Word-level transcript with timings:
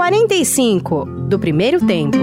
45 0.00 1.04
do 1.28 1.38
primeiro 1.38 1.86
tempo. 1.86 2.16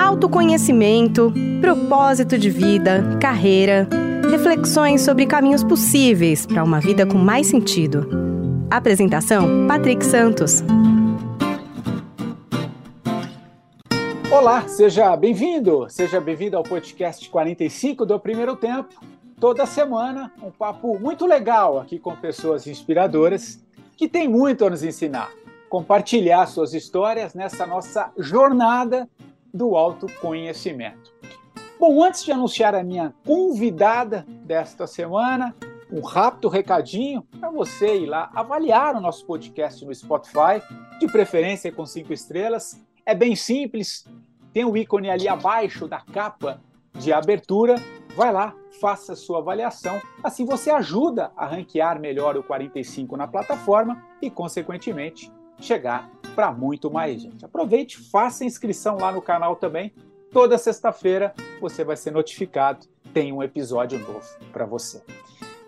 Autoconhecimento, 0.00 1.34
propósito 1.60 2.38
de 2.38 2.48
vida, 2.48 3.18
carreira, 3.20 3.88
reflexões 4.30 5.00
sobre 5.02 5.26
caminhos 5.26 5.64
possíveis 5.64 6.46
para 6.46 6.62
uma 6.62 6.78
vida 6.78 7.04
com 7.04 7.18
mais 7.18 7.48
sentido. 7.48 8.08
Apresentação: 8.70 9.66
Patrick 9.66 10.06
Santos. 10.06 10.62
Olá, 14.30 14.68
seja 14.68 15.16
bem-vindo, 15.16 15.86
seja 15.90 16.20
bem-vindo 16.20 16.56
ao 16.56 16.62
podcast 16.62 17.28
45 17.28 18.06
do 18.06 18.20
Primeiro 18.20 18.54
Tempo. 18.54 18.94
Toda 19.40 19.66
semana, 19.66 20.30
um 20.40 20.52
papo 20.52 20.96
muito 21.00 21.26
legal 21.26 21.76
aqui 21.80 21.98
com 21.98 22.14
pessoas 22.14 22.68
inspiradoras 22.68 23.60
que 23.96 24.08
têm 24.08 24.28
muito 24.28 24.64
a 24.64 24.70
nos 24.70 24.84
ensinar 24.84 25.28
compartilhar 25.74 26.46
suas 26.46 26.72
histórias 26.72 27.34
nessa 27.34 27.66
nossa 27.66 28.12
jornada 28.16 29.10
do 29.52 29.74
autoconhecimento. 29.74 31.12
Bom, 31.80 32.00
antes 32.04 32.22
de 32.22 32.30
anunciar 32.30 32.76
a 32.76 32.84
minha 32.84 33.12
convidada 33.26 34.24
desta 34.28 34.86
semana, 34.86 35.52
um 35.90 36.00
rápido 36.00 36.48
recadinho 36.48 37.26
para 37.40 37.50
você 37.50 37.96
ir 37.96 38.06
lá 38.06 38.30
avaliar 38.32 38.94
o 38.94 39.00
nosso 39.00 39.26
podcast 39.26 39.84
no 39.84 39.92
Spotify, 39.92 40.62
de 41.00 41.08
preferência 41.08 41.72
com 41.72 41.84
cinco 41.84 42.12
estrelas. 42.12 42.80
É 43.04 43.12
bem 43.12 43.34
simples, 43.34 44.06
tem 44.52 44.64
o 44.64 44.76
ícone 44.76 45.10
ali 45.10 45.26
abaixo 45.26 45.88
da 45.88 45.98
capa 45.98 46.60
de 46.92 47.12
abertura. 47.12 47.74
Vai 48.14 48.32
lá, 48.32 48.54
faça 48.80 49.16
sua 49.16 49.38
avaliação. 49.38 50.00
Assim 50.22 50.44
você 50.44 50.70
ajuda 50.70 51.32
a 51.36 51.46
ranquear 51.46 52.00
melhor 52.00 52.36
o 52.36 52.44
45 52.44 53.16
na 53.16 53.26
plataforma 53.26 54.00
e, 54.22 54.30
consequentemente, 54.30 55.32
chegar 55.60 56.10
para 56.34 56.52
muito 56.52 56.90
mais 56.90 57.22
gente. 57.22 57.44
Aproveite, 57.44 57.98
faça 57.98 58.44
inscrição 58.44 58.96
lá 58.98 59.12
no 59.12 59.22
canal 59.22 59.56
também. 59.56 59.92
Toda 60.32 60.58
sexta-feira 60.58 61.32
você 61.60 61.84
vai 61.84 61.96
ser 61.96 62.10
notificado, 62.10 62.86
tem 63.12 63.32
um 63.32 63.42
episódio 63.42 63.98
novo 63.98 64.26
para 64.52 64.66
você. 64.66 65.02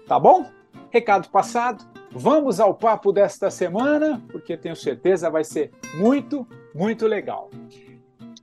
Tá 0.06 0.19
bom? 0.19 0.47
Recado 0.91 1.28
passado. 1.28 1.84
Vamos 2.11 2.61
ao 2.61 2.75
papo 2.75 3.12
desta 3.12 3.51
semana, 3.51 4.23
porque 4.33 4.56
tenho 4.56 4.75
certeza 4.75 5.31
vai 5.31 5.45
ser 5.45 5.70
muito, 5.95 6.47
muito 6.75 7.06
legal. 7.06 7.50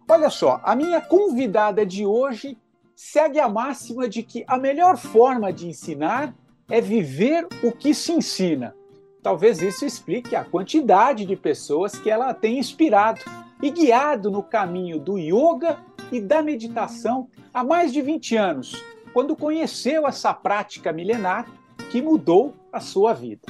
Olha 0.08 0.30
só, 0.30 0.62
a 0.64 0.76
minha 0.76 1.02
convidada 1.02 1.86
de 1.86 2.06
hoje 2.06 2.58
segue 2.96 3.40
a 3.40 3.50
máxima 3.50 4.08
de 4.08 4.22
que 4.22 4.44
a 4.48 4.58
melhor 4.58 4.98
forma 4.98 5.52
de 5.52 5.68
ensinar 5.68 6.36
é 6.70 6.80
viver 6.80 7.48
o 7.64 7.72
que 7.72 7.94
se 7.94 8.12
ensina. 8.12 8.76
Talvez 9.24 9.62
isso 9.62 9.86
explique 9.86 10.36
a 10.36 10.44
quantidade 10.44 11.26
de 11.26 11.38
pessoas 11.38 11.98
que 11.98 12.10
ela 12.10 12.34
tem 12.34 12.60
inspirado 12.60 13.22
e 13.62 13.72
guiado 13.72 14.30
no 14.30 14.44
caminho 14.44 15.00
do 15.00 15.18
yoga 15.18 15.80
e 16.12 16.20
da 16.20 16.42
meditação 16.44 17.30
há 17.54 17.64
mais 17.64 17.94
de 17.94 18.02
20 18.02 18.36
anos, 18.36 18.84
quando 19.14 19.34
conheceu 19.34 20.06
essa 20.06 20.34
prática 20.34 20.92
milenar 20.92 21.50
que 21.90 22.02
mudou 22.02 22.54
a 22.72 22.82
sua 22.82 23.14
vida. 23.14 23.48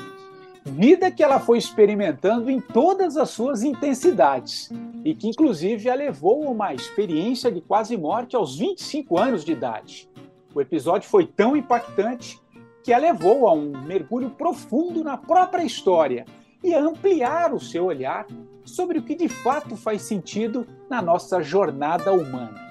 Vida 0.64 1.10
que 1.10 1.24
ela 1.24 1.40
foi 1.40 1.58
experimentando 1.58 2.52
em 2.52 2.62
todas 2.62 3.18
as 3.18 3.32
suas 3.32 3.64
intensidades 3.64 4.70
e 5.04 5.16
que, 5.16 5.28
inclusive, 5.28 5.90
a 5.90 5.96
levou 5.96 6.48
a 6.48 6.52
uma 6.52 6.74
experiência 6.74 7.52
de 7.52 7.62
quase 7.62 7.98
morte 7.98 8.36
aos 8.36 8.58
25 8.58 9.20
anos 9.20 9.44
de 9.44 9.52
idade. 9.52 10.08
O 10.54 10.62
episódio 10.62 11.10
foi 11.10 11.26
tão 11.26 11.58
impactante 11.58 12.40
que 12.84 12.92
a 12.92 12.98
levou 12.98 13.48
a 13.48 13.54
um 13.54 13.72
mergulho 13.84 14.30
profundo 14.32 15.04
na 15.04 15.18
própria 15.18 15.64
história 15.64 16.26
e 16.64 16.74
a 16.74 16.82
ampliar 16.82 17.54
o 17.54 17.60
seu 17.60 17.86
olhar 17.86 18.28
sobre 18.66 19.00
o 19.00 19.04
que 19.04 19.16
de 19.16 19.30
fato 19.30 19.76
faz 19.76 20.02
sentido 20.02 20.68
na 20.90 21.02
nossa 21.02 21.42
jornada 21.42 22.12
humana. 22.12 22.62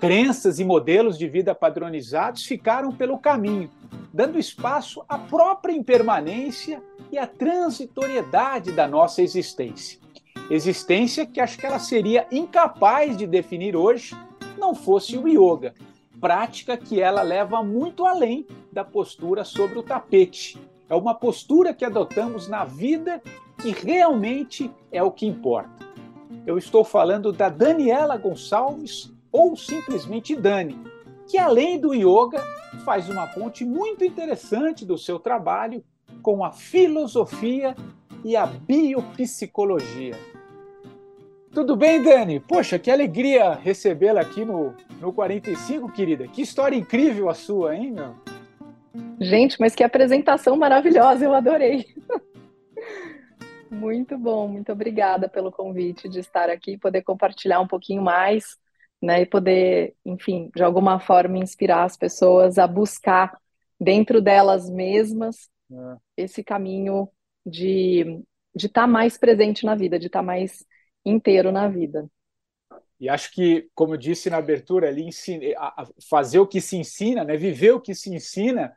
Crenças 0.00 0.58
e 0.58 0.64
modelos 0.64 1.18
de 1.18 1.28
vida 1.28 1.54
padronizados 1.54 2.44
ficaram 2.44 2.92
pelo 2.92 3.18
caminho, 3.18 3.70
dando 4.12 4.38
espaço 4.38 5.02
à 5.08 5.18
própria 5.18 5.72
impermanência 5.72 6.82
e 7.10 7.18
à 7.18 7.26
transitoriedade 7.26 8.72
da 8.72 8.86
nossa 8.86 9.22
existência. 9.22 9.98
Existência 10.50 11.26
que 11.26 11.40
acho 11.40 11.58
que 11.58 11.66
ela 11.66 11.78
seria 11.78 12.26
incapaz 12.30 13.16
de 13.16 13.26
definir 13.26 13.74
hoje 13.74 14.14
não 14.58 14.74
fosse 14.74 15.16
o 15.16 15.26
yoga, 15.26 15.74
prática 16.20 16.76
que 16.76 17.00
ela 17.00 17.22
leva 17.22 17.62
muito 17.62 18.04
além 18.04 18.46
da 18.72 18.84
postura 18.84 19.44
sobre 19.44 19.78
o 19.78 19.82
tapete. 19.82 20.58
É 20.88 20.94
uma 20.94 21.14
postura 21.14 21.74
que 21.74 21.84
adotamos 21.84 22.48
na 22.48 22.64
vida 22.64 23.22
que 23.58 23.70
realmente 23.70 24.70
é 24.92 25.02
o 25.02 25.10
que 25.10 25.26
importa. 25.26 25.86
Eu 26.46 26.56
estou 26.58 26.84
falando 26.84 27.32
da 27.32 27.48
Daniela 27.48 28.16
Gonçalves, 28.16 29.12
ou 29.32 29.56
simplesmente 29.56 30.36
Dani, 30.36 30.78
que 31.26 31.38
além 31.38 31.78
do 31.78 31.92
yoga 31.92 32.42
faz 32.84 33.08
uma 33.08 33.26
ponte 33.26 33.64
muito 33.64 34.04
interessante 34.04 34.84
do 34.84 34.96
seu 34.96 35.18
trabalho 35.18 35.84
com 36.22 36.44
a 36.44 36.52
filosofia 36.52 37.74
e 38.24 38.36
a 38.36 38.46
biopsicologia. 38.46 40.14
Tudo 41.56 41.74
bem, 41.74 42.02
Dani? 42.02 42.38
Poxa, 42.38 42.78
que 42.78 42.90
alegria 42.90 43.54
recebê-la 43.54 44.20
aqui 44.20 44.44
no, 44.44 44.74
no 45.00 45.10
45, 45.10 45.90
querida. 45.90 46.28
Que 46.28 46.42
história 46.42 46.76
incrível 46.76 47.30
a 47.30 47.34
sua, 47.34 47.74
hein, 47.74 47.92
meu? 47.92 48.14
Gente, 49.18 49.58
mas 49.58 49.74
que 49.74 49.82
apresentação 49.82 50.54
maravilhosa, 50.54 51.24
eu 51.24 51.32
adorei. 51.32 51.86
Muito 53.70 54.18
bom, 54.18 54.46
muito 54.46 54.70
obrigada 54.70 55.30
pelo 55.30 55.50
convite 55.50 56.10
de 56.10 56.20
estar 56.20 56.50
aqui, 56.50 56.76
poder 56.76 57.00
compartilhar 57.00 57.58
um 57.60 57.66
pouquinho 57.66 58.02
mais, 58.02 58.58
né, 59.00 59.22
e 59.22 59.26
poder, 59.26 59.94
enfim, 60.04 60.50
de 60.54 60.62
alguma 60.62 61.00
forma 61.00 61.38
inspirar 61.38 61.84
as 61.84 61.96
pessoas 61.96 62.58
a 62.58 62.66
buscar 62.66 63.34
dentro 63.80 64.20
delas 64.20 64.68
mesmas 64.68 65.48
é. 65.72 65.96
esse 66.18 66.44
caminho 66.44 67.08
de 67.46 68.22
de 68.54 68.66
estar 68.66 68.82
tá 68.82 68.86
mais 68.86 69.18
presente 69.18 69.66
na 69.66 69.74
vida, 69.74 69.98
de 69.98 70.06
estar 70.06 70.20
tá 70.20 70.24
mais 70.24 70.64
inteiro 71.06 71.52
na 71.52 71.68
vida. 71.68 72.10
E 72.98 73.08
acho 73.08 73.30
que, 73.32 73.70
como 73.74 73.94
eu 73.94 73.98
disse 73.98 74.28
na 74.28 74.38
abertura 74.38 74.88
ali, 74.88 75.08
fazer 76.08 76.38
o 76.38 76.46
que 76.46 76.60
se 76.60 76.76
ensina, 76.76 77.24
né? 77.24 77.36
viver 77.36 77.72
o 77.72 77.80
que 77.80 77.94
se 77.94 78.12
ensina, 78.12 78.74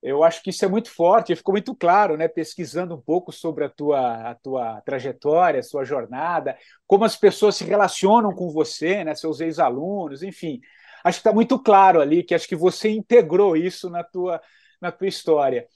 eu 0.00 0.22
acho 0.24 0.42
que 0.42 0.50
isso 0.50 0.64
é 0.64 0.68
muito 0.68 0.90
forte, 0.90 1.34
ficou 1.34 1.52
muito 1.52 1.74
claro, 1.74 2.16
né? 2.16 2.28
pesquisando 2.28 2.94
um 2.94 3.00
pouco 3.00 3.32
sobre 3.32 3.64
a 3.64 3.68
tua, 3.68 4.30
a 4.30 4.34
tua 4.36 4.80
trajetória, 4.82 5.60
a 5.60 5.62
sua 5.62 5.84
jornada, 5.84 6.56
como 6.86 7.04
as 7.04 7.16
pessoas 7.16 7.56
se 7.56 7.64
relacionam 7.64 8.32
com 8.32 8.48
você, 8.48 9.04
né? 9.04 9.14
seus 9.14 9.40
ex-alunos, 9.40 10.22
enfim. 10.22 10.60
Acho 11.04 11.18
que 11.18 11.28
está 11.28 11.32
muito 11.32 11.58
claro 11.58 12.00
ali 12.00 12.22
que 12.22 12.34
acho 12.34 12.48
que 12.48 12.56
você 12.56 12.90
integrou 12.90 13.56
isso 13.56 13.90
na 13.90 14.04
tua, 14.04 14.40
na 14.80 14.92
tua 14.92 15.08
história. 15.08 15.66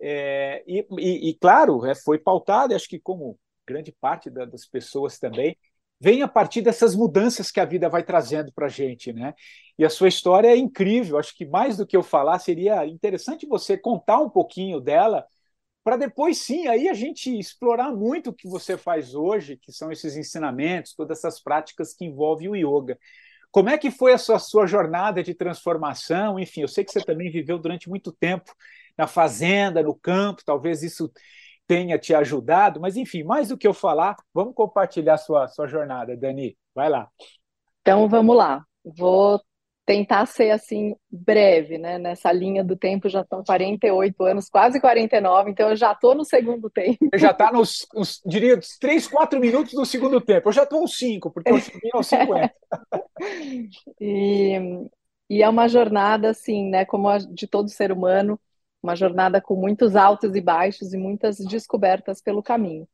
É, 0.00 0.62
e, 0.66 0.86
e, 0.98 1.30
e, 1.30 1.34
claro, 1.34 1.84
é, 1.84 1.94
foi 1.94 2.18
pautado, 2.18 2.74
acho 2.74 2.88
que 2.88 3.00
como 3.00 3.36
grande 3.66 3.92
parte 4.00 4.30
da, 4.30 4.44
das 4.44 4.66
pessoas 4.66 5.18
também, 5.18 5.56
vem 6.00 6.22
a 6.22 6.28
partir 6.28 6.60
dessas 6.62 6.94
mudanças 6.94 7.50
que 7.50 7.60
a 7.60 7.64
vida 7.64 7.88
vai 7.88 8.02
trazendo 8.02 8.52
para 8.52 8.66
a 8.66 8.70
gente, 8.70 9.12
né? 9.12 9.34
E 9.78 9.84
a 9.84 9.90
sua 9.90 10.08
história 10.08 10.48
é 10.48 10.56
incrível. 10.56 11.18
Acho 11.18 11.34
que 11.34 11.46
mais 11.46 11.76
do 11.76 11.86
que 11.86 11.96
eu 11.96 12.02
falar, 12.02 12.38
seria 12.38 12.86
interessante 12.86 13.46
você 13.46 13.76
contar 13.78 14.20
um 14.20 14.28
pouquinho 14.30 14.80
dela, 14.80 15.26
para 15.82 15.96
depois 15.96 16.38
sim, 16.38 16.66
aí 16.66 16.88
a 16.88 16.94
gente 16.94 17.38
explorar 17.38 17.92
muito 17.92 18.30
o 18.30 18.34
que 18.34 18.48
você 18.48 18.76
faz 18.76 19.14
hoje, 19.14 19.56
que 19.56 19.72
são 19.72 19.92
esses 19.92 20.16
ensinamentos, 20.16 20.94
todas 20.94 21.18
essas 21.18 21.40
práticas 21.40 21.94
que 21.94 22.04
envolvem 22.04 22.48
o 22.48 22.56
yoga. 22.56 22.98
Como 23.52 23.70
é 23.70 23.78
que 23.78 23.90
foi 23.90 24.12
a 24.12 24.18
sua, 24.18 24.38
sua 24.38 24.66
jornada 24.66 25.22
de 25.22 25.32
transformação? 25.32 26.38
Enfim, 26.38 26.62
eu 26.62 26.68
sei 26.68 26.84
que 26.84 26.92
você 26.92 27.00
também 27.00 27.30
viveu 27.30 27.58
durante 27.58 27.88
muito 27.88 28.12
tempo 28.12 28.52
na 28.98 29.06
fazenda, 29.06 29.82
no 29.82 29.94
campo, 29.94 30.42
talvez 30.44 30.82
isso 30.82 31.10
tenha 31.66 31.98
te 31.98 32.14
ajudado, 32.14 32.80
mas 32.80 32.96
enfim, 32.96 33.22
mais 33.22 33.48
do 33.48 33.58
que 33.58 33.66
eu 33.66 33.74
falar, 33.74 34.16
vamos 34.32 34.54
compartilhar 34.54 35.16
sua, 35.18 35.48
sua 35.48 35.66
jornada, 35.66 36.16
Dani. 36.16 36.56
Vai 36.74 36.88
lá. 36.88 37.08
Então 37.80 38.08
vamos 38.08 38.36
lá. 38.36 38.64
Vou 38.84 39.40
tentar 39.86 40.26
ser 40.26 40.50
assim 40.50 40.96
breve, 41.08 41.78
né? 41.78 41.96
Nessa 41.96 42.32
linha 42.32 42.64
do 42.64 42.76
tempo 42.76 43.08
já 43.08 43.20
estão 43.20 43.42
48 43.44 44.24
anos, 44.24 44.48
quase 44.50 44.80
49, 44.80 45.50
então 45.50 45.70
eu 45.70 45.76
já 45.76 45.92
estou 45.92 46.14
no 46.14 46.24
segundo 46.24 46.68
tempo. 46.68 46.98
Você 47.12 47.18
já 47.18 47.30
está 47.30 47.52
nos, 47.52 47.86
nos, 47.94 48.20
diria, 48.26 48.58
3, 48.80 49.06
4 49.06 49.38
minutos 49.38 49.72
do 49.72 49.86
segundo 49.86 50.20
tempo. 50.20 50.48
Eu 50.48 50.52
já 50.52 50.64
estou 50.64 50.80
aos 50.80 50.98
5, 50.98 51.30
porque 51.30 51.50
eu 51.50 51.58
cheguei 51.58 51.90
aos 51.94 52.06
50. 52.08 52.52
e, 54.00 54.88
e 55.30 55.42
é 55.42 55.48
uma 55.48 55.68
jornada 55.68 56.30
assim, 56.30 56.68
né? 56.68 56.84
Como 56.84 57.08
a 57.08 57.18
de 57.18 57.46
todo 57.46 57.68
ser 57.68 57.92
humano, 57.92 58.38
uma 58.82 58.94
jornada 58.96 59.40
com 59.40 59.56
muitos 59.56 59.96
altos 59.96 60.34
e 60.34 60.40
baixos 60.40 60.92
e 60.92 60.96
muitas 60.96 61.38
descobertas 61.38 62.20
pelo 62.22 62.42
caminho. 62.42 62.88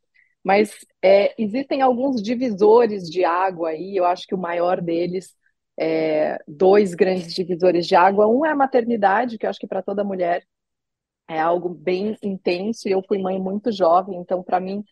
Mas 0.45 0.71
é, 1.03 1.35
existem 1.41 1.83
alguns 1.83 2.23
divisores 2.23 3.09
de 3.09 3.25
água 3.25 3.71
aí, 3.71 3.97
eu 3.97 4.05
acho 4.05 4.27
que 4.27 4.35
o 4.35 4.39
maior 4.39 4.81
deles 4.81 5.35
é 5.79 6.39
dois 6.47 6.95
grandes 6.95 7.33
divisores 7.35 7.87
de 7.87 7.95
água. 7.95 8.27
Um 8.27 8.45
é 8.45 8.51
a 8.51 8.57
maternidade, 8.57 9.39
que 9.39 9.47
eu 9.47 9.51
acho 9.51 9.61
que 9.61 9.67
para 9.67 9.83
toda 9.83 10.05
mulher 10.05 10.45
é 11.29 11.41
algo 11.41 11.69
bem 11.69 12.17
intenso, 12.23 12.89
e 12.89 12.93
eu 12.93 13.03
fui 13.07 13.19
mãe 13.19 13.41
muito 13.41 13.73
jovem, 13.73 14.19
então 14.19 14.43
para 14.43 14.61
mim 14.61 14.85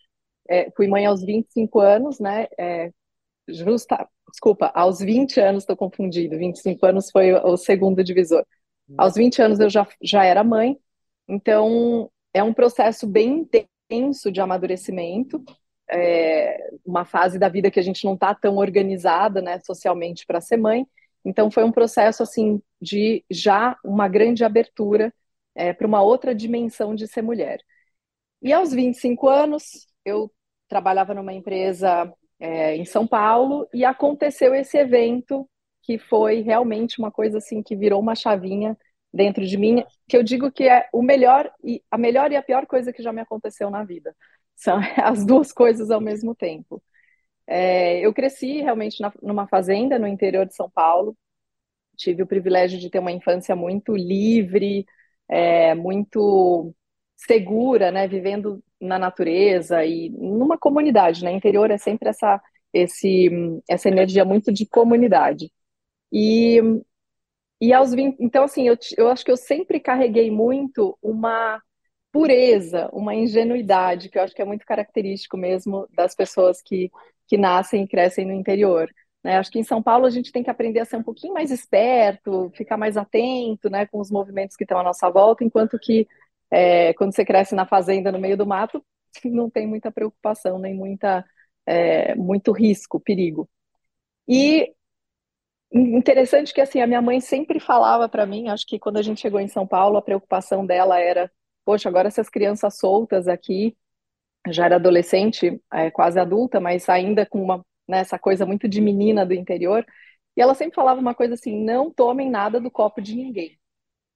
é, 0.48 0.70
fui 0.72 0.88
mãe 0.88 1.06
aos 1.06 1.22
25 1.22 1.80
anos, 1.80 2.18
né? 2.20 2.46
É, 2.58 2.90
justa, 3.48 4.08
desculpa, 4.30 4.70
aos 4.74 5.00
20 5.00 5.40
anos, 5.40 5.64
estou 5.64 5.76
confundido, 5.76 6.38
25 6.38 6.86
anos 6.86 7.10
foi 7.10 7.32
o, 7.32 7.44
o 7.52 7.56
segundo 7.56 8.02
divisor. 8.04 8.44
Aos 8.96 9.14
20 9.14 9.42
anos 9.42 9.60
eu 9.60 9.70
já, 9.70 9.86
já 10.02 10.24
era 10.24 10.44
mãe, 10.44 10.78
então 11.28 12.10
é 12.32 12.42
um 12.42 12.52
processo 12.52 13.06
bem 13.06 13.40
intenso 13.40 14.30
de 14.30 14.40
amadurecimento, 14.40 15.42
é, 15.90 16.70
uma 16.84 17.04
fase 17.04 17.38
da 17.38 17.48
vida 17.48 17.70
que 17.70 17.80
a 17.80 17.82
gente 17.82 18.04
não 18.04 18.14
está 18.14 18.34
tão 18.34 18.56
organizada, 18.56 19.42
né, 19.42 19.58
socialmente 19.60 20.24
para 20.26 20.40
ser 20.40 20.56
mãe. 20.56 20.86
Então 21.24 21.50
foi 21.50 21.64
um 21.64 21.72
processo 21.72 22.22
assim 22.22 22.62
de 22.80 23.24
já 23.30 23.76
uma 23.84 24.08
grande 24.08 24.44
abertura 24.44 25.12
é, 25.54 25.72
para 25.72 25.86
uma 25.86 26.02
outra 26.02 26.34
dimensão 26.34 26.94
de 26.94 27.06
ser 27.06 27.22
mulher. 27.22 27.60
E 28.42 28.52
aos 28.52 28.72
25 28.72 29.28
anos 29.28 29.86
eu 30.04 30.32
trabalhava 30.68 31.12
numa 31.12 31.32
empresa 31.32 32.12
é, 32.38 32.76
em 32.76 32.84
São 32.84 33.06
Paulo 33.06 33.68
e 33.74 33.84
aconteceu 33.84 34.54
esse 34.54 34.78
evento 34.78 35.48
que 35.90 35.98
foi 35.98 36.40
realmente 36.40 37.00
uma 37.00 37.10
coisa 37.10 37.38
assim 37.38 37.64
que 37.64 37.74
virou 37.74 37.98
uma 38.00 38.14
chavinha 38.14 38.78
dentro 39.12 39.44
de 39.44 39.56
mim, 39.56 39.84
que 40.08 40.16
eu 40.16 40.22
digo 40.22 40.52
que 40.52 40.68
é 40.68 40.88
o 40.92 41.02
melhor 41.02 41.52
e 41.64 41.82
a 41.90 41.98
melhor 41.98 42.30
e 42.30 42.36
a 42.36 42.42
pior 42.42 42.64
coisa 42.64 42.92
que 42.92 43.02
já 43.02 43.12
me 43.12 43.20
aconteceu 43.20 43.68
na 43.70 43.82
vida. 43.82 44.14
São 44.54 44.78
as 45.02 45.26
duas 45.26 45.50
coisas 45.52 45.90
ao 45.90 46.00
mesmo 46.00 46.32
tempo. 46.32 46.80
É, 47.44 47.98
eu 48.06 48.14
cresci 48.14 48.60
realmente 48.60 49.00
na, 49.00 49.12
numa 49.20 49.48
fazenda 49.48 49.98
no 49.98 50.06
interior 50.06 50.46
de 50.46 50.54
São 50.54 50.70
Paulo. 50.70 51.16
Tive 51.96 52.22
o 52.22 52.26
privilégio 52.26 52.78
de 52.78 52.88
ter 52.88 53.00
uma 53.00 53.10
infância 53.10 53.56
muito 53.56 53.96
livre, 53.96 54.86
é, 55.28 55.74
muito 55.74 56.72
segura, 57.16 57.90
né, 57.90 58.06
vivendo 58.06 58.62
na 58.80 58.96
natureza 58.96 59.84
e 59.84 60.08
numa 60.10 60.56
comunidade, 60.56 61.24
né? 61.24 61.32
Interior 61.32 61.68
é 61.68 61.78
sempre 61.78 62.10
essa 62.10 62.40
esse 62.72 63.28
essa 63.68 63.88
energia 63.88 64.24
muito 64.24 64.52
de 64.52 64.64
comunidade. 64.66 65.50
E 66.12 66.60
e 67.60 67.72
aos 67.72 67.92
20, 67.94 68.16
então 68.20 68.44
assim, 68.44 68.66
eu, 68.66 68.76
eu 68.96 69.08
acho 69.10 69.24
que 69.24 69.30
eu 69.30 69.36
sempre 69.36 69.78
carreguei 69.80 70.30
muito 70.30 70.96
uma 71.02 71.62
pureza, 72.12 72.88
uma 72.92 73.14
ingenuidade, 73.14 74.08
que 74.08 74.18
eu 74.18 74.22
acho 74.22 74.34
que 74.34 74.42
é 74.42 74.44
muito 74.44 74.64
característico 74.66 75.36
mesmo 75.36 75.86
das 75.92 76.14
pessoas 76.14 76.62
que, 76.62 76.90
que 77.28 77.36
nascem 77.36 77.84
e 77.84 77.88
crescem 77.88 78.26
no 78.26 78.32
interior. 78.32 78.90
Né? 79.22 79.36
Acho 79.36 79.50
que 79.50 79.58
em 79.58 79.64
São 79.64 79.82
Paulo 79.82 80.06
a 80.06 80.10
gente 80.10 80.32
tem 80.32 80.42
que 80.42 80.50
aprender 80.50 80.80
a 80.80 80.84
ser 80.86 80.96
um 80.96 81.02
pouquinho 81.02 81.34
mais 81.34 81.50
esperto, 81.50 82.50
ficar 82.56 82.76
mais 82.78 82.96
atento 82.96 83.68
né, 83.70 83.86
com 83.86 84.00
os 84.00 84.10
movimentos 84.10 84.56
que 84.56 84.64
estão 84.64 84.78
à 84.78 84.82
nossa 84.82 85.10
volta, 85.10 85.44
enquanto 85.44 85.78
que 85.78 86.08
é, 86.50 86.94
quando 86.94 87.14
você 87.14 87.24
cresce 87.24 87.54
na 87.54 87.66
fazenda, 87.66 88.10
no 88.10 88.18
meio 88.18 88.36
do 88.36 88.46
mato, 88.46 88.84
não 89.24 89.50
tem 89.50 89.66
muita 89.66 89.92
preocupação, 89.92 90.58
nem 90.58 90.74
muita, 90.74 91.24
é, 91.66 92.14
muito 92.14 92.52
risco, 92.52 92.98
perigo. 92.98 93.48
E 94.28 94.72
interessante 95.72 96.52
que 96.52 96.60
assim 96.60 96.80
a 96.80 96.86
minha 96.86 97.02
mãe 97.02 97.20
sempre 97.20 97.60
falava 97.60 98.08
para 98.08 98.26
mim, 98.26 98.48
acho 98.48 98.66
que 98.66 98.78
quando 98.78 98.98
a 98.98 99.02
gente 99.02 99.20
chegou 99.20 99.40
em 99.40 99.48
São 99.48 99.66
Paulo, 99.66 99.96
a 99.96 100.02
preocupação 100.02 100.66
dela 100.66 100.98
era 100.98 101.30
poxa, 101.64 101.88
agora 101.88 102.08
essas 102.08 102.28
crianças 102.28 102.78
soltas 102.78 103.28
aqui, 103.28 103.76
já 104.48 104.66
era 104.66 104.76
adolescente, 104.76 105.60
é, 105.72 105.90
quase 105.90 106.18
adulta, 106.18 106.60
mas 106.60 106.88
ainda 106.88 107.26
com 107.26 107.42
uma, 107.42 107.64
né, 107.88 108.00
essa 108.00 108.18
coisa 108.18 108.46
muito 108.46 108.68
de 108.68 108.80
menina 108.80 109.26
do 109.26 109.34
interior, 109.34 109.86
e 110.36 110.40
ela 110.42 110.54
sempre 110.54 110.74
falava 110.74 111.00
uma 111.00 111.14
coisa 111.14 111.34
assim: 111.34 111.62
não 111.64 111.92
tomem 111.92 112.30
nada 112.30 112.60
do 112.60 112.70
copo 112.70 113.00
de 113.00 113.14
ninguém. 113.16 113.58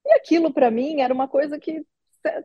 E 0.07 0.15
aquilo 0.15 0.53
para 0.53 0.71
mim 0.71 1.01
era 1.03 1.15
uma 1.15 1.29
coisa 1.29 1.59
que 1.59 1.85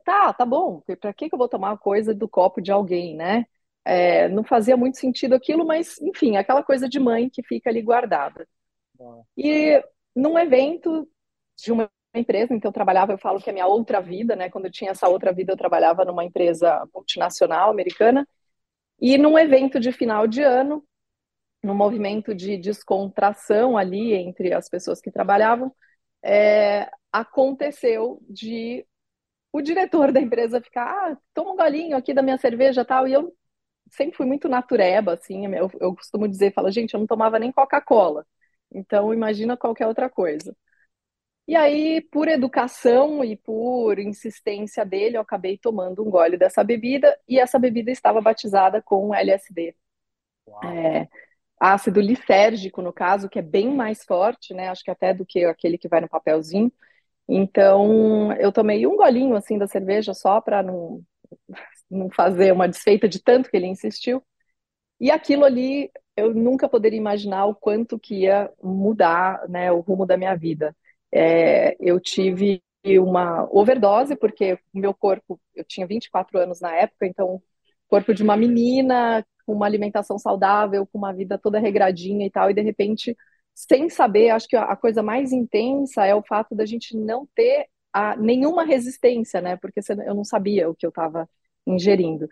tá, 0.05 0.33
tá 0.33 0.45
bom, 0.45 0.81
para 0.99 1.13
que, 1.13 1.29
que 1.29 1.35
eu 1.35 1.39
vou 1.39 1.49
tomar 1.49 1.77
coisa 1.77 2.13
do 2.13 2.29
copo 2.29 2.61
de 2.61 2.71
alguém, 2.71 3.15
né? 3.15 3.45
É, 3.85 4.29
não 4.29 4.43
fazia 4.43 4.77
muito 4.77 4.97
sentido 4.99 5.33
aquilo, 5.35 5.65
mas 5.65 5.99
enfim, 6.01 6.37
aquela 6.37 6.63
coisa 6.63 6.89
de 6.89 6.99
mãe 6.99 7.29
que 7.29 7.43
fica 7.43 7.69
ali 7.69 7.81
guardada. 7.81 8.47
E 9.37 9.83
num 10.15 10.37
evento 10.37 11.07
de 11.57 11.71
uma 11.71 11.89
empresa 12.13 12.53
em 12.53 12.59
que 12.59 12.67
eu 12.67 12.71
trabalhava, 12.71 13.13
eu 13.13 13.17
falo 13.17 13.39
que 13.39 13.49
é 13.49 13.53
minha 13.53 13.67
outra 13.67 14.01
vida, 14.01 14.35
né? 14.35 14.49
Quando 14.49 14.65
eu 14.65 14.71
tinha 14.71 14.91
essa 14.91 15.07
outra 15.07 15.31
vida, 15.33 15.53
eu 15.53 15.57
trabalhava 15.57 16.05
numa 16.05 16.23
empresa 16.25 16.87
multinacional 16.93 17.69
americana. 17.69 18.27
E 18.99 19.17
num 19.17 19.37
evento 19.37 19.79
de 19.79 19.91
final 19.91 20.27
de 20.27 20.41
ano, 20.43 20.83
num 21.63 21.75
movimento 21.75 22.33
de 22.33 22.57
descontração 22.57 23.77
ali 23.77 24.13
entre 24.13 24.53
as 24.53 24.69
pessoas 24.69 25.01
que 25.01 25.11
trabalhavam, 25.11 25.73
é, 26.23 26.89
aconteceu 27.11 28.21
de 28.29 28.85
o 29.51 29.61
diretor 29.61 30.11
da 30.13 30.21
empresa 30.21 30.61
ficar, 30.61 30.87
ah, 30.87 31.17
toma 31.33 31.53
um 31.53 31.57
golinho 31.57 31.97
aqui 31.97 32.13
da 32.13 32.21
minha 32.21 32.37
cerveja 32.37 32.85
tal, 32.85 33.07
e 33.07 33.13
eu 33.13 33.33
sempre 33.91 34.17
fui 34.17 34.25
muito 34.25 34.47
natureba, 34.49 35.13
assim, 35.13 35.45
eu, 35.47 35.71
eu 35.79 35.95
costumo 35.95 36.27
dizer, 36.27 36.53
fala, 36.53 36.71
gente, 36.71 36.93
eu 36.93 36.99
não 36.99 37.07
tomava 37.07 37.39
nem 37.39 37.51
Coca-Cola, 37.51 38.25
então 38.71 39.13
imagina 39.13 39.57
qualquer 39.57 39.87
outra 39.87 40.09
coisa. 40.09 40.55
E 41.47 41.55
aí, 41.55 42.01
por 42.11 42.27
educação 42.27 43.23
e 43.23 43.35
por 43.35 43.97
insistência 43.97 44.85
dele, 44.85 45.17
eu 45.17 45.21
acabei 45.21 45.57
tomando 45.57 46.05
um 46.05 46.09
gole 46.09 46.37
dessa 46.37 46.63
bebida 46.63 47.17
e 47.27 47.39
essa 47.39 47.57
bebida 47.57 47.89
estava 47.89 48.21
batizada 48.21 48.83
com 48.83 49.15
LSD. 49.15 49.75
É, 50.63 51.07
ácido 51.59 51.99
lisérgico, 51.99 52.81
no 52.81 52.93
caso, 52.93 53.27
que 53.29 53.39
é 53.39 53.41
bem 53.41 53.73
mais 53.73 54.03
forte, 54.03 54.53
né? 54.53 54.69
Acho 54.69 54.83
que 54.83 54.91
até 54.91 55.13
do 55.13 55.25
que 55.25 55.43
aquele 55.45 55.77
que 55.77 55.87
vai 55.87 56.01
no 56.01 56.09
papelzinho. 56.09 56.71
Então, 57.27 58.31
eu 58.33 58.51
tomei 58.51 58.87
um 58.87 58.95
golinho 58.95 59.35
assim 59.35 59.57
da 59.57 59.67
cerveja 59.67 60.13
só 60.13 60.41
para 60.41 60.63
não, 60.63 61.03
não 61.89 62.09
fazer 62.11 62.51
uma 62.53 62.67
desfeita 62.67 63.07
de 63.09 63.21
tanto 63.23 63.49
que 63.49 63.57
ele 63.57 63.67
insistiu. 63.67 64.23
E 64.99 65.11
aquilo 65.11 65.45
ali, 65.45 65.91
eu 66.19 66.33
nunca 66.33 66.67
poderia 66.69 66.97
imaginar 66.97 67.45
o 67.45 67.55
quanto 67.55 67.99
que 67.99 68.21
ia 68.21 68.51
mudar, 68.61 69.47
né, 69.49 69.71
o 69.71 69.79
rumo 69.79 70.05
da 70.05 70.17
minha 70.17 70.35
vida. 70.35 70.75
É, 71.11 71.75
eu 71.79 71.99
tive 71.99 72.61
uma 72.99 73.47
overdose, 73.51 74.15
porque 74.15 74.53
o 74.73 74.79
meu 74.79 74.93
corpo, 74.93 75.39
eu 75.55 75.63
tinha 75.65 75.87
24 75.87 76.39
anos 76.39 76.61
na 76.61 76.73
época, 76.75 77.05
então, 77.05 77.41
corpo 77.87 78.13
de 78.13 78.23
uma 78.23 78.37
menina, 78.37 79.25
com 79.45 79.53
uma 79.53 79.65
alimentação 79.65 80.17
saudável, 80.17 80.85
com 80.87 80.97
uma 80.97 81.13
vida 81.13 81.37
toda 81.37 81.59
regradinha 81.59 82.25
e 82.25 82.29
tal, 82.29 82.49
e 82.51 82.53
de 82.53 82.61
repente, 82.61 83.17
sem 83.53 83.89
saber, 83.89 84.29
acho 84.29 84.47
que 84.47 84.55
a 84.55 84.75
coisa 84.75 85.01
mais 85.03 85.31
intensa 85.33 86.05
é 86.05 86.15
o 86.15 86.23
fato 86.23 86.55
da 86.55 86.65
gente 86.65 86.95
não 86.95 87.27
ter 87.35 87.67
a, 87.91 88.15
nenhuma 88.15 88.63
resistência, 88.63 89.41
né? 89.41 89.57
Porque 89.57 89.81
eu 90.05 90.15
não 90.15 90.23
sabia 90.23 90.69
o 90.69 90.75
que 90.75 90.85
eu 90.85 90.89
estava 90.89 91.27
ingerindo. 91.65 92.27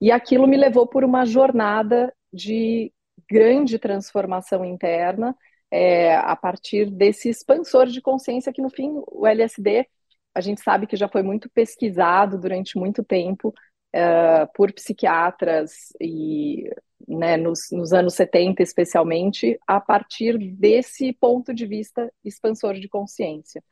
E 0.00 0.12
aquilo 0.12 0.46
me 0.46 0.56
levou 0.56 0.86
por 0.86 1.04
uma 1.04 1.24
jornada 1.24 2.12
de 2.32 2.92
grande 3.30 3.78
transformação 3.78 4.64
interna, 4.64 5.36
é, 5.70 6.16
a 6.16 6.34
partir 6.34 6.90
desse 6.90 7.28
expansor 7.28 7.86
de 7.86 8.00
consciência 8.00 8.52
que, 8.52 8.62
no 8.62 8.70
fim, 8.70 9.02
o 9.06 9.26
LSD, 9.26 9.86
a 10.34 10.40
gente 10.40 10.60
sabe 10.60 10.86
que 10.86 10.96
já 10.96 11.08
foi 11.08 11.22
muito 11.22 11.50
pesquisado 11.50 12.38
durante 12.38 12.78
muito 12.78 13.04
tempo 13.04 13.52
é, 13.92 14.46
por 14.54 14.72
psiquiatras 14.72 15.92
e 16.00 16.70
né, 17.06 17.36
nos, 17.36 17.70
nos, 17.72 17.92
anos 17.92 18.14
70 18.14 18.62
especialmente, 18.62 19.58
a 19.66 19.80
partir 19.80 20.38
desse 20.38 21.12
ponto 21.12 21.54
de 21.54 21.66
vista 21.66 22.12
expansor 22.24 22.74
de 22.74 22.88
consciência. 22.88 23.62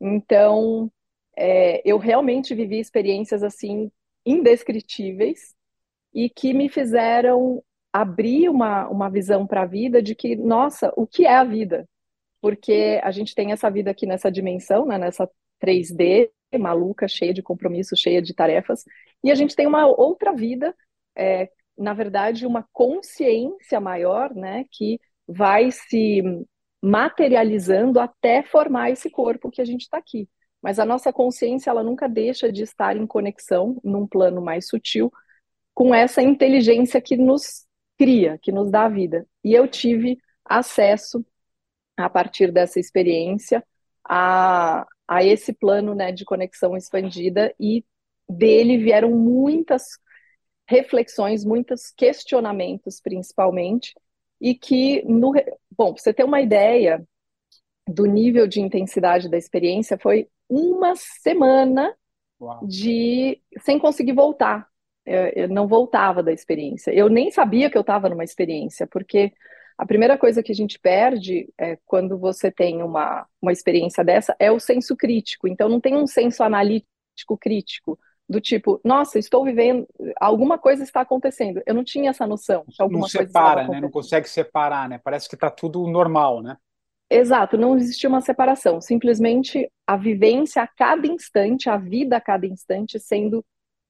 Então, 0.00 0.90
é, 1.36 1.80
eu 1.88 1.98
realmente 1.98 2.54
vivi 2.54 2.78
experiências 2.78 3.42
assim 3.42 3.90
indescritíveis 4.26 5.54
e 6.14 6.28
que 6.28 6.52
me 6.52 6.68
fizeram 6.68 7.62
abrir 7.92 8.48
uma, 8.48 8.88
uma 8.88 9.10
visão 9.10 9.46
para 9.46 9.62
a 9.62 9.66
vida 9.66 10.02
de 10.02 10.14
que, 10.14 10.34
nossa, 10.36 10.92
o 10.96 11.06
que 11.06 11.26
é 11.26 11.34
a 11.34 11.44
vida? 11.44 11.88
Porque 12.40 13.00
a 13.02 13.10
gente 13.10 13.34
tem 13.34 13.52
essa 13.52 13.70
vida 13.70 13.90
aqui 13.90 14.06
nessa 14.06 14.30
dimensão, 14.30 14.86
né, 14.86 14.98
nessa 14.98 15.28
3D 15.62 16.30
maluca, 16.58 17.06
cheia 17.08 17.32
de 17.32 17.42
compromissos, 17.42 17.98
cheia 17.98 18.20
de 18.20 18.34
tarefas, 18.34 18.84
e 19.22 19.30
a 19.30 19.34
gente 19.34 19.54
tem 19.54 19.66
uma 19.66 19.86
outra 19.86 20.32
vida, 20.32 20.74
é, 21.16 21.50
na 21.76 21.94
verdade, 21.94 22.46
uma 22.46 22.66
consciência 22.72 23.80
maior, 23.80 24.34
né, 24.34 24.64
que 24.70 25.00
vai 25.26 25.70
se 25.70 26.22
materializando 26.82 28.00
até 28.00 28.42
formar 28.42 28.90
esse 28.90 29.08
corpo 29.08 29.50
que 29.50 29.60
a 29.60 29.64
gente 29.64 29.82
está 29.82 29.98
aqui. 29.98 30.28
Mas 30.60 30.78
a 30.78 30.84
nossa 30.84 31.12
consciência, 31.12 31.70
ela 31.70 31.82
nunca 31.82 32.08
deixa 32.08 32.50
de 32.50 32.62
estar 32.62 32.96
em 32.96 33.06
conexão, 33.06 33.80
num 33.84 34.06
plano 34.06 34.40
mais 34.40 34.68
sutil, 34.68 35.12
com 35.74 35.94
essa 35.94 36.22
inteligência 36.22 37.00
que 37.00 37.16
nos 37.16 37.66
cria, 38.02 38.36
que 38.42 38.50
nos 38.50 38.68
dá 38.68 38.86
a 38.86 38.88
vida. 38.88 39.24
E 39.44 39.54
eu 39.54 39.68
tive 39.68 40.18
acesso, 40.44 41.24
a 41.96 42.10
partir 42.10 42.50
dessa 42.50 42.80
experiência, 42.80 43.64
a, 44.04 44.84
a 45.06 45.22
esse 45.22 45.52
plano 45.52 45.94
né, 45.94 46.10
de 46.10 46.24
conexão 46.24 46.76
expandida 46.76 47.54
e 47.60 47.84
dele 48.28 48.76
vieram 48.76 49.12
muitas 49.12 49.84
reflexões, 50.66 51.44
muitos 51.44 51.92
questionamentos, 51.96 53.00
principalmente, 53.00 53.94
e 54.40 54.52
que, 54.52 55.04
no, 55.04 55.32
bom, 55.70 55.94
pra 55.94 56.02
você 56.02 56.12
ter 56.12 56.24
uma 56.24 56.40
ideia 56.40 57.06
do 57.86 58.04
nível 58.04 58.48
de 58.48 58.60
intensidade 58.60 59.28
da 59.28 59.38
experiência, 59.38 59.96
foi 59.96 60.28
uma 60.48 60.96
semana 60.96 61.94
Uau. 62.40 62.66
de 62.66 63.40
sem 63.60 63.78
conseguir 63.78 64.12
voltar 64.12 64.71
eu, 65.04 65.48
não 65.48 65.66
voltava 65.66 66.22
da 66.22 66.32
experiência. 66.32 66.92
Eu 66.92 67.08
nem 67.08 67.30
sabia 67.30 67.70
que 67.70 67.76
eu 67.76 67.82
estava 67.82 68.08
numa 68.08 68.24
experiência, 68.24 68.86
porque 68.86 69.32
a 69.76 69.86
primeira 69.86 70.16
coisa 70.16 70.42
que 70.42 70.52
a 70.52 70.54
gente 70.54 70.78
perde 70.78 71.48
é, 71.58 71.78
quando 71.84 72.18
você 72.18 72.50
tem 72.50 72.82
uma, 72.82 73.26
uma 73.40 73.52
experiência 73.52 74.04
dessa 74.04 74.34
é 74.38 74.50
o 74.50 74.60
senso 74.60 74.96
crítico. 74.96 75.48
Então, 75.48 75.68
não 75.68 75.80
tem 75.80 75.96
um 75.96 76.06
senso 76.06 76.42
analítico 76.42 77.36
crítico 77.38 77.98
do 78.28 78.40
tipo, 78.40 78.80
nossa, 78.84 79.18
estou 79.18 79.44
vivendo, 79.44 79.86
alguma 80.20 80.56
coisa 80.56 80.82
está 80.82 81.00
acontecendo. 81.00 81.62
Eu 81.66 81.74
não 81.74 81.84
tinha 81.84 82.10
essa 82.10 82.26
noção. 82.26 82.64
Que 82.70 82.80
alguma 82.80 83.00
não 83.00 83.08
separa, 83.08 83.68
né? 83.68 83.80
Não 83.80 83.90
consegue 83.90 84.28
separar, 84.28 84.88
né? 84.88 85.00
Parece 85.02 85.28
que 85.28 85.34
está 85.34 85.50
tudo 85.50 85.86
normal, 85.86 86.42
né? 86.42 86.56
Exato, 87.10 87.58
não 87.58 87.76
existia 87.76 88.08
uma 88.08 88.22
separação. 88.22 88.80
Simplesmente 88.80 89.70
a 89.86 89.96
vivência 89.98 90.62
a 90.62 90.66
cada 90.66 91.06
instante, 91.06 91.68
a 91.68 91.76
vida 91.76 92.16
a 92.16 92.20
cada 92.20 92.46
instante 92.46 92.98
sendo 92.98 93.44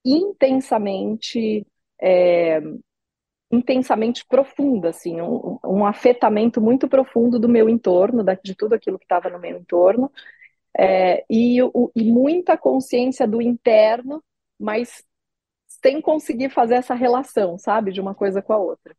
intensamente 0.04 1.66
é, 2.00 2.61
intensamente 3.52 4.25
profunda, 4.26 4.88
assim, 4.88 5.21
um, 5.21 5.59
um, 5.64 5.87
afetamento 5.87 6.61
muito 6.61 6.88
profundo 6.88 7.38
do 7.38 7.49
meu 7.49 7.68
entorno, 7.68 8.25
de 8.42 8.54
tudo 8.54 8.75
aquilo 8.75 8.99
que 8.99 9.04
estava 9.04 9.28
no 9.28 9.38
meu 9.38 9.59
entorno, 9.59 10.11
é, 10.78 11.25
e, 11.30 11.62
o, 11.62 11.92
e 11.94 12.04
muita 12.04 12.56
consciência 12.56 13.28
do 13.28 13.42
interno, 13.42 14.25
mas 14.59 15.04
sem 15.66 16.00
conseguir 16.00 16.50
fazer 16.50 16.76
essa 16.76 16.94
relação, 16.94 17.59
sabe, 17.59 17.92
de 17.92 18.00
uma 18.00 18.14
coisa 18.14 18.42
com 18.42 18.52
a 18.54 18.59
outra. 18.59 18.97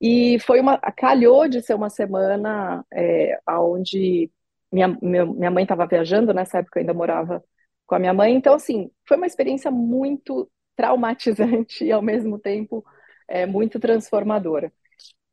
E 0.00 0.38
foi 0.40 0.60
uma, 0.60 0.78
calhou 0.78 1.48
de 1.48 1.62
ser 1.62 1.74
uma 1.74 1.88
semana 1.88 2.84
é, 2.92 3.38
onde 3.48 4.30
minha, 4.72 4.88
minha 4.88 5.50
mãe 5.50 5.62
estava 5.62 5.86
viajando, 5.86 6.34
nessa 6.34 6.58
época 6.58 6.78
eu 6.78 6.82
ainda 6.82 6.94
morava 6.94 7.44
com 7.86 7.94
a 7.94 7.98
minha 7.98 8.14
mãe, 8.14 8.34
então, 8.34 8.54
assim, 8.54 8.90
foi 9.06 9.16
uma 9.16 9.26
experiência 9.26 9.70
muito 9.70 10.50
traumatizante 10.76 11.84
e, 11.84 11.92
ao 11.92 12.02
mesmo 12.02 12.38
tempo, 12.38 12.84
é, 13.28 13.46
muito 13.46 13.78
transformadora. 13.80 14.72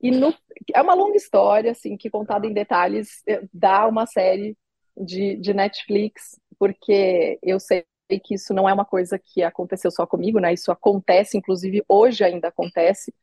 E 0.02 0.12
no, 0.12 0.34
é 0.74 0.82
uma 0.82 0.94
longa 0.96 1.18
história, 1.18 1.72
assim, 1.72 1.98
que 1.98 2.10
contada 2.10 2.48
em 2.48 2.54
detalhes 2.54 3.22
é, 3.28 3.42
dá 3.54 3.88
uma 3.88 4.06
série 4.08 4.58
de, 4.98 5.38
de 5.38 5.54
Netflix, 5.54 6.40
porque 6.60 7.40
eu 7.44 7.60
sei 7.60 7.86
que 8.24 8.36
isso 8.36 8.54
não 8.54 8.68
é 8.68 8.74
uma 8.74 8.86
coisa 8.86 9.18
que 9.20 9.44
aconteceu 9.44 9.92
só 9.92 10.06
comigo, 10.06 10.40
né? 10.40 10.54
Isso 10.54 10.72
acontece, 10.72 11.38
inclusive 11.38 11.84
hoje 11.88 12.24
ainda 12.24 12.50
acontece. 12.50 13.14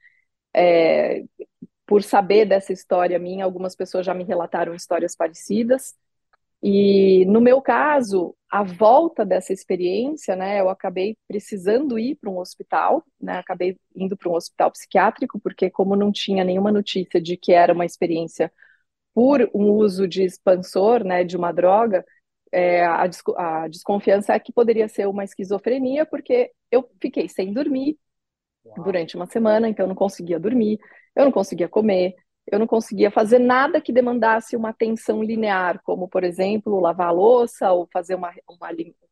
É, 0.55 1.25
por 1.87 2.03
saber 2.03 2.47
dessa 2.47 2.73
história 2.73 3.19
minha, 3.19 3.45
algumas 3.45 3.75
pessoas 3.77 4.05
já 4.07 4.15
me 4.15 4.25
relataram 4.25 4.75
histórias 4.75 5.17
parecidas. 5.17 5.95
E 6.63 7.25
no 7.27 7.41
meu 7.41 7.63
caso, 7.63 8.35
a 8.51 8.63
volta 8.63 9.25
dessa 9.25 9.53
experiência, 9.53 10.35
né, 10.35 10.61
eu 10.61 10.69
acabei 10.69 11.17
precisando 11.29 11.99
ir 11.99 12.17
para 12.17 12.31
um 12.31 12.39
hospital, 12.39 13.05
né, 13.21 13.39
acabei 13.39 13.77
indo 13.95 14.17
para 14.17 14.29
um 14.29 14.35
hospital 14.35 14.71
psiquiátrico, 14.73 15.39
porque 15.39 15.71
como 15.71 15.95
não 15.95 16.11
tinha 16.11 16.43
nenhuma 16.45 16.73
notícia 16.73 17.21
de 17.21 17.37
que 17.37 17.53
era 17.53 17.73
uma 17.73 17.85
experiência 17.85 18.53
por 19.15 19.51
um 19.55 19.71
uso 19.73 20.09
de 20.09 20.23
expansor, 20.25 21.05
né, 21.05 21.25
de 21.25 21.37
uma 21.37 21.53
droga, 21.53 22.05
é, 22.53 22.85
a, 22.85 23.05
a, 23.37 23.69
desconfiança 23.69 24.33
é 24.33 24.39
que 24.41 24.53
poderia 24.53 24.89
ser 24.89 25.07
uma 25.07 25.25
esquizofrenia, 25.25 26.07
porque 26.07 26.53
eu 26.71 26.89
fiquei 27.01 27.29
sem 27.29 27.53
dormir 27.53 27.99
Uau. 28.65 28.85
durante 28.85 29.17
uma 29.17 29.27
semana, 29.27 29.69
então 29.69 29.85
eu 29.85 29.89
não 29.89 29.95
conseguia 29.95 30.41
dormir, 30.41 30.79
eu 31.15 31.25
não 31.25 31.33
conseguia 31.33 31.69
comer, 31.69 32.15
eu 32.51 32.59
não 32.59 32.67
conseguia 32.67 33.11
fazer 33.11 33.39
nada 33.39 33.81
que 33.81 33.93
demandasse 33.93 34.57
uma 34.57 34.71
atenção 34.71 35.23
linear, 35.23 35.81
como, 35.83 36.09
por 36.09 36.25
exemplo, 36.25 36.81
lavar 36.81 37.09
a 37.09 37.13
louça 37.13 37.73
ou 37.73 37.89
fazer 37.93 38.15
uma, 38.15 38.33
uma, 38.49 38.69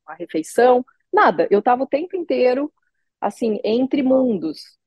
uma 0.07 0.15
refeição, 0.15 0.85
nada. 1.13 1.47
Eu 1.51 1.61
estava 1.61 1.83
o 1.83 1.87
tempo 1.87 2.17
inteiro, 2.17 2.73
assim, 3.21 3.61
entre 3.65 4.03
mundos. 4.03 4.79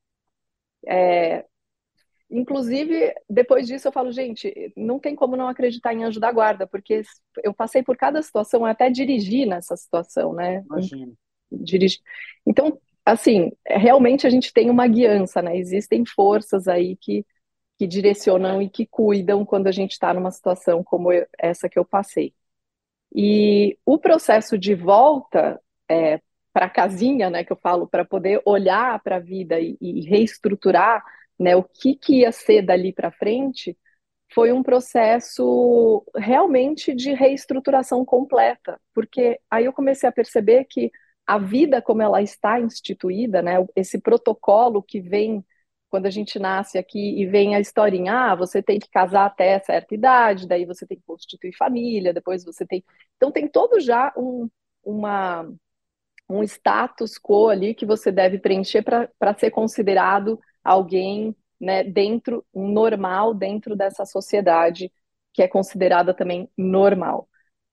É, 0.88 1.46
inclusive, 2.30 3.14
depois 3.30 3.68
disso 3.68 3.88
eu 3.88 3.92
falo, 3.92 4.12
gente, 4.12 4.54
não 4.76 5.00
tem 5.00 5.16
como 5.16 5.36
não 5.36 5.48
acreditar 5.48 5.94
em 5.94 6.04
anjo 6.04 6.20
da 6.20 6.32
guarda, 6.32 6.68
porque 6.68 7.02
eu 7.44 7.54
passei 7.54 7.84
por 7.84 7.98
cada 7.98 8.22
situação, 8.22 8.62
eu 8.62 8.66
até 8.68 8.90
dirigi 8.90 9.46
nessa 9.46 9.76
situação, 9.76 10.34
né? 10.34 10.64
Imagina. 10.66 11.14
Dirigi. 11.52 12.00
Então, 12.46 12.80
assim, 13.06 13.52
realmente 13.66 14.28
a 14.28 14.30
gente 14.30 14.54
tem 14.54 14.70
uma 14.70 14.88
guiança, 14.88 15.42
né? 15.42 15.58
Existem 15.58 16.06
forças 16.06 16.68
aí 16.68 16.96
que 16.96 17.26
que 17.80 17.88
direcionam 17.88 18.62
e 18.62 18.70
que 18.70 18.86
cuidam 18.86 19.46
quando 19.46 19.68
a 19.68 19.72
gente 19.72 19.94
está 19.94 20.14
numa 20.14 20.32
situação 20.32 20.84
como 20.84 21.12
essa 21.38 21.70
que 21.70 21.80
eu 21.80 21.86
passei. 21.86 22.34
E 23.16 23.78
o 23.86 23.98
processo 23.98 24.58
de 24.58 24.76
volta 24.76 25.58
é, 25.90 26.20
para 26.52 26.66
a 26.66 26.70
casinha, 26.70 27.30
né, 27.30 27.46
que 27.46 27.54
eu 27.54 27.56
falo, 27.56 27.88
para 27.88 28.04
poder 28.04 28.42
olhar 28.46 29.02
para 29.02 29.16
a 29.16 29.20
vida 29.20 29.62
e, 29.62 29.78
e, 29.80 30.02
reestruturar 30.02 31.02
né, 31.40 31.56
o 31.56 31.64
que, 31.64 31.96
que 31.96 32.20
ia 32.20 32.34
ser 32.34 32.64
dali 32.64 32.92
para 32.92 33.12
frente, 33.12 33.78
foi 34.34 34.52
um 34.52 34.62
processo 34.62 36.06
realmente 36.18 36.94
de 36.94 37.14
reestruturação 37.14 38.04
completa, 38.04 38.78
porque 38.94 39.40
aí 39.50 39.66
eu 39.66 39.74
comecei 39.74 40.08
a 40.10 40.12
perceber 40.12 40.66
que 40.66 40.92
a 41.26 41.38
vida 41.38 41.82
como 41.82 42.02
ela 42.02 42.22
está 42.22 42.60
instituída, 42.60 43.42
né, 43.42 43.66
esse 43.74 44.02
protocolo 44.02 44.84
que 44.84 45.00
vem 45.00 45.46
quando 45.90 46.06
a 46.06 46.10
gente 46.10 46.40
nasce 46.40 46.78
aqui 46.78 47.20
e 47.20 47.26
vem 47.26 47.56
a 47.56 47.60
historinha, 47.60 48.32
ah, 48.32 48.36
você 48.36 48.62
tem 48.62 48.80
que 48.80 48.90
casar 48.90 49.26
até 49.26 49.60
certa 49.60 49.94
idade, 49.96 50.48
daí 50.48 50.66
você 50.66 50.86
tem 50.86 50.98
que 50.98 51.04
constituir 51.06 51.56
família, 51.56 52.14
depois 52.14 52.44
você 52.44 52.66
tem. 52.66 52.84
Então 53.18 53.32
tem 53.32 53.48
todo 53.48 53.80
já 53.80 54.14
um, 54.16 54.50
uma, 54.84 55.52
um 56.30 56.44
status 56.44 57.18
quo 57.18 57.50
ali 57.50 57.74
que 57.74 57.86
você 57.86 58.12
deve 58.12 58.40
preencher 58.40 58.84
para 58.84 59.38
ser 59.38 59.52
considerado 59.52 60.40
alguém 60.64 61.36
né, 61.60 61.84
dentro, 61.84 62.46
normal 62.54 63.34
dentro 63.34 63.76
dessa 63.76 64.06
sociedade 64.06 64.92
que 65.34 65.42
é 65.44 65.48
considerada 65.48 66.14
também 66.14 66.50
normal. 66.58 67.28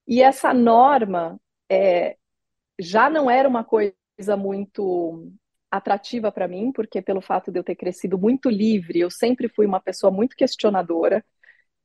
E 0.07 0.23
essa 0.23 0.55
norma 0.55 1.39
é, 1.71 2.17
já 2.79 3.11
não 3.11 3.31
era 3.31 3.49
uma 3.49 3.65
coisa 3.65 4.37
muito 4.37 5.33
atrativa 5.71 6.33
para 6.33 6.49
mim, 6.49 6.73
porque 6.73 7.03
pelo 7.03 7.21
fato 7.21 7.51
de 7.51 7.59
eu 7.59 7.65
ter 7.65 7.77
crescido 7.77 8.19
muito 8.19 8.49
livre, 8.49 9.01
eu 9.01 9.11
sempre 9.11 9.49
fui 9.49 9.67
uma 9.67 9.81
pessoa 9.81 10.11
muito 10.11 10.37
questionadora. 10.37 11.25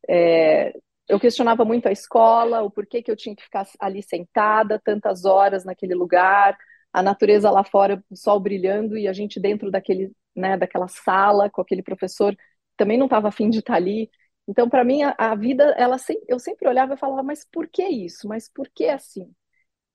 É, 0.09 0.73
eu 1.07 1.19
questionava 1.19 1.65
muito 1.65 1.87
a 1.87 1.91
escola, 1.91 2.61
o 2.63 2.71
porquê 2.71 3.01
que 3.03 3.11
eu 3.11 3.15
tinha 3.15 3.35
que 3.35 3.43
ficar 3.43 3.67
ali 3.79 4.01
sentada 4.03 4.79
tantas 4.83 5.25
horas 5.25 5.65
naquele 5.65 5.95
lugar, 5.95 6.57
a 6.93 7.03
natureza 7.03 7.49
lá 7.51 7.63
fora, 7.63 8.03
o 8.09 8.15
sol 8.15 8.39
brilhando 8.39 8.97
e 8.97 9.07
a 9.07 9.13
gente 9.13 9.39
dentro 9.39 9.71
daquele, 9.71 10.11
né, 10.35 10.57
daquela 10.57 10.87
sala 10.87 11.49
com 11.49 11.61
aquele 11.61 11.83
professor 11.83 12.35
também 12.77 12.97
não 12.97 13.05
estava 13.05 13.27
afim 13.27 13.49
de 13.49 13.59
estar 13.59 13.75
ali. 13.75 14.09
Então, 14.47 14.69
para 14.69 14.83
mim, 14.83 15.03
a, 15.03 15.15
a, 15.17 15.35
vida, 15.35 15.63
ela 15.77 15.97
sempre, 15.97 16.25
eu 16.27 16.39
sempre 16.39 16.67
olhava 16.67 16.95
e 16.95 16.97
falava, 16.97 17.23
mas 17.23 17.45
por 17.45 17.67
que 17.67 17.83
isso? 17.87 18.27
Mas 18.27 18.49
por 18.49 18.67
que 18.73 18.85
assim? 18.89 19.31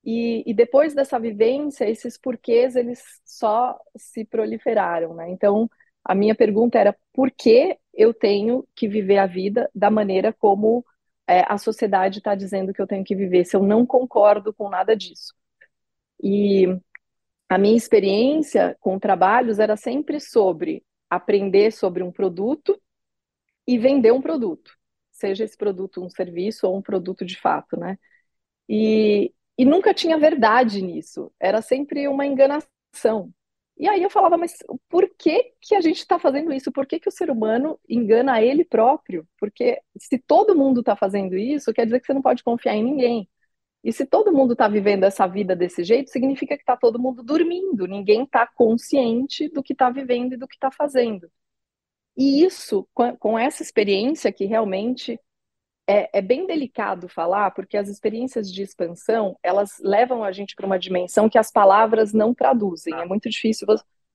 E, 0.09 0.41
e, 0.49 0.53
depois 0.53 0.93
dessa 0.93 1.19
vivência, 1.19 1.83
esses 1.83 2.17
porquês, 2.17 2.77
eles 2.77 3.03
só 3.25 3.77
se 3.97 4.23
proliferaram, 4.23 5.13
né? 5.13 5.29
Então, 5.29 5.69
a 6.01 6.15
minha 6.15 6.33
pergunta 6.33 6.79
era 6.79 6.95
por 7.11 7.29
que 7.29 7.77
eu 7.93 8.13
tenho 8.13 8.65
que 8.73 8.87
viver 8.87 9.17
a 9.17 9.25
vida 9.25 9.69
da 9.75 9.91
maneira 9.91 10.31
como 10.31 10.85
é, 11.27 11.43
a 11.45 11.57
sociedade 11.57 12.19
está 12.19 12.35
dizendo 12.35 12.73
que 12.73 12.81
eu 12.81 12.87
tenho 12.87 13.03
que 13.03 13.13
viver, 13.13 13.43
se 13.43 13.57
eu 13.57 13.61
não 13.63 13.85
concordo 13.85 14.53
com 14.53 14.69
nada 14.69 14.95
disso. 14.95 15.33
E 16.23 16.65
a 17.49 17.57
minha 17.57 17.75
experiência 17.75 18.77
com 18.79 18.97
trabalhos 18.97 19.59
era 19.59 19.75
sempre 19.75 20.21
sobre 20.21 20.85
aprender 21.09 21.71
sobre 21.71 22.01
um 22.01 22.13
produto 22.13 22.81
e 23.67 23.77
vender 23.77 24.13
um 24.13 24.21
produto, 24.21 24.71
seja 25.11 25.43
esse 25.43 25.57
produto 25.57 26.01
um 26.01 26.09
serviço 26.09 26.65
ou 26.65 26.77
um 26.77 26.81
produto 26.81 27.25
de 27.25 27.37
fato, 27.37 27.77
né? 27.77 27.99
E, 28.69 29.33
e 29.57 29.65
nunca 29.65 29.93
tinha 29.93 30.17
verdade 30.17 30.81
nisso. 30.81 31.31
Era 31.39 31.61
sempre 31.61 32.07
uma 32.07 32.25
enganação. 32.25 33.33
E 33.77 33.87
aí 33.87 34.01
eu 34.01 34.09
falava, 34.09 34.37
mas 34.37 34.57
por 34.89 35.07
que, 35.17 35.53
que 35.61 35.75
a 35.75 35.81
gente 35.81 35.97
está 35.97 36.17
fazendo 36.19 36.51
isso? 36.51 36.71
Por 36.71 36.85
que, 36.87 36.99
que 36.99 37.09
o 37.09 37.11
ser 37.11 37.29
humano 37.29 37.79
engana 37.87 38.41
ele 38.41 38.65
próprio? 38.65 39.27
Porque 39.39 39.79
se 39.97 40.17
todo 40.17 40.55
mundo 40.55 40.79
está 40.79 40.95
fazendo 40.95 41.37
isso, 41.37 41.73
quer 41.73 41.85
dizer 41.85 41.99
que 41.99 42.07
você 42.07 42.13
não 42.13 42.21
pode 42.21 42.43
confiar 42.43 42.75
em 42.75 42.83
ninguém. 42.83 43.29
E 43.83 43.93
se 43.93 44.05
todo 44.05 44.33
mundo 44.33 44.53
está 44.53 44.67
vivendo 44.67 45.03
essa 45.03 45.27
vida 45.27 45.55
desse 45.55 45.83
jeito, 45.83 46.09
significa 46.09 46.55
que 46.57 46.63
está 46.63 46.75
todo 46.75 46.99
mundo 46.99 47.23
dormindo, 47.23 47.87
ninguém 47.87 48.23
está 48.23 48.47
consciente 48.47 49.47
do 49.49 49.63
que 49.63 49.73
está 49.73 49.89
vivendo 49.89 50.33
e 50.33 50.37
do 50.37 50.47
que 50.47 50.55
está 50.55 50.71
fazendo. 50.71 51.31
E 52.17 52.43
isso, 52.43 52.87
com 53.19 53.37
essa 53.37 53.61
experiência 53.61 54.31
que 54.31 54.45
realmente 54.45 55.19
é, 55.87 56.19
é, 56.19 56.21
bem 56.21 56.45
delicado 56.45 57.07
falar, 57.07 57.51
porque 57.51 57.77
as 57.77 57.87
experiências 57.87 58.51
de 58.51 58.61
expansão, 58.61 59.37
elas 59.41 59.79
levam 59.79 60.23
a 60.23 60.31
gente 60.31 60.53
para 60.53 60.65
uma 60.65 60.77
dimensão 60.77 61.29
que 61.29 61.37
as 61.37 61.49
palavras 61.49 62.13
não 62.13 62.33
traduzem. 62.33 62.93
É 62.93 63.05
muito 63.05 63.29
difícil 63.29 63.65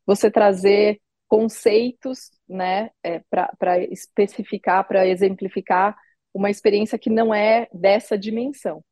você 0.06 0.30
trazer 0.30 1.00
conceitos 1.26 2.30
né, 2.46 2.90
é, 3.02 3.20
para 3.30 3.78
especificar, 3.90 4.86
para 4.86 5.06
exemplificar 5.06 5.96
uma 6.34 6.50
experiência 6.50 6.98
que 6.98 7.08
não 7.08 7.34
é 7.34 7.68
dessa 7.72 8.18
dimensão. 8.18 8.84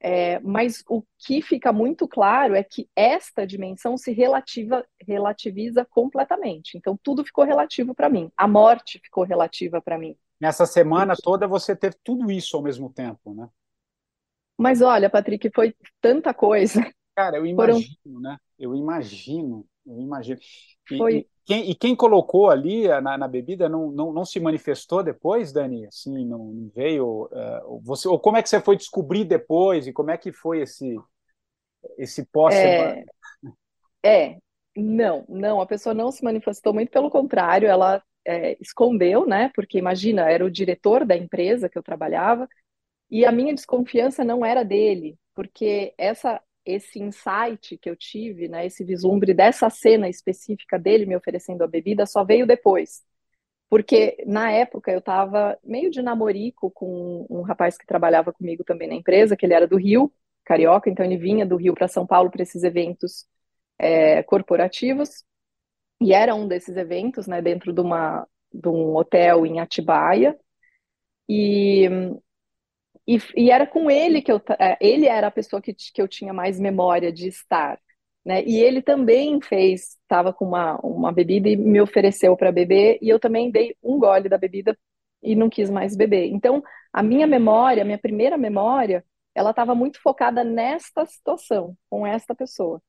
É, 0.00 0.38
mas 0.40 0.84
o 0.88 1.02
que 1.18 1.42
fica 1.42 1.72
muito 1.72 2.06
claro 2.06 2.54
é 2.54 2.62
que 2.62 2.88
esta 2.94 3.46
dimensão 3.46 3.96
se 3.96 4.12
relativa, 4.12 4.86
relativiza 5.06 5.84
completamente. 5.84 6.76
Então, 6.78 6.98
tudo 7.02 7.24
ficou 7.24 7.44
relativo 7.44 7.94
para 7.94 8.08
mim. 8.08 8.30
A 8.36 8.46
morte 8.46 9.00
ficou 9.02 9.24
relativa 9.24 9.80
para 9.80 9.98
mim. 9.98 10.16
Nessa 10.40 10.66
semana 10.66 11.14
toda 11.16 11.46
você 11.46 11.74
teve 11.74 11.96
tudo 12.04 12.30
isso 12.30 12.56
ao 12.56 12.62
mesmo 12.62 12.92
tempo, 12.92 13.34
né? 13.34 13.48
Mas 14.58 14.80
olha, 14.80 15.10
Patrick, 15.10 15.50
foi 15.54 15.74
tanta 16.00 16.32
coisa. 16.32 16.80
Cara, 17.14 17.36
eu 17.36 17.46
imagino, 17.46 17.96
Foram... 18.02 18.20
né? 18.20 18.38
Eu 18.58 18.74
imagino, 18.74 19.66
eu 19.86 20.00
imagino. 20.00 20.38
E, 20.90 20.98
foi... 20.98 21.16
e, 21.16 21.28
quem, 21.44 21.70
e 21.70 21.74
quem 21.74 21.94
colocou 21.94 22.50
ali 22.50 22.88
na, 23.00 23.16
na, 23.16 23.28
bebida 23.28 23.68
não, 23.68 23.90
não, 23.90 24.12
não 24.12 24.24
se 24.24 24.40
manifestou 24.40 25.02
depois, 25.02 25.52
Dani? 25.52 25.86
Assim, 25.86 26.26
não, 26.26 26.70
veio. 26.74 27.24
Uh, 27.24 27.80
você, 27.82 28.08
ou 28.08 28.18
como 28.18 28.36
é 28.36 28.42
que 28.42 28.48
você 28.48 28.60
foi 28.60 28.76
descobrir 28.76 29.24
depois? 29.24 29.86
E 29.86 29.92
como 29.92 30.10
é 30.10 30.16
que 30.18 30.32
foi 30.32 30.60
esse, 30.60 30.98
esse 31.96 32.24
pós-semana? 32.26 33.04
É, 34.02 34.32
é, 34.32 34.38
não, 34.76 35.24
não, 35.28 35.60
a 35.60 35.66
pessoa 35.66 35.94
não 35.94 36.10
se 36.10 36.24
manifestou, 36.24 36.74
muito 36.74 36.90
pelo 36.90 37.10
contrário, 37.10 37.68
ela 37.68 38.02
é, 38.26 38.56
escondeu, 38.60 39.26
né? 39.26 39.50
Porque 39.54 39.78
imagina, 39.78 40.30
era 40.30 40.44
o 40.44 40.50
diretor 40.50 41.04
da 41.06 41.16
empresa 41.16 41.68
que 41.68 41.78
eu 41.78 41.82
trabalhava, 41.82 42.48
e 43.10 43.24
a 43.24 43.32
minha 43.32 43.54
desconfiança 43.54 44.24
não 44.24 44.44
era 44.44 44.64
dele, 44.64 45.18
porque 45.34 45.94
essa 45.98 46.40
esse 46.66 47.00
insight 47.00 47.78
que 47.78 47.88
eu 47.88 47.96
tive, 47.96 48.48
né, 48.48 48.66
esse 48.66 48.82
vislumbre 48.84 49.32
dessa 49.32 49.70
cena 49.70 50.08
específica 50.08 50.76
dele 50.78 51.06
me 51.06 51.16
oferecendo 51.16 51.62
a 51.62 51.66
bebida 51.68 52.04
só 52.06 52.24
veio 52.24 52.44
depois. 52.46 53.04
Porque 53.68 54.16
na 54.26 54.50
época 54.52 54.92
eu 54.92 54.98
estava 55.00 55.58
meio 55.64 55.90
de 55.90 56.02
namorico 56.02 56.70
com 56.70 57.26
um 57.30 57.42
rapaz 57.42 57.76
que 57.78 57.86
trabalhava 57.86 58.32
comigo 58.32 58.64
também 58.64 58.88
na 58.88 58.94
empresa, 58.94 59.36
que 59.36 59.46
ele 59.46 59.54
era 59.54 59.66
do 59.66 59.76
Rio, 59.76 60.12
carioca, 60.44 60.90
então 60.90 61.04
ele 61.04 61.16
vinha 61.16 61.46
do 61.46 61.56
Rio 61.56 61.74
para 61.74 61.88
São 61.88 62.06
Paulo 62.06 62.30
para 62.30 62.42
esses 62.42 62.62
eventos 62.64 63.26
é, 63.78 64.22
corporativos. 64.22 65.24
E 66.00 66.12
era 66.12 66.34
um 66.34 66.46
desses 66.46 66.76
eventos, 66.76 67.26
né, 67.26 67.40
dentro 67.40 67.72
de, 67.72 67.80
uma, 67.80 68.26
de 68.52 68.68
um 68.68 68.94
hotel 68.96 69.46
em 69.46 69.60
Atibaia. 69.60 70.38
E, 71.28 71.88
e, 73.06 73.18
e, 73.36 73.50
era 73.50 73.66
com 73.66 73.90
ele 73.90 74.22
que 74.22 74.30
eu. 74.30 74.40
É, 74.58 74.76
ele 74.80 75.06
era 75.06 75.28
a 75.28 75.30
pessoa 75.30 75.60
que, 75.62 75.74
que 75.74 76.00
eu 76.02 76.08
tinha 76.08 76.32
mais 76.32 76.60
memória 76.60 77.12
de 77.12 77.28
estar. 77.28 77.80
Né? 78.24 78.42
E 78.44 78.58
ele 78.58 78.82
também 78.82 79.40
fez, 79.40 79.96
estava 80.02 80.32
com 80.32 80.44
uma, 80.46 80.76
uma 80.80 81.12
bebida 81.12 81.48
e 81.48 81.56
me 81.56 81.80
ofereceu 81.80 82.36
para 82.36 82.50
beber, 82.50 82.98
e 83.00 83.08
eu 83.08 83.20
também 83.20 83.52
dei 83.52 83.76
um 83.80 84.00
gole 84.00 84.28
da 84.28 84.36
bebida 84.36 84.76
e 85.22 85.36
não 85.36 85.48
quis 85.48 85.70
mais 85.70 85.96
beber. 85.96 86.26
Então, 86.32 86.62
a 86.92 87.02
minha 87.02 87.26
memória, 87.26 87.82
a 87.82 87.86
minha 87.86 87.98
primeira 87.98 88.36
memória, 88.36 89.04
ela 89.34 89.50
estava 89.50 89.74
muito 89.76 90.00
focada 90.02 90.42
nesta 90.42 91.06
situação, 91.06 91.76
com 91.88 92.06
esta 92.06 92.34
pessoa. 92.34 92.82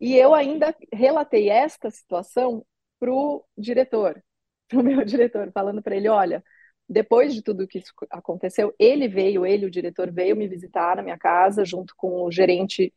E 0.00 0.16
eu 0.16 0.34
ainda 0.34 0.74
relatei 0.92 1.48
esta 1.50 1.90
situação 1.90 2.64
para 2.98 3.12
o 3.12 3.44
diretor, 3.56 4.22
para 4.68 4.80
o 4.80 4.82
meu 4.82 5.04
diretor, 5.04 5.50
falando 5.52 5.82
para 5.82 5.96
ele: 5.96 6.08
olha, 6.08 6.42
depois 6.88 7.34
de 7.34 7.42
tudo 7.42 7.66
que 7.66 7.82
aconteceu, 8.10 8.74
ele 8.78 9.08
veio, 9.08 9.46
ele, 9.46 9.66
o 9.66 9.70
diretor, 9.70 10.10
veio 10.12 10.36
me 10.36 10.48
visitar 10.48 10.96
na 10.96 11.02
minha 11.02 11.18
casa, 11.18 11.64
junto 11.64 11.94
com 11.96 12.22
o 12.24 12.30
gerente 12.30 12.92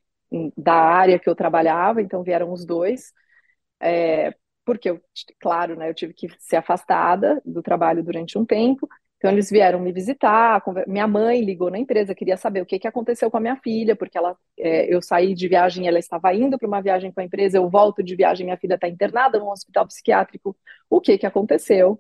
da 0.58 0.74
área 0.74 1.18
que 1.20 1.30
eu 1.30 1.36
trabalhava, 1.36 2.02
então 2.02 2.22
vieram 2.24 2.52
os 2.52 2.66
dois, 2.66 3.14
é, 3.82 4.34
porque 4.66 4.90
eu, 4.90 5.02
claro, 5.40 5.76
né, 5.76 5.90
eu 5.90 5.94
tive 5.94 6.14
que 6.14 6.28
ser 6.40 6.58
afastada 6.58 7.42
do 7.46 7.62
trabalho 7.64 8.04
durante 8.04 8.38
um 8.38 8.46
tempo, 8.46 8.88
então 9.18 9.32
eles 9.32 9.50
vieram 9.50 9.80
me 9.80 9.92
visitar, 9.92 10.62
minha 10.88 11.08
mãe 11.08 11.42
ligou 11.44 11.72
na 11.72 11.80
empresa, 11.80 12.14
queria 12.14 12.38
saber 12.38 12.62
o 12.62 12.66
que, 12.66 12.78
que 12.78 12.88
aconteceu 12.88 13.32
com 13.32 13.38
a 13.38 13.40
minha 13.40 13.56
filha, 13.58 13.96
porque 13.96 14.18
ela, 14.18 14.38
é, 14.58 14.94
eu 14.94 15.02
saí 15.02 15.34
de 15.34 15.48
viagem, 15.48 15.88
ela 15.88 15.98
estava 15.98 16.34
indo 16.36 16.58
para 16.58 16.68
uma 16.68 16.82
viagem 16.82 17.12
com 17.12 17.20
a 17.20 17.24
empresa, 17.24 17.58
eu 17.58 17.68
volto 17.70 18.04
de 18.04 18.16
viagem, 18.16 18.46
minha 18.46 18.58
filha 18.58 18.76
está 18.76 18.88
internada 18.88 19.40
num 19.40 19.50
hospital 19.50 19.88
psiquiátrico, 19.88 20.56
o 20.90 21.02
que, 21.02 21.18
que 21.18 21.26
aconteceu? 21.26 22.00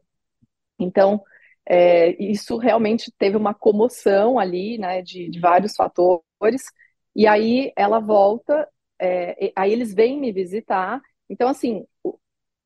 Então, 0.79 1.23
é, 1.65 2.11
isso 2.23 2.57
realmente 2.57 3.11
teve 3.17 3.35
uma 3.37 3.53
comoção 3.53 4.39
ali, 4.39 4.77
né, 4.77 5.01
de, 5.01 5.29
de 5.29 5.39
vários 5.39 5.75
fatores, 5.75 6.71
e 7.15 7.27
aí 7.27 7.73
ela 7.75 7.99
volta, 7.99 8.67
é, 8.99 9.51
aí 9.55 9.73
eles 9.73 9.93
vêm 9.93 10.19
me 10.19 10.31
visitar, 10.31 11.01
então, 11.29 11.49
assim, 11.49 11.85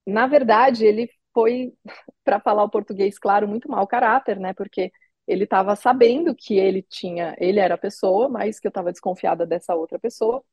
na 0.05 0.27
verdade, 0.27 0.85
ele 0.85 1.09
foi, 1.33 1.73
para 2.23 2.39
falar 2.39 2.63
o 2.63 2.69
português 2.69 3.17
claro, 3.19 3.47
muito 3.47 3.69
mau 3.69 3.85
caráter, 3.87 4.39
né? 4.39 4.53
Porque 4.53 4.91
ele 5.27 5.43
estava 5.45 5.75
sabendo 5.75 6.35
que 6.35 6.57
ele 6.57 6.81
tinha, 6.81 7.35
ele 7.39 7.59
era 7.59 7.75
a 7.75 7.77
pessoa, 7.77 8.27
mas 8.29 8.59
que 8.59 8.67
eu 8.67 8.69
estava 8.69 8.91
desconfiada 8.91 9.45
dessa 9.45 9.75
outra 9.75 9.99
pessoa. 9.99 10.43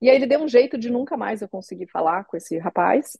E 0.00 0.10
aí 0.10 0.16
ele 0.16 0.26
deu 0.26 0.40
um 0.42 0.48
jeito 0.48 0.78
de 0.78 0.90
nunca 0.90 1.16
mais 1.16 1.42
eu 1.42 1.48
conseguir 1.48 1.86
falar 1.88 2.24
com 2.24 2.36
esse 2.36 2.58
rapaz. 2.58 3.16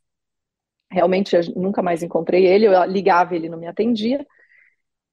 Realmente 0.90 1.36
eu 1.36 1.42
nunca 1.56 1.82
mais 1.82 2.02
encontrei 2.02 2.46
ele, 2.46 2.66
eu 2.66 2.84
ligava 2.84 3.34
ele 3.34 3.48
não 3.48 3.58
me 3.58 3.66
atendia. 3.66 4.26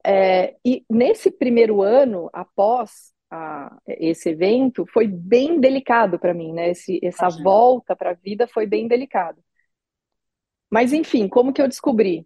É, 0.06 0.56
e 0.66 0.84
nesse 0.90 1.32
primeiro 1.32 1.82
ano, 1.82 2.30
após 2.34 3.14
a, 3.30 3.78
esse 3.88 4.30
evento, 4.30 4.86
foi 4.88 5.08
bem 5.08 5.60
delicado 5.60 6.20
para 6.20 6.34
mim, 6.34 6.54
né? 6.54 6.72
Esse, 6.72 7.00
essa 7.04 7.30
volta 7.30 7.96
para 7.96 8.12
a 8.12 8.14
vida 8.14 8.48
foi 8.48 8.66
bem 8.66 8.88
delicado. 8.88 9.42
Mas, 10.72 10.94
enfim, 10.94 11.28
como 11.28 11.54
que 11.54 11.62
eu 11.62 11.68
descobri? 11.68 12.26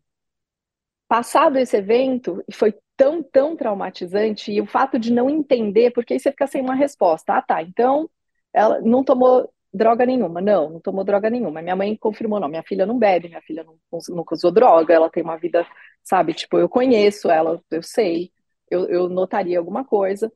Passado 1.08 1.58
esse 1.58 1.78
evento, 1.78 2.44
foi 2.54 2.74
tão, 2.98 3.22
tão 3.22 3.56
traumatizante, 3.56 4.52
e 4.52 4.62
o 4.62 4.66
fato 4.66 4.98
de 4.98 5.12
não 5.14 5.30
entender, 5.30 5.92
porque 5.92 6.14
aí 6.14 6.20
você 6.20 6.32
fica 6.32 6.48
sem 6.48 6.62
uma 6.62 6.76
resposta. 6.76 7.34
Ah, 7.34 7.42
tá, 7.42 7.62
então 7.62 8.10
ela 8.54 8.82
não 8.82 9.04
tomou 9.04 9.50
droga 9.74 10.06
nenhuma. 10.06 10.42
Não, 10.42 10.70
não 10.72 10.80
tomou 10.80 11.04
droga 11.04 11.30
nenhuma. 11.30 11.62
Minha 11.62 11.76
mãe 11.76 11.96
confirmou, 11.98 12.40
não, 12.40 12.48
minha 12.48 12.64
filha 12.64 12.86
não 12.86 12.98
bebe, 12.98 13.28
minha 13.28 13.42
filha 13.42 13.64
nunca 14.10 14.36
usou 14.36 14.52
droga, 14.52 14.94
ela 14.94 15.10
tem 15.10 15.22
uma 15.24 15.38
vida, 15.38 15.66
sabe, 16.04 16.34
tipo, 16.34 16.58
eu 16.58 16.70
conheço 16.70 17.30
ela, 17.30 17.62
eu 17.72 17.84
sei, 17.84 18.32
eu, 18.70 18.88
eu 18.88 19.10
notaria 19.10 19.60
alguma 19.60 19.84
coisa. 19.86 20.32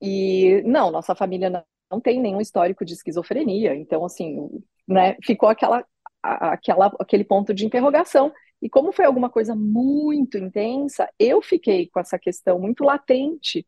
E 0.00 0.62
não, 0.64 0.90
nossa 0.90 1.14
família 1.14 1.50
não, 1.50 1.64
não 1.90 2.00
tem 2.00 2.20
nenhum 2.20 2.40
histórico 2.40 2.84
de 2.84 2.94
esquizofrenia, 2.94 3.74
então, 3.74 4.04
assim, 4.04 4.48
né, 4.88 5.16
ficou 5.22 5.48
aquela 5.48 5.84
aquela, 6.22 6.86
aquele 6.98 7.24
ponto 7.24 7.54
de 7.54 7.64
interrogação. 7.66 8.32
E 8.62 8.68
como 8.68 8.92
foi 8.92 9.04
alguma 9.04 9.30
coisa 9.30 9.54
muito 9.54 10.36
intensa, 10.38 11.08
eu 11.18 11.40
fiquei 11.42 11.88
com 11.88 12.00
essa 12.00 12.18
questão 12.18 12.58
muito 12.58 12.84
latente. 12.84 13.66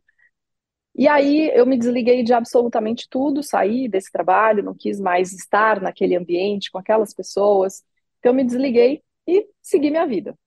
E 0.95 1.09
aí 1.09 1.51
eu 1.55 1.65
me 1.67 1.79
desliguei 1.79 2.23
de 2.23 2.35
absolutamente 2.35 3.09
tudo, 3.09 3.43
saí 3.43 3.89
desse 3.89 4.13
trabalho, 4.13 4.63
não 4.63 4.75
quis 4.75 5.01
mais 5.01 5.33
estar 5.33 5.81
naquele 5.81 6.15
ambiente 6.17 6.71
com 6.71 6.79
aquelas 6.79 7.15
pessoas. 7.15 7.83
Então 8.19 8.33
eu 8.33 8.37
me 8.37 8.45
desliguei 8.45 9.03
e 9.27 9.49
segui 9.63 9.91
minha 9.91 10.07
vida. 10.07 10.39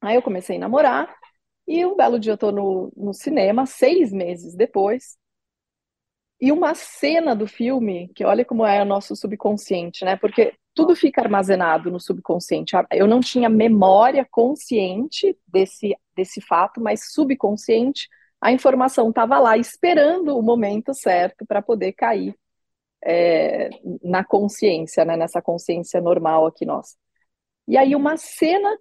Aí 0.00 0.14
eu 0.16 0.22
comecei 0.22 0.56
a 0.56 0.60
namorar 0.60 1.14
e 1.66 1.84
um 1.86 1.96
belo 1.96 2.18
dia 2.20 2.32
eu 2.32 2.34
estou 2.34 2.52
no, 2.52 2.92
no 2.96 3.14
cinema, 3.14 3.66
seis 3.66 4.12
meses 4.12 4.54
depois, 4.54 5.16
e 6.40 6.52
uma 6.52 6.74
cena 6.74 7.34
do 7.34 7.46
filme, 7.46 8.08
que 8.14 8.24
olha 8.24 8.44
como 8.44 8.66
é 8.66 8.82
o 8.82 8.84
nosso 8.84 9.16
subconsciente, 9.16 10.04
né? 10.04 10.16
Porque 10.16 10.54
tudo 10.74 10.96
fica 10.96 11.22
armazenado 11.22 11.90
no 11.90 12.00
subconsciente. 12.00 12.74
Eu 12.90 13.06
não 13.06 13.20
tinha 13.20 13.48
memória 13.48 14.26
consciente 14.28 15.36
desse, 15.46 15.96
desse 16.16 16.40
fato, 16.40 16.80
mas 16.80 17.12
subconsciente, 17.12 18.08
a 18.40 18.52
informação 18.52 19.10
estava 19.10 19.38
lá 19.38 19.56
esperando 19.56 20.36
o 20.36 20.42
momento 20.42 20.92
certo 20.92 21.46
para 21.46 21.62
poder 21.62 21.92
cair 21.92 22.34
é, 23.04 23.70
na 24.02 24.24
consciência, 24.24 25.04
né, 25.04 25.16
nessa 25.16 25.40
consciência 25.40 26.00
normal 26.00 26.46
aqui 26.46 26.64
nossa. 26.66 26.96
E 27.68 27.76
aí 27.76 27.94
uma 27.94 28.16
cena 28.16 28.76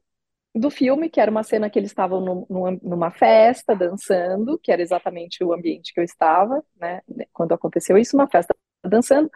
do 0.55 0.69
filme, 0.69 1.09
que 1.09 1.19
era 1.19 1.31
uma 1.31 1.43
cena 1.43 1.69
que 1.69 1.79
eles 1.79 1.91
estavam 1.91 2.21
no, 2.21 2.47
numa 2.81 3.11
festa, 3.11 3.75
dançando, 3.75 4.59
que 4.59 4.71
era 4.71 4.81
exatamente 4.81 5.43
o 5.43 5.53
ambiente 5.53 5.93
que 5.93 5.99
eu 5.99 6.03
estava, 6.03 6.63
né, 6.75 7.01
quando 7.31 7.53
aconteceu 7.53 7.97
isso, 7.97 8.15
uma 8.15 8.27
festa 8.27 8.55
dançando, 8.85 9.29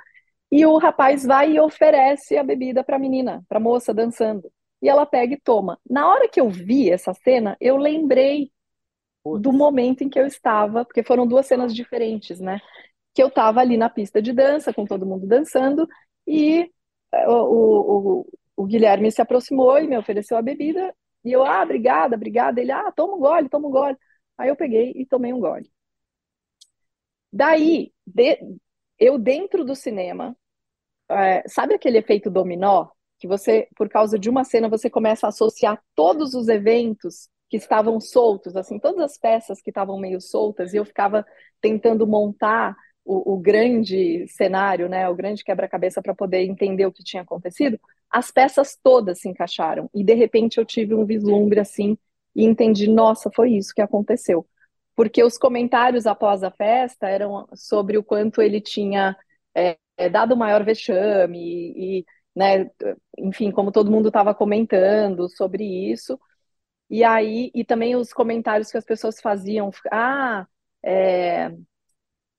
e 0.51 0.65
o 0.65 0.77
rapaz 0.77 1.25
vai 1.25 1.53
e 1.53 1.59
oferece 1.59 2.37
a 2.37 2.43
bebida 2.43 2.83
para 2.83 2.95
a 2.95 2.99
menina, 2.99 3.43
para 3.49 3.57
a 3.57 3.61
moça 3.61 3.93
dançando. 3.93 4.51
E 4.81 4.89
ela 4.89 5.05
pega 5.05 5.33
e 5.33 5.39
toma. 5.39 5.79
Na 5.89 6.09
hora 6.09 6.27
que 6.29 6.39
eu 6.39 6.49
vi 6.49 6.89
essa 6.89 7.13
cena, 7.13 7.57
eu 7.59 7.77
lembrei 7.77 8.51
Putz. 9.23 9.41
do 9.41 9.51
momento 9.51 10.03
em 10.03 10.09
que 10.09 10.19
eu 10.19 10.25
estava, 10.25 10.85
porque 10.85 11.03
foram 11.03 11.27
duas 11.27 11.45
cenas 11.47 11.73
diferentes, 11.75 12.39
né? 12.39 12.59
Que 13.13 13.23
eu 13.23 13.27
estava 13.27 13.59
ali 13.61 13.77
na 13.77 13.89
pista 13.89 14.21
de 14.21 14.33
dança, 14.33 14.73
com 14.73 14.85
todo 14.85 15.05
mundo 15.05 15.27
dançando, 15.27 15.87
e 16.27 16.69
eh, 17.13 17.27
o, 17.29 17.33
o, 17.33 18.19
o, 18.21 18.27
o 18.57 18.65
Guilherme 18.65 19.11
se 19.11 19.21
aproximou 19.21 19.79
e 19.79 19.87
me 19.87 19.97
ofereceu 19.97 20.37
a 20.37 20.41
bebida, 20.41 20.93
e 21.25 21.31
eu, 21.33 21.43
ah, 21.45 21.63
obrigada, 21.63 22.15
obrigada. 22.15 22.61
Ele, 22.61 22.71
ah, 22.71 22.91
toma 22.91 23.15
um 23.15 23.19
gole, 23.19 23.49
toma 23.49 23.67
um 23.67 23.71
gole. 23.71 23.97
Aí 24.37 24.49
eu 24.49 24.55
peguei 24.55 24.93
e 24.95 25.05
tomei 25.05 25.33
um 25.33 25.39
gole. 25.39 25.69
Daí, 27.31 27.91
de, 28.05 28.39
eu 28.99 29.17
dentro 29.17 29.63
do 29.63 29.75
cinema, 29.75 30.35
é, 31.09 31.43
sabe 31.47 31.73
aquele 31.73 31.97
efeito 31.97 32.29
dominó? 32.29 32.87
Que 33.19 33.27
você, 33.27 33.67
por 33.75 33.89
causa 33.89 34.17
de 34.19 34.29
uma 34.29 34.43
cena, 34.43 34.69
você 34.69 34.89
começa 34.89 35.25
a 35.27 35.29
associar 35.29 35.81
todos 35.95 36.33
os 36.33 36.47
eventos 36.47 37.29
que 37.49 37.57
estavam 37.57 37.99
soltos, 37.99 38.55
assim, 38.55 38.79
todas 38.79 38.99
as 39.01 39.17
peças 39.17 39.61
que 39.61 39.69
estavam 39.71 39.97
meio 39.99 40.19
soltas, 40.19 40.73
e 40.73 40.77
eu 40.77 40.85
ficava 40.85 41.25
tentando 41.61 42.05
montar 42.05 42.75
o, 43.05 43.35
o 43.35 43.37
grande 43.37 44.27
cenário, 44.27 44.89
né, 44.89 45.07
o 45.09 45.15
grande 45.15 45.43
quebra-cabeça 45.43 46.01
para 46.01 46.13
poder 46.13 46.43
entender 46.43 46.85
o 46.85 46.91
que 46.91 47.03
tinha 47.03 47.23
acontecido, 47.23 47.79
as 48.11 48.31
peças 48.31 48.77
todas 48.83 49.21
se 49.21 49.29
encaixaram. 49.29 49.89
E 49.93 50.03
de 50.03 50.13
repente 50.13 50.57
eu 50.57 50.65
tive 50.65 50.93
um 50.93 51.05
vislumbre 51.05 51.59
assim 51.59 51.97
e 52.35 52.43
entendi, 52.45 52.87
nossa, 52.87 53.31
foi 53.33 53.53
isso 53.53 53.73
que 53.73 53.81
aconteceu. 53.81 54.45
Porque 54.97 55.23
os 55.23 55.39
comentários 55.39 56.07
após 56.07 56.43
a 56.43 56.51
festa 56.51 57.07
eram 57.09 57.47
sobre 57.55 57.97
o 57.99 58.03
quanto 58.05 58.41
ele 58.43 58.61
tinha 58.61 59.17
é, 59.55 60.09
dado 60.09 60.37
maior 60.37 60.65
vexame 60.65 61.39
e, 61.39 61.99
e 62.01 62.05
né, 62.35 62.69
enfim, 63.19 63.51
como 63.51 63.71
todo 63.71 63.91
mundo 63.91 64.09
estava 64.09 64.35
comentando 64.35 65.29
sobre 65.29 65.63
isso. 65.91 66.19
E 66.89 67.03
aí, 67.03 67.51
e 67.55 67.65
também 67.65 67.95
os 67.95 68.13
comentários 68.13 68.71
que 68.71 68.77
as 68.77 68.85
pessoas 68.85 69.21
faziam, 69.21 69.71
ah, 69.91 70.47
é, 70.83 71.51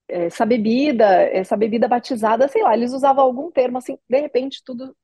essa 0.08 0.46
bebida, 0.46 1.04
essa 1.06 1.56
bebida 1.56 1.88
batizada, 1.88 2.48
sei 2.48 2.62
lá, 2.62 2.74
eles 2.74 2.92
usavam 2.92 3.24
algum 3.24 3.50
termo 3.50 3.78
assim, 3.78 3.98
de 4.08 4.20
repente 4.20 4.62
tudo 4.64 4.96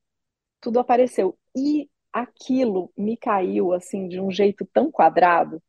tudo 0.61 0.79
apareceu. 0.81 1.39
E 1.57 1.89
aquilo 2.13 2.93
me 2.97 3.17
caiu 3.17 3.73
assim 3.73 4.09
de 4.09 4.21
um 4.21 4.31
jeito 4.31 4.67
tão 4.73 4.91
quadrado, 4.91 5.63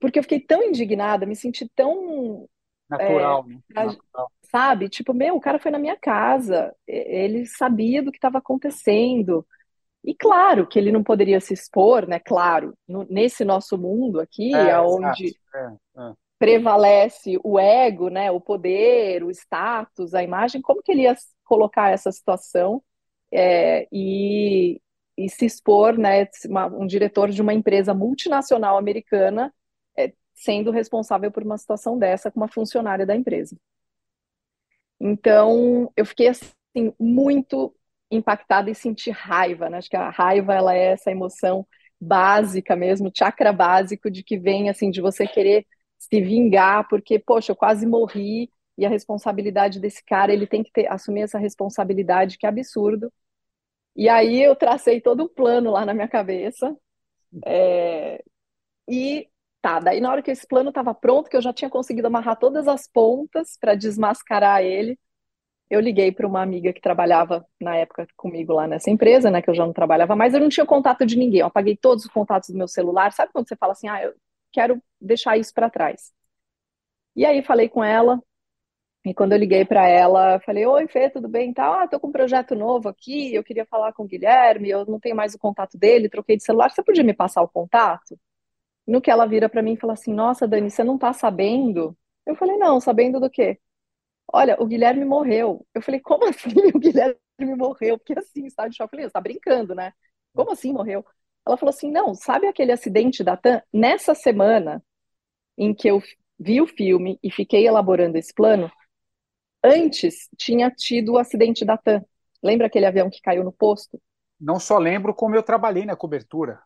porque 0.00 0.18
eu 0.18 0.22
fiquei 0.22 0.40
tão 0.40 0.62
indignada, 0.62 1.26
me 1.26 1.36
senti 1.36 1.68
tão 1.74 2.48
natural, 2.88 3.44
é, 3.46 3.52
né? 3.52 3.60
Natural. 3.70 4.32
sabe? 4.50 4.88
Tipo, 4.88 5.14
meu, 5.14 5.36
o 5.36 5.40
cara 5.40 5.58
foi 5.58 5.70
na 5.70 5.78
minha 5.78 5.96
casa, 5.96 6.74
ele 6.86 7.46
sabia 7.46 8.02
do 8.02 8.10
que 8.10 8.18
estava 8.18 8.38
acontecendo. 8.38 9.46
E 10.04 10.14
claro 10.14 10.66
que 10.66 10.78
ele 10.78 10.92
não 10.92 11.02
poderia 11.02 11.40
se 11.40 11.54
expor, 11.54 12.06
né? 12.06 12.18
Claro, 12.18 12.76
no, 12.86 13.06
nesse 13.08 13.44
nosso 13.44 13.78
mundo 13.78 14.20
aqui, 14.20 14.54
é, 14.54 14.78
onde 14.78 15.34
é, 15.54 15.72
é 15.96 16.12
prevalece 16.38 17.38
o 17.42 17.58
ego, 17.58 18.10
né, 18.10 18.30
o 18.30 18.38
poder, 18.38 19.24
o 19.24 19.30
status, 19.30 20.14
a 20.14 20.22
imagem, 20.22 20.60
como 20.60 20.82
que 20.82 20.92
ele 20.92 21.02
ia 21.02 21.14
colocar 21.44 21.90
essa 21.90 22.12
situação 22.12 22.82
é, 23.32 23.88
e, 23.90 24.78
e, 25.16 25.28
se 25.30 25.46
expor, 25.46 25.96
né, 25.96 26.28
uma, 26.46 26.66
um 26.66 26.86
diretor 26.86 27.30
de 27.30 27.40
uma 27.40 27.54
empresa 27.54 27.94
multinacional 27.94 28.76
americana 28.76 29.52
sendo 30.34 30.70
responsável 30.70 31.30
por 31.30 31.42
uma 31.42 31.58
situação 31.58 31.98
dessa 31.98 32.30
com 32.30 32.40
uma 32.40 32.48
funcionária 32.48 33.06
da 33.06 33.16
empresa. 33.16 33.56
Então, 35.00 35.92
eu 35.96 36.06
fiquei 36.06 36.28
assim 36.28 36.52
muito 36.98 37.74
impactada 38.10 38.70
e 38.70 38.74
senti 38.74 39.10
raiva, 39.10 39.68
né? 39.68 39.78
Acho 39.78 39.90
que 39.90 39.96
a 39.96 40.10
raiva 40.10 40.54
ela 40.54 40.74
é 40.74 40.92
essa 40.92 41.10
emoção 41.10 41.66
básica 42.00 42.76
mesmo, 42.76 43.10
chakra 43.16 43.52
básico 43.52 44.10
de 44.10 44.22
que 44.22 44.38
vem 44.38 44.68
assim 44.68 44.90
de 44.90 45.00
você 45.00 45.26
querer 45.26 45.66
se 45.98 46.20
vingar, 46.20 46.86
porque, 46.88 47.18
poxa, 47.18 47.52
eu 47.52 47.56
quase 47.56 47.86
morri 47.86 48.50
e 48.76 48.84
a 48.84 48.88
responsabilidade 48.88 49.80
desse 49.80 50.04
cara, 50.04 50.32
ele 50.32 50.46
tem 50.46 50.62
que 50.62 50.72
ter, 50.72 50.86
assumir 50.90 51.22
essa 51.22 51.38
responsabilidade, 51.38 52.36
que 52.38 52.46
é 52.46 52.48
absurdo. 52.48 53.12
E 53.96 54.08
aí 54.08 54.42
eu 54.42 54.56
tracei 54.56 55.00
todo 55.00 55.24
um 55.24 55.28
plano 55.28 55.70
lá 55.70 55.86
na 55.86 55.94
minha 55.94 56.08
cabeça. 56.08 56.76
É, 57.46 58.22
e 58.88 59.28
tá, 59.64 59.80
daí 59.80 59.98
na 59.98 60.10
hora 60.10 60.20
que 60.22 60.30
esse 60.30 60.46
plano 60.46 60.68
estava 60.68 60.92
pronto, 60.94 61.30
que 61.30 61.36
eu 61.36 61.40
já 61.40 61.50
tinha 61.50 61.70
conseguido 61.70 62.06
amarrar 62.06 62.38
todas 62.38 62.68
as 62.68 62.86
pontas 62.86 63.56
para 63.58 63.74
desmascarar 63.74 64.62
ele, 64.62 64.98
eu 65.70 65.80
liguei 65.80 66.12
para 66.12 66.26
uma 66.26 66.42
amiga 66.42 66.70
que 66.72 66.82
trabalhava 66.82 67.46
na 67.58 67.74
época 67.76 68.06
comigo 68.14 68.52
lá 68.52 68.66
nessa 68.68 68.90
empresa, 68.90 69.30
né, 69.30 69.40
que 69.40 69.48
eu 69.48 69.54
já 69.54 69.64
não 69.64 69.72
trabalhava 69.72 70.14
mais, 70.14 70.34
eu 70.34 70.40
não 70.40 70.50
tinha 70.50 70.66
contato 70.66 71.06
de 71.06 71.16
ninguém, 71.16 71.40
eu 71.40 71.46
apaguei 71.46 71.76
todos 71.76 72.04
os 72.04 72.10
contatos 72.10 72.50
do 72.50 72.58
meu 72.58 72.68
celular. 72.68 73.10
Sabe 73.12 73.32
quando 73.32 73.48
você 73.48 73.56
fala 73.56 73.72
assim, 73.72 73.88
ah, 73.88 74.02
eu 74.04 74.14
quero 74.52 74.82
deixar 75.00 75.38
isso 75.38 75.54
para 75.54 75.70
trás. 75.70 76.12
E 77.16 77.24
aí 77.24 77.42
falei 77.42 77.68
com 77.68 77.82
ela, 77.82 78.20
e 79.04 79.14
quando 79.14 79.32
eu 79.32 79.38
liguei 79.38 79.64
para 79.64 79.86
ela, 79.88 80.40
falei: 80.40 80.66
Oi, 80.66 80.88
Fê, 80.88 81.10
tudo 81.10 81.28
bem? 81.28 81.52
Tá, 81.52 81.82
ah, 81.82 81.88
tô 81.88 82.00
com 82.00 82.08
um 82.08 82.12
projeto 82.12 82.54
novo 82.54 82.88
aqui, 82.88 83.34
eu 83.34 83.44
queria 83.44 83.66
falar 83.66 83.92
com 83.92 84.04
o 84.04 84.06
Guilherme, 84.06 84.70
eu 84.70 84.86
não 84.86 85.00
tenho 85.00 85.16
mais 85.16 85.34
o 85.34 85.38
contato 85.38 85.78
dele, 85.78 86.08
troquei 86.08 86.36
de 86.36 86.44
celular, 86.44 86.70
você 86.70 86.82
podia 86.82 87.04
me 87.04 87.14
passar 87.14 87.42
o 87.42 87.48
contato? 87.48 88.18
No 88.86 89.00
que 89.00 89.10
ela 89.10 89.26
vira 89.26 89.48
para 89.48 89.62
mim 89.62 89.74
e 89.74 89.76
fala 89.76 89.94
assim: 89.94 90.12
Nossa, 90.12 90.46
Dani, 90.48 90.70
você 90.70 90.84
não 90.84 90.98
tá 90.98 91.12
sabendo? 91.12 91.96
Eu 92.26 92.36
falei: 92.36 92.56
Não, 92.56 92.80
sabendo 92.80 93.20
do 93.20 93.30
quê? 93.30 93.58
Olha, 94.32 94.56
o 94.60 94.66
Guilherme 94.66 95.04
morreu. 95.04 95.66
Eu 95.74 95.82
falei: 95.82 96.00
Como 96.00 96.24
assim 96.28 96.54
o 96.74 96.78
Guilherme 96.78 97.18
morreu? 97.56 97.98
Porque 97.98 98.18
assim, 98.18 98.46
está 98.46 98.68
de 98.68 98.76
choque. 98.76 98.94
Eu 98.94 98.98
falei: 98.98 99.06
Você 99.06 99.12
tá 99.12 99.20
brincando, 99.20 99.74
né? 99.74 99.92
Como 100.34 100.52
assim 100.52 100.72
morreu? 100.72 101.04
Ela 101.46 101.56
falou 101.56 101.70
assim: 101.70 101.90
não, 101.90 102.14
sabe 102.14 102.46
aquele 102.46 102.72
acidente 102.72 103.22
da 103.22 103.36
TAM? 103.36 103.62
Nessa 103.72 104.14
semana 104.14 104.82
em 105.56 105.74
que 105.74 105.88
eu 105.88 106.02
vi 106.38 106.60
o 106.60 106.66
filme 106.66 107.18
e 107.22 107.30
fiquei 107.30 107.66
elaborando 107.66 108.16
esse 108.16 108.32
plano, 108.32 108.70
antes 109.62 110.28
tinha 110.36 110.70
tido 110.70 111.12
o 111.12 111.18
acidente 111.18 111.64
da 111.64 111.76
TAM. 111.76 112.04
Lembra 112.42 112.66
aquele 112.66 112.86
avião 112.86 113.10
que 113.10 113.20
caiu 113.20 113.44
no 113.44 113.52
posto? 113.52 114.00
Não 114.40 114.58
só 114.58 114.78
lembro 114.78 115.14
como 115.14 115.36
eu 115.36 115.42
trabalhei 115.42 115.84
na 115.84 115.96
cobertura. 115.96 116.60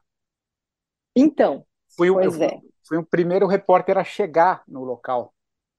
Então, 1.15 1.67
fui 1.97 2.13
pois 2.13 2.41
é. 2.41 2.59
Fui 2.87 2.97
o 2.97 3.05
primeiro 3.05 3.47
repórter 3.47 3.99
a 3.99 4.05
chegar 4.05 4.63
no 4.67 4.83
local. 4.83 5.35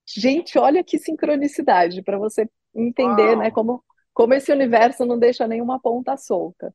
Gente, 0.06 0.58
olha 0.58 0.84
que 0.84 1.00
sincronicidade 1.00 2.04
para 2.04 2.18
você 2.18 2.48
entender, 2.74 3.36
né, 3.36 3.50
como, 3.52 3.84
como 4.14 4.34
esse 4.34 4.52
universo 4.52 5.06
não 5.06 5.18
deixa 5.18 5.48
nenhuma 5.48 5.80
ponta 5.80 6.16
solta. 6.18 6.74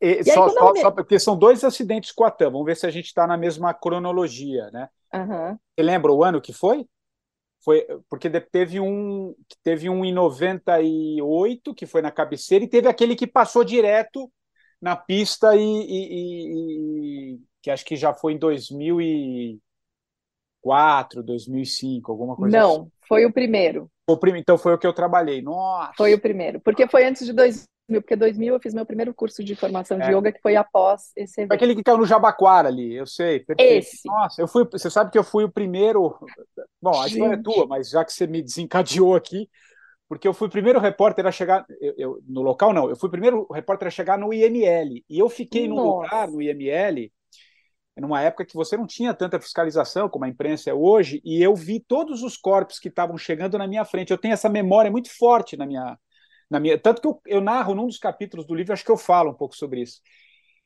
E, 0.00 0.20
e 0.20 0.24
só, 0.24 0.44
aí, 0.44 0.50
só, 0.50 0.74
só, 0.76 0.90
porque 0.90 1.18
são 1.18 1.36
dois 1.36 1.64
acidentes 1.64 2.12
com 2.12 2.24
a 2.24 2.30
TAM. 2.30 2.50
Vamos 2.50 2.66
ver 2.66 2.76
se 2.76 2.86
a 2.86 2.90
gente 2.90 3.06
está 3.06 3.26
na 3.26 3.36
mesma 3.36 3.72
cronologia, 3.72 4.70
né? 4.70 4.88
Uhum. 5.14 5.56
Você 5.74 5.82
lembra 5.82 6.12
o 6.12 6.22
ano 6.22 6.40
que 6.40 6.52
foi? 6.52 6.86
Foi 7.64 7.86
porque 8.08 8.28
teve 8.40 8.78
um 8.80 9.34
teve 9.62 9.88
um 9.90 10.04
em 10.04 10.12
98 10.12 11.74
que 11.74 11.86
foi 11.86 12.02
na 12.02 12.10
cabeceira 12.10 12.64
e 12.64 12.68
teve 12.68 12.88
aquele 12.88 13.16
que 13.16 13.26
passou 13.26 13.64
direto 13.64 14.30
na 14.80 14.94
pista 14.94 15.56
e, 15.56 15.60
e, 15.60 17.34
e 17.34 17.40
que 17.68 17.72
acho 17.72 17.84
que 17.84 17.96
já 17.96 18.14
foi 18.14 18.32
em 18.32 18.38
2004, 18.38 21.22
2005, 21.22 22.10
alguma 22.10 22.34
coisa 22.34 22.56
Não, 22.56 22.72
assim. 22.72 22.90
foi 23.06 23.26
o 23.26 23.32
primeiro. 23.32 23.90
O 24.08 24.16
prim... 24.16 24.38
Então 24.38 24.56
foi 24.56 24.72
o 24.72 24.78
que 24.78 24.86
eu 24.86 24.94
trabalhei. 24.94 25.42
Nossa. 25.42 25.92
Foi 25.96 26.14
o 26.14 26.20
primeiro, 26.20 26.60
porque 26.60 26.88
foi 26.88 27.04
antes 27.04 27.26
de 27.26 27.34
2000 27.34 27.68
porque 27.90 28.14
2000 28.14 28.52
eu 28.52 28.60
fiz 28.60 28.74
meu 28.74 28.84
primeiro 28.84 29.14
curso 29.14 29.42
de 29.42 29.56
formação 29.56 29.98
de 29.98 30.04
é. 30.04 30.12
yoga, 30.12 30.30
que 30.30 30.42
foi 30.42 30.54
após 30.56 31.10
esse 31.16 31.40
evento. 31.40 31.54
Aquele 31.54 31.74
que 31.74 31.82
caiu 31.82 31.96
no 31.96 32.04
Jabaquara 32.04 32.68
ali, 32.68 32.94
eu 32.94 33.06
sei. 33.06 33.40
Perfeito. 33.40 33.78
Esse. 33.78 34.06
Nossa, 34.06 34.42
eu 34.42 34.46
fui, 34.46 34.68
você 34.70 34.90
sabe 34.90 35.10
que 35.10 35.16
eu 35.16 35.24
fui 35.24 35.44
o 35.44 35.50
primeiro. 35.50 36.14
Bom, 36.82 37.00
a 37.00 37.06
história 37.06 37.32
é 37.32 37.42
tua, 37.42 37.66
mas 37.66 37.88
já 37.88 38.04
que 38.04 38.12
você 38.12 38.26
me 38.26 38.42
desencadeou 38.42 39.16
aqui, 39.16 39.48
porque 40.06 40.28
eu 40.28 40.34
fui 40.34 40.48
o 40.48 40.50
primeiro 40.50 40.78
repórter 40.78 41.26
a 41.26 41.32
chegar. 41.32 41.64
Eu, 41.80 41.94
eu, 41.96 42.18
no 42.28 42.42
local, 42.42 42.74
não, 42.74 42.90
eu 42.90 42.96
fui 42.96 43.08
o 43.08 43.12
primeiro 43.12 43.46
repórter 43.50 43.88
a 43.88 43.90
chegar 43.90 44.18
no 44.18 44.34
IML. 44.34 45.02
E 45.08 45.18
eu 45.18 45.30
fiquei 45.30 45.66
Nossa. 45.66 45.80
num 45.80 45.88
lugar 45.88 46.28
no 46.28 46.42
IML, 46.42 47.10
numa 48.00 48.22
época 48.22 48.44
que 48.44 48.54
você 48.54 48.76
não 48.76 48.86
tinha 48.86 49.14
tanta 49.14 49.40
fiscalização 49.40 50.08
como 50.08 50.24
a 50.24 50.28
imprensa 50.28 50.70
é 50.70 50.74
hoje, 50.74 51.20
e 51.24 51.42
eu 51.42 51.54
vi 51.54 51.80
todos 51.80 52.22
os 52.22 52.36
corpos 52.36 52.78
que 52.78 52.88
estavam 52.88 53.16
chegando 53.18 53.58
na 53.58 53.66
minha 53.66 53.84
frente. 53.84 54.10
Eu 54.10 54.18
tenho 54.18 54.34
essa 54.34 54.48
memória 54.48 54.90
muito 54.90 55.10
forte 55.16 55.56
na 55.56 55.66
minha 55.66 55.98
na 56.50 56.58
minha, 56.58 56.78
tanto 56.78 57.02
que 57.02 57.08
eu, 57.08 57.20
eu 57.26 57.40
narro 57.40 57.74
num 57.74 57.86
dos 57.86 57.98
capítulos 57.98 58.46
do 58.46 58.54
livro, 58.54 58.72
acho 58.72 58.84
que 58.84 58.90
eu 58.90 58.96
falo 58.96 59.30
um 59.30 59.34
pouco 59.34 59.54
sobre 59.54 59.82
isso. 59.82 60.00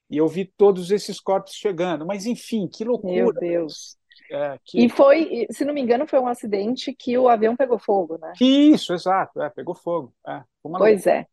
E 0.09 0.17
eu 0.17 0.29
vi 0.29 0.45
todos 0.45 0.91
esses 0.91 1.19
corpos 1.19 1.55
chegando, 1.55 2.07
mas 2.07 2.25
enfim, 2.25 2.69
que 2.69 2.85
loucura. 2.85 3.15
Meu 3.15 3.33
Deus. 3.33 3.97
É, 4.31 4.59
que... 4.65 4.85
E 4.85 4.89
foi, 4.89 5.47
se 5.51 5.65
não 5.65 5.75
me 5.75 5.81
engano, 5.81 6.07
foi 6.07 6.21
um 6.21 6.29
acidente 6.29 6.95
que 6.95 7.19
o 7.19 7.29
avião 7.29 7.57
pegou 7.57 7.79
fogo, 7.79 8.19
né? 8.19 8.33
Isso, 8.41 8.93
exato, 8.93 9.43
é, 9.43 9.51
pegou 9.51 9.75
fogo. 9.75 10.15
É, 10.27 10.43
pois 10.63 11.07
é. 11.07 11.27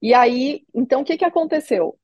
E 0.00 0.14
aí, 0.14 0.64
então, 0.74 1.02
o 1.02 1.04
que, 1.04 1.16
que 1.16 1.24
aconteceu? 1.24 1.96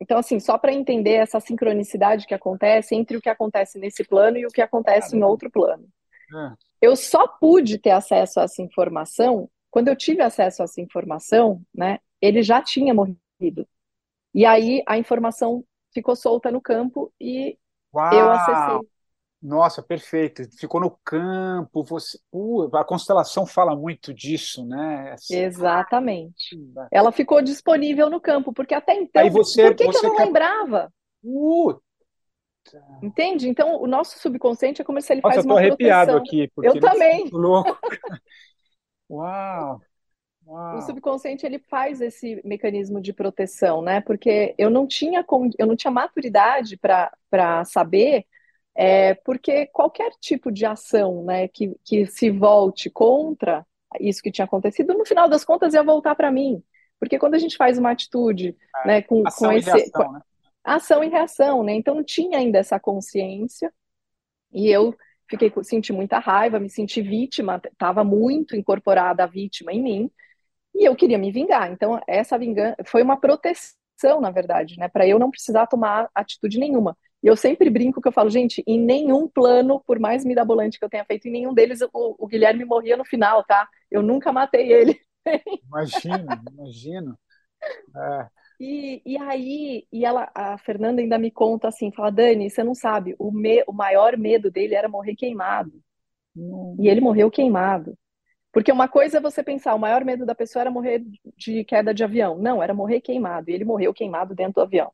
Então, 0.00 0.18
assim, 0.18 0.38
só 0.38 0.58
para 0.58 0.72
entender 0.72 1.14
essa 1.14 1.40
sincronicidade 1.40 2.26
que 2.26 2.34
acontece 2.34 2.94
entre 2.94 3.16
o 3.16 3.20
que 3.20 3.28
acontece 3.28 3.78
nesse 3.78 4.04
plano 4.04 4.36
e 4.36 4.46
o 4.46 4.50
que 4.50 4.60
acontece 4.60 5.16
em 5.16 5.22
outro 5.22 5.50
plano. 5.50 5.88
É. 6.34 6.52
Eu 6.82 6.94
só 6.94 7.26
pude 7.26 7.78
ter 7.78 7.90
acesso 7.90 8.40
a 8.40 8.42
essa 8.44 8.60
informação 8.60 9.48
quando 9.76 9.88
eu 9.88 9.96
tive 9.96 10.22
acesso 10.22 10.62
a 10.62 10.64
essa 10.64 10.80
informação, 10.80 11.60
né, 11.74 11.98
ele 12.18 12.42
já 12.42 12.62
tinha 12.62 12.94
morrido. 12.94 13.68
E 14.34 14.46
aí 14.46 14.82
a 14.86 14.96
informação 14.96 15.62
ficou 15.92 16.16
solta 16.16 16.50
no 16.50 16.62
campo 16.62 17.12
e 17.20 17.58
Uau! 17.94 18.14
eu 18.14 18.30
acessei. 18.30 18.88
Nossa, 19.46 19.80
perfeito. 19.80 20.42
Ficou 20.58 20.80
no 20.80 20.98
campo. 21.04 21.84
Você, 21.84 22.18
uh, 22.32 22.68
a 22.76 22.84
constelação 22.84 23.46
fala 23.46 23.76
muito 23.76 24.12
disso, 24.12 24.66
né? 24.66 25.12
Assim, 25.12 25.36
Exatamente. 25.36 26.58
Ah, 26.76 26.88
Ela 26.90 27.12
ficou 27.12 27.40
disponível 27.40 28.10
no 28.10 28.20
campo, 28.20 28.52
porque 28.52 28.74
até 28.74 28.94
então, 28.94 29.22
aí 29.22 29.30
você, 29.30 29.62
por 29.62 29.76
que, 29.76 29.84
você 29.84 30.00
que 30.00 30.06
eu 30.06 30.10
não 30.10 30.18
lembrava? 30.18 30.92
Uh, 31.22 31.80
Entende? 33.00 33.48
Então, 33.48 33.80
o 33.80 33.86
nosso 33.86 34.18
subconsciente 34.18 34.82
é 34.82 34.84
como 34.84 35.00
se 35.00 35.12
ele 35.12 35.20
Nossa, 35.22 35.34
faz 35.34 35.46
uma 35.46 35.54
proteção. 35.54 35.70
Eu 35.70 35.76
tô 35.76 35.84
arrepiado 35.84 36.16
aqui. 36.16 36.52
Eu 36.60 36.80
também. 36.80 37.30
Louco. 37.32 37.78
Uau! 39.08 39.80
Uau. 40.44 40.78
O 40.78 40.82
subconsciente 40.82 41.46
ele 41.46 41.60
faz 41.60 42.00
esse 42.00 42.40
mecanismo 42.44 43.00
de 43.00 43.12
proteção, 43.12 43.80
né? 43.80 44.00
Porque 44.00 44.56
eu 44.58 44.70
não 44.70 44.88
tinha 44.88 45.24
eu 45.56 45.66
não 45.66 45.76
tinha 45.76 45.90
maturidade 45.90 46.76
para 46.76 47.64
saber, 47.64 48.26
é, 48.76 49.14
porque 49.14 49.66
qualquer 49.66 50.10
tipo 50.20 50.52
de 50.52 50.66
ação, 50.66 51.24
né, 51.24 51.48
que, 51.48 51.74
que 51.82 52.06
se 52.06 52.30
volte 52.30 52.90
contra 52.90 53.66
isso 53.98 54.22
que 54.22 54.30
tinha 54.30 54.44
acontecido, 54.44 54.92
no 54.92 55.06
final 55.06 55.28
das 55.28 55.44
contas 55.44 55.72
ia 55.72 55.82
voltar 55.82 56.14
para 56.14 56.30
mim. 56.30 56.62
Porque 57.00 57.18
quando 57.18 57.34
a 57.34 57.38
gente 57.38 57.56
faz 57.56 57.78
uma 57.78 57.90
atitude, 57.90 58.54
é, 58.84 58.86
né, 58.86 59.02
com, 59.02 59.22
com 59.22 59.52
esse 59.52 59.70
reação, 59.70 60.12
né? 60.12 60.20
ação 60.62 61.02
e 61.02 61.08
reação, 61.08 61.62
né? 61.62 61.74
Então 61.74 61.94
não 61.94 62.04
tinha 62.04 62.38
ainda 62.38 62.58
essa 62.58 62.78
consciência. 62.78 63.72
E 64.52 64.68
eu 64.68 64.94
fiquei 65.28 65.52
senti 65.62 65.92
muita 65.92 66.18
raiva, 66.18 66.60
me 66.60 66.68
senti 66.68 67.00
vítima, 67.00 67.60
estava 67.64 68.04
muito 68.04 68.56
incorporada 68.56 69.24
a 69.24 69.26
vítima 69.26 69.72
em 69.72 69.82
mim. 69.82 70.10
E 70.74 70.84
eu 70.86 70.94
queria 70.94 71.18
me 71.18 71.30
vingar. 71.30 71.70
Então 71.72 72.00
essa 72.06 72.38
vingança 72.38 72.76
foi 72.84 73.02
uma 73.02 73.18
proteção, 73.18 74.20
na 74.20 74.30
verdade, 74.30 74.78
né, 74.78 74.88
para 74.88 75.06
eu 75.06 75.18
não 75.18 75.30
precisar 75.30 75.66
tomar 75.66 76.10
atitude 76.14 76.58
nenhuma. 76.58 76.96
E 77.26 77.28
eu 77.28 77.36
sempre 77.36 77.68
brinco 77.68 78.00
que 78.00 78.06
eu 78.06 78.12
falo, 78.12 78.30
gente, 78.30 78.62
em 78.64 78.78
nenhum 78.78 79.26
plano, 79.26 79.82
por 79.84 79.98
mais 79.98 80.24
mirabolante 80.24 80.78
que 80.78 80.84
eu 80.84 80.88
tenha 80.88 81.04
feito, 81.04 81.26
em 81.26 81.32
nenhum 81.32 81.52
deles 81.52 81.80
o, 81.82 81.88
o 81.92 82.24
Guilherme 82.24 82.64
morria 82.64 82.96
no 82.96 83.04
final, 83.04 83.42
tá? 83.42 83.68
Eu 83.90 84.00
nunca 84.00 84.32
matei 84.32 84.72
ele. 84.72 85.00
Imagino, 85.66 86.24
imagino. 86.52 87.18
É. 87.96 88.28
E, 88.60 89.02
e 89.04 89.18
aí, 89.18 89.88
e 89.92 90.04
ela, 90.04 90.30
a 90.32 90.56
Fernanda 90.58 91.00
ainda 91.00 91.18
me 91.18 91.32
conta 91.32 91.66
assim, 91.66 91.90
fala, 91.90 92.12
Dani, 92.12 92.48
você 92.48 92.62
não 92.62 92.76
sabe, 92.76 93.16
o, 93.18 93.32
me, 93.32 93.64
o 93.66 93.72
maior 93.72 94.16
medo 94.16 94.48
dele 94.48 94.76
era 94.76 94.88
morrer 94.88 95.16
queimado. 95.16 95.72
Hum. 96.36 96.76
E 96.78 96.88
ele 96.88 97.00
morreu 97.00 97.28
queimado. 97.28 97.98
Porque 98.52 98.70
uma 98.70 98.86
coisa 98.86 99.18
é 99.18 99.20
você 99.20 99.42
pensar, 99.42 99.74
o 99.74 99.80
maior 99.80 100.04
medo 100.04 100.24
da 100.24 100.34
pessoa 100.36 100.60
era 100.60 100.70
morrer 100.70 101.02
de 101.36 101.64
queda 101.64 101.92
de 101.92 102.04
avião. 102.04 102.38
Não, 102.38 102.62
era 102.62 102.72
morrer 102.72 103.00
queimado. 103.00 103.50
E 103.50 103.52
ele 103.52 103.64
morreu 103.64 103.92
queimado 103.92 104.32
dentro 104.32 104.54
do 104.54 104.60
avião. 104.60 104.92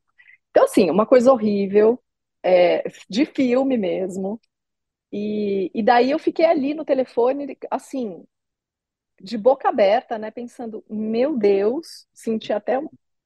Então, 0.49 0.63
assim, 0.65 0.89
uma 0.89 1.05
coisa 1.05 1.31
horrível, 1.31 1.99
é, 2.43 2.83
de 3.09 3.25
filme 3.25 3.77
mesmo. 3.77 4.39
E, 5.11 5.71
e 5.73 5.83
daí 5.83 6.11
eu 6.11 6.19
fiquei 6.19 6.45
ali 6.45 6.73
no 6.73 6.85
telefone, 6.85 7.57
assim, 7.71 8.25
de 9.21 9.37
boca 9.37 9.69
aberta, 9.69 10.17
né, 10.17 10.31
pensando, 10.31 10.83
meu 10.89 11.37
Deus, 11.37 12.07
senti 12.13 12.51
até 12.53 12.79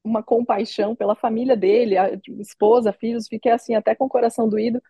uma 0.04 0.22
compaixão 0.22 0.94
pela 0.96 1.14
família 1.16 1.56
dele, 1.56 1.98
a 1.98 2.10
esposa, 2.40 2.92
filhos, 2.92 3.28
fiquei 3.28 3.52
assim 3.52 3.74
até 3.74 3.94
com 3.94 4.06
o 4.06 4.08
coração 4.08 4.48
doído. 4.48 4.80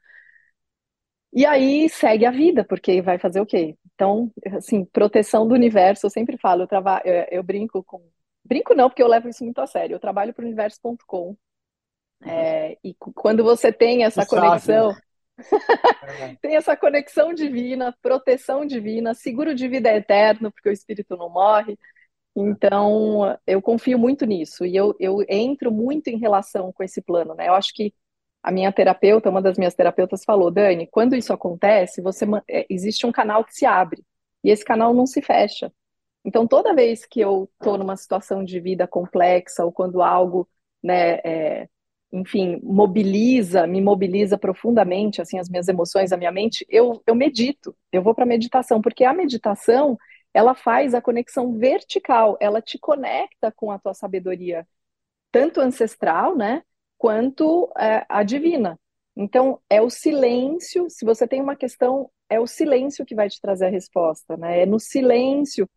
E 1.32 1.44
aí 1.46 1.88
segue 1.88 2.24
a 2.26 2.30
vida, 2.30 2.64
porque 2.64 3.02
vai 3.02 3.18
fazer 3.18 3.40
o 3.40 3.46
quê? 3.46 3.76
Então, 3.94 4.32
assim, 4.56 4.84
proteção 4.86 5.46
do 5.46 5.54
universo, 5.54 6.06
eu 6.06 6.10
sempre 6.10 6.38
falo, 6.38 6.62
eu, 6.62 6.66
trava, 6.68 7.00
eu, 7.04 7.26
eu 7.30 7.42
brinco 7.42 7.82
com. 7.84 8.02
Brinco 8.44 8.74
não, 8.74 8.88
porque 8.88 9.02
eu 9.02 9.08
levo 9.08 9.28
isso 9.28 9.44
muito 9.44 9.60
a 9.60 9.66
sério. 9.66 9.94
Eu 9.94 10.00
trabalho 10.00 10.32
para 10.32 10.42
o 10.42 10.46
universo.com. 10.46 11.36
É, 12.24 12.76
e 12.82 12.94
quando 12.94 13.44
você 13.44 13.72
tem 13.72 14.04
essa 14.04 14.26
conexão, 14.26 14.94
Tem 16.40 16.56
essa 16.56 16.76
conexão 16.76 17.32
divina, 17.32 17.94
proteção 18.02 18.66
divina, 18.66 19.14
seguro 19.14 19.54
de 19.54 19.68
vida 19.68 19.92
eterno, 19.94 20.50
porque 20.50 20.68
o 20.68 20.72
espírito 20.72 21.16
não 21.16 21.28
morre. 21.28 21.78
Então, 22.36 23.36
eu 23.46 23.60
confio 23.60 23.98
muito 23.98 24.24
nisso 24.24 24.64
e 24.64 24.76
eu, 24.76 24.94
eu 25.00 25.24
entro 25.28 25.72
muito 25.72 26.08
em 26.08 26.18
relação 26.18 26.72
com 26.72 26.82
esse 26.82 27.00
plano, 27.00 27.34
né? 27.34 27.48
Eu 27.48 27.54
acho 27.54 27.72
que 27.74 27.92
a 28.42 28.52
minha 28.52 28.72
terapeuta, 28.72 29.30
uma 29.30 29.42
das 29.42 29.58
minhas 29.58 29.74
terapeutas, 29.74 30.24
falou: 30.24 30.50
Dani, 30.50 30.86
quando 30.86 31.16
isso 31.16 31.32
acontece, 31.32 32.00
você 32.00 32.24
é, 32.48 32.66
existe 32.70 33.06
um 33.06 33.12
canal 33.12 33.44
que 33.44 33.54
se 33.54 33.66
abre 33.66 34.04
e 34.44 34.50
esse 34.50 34.64
canal 34.64 34.94
não 34.94 35.06
se 35.06 35.20
fecha. 35.20 35.72
Então, 36.24 36.46
toda 36.46 36.74
vez 36.74 37.06
que 37.06 37.20
eu 37.20 37.48
estou 37.58 37.78
numa 37.78 37.96
situação 37.96 38.44
de 38.44 38.60
vida 38.60 38.86
complexa 38.86 39.64
ou 39.64 39.72
quando 39.72 40.02
algo 40.02 40.48
né, 40.82 41.20
é, 41.24 41.68
enfim, 42.12 42.58
mobiliza, 42.62 43.66
me 43.66 43.80
mobiliza 43.80 44.38
profundamente, 44.38 45.20
assim, 45.20 45.38
as 45.38 45.48
minhas 45.48 45.68
emoções, 45.68 46.12
a 46.12 46.16
minha 46.16 46.32
mente, 46.32 46.66
eu, 46.68 47.02
eu 47.06 47.14
medito, 47.14 47.76
eu 47.92 48.02
vou 48.02 48.14
para 48.14 48.24
meditação, 48.26 48.80
porque 48.80 49.04
a 49.04 49.12
meditação, 49.12 49.96
ela 50.32 50.54
faz 50.54 50.94
a 50.94 51.02
conexão 51.02 51.58
vertical, 51.58 52.36
ela 52.40 52.62
te 52.62 52.78
conecta 52.78 53.52
com 53.52 53.70
a 53.70 53.78
tua 53.78 53.94
sabedoria, 53.94 54.66
tanto 55.32 55.60
ancestral, 55.60 56.36
né, 56.36 56.62
quanto 56.98 57.70
é, 57.78 58.04
a 58.08 58.22
divina. 58.22 58.78
Então, 59.16 59.60
é 59.68 59.82
o 59.82 59.90
silêncio, 59.90 60.88
se 60.90 61.04
você 61.04 61.26
tem 61.26 61.42
uma 61.42 61.56
questão, 61.56 62.10
é 62.30 62.40
o 62.40 62.46
silêncio 62.46 63.04
que 63.04 63.14
vai 63.14 63.28
te 63.28 63.40
trazer 63.40 63.66
a 63.66 63.70
resposta, 63.70 64.36
né, 64.36 64.62
é 64.62 64.66
no 64.66 64.78
silêncio, 64.80 65.68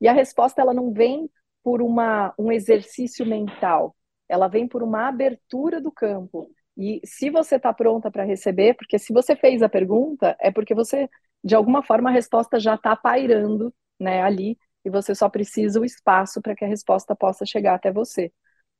e 0.00 0.08
a 0.08 0.12
resposta, 0.12 0.60
ela 0.62 0.74
não 0.74 0.92
vem 0.92 1.28
por 1.62 1.82
uma, 1.82 2.34
um 2.38 2.52
exercício 2.52 3.26
mental, 3.26 3.95
ela 4.28 4.48
vem 4.48 4.66
por 4.68 4.82
uma 4.82 5.08
abertura 5.08 5.80
do 5.80 5.90
campo. 5.92 6.50
E 6.76 7.00
se 7.04 7.30
você 7.30 7.56
está 7.56 7.72
pronta 7.72 8.10
para 8.10 8.24
receber, 8.24 8.74
porque 8.74 8.98
se 8.98 9.12
você 9.12 9.34
fez 9.34 9.62
a 9.62 9.68
pergunta, 9.68 10.36
é 10.40 10.50
porque 10.50 10.74
você, 10.74 11.08
de 11.42 11.54
alguma 11.54 11.82
forma, 11.82 12.10
a 12.10 12.12
resposta 12.12 12.60
já 12.60 12.74
está 12.74 12.94
pairando 12.94 13.72
né, 13.98 14.22
ali, 14.22 14.58
e 14.84 14.90
você 14.90 15.14
só 15.14 15.28
precisa 15.28 15.80
o 15.80 15.84
espaço 15.84 16.40
para 16.40 16.54
que 16.54 16.64
a 16.64 16.68
resposta 16.68 17.16
possa 17.16 17.44
chegar 17.46 17.74
até 17.74 17.90
você. 17.90 18.32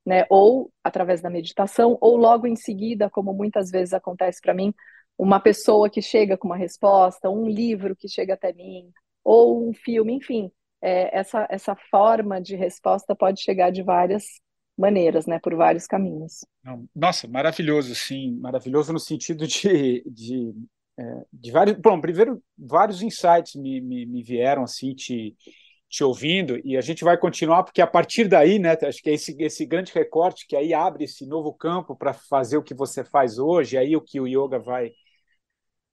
Né? 0.04 0.24
Ou 0.30 0.70
através 0.84 1.20
da 1.20 1.30
meditação, 1.30 1.98
ou 2.00 2.16
logo 2.16 2.46
em 2.46 2.54
seguida, 2.54 3.10
como 3.10 3.32
muitas 3.32 3.70
vezes 3.70 3.92
acontece 3.94 4.40
para 4.40 4.54
mim, 4.54 4.72
uma 5.18 5.40
pessoa 5.40 5.90
que 5.90 6.02
chega 6.02 6.36
com 6.36 6.46
uma 6.46 6.56
resposta, 6.56 7.30
um 7.30 7.48
livro 7.48 7.96
que 7.96 8.08
chega 8.08 8.34
até 8.34 8.52
mim, 8.52 8.92
ou 9.24 9.68
um 9.68 9.72
filme, 9.74 10.12
enfim, 10.14 10.52
é, 10.80 11.18
essa, 11.18 11.46
essa 11.50 11.74
forma 11.90 12.40
de 12.40 12.54
resposta 12.54 13.16
pode 13.16 13.40
chegar 13.42 13.70
de 13.70 13.82
várias 13.82 14.24
maneiras, 14.76 15.26
né, 15.26 15.38
por 15.38 15.54
vários 15.54 15.86
caminhos. 15.86 16.44
Nossa, 16.94 17.26
maravilhoso, 17.26 17.94
sim, 17.94 18.36
maravilhoso 18.38 18.92
no 18.92 19.00
sentido 19.00 19.46
de, 19.46 20.04
de, 20.06 20.54
é, 20.98 21.24
de 21.32 21.50
vários. 21.50 21.78
Bom, 21.78 22.00
primeiro, 22.00 22.42
vários 22.58 23.02
insights 23.02 23.54
me, 23.54 23.80
me, 23.80 24.04
me, 24.04 24.22
vieram 24.22 24.64
assim, 24.64 24.94
te, 24.94 25.34
te 25.88 26.04
ouvindo, 26.04 26.60
e 26.64 26.76
a 26.76 26.80
gente 26.80 27.04
vai 27.04 27.16
continuar, 27.16 27.62
porque 27.62 27.80
a 27.80 27.86
partir 27.86 28.28
daí, 28.28 28.58
né, 28.58 28.76
acho 28.82 29.02
que 29.02 29.10
é 29.10 29.14
esse, 29.14 29.34
esse 29.38 29.64
grande 29.64 29.92
recorte 29.92 30.46
que 30.46 30.56
aí 30.56 30.74
abre 30.74 31.04
esse 31.04 31.26
novo 31.26 31.52
campo 31.52 31.96
para 31.96 32.12
fazer 32.12 32.58
o 32.58 32.62
que 32.62 32.74
você 32.74 33.04
faz 33.04 33.38
hoje, 33.38 33.78
aí 33.78 33.96
o 33.96 34.02
que 34.02 34.20
o 34.20 34.26
yoga 34.26 34.58
vai, 34.58 34.92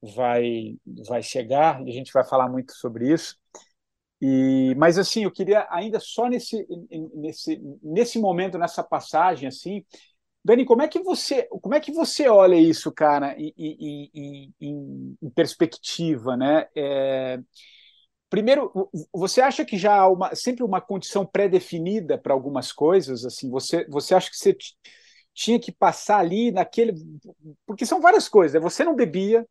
vai, 0.01 0.77
vai 1.07 1.23
chegar, 1.23 1.81
e 1.85 1.89
a 1.89 1.93
gente 1.93 2.11
vai 2.11 2.25
falar 2.25 2.49
muito 2.49 2.73
sobre 2.73 3.13
isso. 3.13 3.37
E, 4.25 4.73
mas 4.77 4.97
assim, 4.97 5.25
eu 5.25 5.31
queria 5.31 5.67
ainda 5.69 5.99
só 5.99 6.29
nesse, 6.29 6.65
nesse, 7.13 7.61
nesse 7.83 8.17
momento, 8.17 8.57
nessa 8.57 8.81
passagem, 8.81 9.49
assim, 9.49 9.83
Dani, 10.45 10.63
como 10.63 10.81
é 10.81 10.87
que 10.87 11.01
você, 11.01 11.43
como 11.61 11.75
é 11.75 11.79
que 11.81 11.91
você 11.91 12.29
olha 12.29 12.55
isso, 12.55 12.89
cara, 12.89 13.35
em, 13.37 13.53
em, 13.57 14.53
em, 14.61 15.17
em 15.21 15.29
perspectiva, 15.31 16.37
né? 16.37 16.67
É, 16.73 17.37
primeiro, 18.29 18.71
você 19.13 19.41
acha 19.41 19.65
que 19.65 19.77
já 19.77 19.95
há 19.97 20.09
uma, 20.09 20.33
sempre 20.35 20.63
uma 20.63 20.79
condição 20.79 21.25
pré-definida 21.25 22.17
para 22.17 22.33
algumas 22.33 22.71
coisas? 22.71 23.25
Assim, 23.25 23.49
você, 23.49 23.85
você 23.89 24.15
acha 24.15 24.29
que 24.29 24.37
você 24.37 24.55
tinha 25.33 25.59
que 25.59 25.71
passar 25.71 26.19
ali 26.19 26.49
naquele, 26.51 26.93
porque 27.65 27.85
são 27.85 27.99
várias 27.99 28.29
coisas. 28.29 28.53
Né? 28.53 28.59
Você 28.61 28.85
não 28.85 28.95
bebia, 28.95 29.45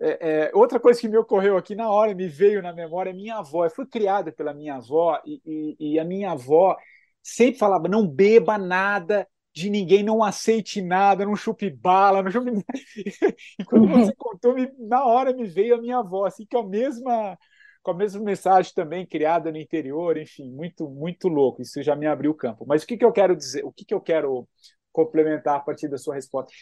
é, 0.00 0.46
é, 0.46 0.50
outra 0.54 0.78
coisa 0.78 1.00
que 1.00 1.08
me 1.08 1.16
ocorreu 1.16 1.56
aqui 1.56 1.74
na 1.74 1.90
hora, 1.90 2.14
me 2.14 2.28
veio 2.28 2.62
na 2.62 2.72
memória, 2.72 3.12
minha 3.12 3.36
avó. 3.36 3.64
Eu 3.64 3.70
fui 3.70 3.86
criada 3.86 4.30
pela 4.30 4.54
minha 4.54 4.76
avó 4.76 5.20
e, 5.26 5.40
e, 5.44 5.92
e, 5.94 5.98
a 5.98 6.04
minha 6.04 6.32
avó 6.32 6.76
sempre 7.22 7.58
falava: 7.58 7.88
não 7.88 8.06
beba 8.06 8.56
nada 8.56 9.26
de 9.52 9.68
ninguém, 9.68 10.04
não 10.04 10.22
aceite 10.22 10.80
nada, 10.80 11.26
não 11.26 11.34
chupe 11.34 11.68
bala, 11.68 12.22
não 12.22 12.30
chupe. 12.30 12.50
e 13.58 13.64
quando 13.64 13.88
você 13.88 14.14
contou, 14.16 14.54
me, 14.54 14.70
na 14.78 15.04
hora 15.04 15.32
me 15.32 15.44
veio 15.46 15.74
a 15.74 15.80
minha 15.80 15.98
avó, 15.98 16.26
assim, 16.26 16.46
com 16.46 16.58
a 16.58 16.66
mesma 16.66 17.38
com 17.82 17.92
a 17.92 17.94
mesma 17.94 18.20
mensagem 18.22 18.72
também 18.74 19.06
criada 19.06 19.50
no 19.50 19.56
interior, 19.58 20.16
enfim, 20.18 20.50
muito 20.52 20.88
muito 20.88 21.26
louco. 21.28 21.62
Isso 21.62 21.82
já 21.82 21.96
me 21.96 22.06
abriu 22.06 22.30
o 22.30 22.34
campo. 22.34 22.64
Mas 22.68 22.84
o 22.84 22.86
que, 22.86 22.96
que 22.96 23.04
eu 23.04 23.12
quero 23.12 23.34
dizer? 23.36 23.64
O 23.64 23.72
que, 23.72 23.84
que 23.84 23.94
eu 23.94 24.00
quero 24.00 24.48
complementar 24.92 25.56
a 25.56 25.60
partir 25.60 25.88
da 25.88 25.98
sua 25.98 26.14
resposta? 26.14 26.52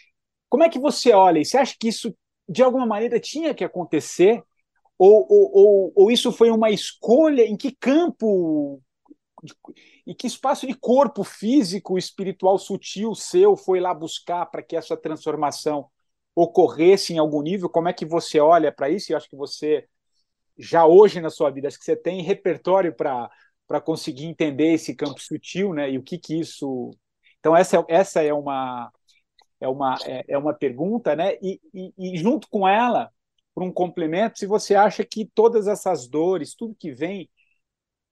Como 0.49 0.63
é 0.63 0.69
que 0.69 0.79
você 0.79 1.11
olha? 1.13 1.39
E 1.39 1.45
você 1.45 1.57
acha 1.57 1.75
que 1.79 1.89
isso 1.89 2.15
de 2.47 2.63
alguma 2.63 2.85
maneira 2.85 3.19
tinha 3.19 3.53
que 3.53 3.63
acontecer? 3.63 4.41
Ou, 4.97 5.27
ou, 5.29 5.51
ou, 5.53 5.93
ou 5.95 6.11
isso 6.11 6.31
foi 6.31 6.49
uma 6.49 6.71
escolha? 6.71 7.43
Em 7.43 7.55
que 7.55 7.75
campo, 7.75 8.81
em 10.05 10.13
que 10.15 10.27
espaço 10.27 10.65
de 10.65 10.73
corpo 10.73 11.23
físico, 11.23 11.97
espiritual 11.97 12.57
sutil 12.57 13.13
seu 13.13 13.55
foi 13.55 13.79
lá 13.79 13.93
buscar 13.93 14.45
para 14.47 14.63
que 14.63 14.75
essa 14.75 14.97
transformação 14.97 15.87
ocorresse 16.35 17.13
em 17.13 17.17
algum 17.19 17.41
nível? 17.41 17.69
Como 17.69 17.89
é 17.89 17.93
que 17.93 18.05
você 18.05 18.39
olha 18.39 18.71
para 18.71 18.89
isso? 18.89 19.11
Eu 19.11 19.17
acho 19.17 19.29
que 19.29 19.35
você, 19.35 19.87
já 20.57 20.85
hoje 20.85 21.21
na 21.21 21.29
sua 21.29 21.51
vida, 21.51 21.67
acho 21.67 21.77
que 21.77 21.85
você 21.85 21.95
tem 21.95 22.21
repertório 22.21 22.93
para 22.95 23.29
para 23.67 23.81
conseguir 23.81 24.25
entender 24.25 24.73
esse 24.73 24.95
campo 24.95 25.19
sutil, 25.19 25.73
né? 25.73 25.91
E 25.91 25.97
o 25.97 26.03
que 26.03 26.17
que 26.17 26.39
isso. 26.39 26.91
Então 27.39 27.55
essa 27.55 27.77
é, 27.77 27.85
essa 27.89 28.23
é 28.23 28.33
uma 28.33 28.89
é 29.59 29.67
uma, 29.67 29.97
é, 30.05 30.23
é 30.27 30.37
uma 30.37 30.53
pergunta, 30.53 31.15
né? 31.15 31.35
E, 31.41 31.59
e, 31.73 31.93
e, 31.97 32.17
junto 32.17 32.47
com 32.49 32.67
ela, 32.67 33.11
por 33.53 33.63
um 33.63 33.71
complemento, 33.71 34.37
se 34.37 34.45
você 34.45 34.75
acha 34.75 35.03
que 35.03 35.25
todas 35.25 35.67
essas 35.67 36.07
dores, 36.07 36.55
tudo 36.55 36.75
que 36.75 36.91
vem, 36.91 37.29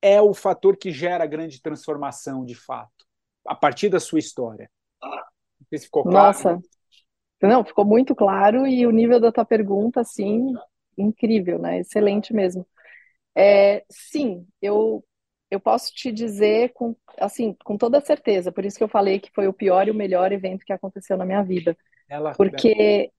é 0.01 0.21
o 0.21 0.33
fator 0.33 0.77
que 0.77 0.91
gera 0.91 1.23
a 1.23 1.27
grande 1.27 1.61
transformação 1.61 2.43
de 2.43 2.55
fato, 2.55 3.05
a 3.45 3.55
partir 3.55 3.89
da 3.89 3.99
sua 3.99 4.19
história. 4.19 4.69
Não 5.01 5.67
sei 5.69 5.79
se 5.79 5.85
ficou 5.85 6.03
claro. 6.03 6.27
Nossa, 6.27 6.59
não, 7.41 7.63
ficou 7.63 7.85
muito 7.85 8.15
claro 8.15 8.65
e 8.65 8.85
o 8.87 8.91
nível 8.91 9.19
da 9.19 9.31
tua 9.31 9.45
pergunta, 9.45 10.01
assim, 10.01 10.53
incrível, 10.97 11.59
né? 11.59 11.79
Excelente 11.79 12.33
mesmo. 12.33 12.65
É, 13.35 13.83
sim, 13.89 14.47
eu, 14.61 15.03
eu 15.55 15.59
posso 15.59 15.93
te 15.93 16.11
dizer 16.11 16.71
com, 16.73 16.95
assim, 17.19 17.55
com 17.63 17.77
toda 17.77 18.01
certeza, 18.01 18.51
por 18.51 18.65
isso 18.65 18.77
que 18.77 18.83
eu 18.83 18.89
falei 18.89 19.19
que 19.19 19.31
foi 19.31 19.47
o 19.47 19.53
pior 19.53 19.87
e 19.87 19.91
o 19.91 19.95
melhor 19.95 20.31
evento 20.31 20.65
que 20.65 20.73
aconteceu 20.73 21.17
na 21.17 21.25
minha 21.25 21.41
vida. 21.41 21.77
Ela, 22.07 22.33
Porque 22.33 23.11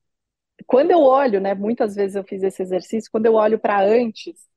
quando 0.66 0.90
eu 0.90 1.01
olho, 1.01 1.40
né, 1.40 1.55
muitas 1.55 1.94
vezes 1.94 2.16
eu 2.16 2.25
fiz 2.25 2.42
esse 2.42 2.62
exercício, 2.62 3.11
quando 3.11 3.27
eu 3.27 3.35
olho 3.35 3.59
para 3.59 3.83
antes 3.83 4.49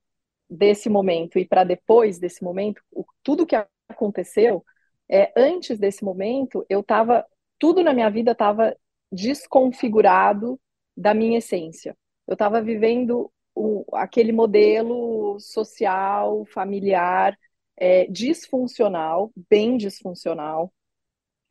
desse 0.49 0.89
momento 0.89 1.37
e 1.37 1.45
para 1.45 1.63
depois 1.63 2.19
desse 2.19 2.43
momento, 2.43 2.81
o, 2.91 3.05
tudo 3.23 3.45
que 3.45 3.55
aconteceu, 3.87 4.63
é, 5.09 5.31
antes 5.35 5.79
desse 5.79 6.03
momento, 6.03 6.65
eu 6.69 6.81
estava, 6.81 7.25
tudo 7.57 7.83
na 7.83 7.93
minha 7.93 8.09
vida 8.09 8.31
estava 8.31 8.75
desconfigurado 9.11 10.59
da 10.95 11.13
minha 11.13 11.39
essência. 11.39 11.97
Eu 12.27 12.33
estava 12.33 12.61
vivendo 12.61 13.31
o, 13.55 13.85
aquele 13.93 14.31
modelo 14.31 15.39
social, 15.39 16.45
familiar, 16.45 17.37
é, 17.79 18.05
disfuncional, 18.07 19.31
bem 19.49 19.77
disfuncional, 19.77 20.71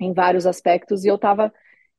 em 0.01 0.13
vários 0.13 0.47
aspectos, 0.47 1.05
e 1.05 1.09
eu 1.09 1.17
estava 1.17 1.53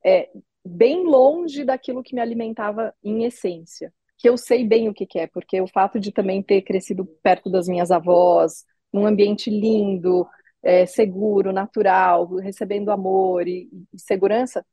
é, 0.06 0.30
bem 0.66 1.04
longe 1.04 1.66
daquilo 1.66 2.04
que 2.04 2.16
me 2.16 2.22
alimentava 2.22 2.94
em 3.04 3.26
essência. 3.26 3.94
Que 4.18 4.30
eu 4.30 4.38
sei 4.38 4.66
bem 4.66 4.90
o 4.90 4.94
que, 4.94 5.06
que 5.06 5.20
é, 5.20 5.28
porque 5.28 5.60
o 5.62 5.68
fato 5.68 6.00
de 6.00 6.12
também 6.12 6.44
ter 6.44 6.62
crescido 6.62 7.06
perto 7.24 7.50
das 7.50 7.68
minhas 7.68 7.92
avós, 7.92 8.66
num 8.92 9.06
ambiente 9.06 9.50
lindo, 9.50 10.28
é, 10.62 10.86
seguro, 10.86 11.52
natural, 11.54 12.36
recebendo 12.36 12.92
amor 12.92 13.48
e, 13.48 13.70
e, 13.94 14.00
segurança. 14.00 14.66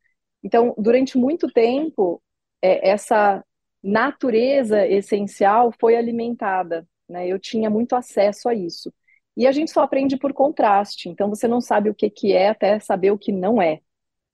Então, 0.43 0.73
durante 0.77 1.17
muito 1.17 1.47
tempo, 1.51 2.21
é, 2.61 2.89
essa 2.89 3.43
natureza 3.83 4.85
essencial 4.87 5.71
foi 5.79 5.95
alimentada. 5.95 6.87
Né? 7.07 7.27
Eu 7.27 7.39
tinha 7.39 7.69
muito 7.69 7.95
acesso 7.95 8.49
a 8.49 8.53
isso. 8.53 8.93
E 9.37 9.47
a 9.47 9.51
gente 9.53 9.71
só 9.71 9.83
aprende 9.83 10.17
por 10.17 10.33
contraste. 10.33 11.07
Então, 11.09 11.29
você 11.29 11.47
não 11.47 11.61
sabe 11.61 11.89
o 11.89 11.95
que, 11.95 12.09
que 12.09 12.33
é 12.33 12.49
até 12.49 12.79
saber 12.79 13.11
o 13.11 13.17
que 13.17 13.31
não 13.31 13.61
é. 13.61 13.79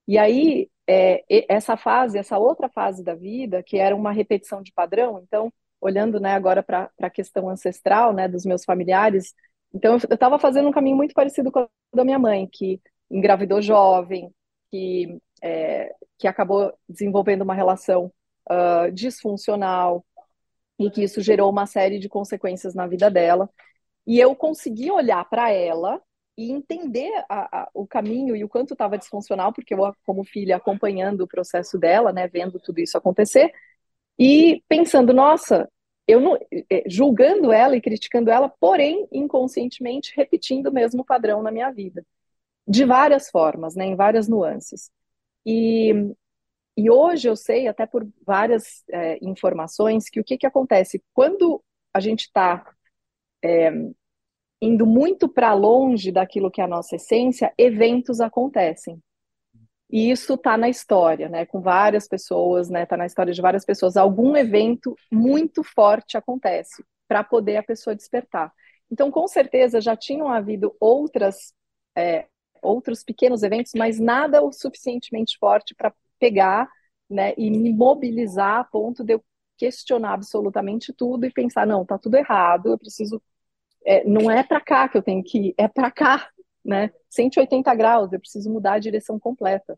E 0.08 0.18
aí, 0.18 0.70
é, 0.88 1.24
essa 1.48 1.78
fase, 1.78 2.18
essa 2.18 2.38
outra 2.40 2.70
fase 2.70 3.04
da 3.04 3.14
vida, 3.14 3.62
que 3.62 3.78
era 3.78 3.96
uma 3.96 4.12
repetição 4.12 4.64
de 4.64 4.72
padrão, 4.74 5.22
então, 5.22 5.52
olhando 5.82 6.20
né, 6.20 6.34
agora 6.34 6.64
para 6.64 6.90
a 7.02 7.10
questão 7.10 7.50
ancestral 7.50 8.14
né, 8.14 8.28
dos 8.28 8.46
meus 8.46 8.64
familiares, 8.64 9.34
então, 9.74 9.98
eu 10.10 10.14
estava 10.14 10.38
fazendo 10.38 10.70
um 10.70 10.72
caminho 10.72 10.96
muito 10.96 11.14
parecido 11.14 11.52
com 11.52 11.62
o 11.62 11.68
da 11.96 12.06
minha 12.06 12.20
mãe, 12.20 12.48
que 12.52 12.80
engravidou 13.10 13.62
jovem, 13.62 14.32
que, 14.70 15.20
é, 15.42 15.94
que 16.18 16.28
acabou 16.28 16.72
desenvolvendo 16.88 17.42
uma 17.42 17.56
relação 17.56 18.12
uh, 18.50 18.92
disfuncional 18.92 20.06
e 20.80 20.92
que 20.92 21.04
isso 21.04 21.22
gerou 21.22 21.50
uma 21.50 21.66
série 21.66 22.00
de 22.00 22.08
consequências 22.08 22.76
na 22.76 22.86
vida 22.86 23.10
dela. 23.10 23.50
E 24.06 24.20
eu 24.20 24.36
consegui 24.36 24.92
olhar 24.92 25.24
para 25.30 25.52
ela 25.52 26.02
e 26.38 26.52
entender 26.52 27.12
a, 27.30 27.64
a, 27.64 27.70
o 27.74 27.86
caminho 27.86 28.36
e 28.36 28.44
o 28.44 28.50
quanto 28.50 28.74
estava 28.74 28.98
disfuncional, 28.98 29.54
porque 29.54 29.74
eu, 29.74 29.96
como 30.06 30.24
filha, 30.24 30.58
acompanhando 30.58 31.22
o 31.22 31.28
processo 31.28 31.78
dela, 31.78 32.12
né, 32.12 32.28
vendo 32.28 32.60
tudo 32.60 32.80
isso 32.80 32.98
acontecer, 32.98 33.54
e 34.18 34.64
pensando, 34.68 35.14
nossa, 35.14 35.70
eu 36.08 36.20
não, 36.20 36.36
é, 36.70 36.84
julgando 36.88 37.52
ela 37.52 37.76
e 37.76 37.82
criticando 37.82 38.30
ela, 38.30 38.50
porém 38.50 39.08
inconscientemente 39.12 40.14
repetindo 40.16 40.68
o 40.68 40.74
mesmo 40.74 41.06
padrão 41.06 41.42
na 41.42 41.52
minha 41.52 41.72
vida, 41.72 42.06
de 42.68 42.86
várias 42.86 43.30
formas, 43.30 43.76
né, 43.76 43.86
em 43.86 43.96
várias 43.96 44.28
nuances. 44.28 44.92
E, 45.46 45.94
e 46.76 46.90
hoje 46.90 47.30
eu 47.30 47.36
sei, 47.36 47.68
até 47.68 47.86
por 47.86 48.08
várias 48.26 48.84
é, 48.90 49.20
informações, 49.22 50.10
que 50.10 50.20
o 50.20 50.24
que, 50.24 50.38
que 50.38 50.48
acontece 50.48 51.02
quando 51.14 51.64
a 51.94 52.00
gente 52.00 52.22
está 52.22 52.66
é, 53.44 53.72
indo 54.62 54.86
muito 54.86 55.28
para 55.28 55.54
longe 55.54 56.12
daquilo 56.12 56.50
que 56.50 56.62
é 56.62 56.64
a 56.64 56.68
nossa 56.68 56.96
essência, 56.96 57.54
eventos 57.58 58.22
acontecem. 58.22 59.02
E 59.90 60.10
isso 60.10 60.34
está 60.34 60.58
na 60.58 60.70
história, 60.70 61.30
né? 61.30 61.46
Com 61.46 61.62
várias 61.62 62.08
pessoas, 62.08 62.70
né? 62.70 62.84
Está 62.84 62.98
na 62.98 63.06
história 63.06 63.34
de 63.34 63.42
várias 63.42 63.66
pessoas. 63.66 63.96
Algum 63.96 64.36
evento 64.36 64.96
muito 65.12 65.64
forte 65.64 66.18
acontece 66.18 66.84
para 67.08 67.24
poder 67.24 67.58
a 67.58 67.64
pessoa 67.64 67.96
despertar. 67.96 68.52
Então, 68.90 69.12
com 69.12 69.28
certeza, 69.28 69.82
já 69.82 69.96
tinham 69.96 70.30
havido 70.30 70.76
outras, 70.80 71.54
é, 71.96 72.28
outros 72.62 73.04
pequenos 73.04 73.44
eventos, 73.44 73.74
mas 73.76 74.00
nada 74.00 74.42
o 74.42 74.52
suficientemente 74.52 75.38
forte 75.38 75.76
para 75.76 75.94
pegar 76.20 76.68
né, 77.10 77.34
e 77.38 77.52
me 77.52 77.72
mobilizar 77.72 78.60
a 78.60 78.64
ponto 78.64 79.04
de 79.04 79.14
eu 79.14 79.24
questionar 79.58 80.14
absolutamente 80.14 80.92
tudo 80.94 81.26
e 81.26 81.32
pensar, 81.32 81.68
não, 81.68 81.86
tá 81.86 81.98
tudo 81.98 82.16
errado, 82.16 82.70
eu 82.70 82.78
preciso. 82.78 83.22
É, 83.86 84.04
não 84.06 84.32
é 84.32 84.44
para 84.44 84.62
cá 84.62 84.88
que 84.88 84.98
eu 84.98 85.04
tenho 85.04 85.24
que 85.24 85.50
ir, 85.50 85.56
é 85.58 85.68
para 85.68 85.92
cá 85.92 86.30
né? 86.64 86.92
180 87.10 87.74
graus, 87.76 88.14
eu 88.14 88.20
preciso 88.20 88.50
mudar 88.52 88.74
a 88.74 88.80
direção 88.80 89.20
completa. 89.20 89.78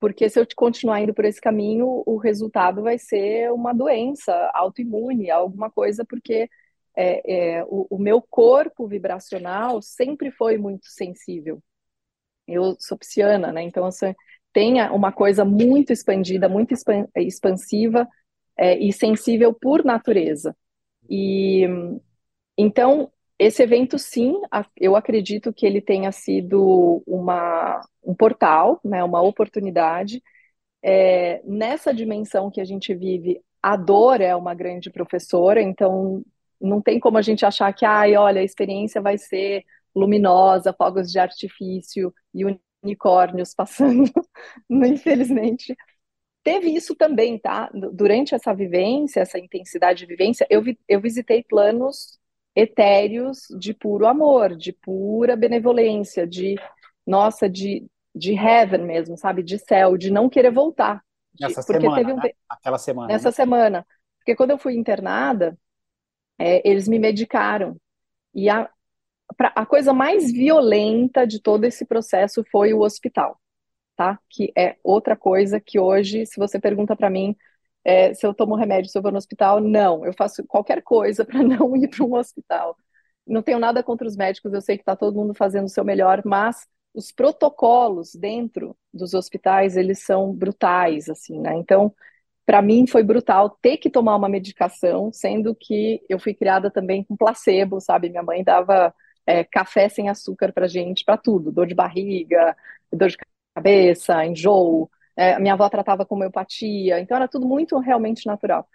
Porque 0.00 0.28
se 0.28 0.40
eu 0.40 0.46
continuar 0.56 1.00
indo 1.00 1.14
por 1.14 1.24
esse 1.24 1.40
caminho, 1.40 2.02
o 2.06 2.16
resultado 2.18 2.82
vai 2.82 2.98
ser 2.98 3.52
uma 3.52 3.72
doença 3.72 4.32
autoimune, 4.54 5.30
alguma 5.30 5.70
coisa, 5.70 6.04
porque 6.04 6.48
é, 6.96 7.58
é, 7.58 7.64
o, 7.64 7.86
o, 7.90 7.98
meu 7.98 8.22
corpo 8.22 8.86
vibracional 8.86 9.82
sempre 9.82 10.30
foi 10.30 10.56
muito 10.58 10.86
sensível. 10.88 11.62
Eu 12.46 12.76
sou 12.80 12.98
pisciana, 12.98 13.52
né? 13.52 13.62
Então, 13.62 13.84
assim, 13.86 14.14
tem 14.52 14.80
uma 14.90 15.12
coisa 15.12 15.44
muito 15.44 15.92
expandida, 15.92 16.48
muito 16.48 16.74
expansiva 17.16 18.08
é, 18.56 18.78
e 18.78 18.92
sensível 18.92 19.52
por 19.54 19.84
natureza. 19.84 20.56
E 21.10 21.66
então 22.56 23.12
esse 23.38 23.62
evento, 23.62 23.98
sim, 23.98 24.34
eu 24.76 24.96
acredito 24.96 25.52
que 25.52 25.64
ele 25.64 25.80
tenha 25.80 26.10
sido 26.10 27.02
uma, 27.06 27.80
um 28.04 28.14
portal, 28.14 28.80
né, 28.84 29.02
uma 29.04 29.22
oportunidade. 29.22 30.22
É, 30.82 31.40
nessa 31.44 31.94
dimensão 31.94 32.50
que 32.50 32.60
a 32.60 32.64
gente 32.64 32.94
vive, 32.94 33.40
a 33.62 33.76
dor 33.76 34.20
é 34.20 34.34
uma 34.34 34.54
grande 34.54 34.90
professora, 34.90 35.62
então 35.62 36.24
não 36.60 36.80
tem 36.82 36.98
como 37.00 37.18
a 37.18 37.22
gente 37.22 37.46
achar 37.46 37.72
que, 37.72 37.84
ai, 37.84 38.16
olha, 38.16 38.40
a 38.40 38.44
experiência 38.44 39.00
vai 39.00 39.18
ser 39.18 39.64
luminosa, 39.94 40.72
fogos 40.72 41.10
de 41.10 41.18
artifício 41.18 42.12
e 42.34 42.44
unicórnios 42.84 43.54
passando, 43.54 44.10
infelizmente. 44.70 45.76
Teve 46.42 46.70
isso 46.70 46.94
também, 46.96 47.38
tá? 47.38 47.70
Durante 47.92 48.34
essa 48.34 48.54
vivência, 48.54 49.20
essa 49.20 49.38
intensidade 49.38 50.00
de 50.00 50.06
vivência, 50.06 50.46
eu, 50.50 50.62
vi, 50.62 50.78
eu 50.88 51.00
visitei 51.00 51.42
planos 51.44 52.18
etéreos 52.58 53.46
de 53.56 53.72
puro 53.72 54.04
amor, 54.04 54.56
de 54.56 54.72
pura 54.72 55.36
benevolência, 55.36 56.26
de, 56.26 56.56
nossa, 57.06 57.48
de, 57.48 57.86
de 58.12 58.34
heaven 58.34 58.84
mesmo, 58.84 59.16
sabe? 59.16 59.44
De 59.44 59.58
céu, 59.58 59.96
de 59.96 60.10
não 60.10 60.28
querer 60.28 60.50
voltar. 60.50 61.00
Nessa 61.40 61.62
porque 61.64 61.82
semana, 61.82 61.96
teve 61.96 62.12
um... 62.12 62.16
né? 62.16 62.30
Aquela 62.48 62.78
semana. 62.78 63.06
Nessa 63.06 63.28
né? 63.28 63.32
semana. 63.32 63.86
Porque 64.18 64.34
quando 64.34 64.50
eu 64.50 64.58
fui 64.58 64.74
internada, 64.74 65.56
é, 66.36 66.68
eles 66.68 66.88
me 66.88 66.98
medicaram. 66.98 67.76
E 68.34 68.50
a, 68.50 68.68
pra, 69.36 69.52
a 69.54 69.64
coisa 69.64 69.92
mais 69.92 70.32
violenta 70.32 71.24
de 71.24 71.40
todo 71.40 71.64
esse 71.64 71.86
processo 71.86 72.44
foi 72.50 72.74
o 72.74 72.80
hospital, 72.80 73.40
tá? 73.96 74.18
Que 74.28 74.52
é 74.58 74.76
outra 74.82 75.16
coisa 75.16 75.60
que 75.60 75.78
hoje, 75.78 76.26
se 76.26 76.36
você 76.36 76.58
pergunta 76.58 76.96
para 76.96 77.08
mim, 77.08 77.36
é, 77.88 78.12
se 78.14 78.26
eu 78.26 78.34
tomo 78.34 78.54
remédio, 78.54 78.90
se 78.90 78.98
eu 78.98 79.02
vou 79.02 79.10
no 79.10 79.18
hospital, 79.18 79.60
não. 79.60 80.04
Eu 80.04 80.12
faço 80.12 80.44
qualquer 80.46 80.82
coisa 80.82 81.24
para 81.26 81.42
não 81.42 81.74
ir 81.76 81.88
para 81.88 82.04
um 82.04 82.14
hospital. 82.14 82.76
Não 83.26 83.42
tenho 83.42 83.58
nada 83.58 83.82
contra 83.82 84.06
os 84.06 84.16
médicos, 84.16 84.52
eu 84.52 84.60
sei 84.60 84.76
que 84.76 84.82
está 84.82 84.96
todo 84.96 85.14
mundo 85.16 85.34
fazendo 85.34 85.66
o 85.66 85.68
seu 85.68 85.84
melhor, 85.84 86.22
mas 86.24 86.66
os 86.94 87.12
protocolos 87.12 88.14
dentro 88.14 88.76
dos 88.92 89.14
hospitais, 89.14 89.76
eles 89.76 90.02
são 90.04 90.32
brutais, 90.34 91.08
assim, 91.08 91.40
né? 91.40 91.54
Então, 91.56 91.94
para 92.46 92.62
mim 92.62 92.86
foi 92.86 93.02
brutal 93.02 93.50
ter 93.62 93.76
que 93.78 93.90
tomar 93.90 94.16
uma 94.16 94.28
medicação, 94.28 95.12
sendo 95.12 95.54
que 95.54 96.02
eu 96.08 96.18
fui 96.18 96.34
criada 96.34 96.70
também 96.70 97.04
com 97.04 97.16
placebo, 97.16 97.80
sabe? 97.80 98.08
Minha 98.10 98.22
mãe 98.22 98.44
dava 98.44 98.94
é, 99.26 99.44
café 99.44 99.88
sem 99.88 100.08
açúcar 100.08 100.52
para 100.52 100.66
gente, 100.68 101.04
para 101.04 101.16
tudo, 101.18 101.52
dor 101.52 101.66
de 101.66 101.74
barriga, 101.74 102.56
dor 102.92 103.08
de 103.10 103.16
cabeça, 103.54 104.24
enjoo, 104.26 104.90
é, 105.18 105.36
minha 105.40 105.54
avó 105.54 105.68
tratava 105.68 106.06
com 106.06 106.14
homeopatia, 106.14 107.00
então 107.00 107.16
era 107.16 107.26
tudo 107.26 107.44
muito 107.44 107.76
realmente 107.80 108.24
natural. 108.24 108.68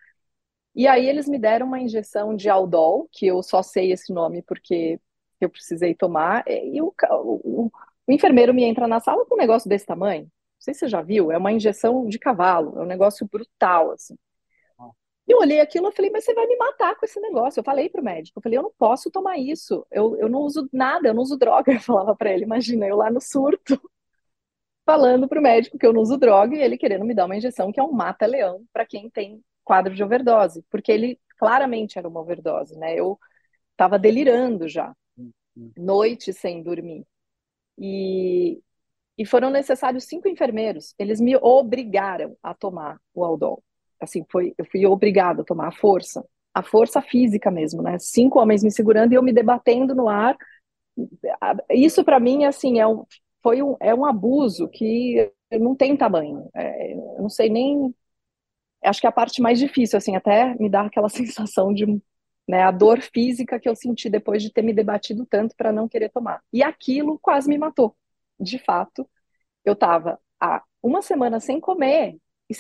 E 0.76 0.88
aí 0.88 1.08
eles 1.08 1.28
me 1.28 1.40
deram 1.40 1.68
uma 1.68 1.80
injeção 1.80 2.36
de 2.36 2.50
Aldol, 2.50 3.08
que 3.14 3.28
eu 3.28 3.42
só 3.42 3.64
sei 3.64 3.94
esse 3.94 4.14
nome 4.14 4.42
porque 4.42 5.00
eu 5.40 5.50
precisei 5.50 5.96
tomar, 5.96 6.44
e 6.48 6.82
o, 6.82 6.94
o, 7.12 7.72
o 8.08 8.12
enfermeiro 8.12 8.54
me 8.54 8.64
entra 8.66 8.88
na 8.88 9.00
sala 9.00 9.26
com 9.26 9.36
um 9.36 9.38
negócio 9.38 9.70
desse 9.70 9.86
tamanho. 9.86 10.24
Não 10.24 10.32
sei 10.60 10.74
se 10.74 10.82
você 10.82 10.90
já 10.90 11.02
viu, 11.02 11.32
é 11.32 11.38
uma 11.38 11.52
injeção 11.52 12.06
de 12.08 12.20
cavalo, 12.20 12.78
é 12.78 12.82
um 12.82 12.86
negócio 12.88 13.26
brutal, 13.26 13.92
assim. 13.92 14.18
Eu 15.26 15.38
olhei 15.40 15.62
aquilo 15.62 15.88
e 15.88 15.92
falei, 15.94 16.12
mas 16.12 16.26
você 16.26 16.34
vai 16.34 16.46
me 16.46 16.58
matar 16.58 16.96
com 16.98 17.06
esse 17.06 17.20
negócio. 17.22 17.60
Eu 17.60 17.64
falei 17.64 17.88
pro 17.90 18.04
médico, 18.04 18.40
eu 18.40 18.44
falei, 18.44 18.58
eu 18.58 18.64
não 18.64 18.74
posso 18.78 19.10
tomar 19.10 19.38
isso. 19.38 19.86
Eu, 19.90 20.18
eu 20.18 20.28
não 20.28 20.42
uso 20.42 20.68
nada, 20.74 21.08
eu 21.08 21.14
não 21.14 21.24
uso 21.24 21.38
droga. 21.38 21.72
Eu 21.74 21.80
falava 21.80 22.14
para 22.16 22.34
ele, 22.34 22.44
imagina, 22.44 22.86
eu 22.86 22.98
lá 22.98 23.10
no 23.10 23.22
surto 23.22 23.80
falando 24.86 25.28
para 25.28 25.40
o 25.40 25.44
médico 25.44 25.78
que 25.78 25.86
eu 25.86 25.94
não 25.94 26.02
uso 26.02 26.18
droga 26.18 26.56
e 26.56 26.62
ele 26.62 26.78
querendo 26.78 27.06
me 27.06 27.14
dar 27.14 27.26
uma 27.26 27.38
injeção 27.38 27.72
que 27.72 27.80
é 27.80 27.84
um 27.84 27.92
mata-leão 27.92 28.64
para 28.72 28.86
quem 28.86 29.10
tem 29.10 29.42
quadro 29.64 29.94
de 29.94 30.04
overdose, 30.04 30.64
porque 30.70 30.92
ele 30.92 31.20
claramente 31.38 31.98
era 31.98 32.08
uma 32.08 32.20
overdose, 32.20 32.78
né? 32.78 32.96
Eu, 32.96 33.18
estava 33.74 34.00
delirando 34.00 34.68
já, 34.68 34.96
noite 35.78 36.32
sem 36.32 36.64
dormir. 36.64 37.06
E, 37.78 38.62
e 39.18 39.26
foram 39.26 39.50
necessários 39.50 40.06
cinco 40.06 40.28
enfermeiros. 40.28 40.94
Eles 40.98 41.20
me 41.20 41.36
obrigaram 41.36 42.38
a 42.42 42.54
tomar 42.54 43.00
o 43.14 43.24
Aldol. 43.24 43.64
Assim, 44.00 44.26
foi, 44.32 44.54
eu 44.58 44.66
fui 44.66 44.86
obrigada 44.86 45.42
a 45.42 45.46
tomar 45.46 45.68
a 45.68 45.72
força, 45.72 46.26
a 46.54 46.62
força 46.62 47.02
física 47.02 47.50
mesmo, 47.50 47.82
né? 47.82 47.98
Cinco 48.00 48.40
homens 48.40 48.64
me 48.64 48.72
segurando 48.72 49.14
e 49.14 49.16
eu 49.16 49.24
me 49.24 49.34
debatendo 49.34 49.96
no 49.96 50.08
ar. 50.08 50.38
Isso 51.70 52.04
para 52.04 52.20
mim, 52.20 52.46
assim, 52.46 52.80
é 52.80 52.88
um, 52.88 53.06
foi 53.44 53.62
um, 53.62 53.76
é 53.80 53.94
um 53.94 54.06
abuso 54.06 54.70
que 54.70 55.32
não 55.52 55.76
tem 55.76 55.96
tamanho. 55.98 56.50
É, 56.56 56.94
eu 56.94 57.22
não 57.22 57.30
sei 57.30 57.50
nem. 57.50 57.94
Acho 58.84 59.02
que 59.02 59.08
é 59.08 59.10
a 59.10 59.14
parte 59.14 59.42
mais 59.42 59.60
difícil, 59.60 59.98
assim, 59.98 60.16
até 60.16 60.56
me 60.56 60.70
dá 60.70 60.84
aquela 60.84 61.10
sensação 61.10 61.74
de 61.74 61.86
né, 62.48 62.64
a 62.64 62.72
dor 62.72 63.02
física 63.02 63.60
que 63.60 63.70
eu 63.70 63.76
senti 63.76 64.10
depois 64.10 64.42
de 64.44 64.52
ter 64.52 64.62
me 64.62 64.74
debatido 64.74 65.26
tanto 65.26 65.56
para 65.56 65.72
não 65.72 65.88
querer 65.88 66.10
tomar. 66.10 66.42
E 66.52 66.64
aquilo 66.64 67.20
quase 67.20 67.50
me 67.50 67.58
matou. 67.58 67.96
De 68.40 68.60
fato, 68.60 69.10
eu 69.66 69.74
estava 69.74 70.20
há 70.40 70.64
uma 70.82 71.02
semana 71.02 71.40
sem 71.40 71.60
comer, 71.60 72.18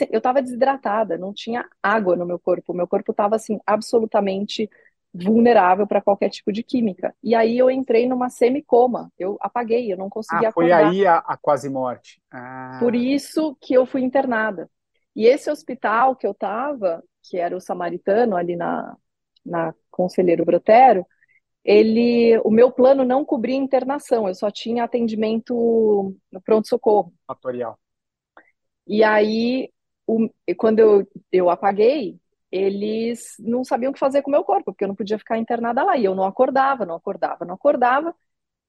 eu 0.09 0.17
estava 0.17 0.41
desidratada, 0.41 1.17
não 1.17 1.33
tinha 1.33 1.67
água 1.81 2.15
no 2.15 2.25
meu 2.25 2.39
corpo, 2.39 2.73
meu 2.73 2.87
corpo 2.87 3.11
estava 3.11 3.35
assim 3.35 3.59
absolutamente 3.65 4.69
vulnerável 5.13 5.85
para 5.85 6.01
qualquer 6.01 6.29
tipo 6.29 6.51
de 6.51 6.63
química. 6.63 7.15
E 7.21 7.35
aí 7.35 7.57
eu 7.57 7.69
entrei 7.69 8.07
numa 8.07 8.29
semicoma, 8.29 9.11
eu 9.17 9.37
apaguei, 9.39 9.91
eu 9.91 9.97
não 9.97 10.09
conseguia 10.09 10.49
ah, 10.49 10.51
foi 10.51 10.71
acordar. 10.71 10.91
aí 10.91 11.05
a, 11.05 11.17
a 11.17 11.37
quase 11.37 11.69
morte. 11.69 12.21
Ah. 12.31 12.77
Por 12.79 12.95
isso 12.95 13.55
que 13.61 13.73
eu 13.73 13.85
fui 13.85 14.01
internada. 14.01 14.69
E 15.15 15.27
esse 15.27 15.51
hospital 15.51 16.15
que 16.15 16.25
eu 16.25 16.31
estava, 16.31 17.03
que 17.21 17.37
era 17.37 17.55
o 17.55 17.61
Samaritano 17.61 18.35
ali 18.35 18.55
na 18.55 18.97
na 19.45 19.73
Conselheiro 19.91 20.45
Brotero, 20.45 21.05
ele, 21.63 22.37
o 22.39 22.51
meu 22.51 22.71
plano 22.71 23.05
não 23.05 23.23
cobria 23.23 23.55
internação, 23.55 24.27
eu 24.27 24.35
só 24.35 24.51
tinha 24.51 24.83
atendimento 24.83 26.15
no 26.31 26.41
pronto-socorro. 26.41 27.13
Fatorial. 27.27 27.79
E 28.85 29.03
aí, 29.03 29.69
o, 30.05 30.29
quando 30.57 30.79
eu, 30.79 31.07
eu 31.31 31.49
apaguei, 31.49 32.17
eles 32.53 33.35
não 33.39 33.63
sabiam 33.63 33.89
o 33.89 33.93
que 33.93 33.99
fazer 33.99 34.21
com 34.21 34.29
o 34.29 34.31
meu 34.31 34.43
corpo, 34.43 34.65
porque 34.65 34.83
eu 34.83 34.87
não 34.87 34.95
podia 34.95 35.17
ficar 35.17 35.39
internada 35.39 35.83
lá. 35.83 35.97
E 35.97 36.05
eu 36.05 36.13
não 36.13 36.23
acordava, 36.23 36.85
não 36.85 36.93
acordava, 36.95 37.43
não 37.45 37.55
acordava. 37.55 38.15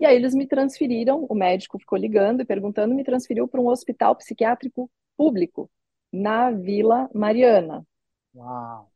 E 0.01 0.07
aí 0.07 0.17
eles 0.17 0.35
me 0.35 0.47
transferiram, 0.47 1.27
o 1.29 1.35
médico 1.35 1.79
ficou 1.79 1.99
ligando 1.99 2.41
e 2.41 2.47
perguntando, 2.47 2.95
me 2.95 3.05
transferiu 3.05 3.47
para 3.47 3.61
um 3.61 3.69
hospital 3.69 4.17
psiquiátrico 4.17 4.91
público, 5.17 5.71
na 6.11 6.51
Vila 6.51 7.11
Mariana. 7.15 7.87
Uau! 8.35 8.91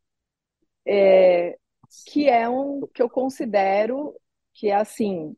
É, 0.87 1.59
que 2.07 2.27
é 2.29 2.49
um 2.49 2.87
que 2.95 3.03
eu 3.03 3.11
considero 3.11 4.15
que 4.55 4.69
é 4.69 4.75
assim, 4.75 5.37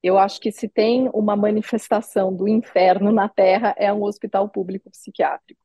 eu 0.00 0.16
acho 0.16 0.40
que 0.40 0.52
se 0.52 0.68
tem 0.68 1.10
uma 1.12 1.34
manifestação 1.34 2.34
do 2.34 2.46
inferno 2.46 3.10
na 3.10 3.28
Terra 3.28 3.74
é 3.76 3.92
um 3.92 4.04
hospital 4.04 4.48
público 4.48 4.90
psiquiátrico, 4.90 5.60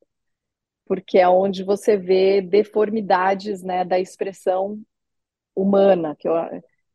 porque 0.88 1.18
é 1.20 1.28
onde 1.28 1.64
você 1.64 1.98
vê 1.98 2.42
deformidades, 2.42 3.64
né, 3.64 3.84
da 3.86 4.00
expressão 4.00 4.80
humana, 5.56 6.16
que 6.18 6.28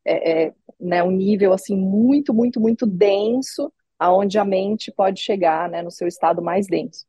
é, 0.05 0.47
é 0.47 0.55
né, 0.81 1.03
um 1.03 1.11
nível 1.11 1.53
assim 1.53 1.77
muito, 1.77 2.35
muito, 2.35 2.61
muito 2.61 2.87
denso, 2.87 3.73
aonde 3.99 4.39
a 4.39 4.45
mente 4.45 4.93
pode 4.93 5.21
chegar, 5.21 5.69
né, 5.69 5.83
no 5.83 5.91
seu 5.91 6.09
estado 6.09 6.43
mais 6.43 6.67
denso. 6.67 7.05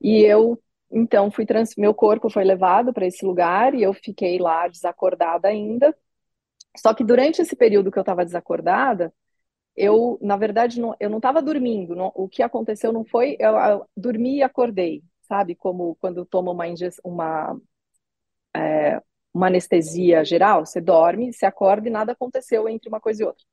E 0.00 0.20
eu 0.22 0.58
então, 0.92 1.30
fui 1.30 1.46
trans... 1.46 1.74
meu 1.76 1.94
corpo 1.94 2.28
foi 2.30 2.44
levado 2.44 2.92
para 2.92 3.06
esse 3.06 3.24
lugar 3.24 3.74
e 3.74 3.82
eu 3.82 3.94
fiquei 3.94 4.38
lá 4.38 4.68
desacordada 4.68 5.48
ainda. 5.48 5.96
Só 6.76 6.94
que 6.94 7.04
durante 7.04 7.42
esse 7.42 7.56
período 7.56 7.90
que 7.90 7.98
eu 7.98 8.02
estava 8.02 8.24
desacordada, 8.24 9.12
eu, 9.76 10.18
na 10.22 10.36
verdade, 10.36 10.80
não, 10.80 10.94
eu 11.00 11.10
não 11.10 11.18
estava 11.18 11.42
dormindo. 11.42 11.94
Não, 11.96 12.12
o 12.14 12.28
que 12.28 12.42
aconteceu 12.42 12.92
não 12.92 13.04
foi 13.04 13.36
eu, 13.40 13.52
eu, 13.56 13.86
dormi 13.96 14.38
e 14.38 14.42
acordei, 14.42 15.02
sabe? 15.32 15.54
Como 15.54 15.96
quando 15.96 16.26
toma 16.26 16.52
uma, 16.52 16.64
uma, 17.04 17.60
é, 18.54 19.00
uma 19.32 19.46
anestesia 19.48 20.24
geral, 20.24 20.66
você 20.66 20.80
dorme, 20.80 21.32
você 21.32 21.46
acorda 21.46 21.88
e 21.88 21.90
nada 21.90 22.12
aconteceu 22.12 22.68
entre 22.68 22.88
uma 22.88 23.00
coisa 23.00 23.22
e 23.22 23.26
outra. 23.26 23.44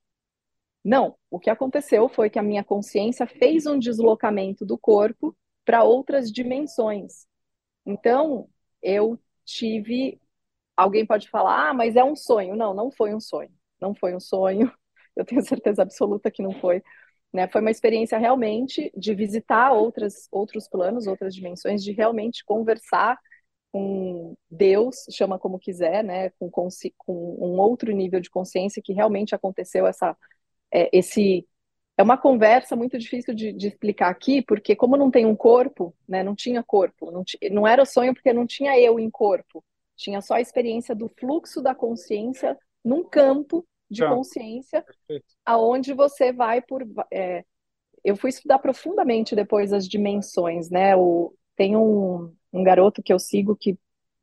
Não, 0.84 1.16
o 1.30 1.38
que 1.40 1.50
aconteceu 1.50 2.08
foi 2.08 2.30
que 2.30 2.38
a 2.38 2.42
minha 2.42 2.64
consciência 2.64 3.26
fez 3.26 3.66
um 3.66 3.78
deslocamento 3.78 4.64
do 4.66 4.78
corpo 4.78 5.36
para 5.64 5.84
outras 5.84 6.32
dimensões. 6.32 7.26
Então, 7.86 8.48
eu 8.82 9.18
tive. 9.44 10.20
Alguém 10.76 11.06
pode 11.06 11.30
falar, 11.30 11.70
ah, 11.70 11.74
mas 11.74 11.96
é 11.96 12.04
um 12.04 12.16
sonho. 12.16 12.56
Não, 12.56 12.74
não 12.74 12.90
foi 12.90 13.14
um 13.14 13.20
sonho. 13.20 13.50
Não 13.80 13.94
foi 13.94 14.14
um 14.16 14.20
sonho. 14.20 14.72
Eu 15.16 15.24
tenho 15.26 15.42
certeza 15.42 15.82
absoluta 15.82 16.30
que 16.30 16.42
não 16.42 16.52
foi. 16.60 16.82
Né? 17.32 17.46
Foi 17.48 17.60
uma 17.60 17.70
experiência 17.70 18.18
realmente 18.18 18.92
de 18.96 19.14
visitar 19.14 19.72
outras, 19.72 20.28
outros 20.30 20.68
planos, 20.68 21.06
outras 21.06 21.34
dimensões, 21.34 21.82
de 21.82 21.92
realmente 21.92 22.44
conversar 22.44 23.18
com 23.72 24.34
Deus, 24.50 25.06
chama 25.10 25.38
como 25.38 25.58
quiser, 25.58 26.02
né? 26.02 26.30
com, 26.30 26.50
com 26.50 26.68
um 27.08 27.58
outro 27.60 27.92
nível 27.92 28.20
de 28.20 28.30
consciência 28.30 28.82
que 28.82 28.92
realmente 28.92 29.34
aconteceu 29.34 29.86
essa, 29.86 30.16
é, 30.72 30.90
esse 30.92 31.46
é 32.00 32.02
uma 32.02 32.16
conversa 32.16 32.74
muito 32.74 32.98
difícil 32.98 33.34
de, 33.34 33.52
de, 33.52 33.68
explicar 33.68 34.08
aqui, 34.08 34.40
porque 34.40 34.74
como 34.74 34.96
não 34.96 35.10
tem 35.10 35.26
um 35.26 35.36
corpo, 35.36 35.94
né, 36.08 36.22
não 36.22 36.34
tinha 36.34 36.62
corpo, 36.62 37.10
não, 37.10 37.22
não 37.50 37.66
era 37.66 37.84
sonho 37.84 38.14
porque 38.14 38.32
não 38.32 38.46
tinha 38.46 38.78
eu 38.80 38.98
em 38.98 39.10
corpo, 39.10 39.62
tinha 39.96 40.22
só 40.22 40.34
a 40.34 40.40
experiência 40.40 40.94
do 40.94 41.10
fluxo 41.10 41.60
da 41.60 41.74
consciência 41.74 42.56
num 42.82 43.04
campo 43.04 43.66
de 43.90 44.02
tá. 44.02 44.14
consciência, 44.14 44.84
aonde 45.44 45.92
você 45.92 46.32
vai 46.32 46.60
por... 46.62 46.86
É, 47.12 47.44
eu 48.02 48.16
fui 48.16 48.30
estudar 48.30 48.58
profundamente 48.58 49.36
depois 49.36 49.72
as 49.72 49.86
dimensões, 49.86 50.70
né, 50.70 50.96
o, 50.96 51.34
tem 51.56 51.76
um, 51.76 52.32
um 52.52 52.62
garoto 52.62 53.02
que 53.02 53.12
eu 53.12 53.18
sigo 53.18 53.54
que 53.54 53.78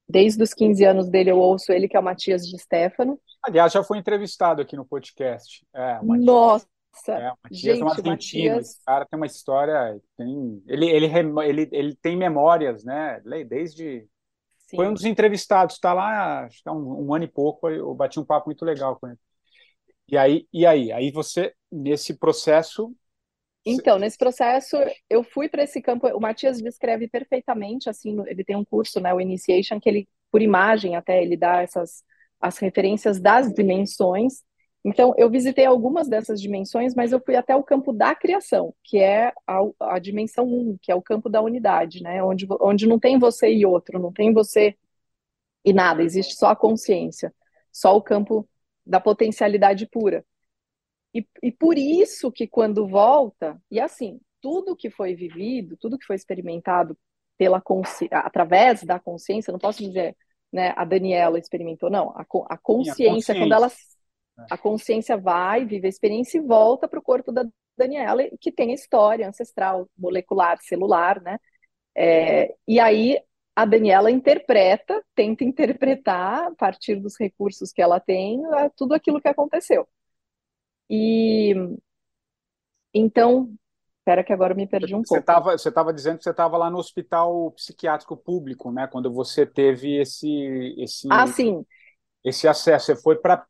desde 0.10 0.42
os 0.42 0.54
15 0.54 0.84
anos 0.86 1.10
dele 1.10 1.32
eu 1.32 1.38
ouço 1.38 1.72
ele, 1.72 1.88
que 1.88 1.96
é 1.96 2.00
o 2.00 2.04
Matias 2.04 2.48
de 2.48 2.58
Stefano. 2.58 3.20
Aliás, 3.44 3.74
já 3.74 3.84
foi 3.84 3.98
entrevistado 3.98 4.62
aqui 4.62 4.76
no 4.76 4.86
podcast. 4.86 5.66
É, 5.74 6.00
Nossa! 6.02 6.68
Nossa, 6.98 7.12
é, 7.14 7.34
Matias 7.44 7.62
gente, 7.62 7.82
é 7.82 7.86
um 7.86 7.90
argentino. 7.90 8.10
Matias... 8.10 8.70
Esse 8.70 8.84
cara 8.84 9.06
tem 9.06 9.18
uma 9.18 9.26
história. 9.26 10.02
Tem, 10.18 10.64
ele, 10.68 10.90
ele, 10.90 11.06
ele, 11.46 11.70
ele 11.72 11.96
tem 11.96 12.18
memórias, 12.18 12.84
né? 12.84 13.22
Desde. 13.48 14.08
Sim. 14.68 14.76
Foi 14.76 14.88
um 14.88 14.94
dos 14.94 15.06
entrevistados, 15.06 15.76
está 15.76 15.94
lá 15.94 16.44
acho 16.44 16.62
que 16.62 16.68
há 16.68 16.74
um, 16.74 17.08
um, 17.08 17.14
ano 17.14 17.24
e 17.24 17.28
pouco, 17.28 17.70
eu 17.70 17.94
bati 17.94 18.20
um 18.20 18.26
papo 18.26 18.48
muito 18.48 18.66
legal 18.66 18.98
com 19.00 19.08
ele. 19.08 19.18
E 20.10 20.18
aí, 20.18 20.48
e 20.54 20.66
aí? 20.66 20.92
Aí 20.92 21.12
você, 21.12 21.54
nesse 21.72 22.18
processo. 22.18 22.96
Então, 23.66 24.00
nesse 24.00 24.18
processo, 24.18 24.78
eu 25.10 25.24
fui 25.24 25.50
para 25.50 25.64
esse 25.64 25.82
campo. 25.82 26.08
O 26.08 26.22
Matias 26.22 26.62
descreve 26.62 27.08
perfeitamente, 27.08 27.90
assim, 27.90 28.18
ele 28.28 28.44
tem 28.44 28.56
um 28.56 28.64
curso, 28.64 29.00
né, 29.00 29.14
o 29.14 29.20
Initiation, 29.20 29.80
que 29.80 29.90
ele, 29.90 30.08
por 30.32 30.42
imagem 30.42 30.96
até, 30.96 31.22
ele 31.22 31.36
dá 31.36 31.62
essas 31.62 32.04
as 32.40 32.60
referências 32.60 33.20
das 33.20 33.52
dimensões 33.52 34.44
então, 34.88 35.14
eu 35.18 35.30
visitei 35.30 35.66
algumas 35.66 36.08
dessas 36.08 36.42
dimensões, 36.42 36.96
mas 36.96 37.12
eu 37.12 37.20
fui 37.20 37.36
até 37.36 37.54
o 37.54 37.62
campo 37.64 37.92
da 37.92 38.16
criação, 38.16 38.74
que 38.82 38.98
é 39.00 39.34
a, 39.46 39.60
a 39.82 40.00
dimensão 40.00 40.46
1, 40.46 40.70
um, 40.72 40.78
que 40.82 40.90
é 40.90 40.96
o 40.96 41.02
campo 41.02 41.28
da 41.28 41.42
unidade, 41.42 42.02
né? 42.02 42.24
Onde, 42.24 42.48
onde 42.62 42.88
não 42.88 42.98
tem 42.98 43.20
você 43.20 43.54
e 43.54 43.66
outro, 43.66 44.00
não 44.00 44.14
tem 44.14 44.34
você 44.34 44.78
e 45.66 45.74
nada, 45.74 46.04
existe 46.04 46.36
só 46.36 46.50
a 46.52 46.56
consciência, 46.56 47.34
só 47.72 47.98
o 47.98 48.02
campo 48.02 48.48
da 48.88 49.00
potencialidade 49.00 49.88
pura. 49.88 50.26
E, 51.14 51.26
e 51.42 51.52
por 51.52 51.78
isso 51.78 52.32
que 52.32 52.48
quando 52.48 52.88
volta, 52.88 53.60
e 53.72 53.80
assim, 53.80 54.20
tudo 54.42 54.76
que 54.76 54.90
foi 54.90 55.16
vivido, 55.16 55.78
tudo 55.78 55.98
que 55.98 56.06
foi 56.06 56.16
experimentado 56.16 56.98
pela 57.38 57.62
através 58.12 58.84
da 58.84 59.00
consciência, 59.00 59.52
não 59.52 59.60
posso 59.60 59.84
dizer, 59.84 60.16
né, 60.52 60.74
a 60.76 60.84
Daniela 60.86 61.38
experimentou, 61.38 61.90
não, 61.90 62.10
a, 62.12 62.26
a 62.50 62.58
consciência, 62.58 63.06
a 63.10 63.14
consciência. 63.14 63.36
quando 63.36 63.54
ela 63.54 63.72
a 64.50 64.58
consciência 64.58 65.18
vai, 65.18 65.66
vive 65.66 65.88
a 65.88 65.90
experiência 65.90 66.38
e 66.38 66.42
volta 66.42 66.88
para 66.88 67.00
o 67.00 67.04
corpo 67.04 67.32
da 67.32 67.44
Daniela, 67.76 68.24
que 68.40 68.52
tem 68.52 68.72
a 68.72 68.76
história 68.76 69.28
ancestral, 69.28 69.90
molecular, 69.98 70.60
celular, 70.62 71.22
né? 71.22 71.40
É, 71.96 72.56
e 72.68 72.80
aí 72.80 73.20
a 73.58 73.66
Daniela 73.66 74.12
interpreta, 74.12 75.04
tenta 75.16 75.44
interpretar, 75.44 76.44
a 76.44 76.52
partir 76.56 76.96
dos 76.98 77.20
recursos 77.20 77.72
que 77.72 77.82
ela 77.82 78.00
tem, 78.00 78.40
tudo 78.76 78.94
aquilo 78.94 79.20
que 79.20 79.28
aconteceu. 79.28 79.88
E 80.88 81.56
então, 82.94 83.52
espera 83.98 84.24
que 84.24 84.32
agora 84.32 84.54
eu 84.54 84.58
me 84.58 84.68
perdi 84.68 84.94
um 84.94 85.00
você 85.00 85.16
pouco. 85.16 85.26
Tava, 85.26 85.58
você 85.58 85.70
estava 85.70 85.92
dizendo 85.92 86.20
que 86.20 86.24
você 86.24 86.30
estava 86.30 86.56
lá 86.56 86.70
no 86.70 86.78
hospital 86.78 87.50
psiquiátrico 87.54 88.16
público, 88.16 88.72
né? 88.72 88.86
Quando 88.86 89.12
você 89.12 89.44
teve 89.44 90.00
esse, 90.00 90.76
esse, 90.78 91.08
ah, 91.10 91.26
sim. 91.26 91.66
esse 92.24 92.48
acesso. 92.48 92.86
Você 92.86 92.96
foi 92.96 93.16
para 93.16 93.44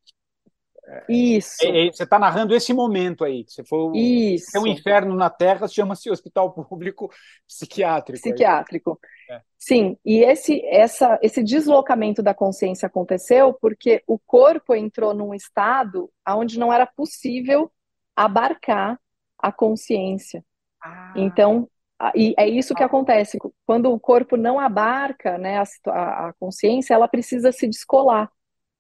Isso. 1.09 1.57
É, 1.63 1.87
é, 1.87 1.91
você 1.91 2.03
está 2.03 2.17
narrando 2.17 2.55
esse 2.55 2.73
momento 2.73 3.23
aí. 3.23 3.43
Você 3.47 3.63
foi 3.63 3.97
Isso. 3.97 4.55
É 4.55 4.59
um 4.59 4.67
inferno 4.67 5.15
na 5.15 5.29
Terra, 5.29 5.67
chama-se 5.67 6.09
Hospital 6.09 6.51
Público 6.53 7.11
Psiquiátrico. 7.47 8.21
Psiquiátrico. 8.21 8.99
É. 9.29 9.41
Sim, 9.57 9.97
e 10.05 10.19
esse, 10.19 10.63
essa, 10.65 11.19
esse 11.21 11.43
deslocamento 11.43 12.23
da 12.23 12.33
consciência 12.33 12.87
aconteceu 12.87 13.53
porque 13.53 14.01
o 14.07 14.17
corpo 14.17 14.73
entrou 14.73 15.13
num 15.13 15.33
estado 15.33 16.09
onde 16.27 16.57
não 16.57 16.71
era 16.71 16.85
possível 16.85 17.71
abarcar 18.15 18.97
a 19.37 19.51
consciência. 19.51 20.43
Ah. 20.81 21.13
Então, 21.15 21.69
e 22.15 22.33
é 22.37 22.47
isso 22.47 22.75
que 22.75 22.83
acontece. 22.83 23.37
Quando 23.65 23.91
o 23.91 23.99
corpo 23.99 24.37
não 24.37 24.59
abarca 24.59 25.37
né, 25.37 25.61
a, 25.87 26.27
a 26.29 26.33
consciência, 26.39 26.93
ela 26.93 27.07
precisa 27.07 27.51
se 27.51 27.67
descolar. 27.67 28.31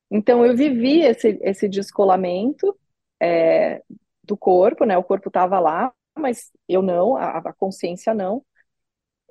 Então, 0.09 0.45
eu 0.45 0.55
vivi 0.55 1.01
esse, 1.01 1.37
esse 1.41 1.67
descolamento 1.67 2.77
é, 3.21 3.83
do 4.23 4.37
corpo, 4.37 4.85
né? 4.85 4.97
O 4.97 5.03
corpo 5.03 5.29
estava 5.29 5.59
lá, 5.59 5.91
mas 6.17 6.51
eu 6.67 6.81
não, 6.81 7.15
a, 7.15 7.37
a 7.39 7.53
consciência 7.53 8.13
não. 8.13 8.43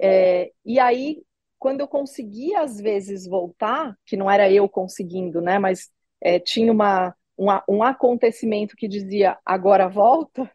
É, 0.00 0.52
e 0.64 0.78
aí, 0.78 1.22
quando 1.58 1.80
eu 1.80 1.88
conseguia, 1.88 2.60
às 2.60 2.78
vezes, 2.78 3.26
voltar, 3.26 3.96
que 4.04 4.16
não 4.16 4.30
era 4.30 4.50
eu 4.50 4.68
conseguindo, 4.68 5.40
né? 5.40 5.58
Mas 5.58 5.90
é, 6.20 6.38
tinha 6.38 6.70
uma, 6.72 7.14
um, 7.38 7.46
um 7.68 7.82
acontecimento 7.82 8.76
que 8.76 8.88
dizia, 8.88 9.38
agora 9.44 9.88
volta, 9.88 10.50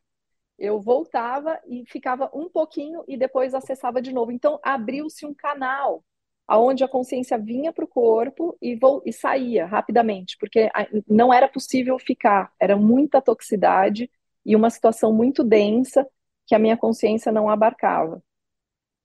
eu 0.58 0.80
voltava 0.80 1.60
e 1.68 1.84
ficava 1.88 2.30
um 2.34 2.48
pouquinho 2.50 3.04
e 3.08 3.18
depois 3.18 3.54
acessava 3.54 4.02
de 4.02 4.14
novo. 4.14 4.32
Então, 4.32 4.60
abriu-se 4.64 5.26
um 5.26 5.34
canal 5.34 6.04
aonde 6.52 6.84
a 6.84 6.88
consciência 6.88 7.38
vinha 7.38 7.72
para 7.72 7.86
o 7.86 7.88
corpo 7.88 8.58
e, 8.62 8.78
e 9.06 9.14
saía 9.14 9.66
rapidamente, 9.66 10.36
porque 10.38 10.70
não 11.08 11.34
era 11.34 11.48
possível 11.48 11.98
ficar, 11.98 12.52
era 12.60 12.76
muita 12.76 13.22
toxicidade 13.22 14.12
e 14.46 14.54
uma 14.54 14.70
situação 14.70 15.14
muito 15.14 15.46
densa 15.46 16.06
que 16.46 16.54
a 16.54 16.60
minha 16.60 16.76
consciência 16.76 17.32
não 17.32 17.50
abarcava. 17.50 18.22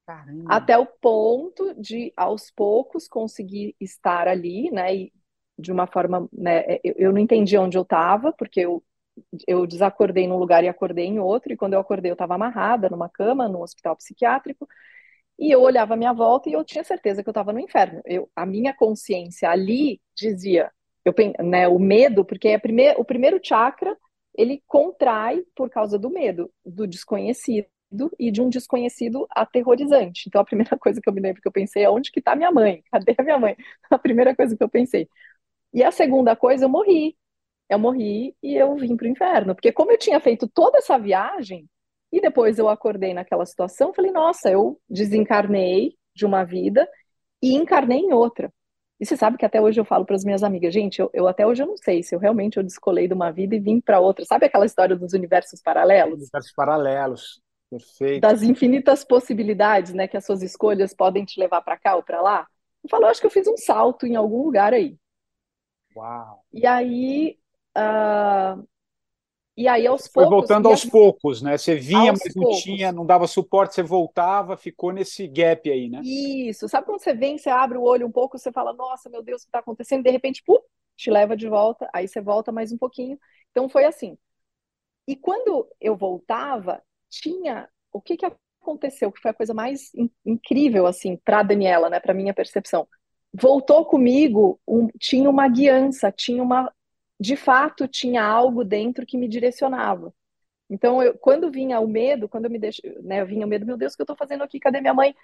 Caramba. 0.05 0.53
Até 0.53 0.77
o 0.77 0.87
ponto 0.87 1.73
de, 1.81 2.13
aos 2.17 2.51
poucos, 2.51 3.07
conseguir 3.07 3.77
estar 3.81 4.27
ali, 4.27 4.69
né, 4.73 4.97
e 4.97 5.13
de 5.57 5.71
uma 5.71 5.87
forma, 5.87 6.29
né, 6.33 6.65
eu, 6.83 6.95
eu 6.97 7.13
não 7.13 7.21
entendi 7.21 7.57
onde 7.57 7.79
eu 7.79 7.83
estava, 7.83 8.33
porque 8.33 8.59
eu, 8.59 8.83
eu 9.47 9.69
desacordei 9.69 10.27
num 10.27 10.37
lugar 10.37 10.65
e 10.65 10.69
acordei 10.69 11.07
em 11.07 11.21
outro, 11.21 11.53
e 11.53 11.57
quando 11.57 11.75
eu 11.75 11.81
acordei 11.81 12.11
eu 12.11 12.15
estava 12.15 12.35
amarrada 12.35 12.91
numa 12.91 13.09
cama, 13.09 13.49
num 13.49 13.63
hospital 13.63 13.95
psiquiátrico, 13.95 14.67
e 15.39 15.51
eu 15.51 15.61
olhava 15.61 15.95
a 15.95 15.97
minha 15.97 16.13
volta 16.13 16.49
e 16.49 16.53
eu 16.55 16.65
tinha 16.65 16.85
certeza 16.85 17.23
que 17.23 17.29
eu 17.29 17.33
estava 17.33 17.53
no 17.53 17.61
inferno. 17.61 18.01
Eu, 18.05 18.31
a 18.35 18.47
minha 18.47 18.75
consciência 18.75 19.51
ali 19.51 20.01
dizia, 20.17 20.71
eu, 21.05 21.15
né, 21.45 21.69
o 21.69 21.79
medo, 21.79 22.25
porque 22.25 22.49
é 22.49 22.59
prime 22.59 22.95
o 22.97 23.05
primeiro 23.05 23.41
chakra 23.43 23.97
ele 24.37 24.63
contrai 24.67 25.43
por 25.55 25.71
causa 25.71 25.99
do 25.99 26.11
medo, 26.11 26.53
do 26.65 26.87
desconhecido 26.87 27.67
e 28.19 28.31
de 28.31 28.43
um 28.43 28.49
desconhecido 28.49 29.27
aterrorizante. 29.31 30.25
Então 30.27 30.41
a 30.41 30.45
primeira 30.45 30.77
coisa 30.79 31.01
que 31.01 31.09
eu 31.09 31.13
me 31.13 31.21
lembro 31.21 31.41
que 31.41 31.49
eu 31.49 31.53
pensei 31.53 31.85
é 31.85 31.91
onde 31.91 32.11
que 32.13 32.19
está 32.21 32.37
minha 32.37 32.53
mãe? 32.53 32.83
Cadê 32.93 33.15
a 33.17 33.23
minha 33.23 33.39
mãe? 33.39 33.57
A 33.91 33.99
primeira 33.99 34.35
coisa 34.37 34.57
que 34.57 34.63
eu 34.63 34.69
pensei. 34.69 35.09
E 35.73 35.83
a 35.85 35.91
segunda 35.91 36.37
coisa, 36.37 36.65
eu 36.65 36.69
morri. 36.69 37.17
Eu 37.69 37.79
morri 37.79 38.37
e 38.43 38.55
eu 38.57 38.75
vim 38.77 38.97
para 38.97 39.07
o 39.07 39.11
inferno, 39.11 39.55
porque 39.55 39.73
como 39.73 39.91
eu 39.93 39.99
tinha 39.99 40.21
feito 40.21 40.49
toda 40.49 40.79
essa 40.79 40.99
viagem, 40.99 41.69
e 42.13 42.21
depois 42.21 42.59
eu 42.59 42.69
acordei 42.69 43.13
naquela 43.13 43.45
situação, 43.45 43.93
falei, 43.93 44.11
nossa, 44.11 44.51
eu 44.51 44.81
desencarnei 44.89 45.97
de 46.15 46.25
uma 46.25 46.45
vida 46.45 46.89
e 47.43 47.55
encarnei 47.55 47.99
em 47.99 48.13
outra. 48.13 48.53
E 48.99 49.05
você 49.05 49.17
sabe 49.17 49.37
que 49.37 49.45
até 49.45 49.61
hoje 49.61 49.79
eu 49.79 49.85
falo 49.85 50.07
para 50.07 50.17
as 50.17 50.25
minhas 50.25 50.43
amigas, 50.43 50.73
gente, 50.73 51.01
eu, 51.01 51.11
eu, 51.13 51.29
até 51.29 51.47
hoje 51.47 51.63
eu 51.63 51.67
não 51.67 51.77
sei 51.77 52.03
se 52.03 52.15
eu 52.15 52.19
realmente 52.19 52.57
eu 52.57 52.63
descolei 52.63 53.07
de 53.07 53.13
uma 53.13 53.31
vida 53.31 53.55
e 53.55 53.61
vim 53.61 53.81
para 53.81 54.01
outra. 54.01 54.25
Sabe 54.25 54.47
aquela 54.47 54.65
história 54.65 54.97
dos 54.97 55.13
universos 55.13 55.61
paralelos? 55.61 56.15
Universos 56.15 56.53
paralelos, 56.53 57.41
perfeito. 57.71 58.23
Das 58.23 58.43
infinitas 58.43 59.05
possibilidades, 59.05 59.93
né, 59.93 60.09
que 60.09 60.17
as 60.17 60.25
suas 60.25 60.43
escolhas 60.43 60.95
podem 60.95 61.25
te 61.25 61.39
levar 61.39 61.61
para 61.61 61.77
cá 61.77 61.97
ou 61.97 62.03
para 62.03 62.23
lá. 62.23 62.47
Eu 62.83 62.89
falo, 62.89 63.05
eu 63.05 63.09
acho 63.09 63.21
que 63.21 63.27
eu 63.27 63.31
fiz 63.31 63.47
um 63.47 63.57
salto 63.57 64.07
em 64.07 64.17
algum 64.17 64.43
lugar 64.45 64.73
aí. 64.73 64.97
Uau. 65.95 66.43
E 66.53 66.67
aí, 66.67 67.39
uh, 67.77 68.67
e 69.57 69.67
aí, 69.67 69.87
aos 69.87 70.07
Foi 70.07 70.25
poucos. 70.25 70.31
voltando 70.31 70.69
aos 70.69 70.85
poucos, 70.85 71.41
né? 71.41 71.57
Você 71.57 71.75
vinha, 71.77 72.13
mas 72.13 72.35
não 72.35 72.43
poucos. 72.43 72.63
tinha, 72.63 72.93
não 72.93 73.07
dava 73.07 73.27
suporte, 73.27 73.75
você 73.75 73.83
voltava, 73.83 74.57
ficou 74.57 74.93
nesse 74.93 75.27
gap 75.27 75.71
aí, 75.71 75.89
né? 75.89 76.01
Isso. 76.05 76.69
Sabe 76.69 76.87
quando 76.87 77.01
você 77.01 77.15
vem, 77.15 77.39
você 77.39 77.49
abre 77.49 77.79
o 77.79 77.83
olho 77.83 78.07
um 78.07 78.13
pouco, 78.13 78.39
você 78.39 78.53
fala, 78.53 78.75
nossa, 78.75 79.09
meu 79.09 79.23
Deus, 79.23 79.43
o 79.43 79.45
que 79.45 79.49
está 79.49 79.61
acontecendo? 79.61 80.03
De 80.03 80.11
repente, 80.11 80.43
pum, 80.45 80.59
te 80.95 81.11
leva 81.11 81.35
de 81.35 81.49
volta, 81.49 81.89
aí 81.93 82.07
você 82.07 82.21
volta 82.21 82.53
mais 82.53 82.71
um 82.71 82.77
pouquinho. 82.77 83.19
Então 83.51 83.69
foi 83.69 83.85
assim. 83.85 84.19
E 85.09 85.17
quando 85.17 85.67
eu 85.81 85.97
voltava, 85.97 86.83
tinha. 87.09 87.69
O 87.93 88.01
que, 88.01 88.17
que 88.17 88.27
aconteceu? 88.61 89.11
Que 89.11 89.21
foi 89.21 89.31
a 89.31 89.35
coisa 89.35 89.55
mais 89.55 89.95
in 89.95 90.11
incrível, 90.25 90.87
assim, 90.87 91.17
para 91.17 91.43
Daniela, 91.43 91.89
né? 91.89 91.99
Para 91.99 92.13
minha 92.13 92.35
percepção. 92.35 92.87
Voltou 93.33 93.85
comigo, 93.87 94.61
um, 94.67 94.89
tinha 94.99 95.31
uma 95.31 95.49
guiança, 95.49 96.13
tinha 96.13 96.43
uma 96.43 96.71
de 97.21 97.37
fato 97.37 97.89
tinha 97.89 98.23
algo 98.25 98.65
dentro 98.65 99.07
que 99.07 99.17
me 99.17 99.29
direcionava. 99.29 100.13
Então, 100.71 101.03
eu, 101.03 101.17
quando 101.19 101.51
vinha 101.51 101.81
o 101.81 101.89
medo, 101.89 102.29
quando 102.29 102.47
eu 102.47 102.51
me 102.51 102.59
deixo, 102.59 102.83
né, 103.03 103.25
vinha 103.25 103.47
o 103.47 103.49
medo, 103.49 103.67
meu 103.67 103.77
Deus, 103.77 103.95
o 103.95 103.97
que 103.97 104.03
eu 104.03 104.05
estou 104.05 104.17
fazendo 104.17 104.43
aqui? 104.45 104.61
Cadê 104.61 104.81
minha 104.81 104.95
mãe? 104.95 105.15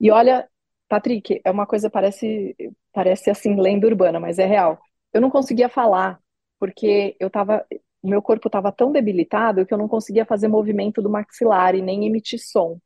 E 0.00 0.10
olha, 0.10 0.48
Patrick, 0.88 1.40
é 1.44 1.50
uma 1.50 1.66
coisa 1.66 1.90
parece 1.90 2.56
parece 2.92 3.30
assim 3.30 3.60
lenda 3.60 3.86
urbana, 3.86 4.20
mas 4.20 4.38
é 4.38 4.46
real. 4.46 4.78
Eu 5.12 5.20
não 5.20 5.30
conseguia 5.30 5.68
falar 5.68 6.20
porque 6.58 7.16
eu 7.20 7.30
tava, 7.30 7.64
meu 8.02 8.22
corpo 8.22 8.48
estava 8.48 8.72
tão 8.72 8.92
debilitado 8.92 9.64
que 9.66 9.72
eu 9.74 9.78
não 9.78 9.88
conseguia 9.88 10.24
fazer 10.26 10.48
movimento 10.48 11.00
do 11.02 11.10
maxilar 11.10 11.74
e 11.74 11.82
nem 11.82 12.06
emitir 12.06 12.40
som. 12.40 12.78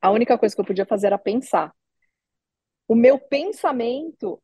A 0.00 0.10
única 0.10 0.38
coisa 0.38 0.54
que 0.54 0.60
eu 0.60 0.64
podia 0.66 0.86
fazer 0.86 1.08
era 1.08 1.18
pensar. 1.18 1.72
O 2.86 2.94
meu 2.94 3.18
pensamento 3.18 4.40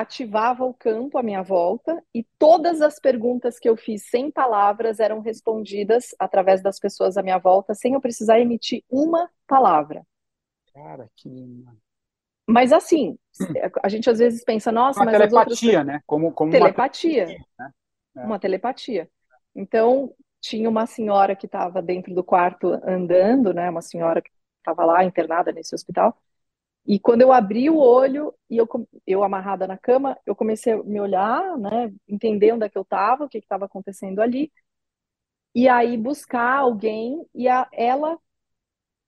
ativava 0.00 0.64
o 0.64 0.74
campo 0.74 1.18
à 1.18 1.22
minha 1.22 1.42
volta 1.42 2.02
e 2.14 2.24
todas 2.38 2.82
as 2.82 2.98
perguntas 2.98 3.58
que 3.58 3.68
eu 3.68 3.76
fiz 3.76 4.08
sem 4.08 4.30
palavras 4.30 5.00
eram 5.00 5.20
respondidas 5.20 6.14
através 6.18 6.62
das 6.62 6.78
pessoas 6.78 7.16
à 7.16 7.22
minha 7.22 7.38
volta, 7.38 7.74
sem 7.74 7.94
eu 7.94 8.00
precisar 8.00 8.38
emitir 8.40 8.84
uma 8.90 9.30
palavra. 9.46 10.06
Cara, 10.74 11.08
que 11.16 11.28
lindo. 11.28 11.70
Mas 12.46 12.72
assim, 12.72 13.18
a 13.82 13.88
gente 13.88 14.08
às 14.08 14.18
vezes 14.18 14.44
pensa, 14.44 14.70
nossa, 14.70 15.00
uma 15.00 15.06
mas 15.06 15.16
telepatia, 15.16 15.78
outras... 15.78 15.86
né? 15.86 16.00
Como, 16.06 16.32
como 16.32 16.52
telepatia, 16.52 17.24
uma 17.24 17.28
telepatia, 17.28 17.46
né? 17.58 17.70
É. 18.16 18.24
Uma 18.24 18.38
telepatia. 18.38 19.10
Então, 19.54 20.14
tinha 20.40 20.68
uma 20.68 20.86
senhora 20.86 21.34
que 21.34 21.46
estava 21.46 21.82
dentro 21.82 22.14
do 22.14 22.22
quarto 22.22 22.80
andando, 22.84 23.52
né? 23.52 23.68
Uma 23.68 23.82
senhora 23.82 24.22
que 24.22 24.30
estava 24.58 24.84
lá 24.84 25.02
internada 25.04 25.50
nesse 25.50 25.74
hospital. 25.74 26.16
E 26.86 26.98
quando 27.00 27.22
eu 27.22 27.32
abri 27.32 27.68
o 27.70 27.76
olho 27.78 28.32
e 28.48 28.56
eu, 28.56 28.68
eu 29.06 29.24
amarrada 29.24 29.66
na 29.66 29.76
cama, 29.76 30.16
eu 30.26 30.36
comecei 30.36 30.72
a 30.72 30.82
me 30.84 31.00
olhar, 31.00 31.58
né, 31.58 31.92
entender 32.08 32.52
onde 32.52 32.64
é 32.66 32.68
que 32.68 32.78
eu 32.78 32.82
estava, 32.82 33.24
o 33.24 33.28
que 33.28 33.38
estava 33.38 33.64
acontecendo 33.66 34.20
ali, 34.20 34.52
e 35.54 35.68
aí 35.68 35.96
buscar 35.96 36.58
alguém, 36.58 37.26
e 37.34 37.48
a, 37.48 37.68
ela 37.72 38.18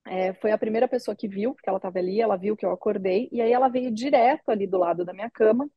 é, 0.07 0.35
foi 0.35 0.53
a 0.53 0.59
primeira 0.59 0.89
pessoa 0.89 1.17
que 1.17 1.29
viu, 1.29 1.55
porque 1.55 1.69
ela 1.69 1.79
estava 1.79 1.99
ali, 1.99 2.21
ela 2.21 2.37
viu 2.37 2.57
que 2.57 2.65
eu 2.67 2.73
acordei, 2.73 3.29
e 3.33 3.41
aí 3.43 3.53
ela 3.53 3.69
veio 3.69 3.91
direto 3.93 4.51
ali 4.51 4.67
do 4.67 4.79
lado 4.79 5.05
da 5.05 5.13
minha 5.13 5.31
cama, 5.31 5.69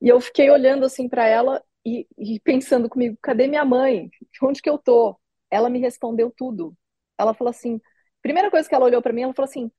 e 0.00 0.08
eu 0.08 0.20
fiquei 0.20 0.50
olhando 0.50 0.84
assim 0.86 1.08
para 1.08 1.26
ela 1.26 1.62
e, 1.86 2.06
e 2.18 2.40
pensando 2.40 2.88
comigo, 2.90 3.18
cadê 3.22 3.46
minha 3.48 3.64
mãe? 3.64 4.10
Onde 4.42 4.62
que 4.62 4.70
eu 4.70 4.78
tô? 4.78 5.18
Ela 5.50 5.70
me 5.70 5.78
respondeu 5.80 6.32
tudo. 6.36 6.76
Ela 7.18 7.34
falou 7.34 7.50
assim, 7.50 7.80
primeira 8.22 8.50
coisa 8.50 8.68
que 8.68 8.74
ela 8.74 8.86
olhou 8.86 9.02
para 9.02 9.12
mim, 9.12 9.22
ela 9.22 9.34
falou 9.34 9.48
assim, 9.48 9.70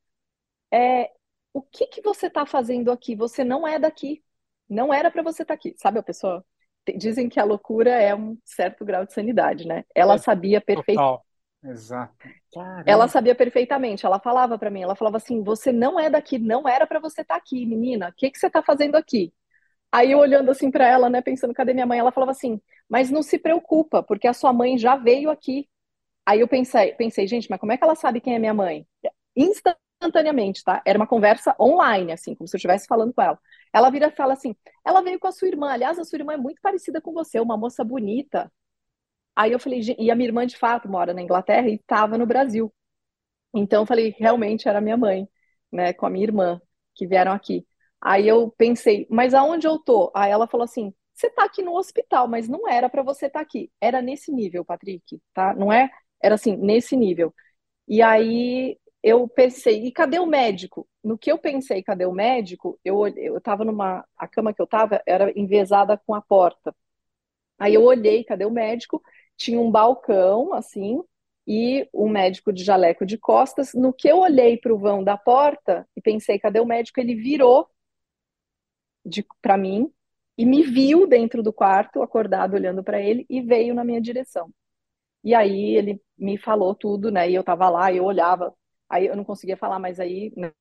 é, 0.74 1.12
o 1.56 1.62
que 1.62 1.88
que 1.88 2.01
você 2.01 2.28
está 2.28 2.45
fazendo 2.45 2.91
aqui? 2.91 3.16
Você 3.16 3.41
não 3.41 3.66
é 3.66 3.80
daqui. 3.80 4.22
Não 4.70 4.93
era 4.93 5.10
para 5.10 5.24
você 5.24 5.43
estar 5.43 5.53
tá 5.53 5.58
aqui. 5.58 5.74
Sabe 5.78 5.97
a 5.97 6.03
pessoa? 6.03 6.45
Dizem 6.97 7.30
que 7.30 7.39
a 7.39 7.45
loucura 7.45 7.91
é 7.91 8.14
um 8.14 8.38
certo 8.43 8.84
grau 8.84 9.06
de 9.06 9.14
sanidade, 9.14 9.66
né? 9.66 9.86
Ela 9.95 10.16
é, 10.16 10.18
sabia 10.18 10.60
perfeitamente. 10.60 11.24
Exato. 11.64 12.14
Caramba. 12.53 12.84
Ela 12.86 13.08
sabia 13.08 13.34
perfeitamente. 13.34 14.06
Ela 14.06 14.20
falava 14.20 14.60
para 14.60 14.70
mim, 14.70 14.82
ela 14.82 14.97
falava 14.97 15.16
assim: 15.16 15.41
"Você 15.43 15.72
não 15.72 15.97
é 15.97 16.10
daqui, 16.10 16.38
não 16.38 16.68
era 16.68 16.86
para 16.86 16.99
você 16.99 17.22
estar 17.22 17.36
tá 17.36 17.39
aqui, 17.39 17.66
menina. 17.66 18.10
O 18.10 18.14
que 18.14 18.30
que 18.30 18.38
você 18.38 18.47
está 18.47 18.62
fazendo 18.62 18.95
aqui?" 18.95 19.34
Aí 19.89 20.12
eu 20.12 20.20
olhando 20.20 20.51
assim 20.51 20.70
para 20.70 20.86
ela, 20.86 21.10
né, 21.10 21.22
pensando, 21.22 21.53
cadê 21.53 21.74
minha 21.74 21.86
mãe? 21.86 21.99
Ela 21.99 22.12
falava 22.12 22.32
assim: 22.32 22.60
"Mas 22.89 23.10
não 23.10 23.24
se 23.24 23.39
preocupa, 23.39 24.03
porque 24.03 24.28
a 24.28 24.34
sua 24.34 24.51
mãe 24.51 24.78
já 24.78 24.97
veio 24.97 25.30
aqui." 25.32 25.70
Aí 26.26 26.41
eu 26.41 26.47
pensei, 26.49 26.93
pensei, 26.93 27.28
gente, 27.28 27.49
mas 27.49 27.60
como 27.60 27.72
é 27.72 27.78
que 27.78 27.84
ela 27.84 27.95
sabe 27.95 28.20
quem 28.20 28.36
é 28.36 28.39
minha 28.39 28.53
mãe? 28.53 28.86
Insta 29.36 29.78
instantaneamente, 30.06 30.64
tá? 30.64 30.82
Era 30.86 30.97
uma 30.99 31.08
conversa 31.08 31.56
online, 31.60 32.12
assim, 32.12 32.36
como 32.36 32.47
se 32.47 32.56
eu 32.56 32.58
estivesse 32.58 32.88
falando 32.88 33.14
com 33.14 33.22
ela. 33.22 33.39
Ela 33.74 33.89
vira 33.89 34.08
e 34.08 34.12
fala 34.12 34.34
assim: 34.34 34.56
ela 34.86 35.01
veio 35.01 35.20
com 35.20 35.28
a 35.28 35.32
sua 35.32 35.47
irmã. 35.47 35.72
Aliás, 35.72 35.99
a 35.99 36.03
sua 36.03 36.18
irmã 36.18 36.34
é 36.34 36.38
muito 36.38 36.62
parecida 36.62 37.01
com 37.01 37.12
você, 37.14 37.39
uma 37.39 37.58
moça 37.58 37.84
bonita. 37.84 38.51
Aí 39.36 39.51
eu 39.51 39.60
falei, 39.60 39.82
e 39.99 40.12
a 40.12 40.16
minha 40.16 40.30
irmã 40.30 40.45
de 40.47 40.58
fato 40.58 40.89
mora 40.89 41.14
na 41.14 41.22
Inglaterra 41.22 41.68
e 41.70 41.76
estava 41.76 42.18
no 42.18 42.26
Brasil. 42.26 42.74
Então 43.53 43.84
eu 43.84 43.88
falei, 43.88 44.16
realmente 44.18 44.68
era 44.70 44.82
minha 44.82 44.97
mãe, 44.97 45.28
né, 45.72 45.93
com 45.93 46.06
a 46.06 46.10
minha 46.10 46.26
irmã, 46.26 46.62
que 46.95 47.08
vieram 47.08 47.32
aqui. 47.34 47.66
Aí 48.01 48.28
eu 48.28 48.51
pensei, 48.58 49.08
mas 49.10 49.34
aonde 49.34 49.68
eu 49.68 49.80
tô? 49.80 50.12
Aí 50.16 50.32
ela 50.32 50.47
falou 50.47 50.66
assim: 50.66 50.93
você 51.14 51.28
está 51.28 51.45
aqui 51.45 51.62
no 51.64 51.76
hospital, 51.78 52.28
mas 52.28 52.47
não 52.49 52.68
era 52.70 52.89
para 52.89 53.03
você 53.03 53.28
estar 53.28 53.39
tá 53.39 53.43
aqui. 53.45 53.72
Era 53.82 54.01
nesse 54.01 54.32
nível, 54.32 54.66
Patrick, 54.66 55.22
tá? 55.34 55.53
Não 55.56 55.72
é? 55.72 55.89
Era 56.22 56.36
assim, 56.36 56.56
nesse 56.58 56.95
nível. 56.95 57.34
E 57.88 58.01
aí 58.01 58.78
eu 59.06 59.28
pensei, 59.30 59.86
e 59.86 59.91
cadê 59.91 60.20
o 60.20 60.26
médico? 60.26 60.88
No 61.03 61.18
que 61.18 61.32
eu 61.32 61.38
pensei, 61.38 61.84
cadê 61.84 62.06
o 62.08 62.12
médico? 62.12 62.80
Eu 62.84 63.08
eu 63.08 63.38
estava 63.38 63.64
numa 63.66 64.06
a 64.18 64.28
cama 64.28 64.53
que 64.53 64.62
eu 64.62 64.66
estava 64.66 65.01
era 65.06 65.32
envezada 65.39 65.97
com 66.08 66.16
a 66.16 66.22
porta. 66.22 66.76
Aí 67.60 67.74
eu 67.76 67.84
olhei, 67.84 68.24
cadê 68.24 68.45
o 68.45 68.51
médico? 68.51 69.01
Tinha 69.38 69.60
um 69.60 69.72
balcão 69.72 70.53
assim, 70.53 71.01
e 71.47 71.88
um 71.93 72.10
médico 72.10 72.51
de 72.53 72.64
jaleco 72.64 73.06
de 73.06 73.18
costas. 73.18 73.74
No 73.74 73.93
que 73.93 74.08
eu 74.10 74.20
olhei 74.20 74.58
para 74.58 74.74
o 74.74 74.80
vão 74.80 75.03
da 75.03 75.18
porta 75.18 75.88
e 75.95 76.01
pensei, 76.01 76.39
cadê 76.39 76.60
o 76.60 76.66
médico? 76.66 76.99
Ele 76.99 77.16
virou 77.16 77.70
para 79.41 79.58
mim 79.58 79.91
e 80.38 80.45
me 80.45 80.64
viu 80.64 81.08
dentro 81.08 81.41
do 81.43 81.53
quarto, 81.53 82.01
acordado, 82.01 82.56
olhando 82.56 82.84
para 82.84 83.01
ele, 83.01 83.26
e 83.30 83.41
veio 83.41 83.74
na 83.74 83.84
minha 83.86 84.01
direção. 84.01 84.49
E 85.24 85.36
aí 85.36 85.76
ele 85.76 86.01
me 86.18 86.38
falou 86.38 86.76
tudo, 86.76 87.12
né? 87.12 87.30
E 87.30 87.36
eu 87.36 87.43
tava 87.43 87.70
lá, 87.70 87.93
eu 87.93 88.06
olhava, 88.06 88.53
aí 88.90 89.08
eu 89.08 89.16
não 89.16 89.24
conseguia 89.24 89.58
falar, 89.58 89.80
mas 89.80 90.00
aí, 90.00 90.32
né? 90.36 90.52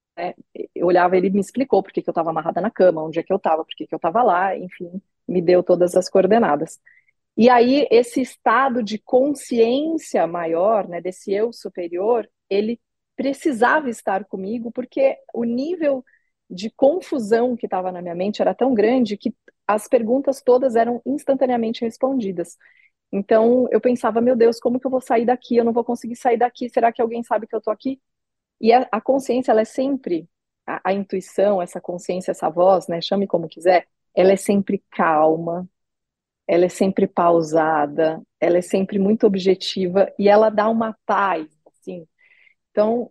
Eu 0.74 0.86
olhava, 0.86 1.16
ele 1.16 1.30
me 1.30 1.40
explicou 1.40 1.82
por 1.82 1.92
que, 1.92 2.02
que 2.02 2.08
eu 2.08 2.12
estava 2.12 2.30
amarrada 2.30 2.60
na 2.60 2.70
cama, 2.70 3.02
onde 3.02 3.18
é 3.18 3.22
que 3.22 3.32
eu 3.32 3.36
estava, 3.36 3.64
por 3.64 3.74
que, 3.76 3.86
que 3.86 3.94
eu 3.94 3.96
estava 3.96 4.22
lá, 4.22 4.56
enfim, 4.56 5.02
me 5.26 5.42
deu 5.42 5.62
todas 5.62 5.96
as 5.96 6.08
coordenadas. 6.08 6.80
E 7.36 7.50
aí, 7.50 7.86
esse 7.90 8.20
estado 8.22 8.82
de 8.82 8.98
consciência 8.98 10.26
maior, 10.26 10.88
né, 10.88 11.00
desse 11.00 11.32
eu 11.32 11.52
superior, 11.52 12.28
ele 12.48 12.80
precisava 13.16 13.90
estar 13.90 14.24
comigo, 14.24 14.70
porque 14.72 15.16
o 15.34 15.44
nível 15.44 16.04
de 16.50 16.70
confusão 16.70 17.56
que 17.56 17.66
estava 17.66 17.90
na 17.92 18.02
minha 18.02 18.14
mente 18.14 18.40
era 18.42 18.54
tão 18.54 18.74
grande 18.74 19.16
que 19.16 19.34
as 19.66 19.88
perguntas 19.88 20.42
todas 20.42 20.76
eram 20.76 21.00
instantaneamente 21.06 21.82
respondidas. 21.84 22.56
Então 23.12 23.66
eu 23.70 23.80
pensava, 23.80 24.20
meu 24.20 24.36
Deus, 24.36 24.60
como 24.60 24.80
que 24.80 24.86
eu 24.86 24.90
vou 24.90 25.00
sair 25.00 25.24
daqui? 25.26 25.56
Eu 25.56 25.64
não 25.64 25.72
vou 25.72 25.84
conseguir 25.84 26.16
sair 26.16 26.36
daqui. 26.36 26.68
Será 26.68 26.92
que 26.92 27.00
alguém 27.02 27.22
sabe 27.22 27.46
que 27.46 27.54
eu 27.56 27.60
tô 27.60 27.70
aqui? 27.70 28.00
E 28.64 28.72
a, 28.72 28.88
a 28.90 29.00
consciência, 29.00 29.52
ela 29.52 29.60
é 29.60 29.66
sempre 29.66 30.26
a, 30.66 30.80
a, 30.90 30.92
intuição, 30.94 31.60
essa 31.60 31.82
consciência, 31.82 32.30
essa 32.30 32.48
voz, 32.48 32.88
né? 32.88 33.00
Chame 33.02 33.26
como 33.26 33.48
quiser. 33.48 33.86
Ela 34.14 34.32
é 34.32 34.36
sempre 34.36 34.82
calma. 34.90 35.68
Ela 36.46 36.66
é 36.66 36.68
sempre 36.70 37.06
pausada. 37.06 38.22
Ela 38.40 38.58
é 38.58 38.62
sempre 38.62 38.98
muito 38.98 39.26
objetiva 39.26 40.12
e 40.18 40.28
ela 40.30 40.50
dá 40.50 40.68
uma 40.70 40.96
paz, 41.06 41.46
assim. 41.66 42.06
Então 42.70 43.10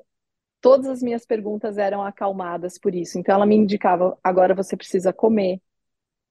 todas 0.62 0.88
as 0.88 1.04
minhas 1.04 1.26
perguntas 1.26 1.78
eram 1.78 2.04
acalmadas 2.04 2.80
por 2.80 2.96
isso. 2.96 3.20
Então 3.20 3.36
ela 3.36 3.46
me 3.46 3.56
indicava: 3.56 4.18
agora 4.24 4.56
você 4.56 4.78
precisa 4.78 5.14
comer, 5.14 5.62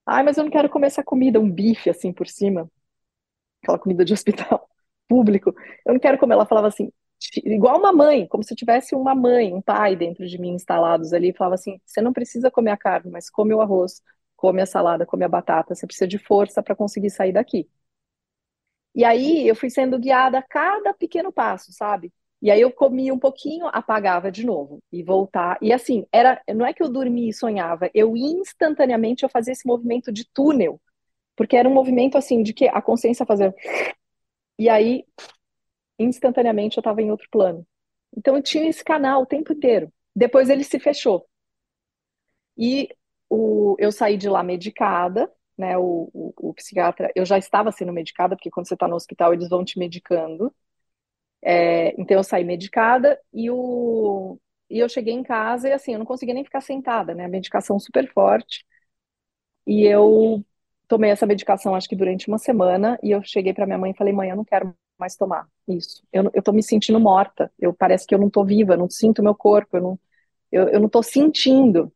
Ai, 0.07 0.23
mas 0.25 0.37
eu 0.37 0.45
não 0.45 0.51
quero 0.51 0.69
comer 0.71 0.89
essa 0.89 1.05
comida, 1.05 1.41
um 1.41 1.51
bife 1.51 1.89
assim 1.91 2.13
por 2.13 2.27
cima, 2.27 2.71
aquela 3.63 3.79
comida 3.79 4.05
de 4.05 4.13
hospital 4.15 4.69
público. 5.09 5.55
Eu 5.87 5.95
não 5.95 6.01
quero 6.01 6.19
comer. 6.19 6.35
Ela 6.35 6.47
falava 6.47 6.69
assim, 6.69 6.93
igual 7.45 7.79
uma 7.79 7.93
mãe, 7.93 8.27
como 8.27 8.43
se 8.43 8.55
tivesse 8.55 8.95
uma 8.95 9.15
mãe, 9.15 9.53
um 9.55 9.63
pai 9.63 9.97
dentro 9.97 10.27
de 10.27 10.39
mim 10.39 10.55
instalados 10.55 11.13
ali, 11.13 11.33
falava 11.33 11.55
assim: 11.55 11.81
você 11.85 12.01
não 12.01 12.13
precisa 12.13 12.51
comer 12.51 12.71
a 12.73 12.77
carne, 12.77 13.11
mas 13.11 13.31
come 13.31 13.55
o 13.55 13.61
arroz, 13.61 14.03
come 14.37 14.61
a 14.63 14.67
salada, 14.67 15.07
come 15.07 15.25
a 15.25 15.29
batata, 15.29 15.75
você 15.75 15.87
precisa 15.87 16.07
de 16.09 16.19
força 16.19 16.63
para 16.63 16.77
conseguir 16.77 17.11
sair 17.11 17.33
daqui. 17.33 17.69
E 18.95 19.05
aí 19.05 19.49
eu 19.49 19.57
fui 19.57 19.71
sendo 19.71 19.99
guiada 19.99 20.39
a 20.39 20.43
cada 20.43 20.93
pequeno 20.95 21.33
passo, 21.33 21.73
sabe? 21.73 22.13
E 22.43 22.51
aí 22.51 22.61
eu 22.61 22.71
comia 22.73 23.15
um 23.15 23.19
pouquinho, 23.19 23.67
apagava 23.73 24.31
de 24.31 24.45
novo 24.45 24.83
e 24.91 25.03
voltar. 25.03 25.59
E 25.63 25.73
assim, 25.73 26.05
era, 26.13 26.43
não 26.55 26.67
é 26.67 26.75
que 26.75 26.83
eu 26.83 26.91
dormia 26.91 27.31
e 27.31 27.33
sonhava, 27.33 27.89
eu 27.95 28.17
instantaneamente 28.17 29.23
eu 29.23 29.29
fazia 29.29 29.53
esse 29.53 29.67
movimento 29.67 30.13
de 30.13 30.25
túnel, 30.33 30.81
porque 31.37 31.57
era 31.57 31.69
um 31.69 31.73
movimento 31.75 32.19
assim 32.19 32.43
de 32.43 32.53
que 32.53 32.69
a 32.69 32.83
consciência 32.83 33.25
fazia 33.25 33.55
e 34.59 34.69
aí 34.69 35.05
instantaneamente 36.05 36.77
eu 36.77 36.81
estava 36.81 37.03
em 37.03 37.11
outro 37.11 37.29
plano. 37.31 37.67
Então 38.17 38.37
eu 38.37 38.43
tinha 38.43 38.69
esse 38.69 38.85
canal 38.85 39.23
o 39.23 39.27
tempo 39.27 39.53
inteiro. 39.53 39.93
Depois 40.15 40.51
ele 40.51 40.65
se 40.65 40.79
fechou. 40.79 41.27
E 42.57 42.89
o, 43.29 43.77
eu 43.79 43.91
saí 43.93 44.17
de 44.17 44.29
lá 44.29 44.43
medicada, 44.43 45.31
né? 45.57 45.77
O, 45.79 46.11
o, 46.13 46.51
o 46.51 46.55
psiquiatra, 46.55 47.11
eu 47.15 47.25
já 47.25 47.39
estava 47.39 47.73
sendo 47.73 47.93
medicada, 47.93 48.37
porque 48.37 48.51
quando 48.51 48.69
você 48.69 48.75
está 48.75 48.89
no 48.89 48.97
hospital 48.97 49.33
eles 49.33 49.49
vão 49.49 49.65
te 49.65 49.79
medicando. 49.79 50.55
É, 51.43 52.01
então 52.01 52.17
eu 52.19 52.25
saí 52.25 52.45
medicada 52.45 53.21
e, 53.33 53.51
o, 53.51 54.39
e 54.71 54.79
eu 54.79 54.89
cheguei 54.89 55.15
em 55.15 55.23
casa 55.25 55.69
e 55.69 55.73
assim, 55.73 55.93
eu 55.93 55.99
não 55.99 56.07
conseguia 56.07 56.35
nem 56.35 56.45
ficar 56.45 56.61
sentada, 56.61 57.15
né? 57.15 57.25
A 57.27 57.29
medicação 57.29 57.79
super 57.79 58.11
forte. 58.13 58.65
E 59.67 59.85
eu 59.87 60.45
tomei 60.89 61.11
essa 61.11 61.27
medicação 61.27 61.75
acho 61.75 61.89
que 61.89 61.97
durante 61.97 62.29
uma 62.29 62.39
semana 62.39 62.99
e 63.03 63.11
eu 63.11 63.23
cheguei 63.23 63.53
para 63.55 63.67
minha 63.67 63.79
mãe 63.79 63.93
e 63.93 63.97
falei, 63.97 64.13
mãe, 64.13 64.31
eu 64.31 64.37
não 64.37 64.45
quero 64.45 64.75
mais 65.03 65.17
tomar 65.17 65.47
isso. 65.69 66.03
Eu, 66.13 66.31
eu 66.35 66.43
tô 66.43 66.53
me 66.53 66.63
sentindo 66.63 67.01
morta. 67.01 67.53
Eu 67.61 67.75
parece 67.75 68.07
que 68.07 68.15
eu 68.15 68.21
não 68.21 68.31
tô 68.31 68.45
viva, 68.45 68.75
eu 68.75 68.79
não 68.79 68.91
sinto 68.91 69.23
meu 69.23 69.35
corpo, 69.35 69.77
eu 69.79 69.83
não, 69.83 70.01
eu, 70.53 70.69
eu 70.71 70.81
não 70.81 70.89
tô 70.89 71.03
sentindo. 71.03 71.93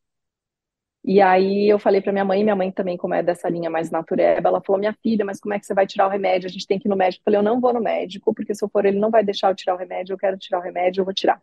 E 1.05 1.21
aí 1.21 1.69
eu 1.69 1.79
falei 1.79 2.01
para 2.03 2.13
minha 2.13 2.25
mãe, 2.25 2.43
minha 2.43 2.57
mãe 2.57 2.73
também, 2.73 2.97
como 2.97 3.15
é 3.15 3.23
dessa 3.23 3.49
linha 3.49 3.71
mais 3.71 3.91
natureba, 3.91 4.49
ela 4.49 4.61
falou: 4.61 4.81
Minha 4.81 4.93
filha, 5.03 5.25
mas 5.25 5.39
como 5.41 5.55
é 5.55 5.59
que 5.61 5.65
você 5.67 5.73
vai 5.75 5.87
tirar 5.87 6.07
o 6.09 6.11
remédio? 6.11 6.49
A 6.49 6.51
gente 6.51 6.67
tem 6.67 6.79
que 6.81 6.89
ir 6.89 6.91
no 6.91 6.97
médico. 6.97 7.21
Eu 7.23 7.25
falei: 7.25 7.39
Eu 7.41 7.45
não 7.45 7.61
vou 7.61 7.73
no 7.73 7.81
médico, 7.81 8.35
porque 8.35 8.55
se 8.55 8.65
eu 8.65 8.69
for, 8.69 8.85
ele 8.85 8.99
não 8.99 9.11
vai 9.11 9.25
deixar 9.25 9.51
eu 9.51 9.55
tirar 9.55 9.75
o 9.75 9.79
remédio. 9.79 10.15
Eu 10.15 10.19
quero 10.19 10.37
tirar 10.39 10.59
o 10.59 10.63
remédio, 10.63 11.01
eu 11.03 11.05
vou 11.05 11.15
tirar. 11.15 11.41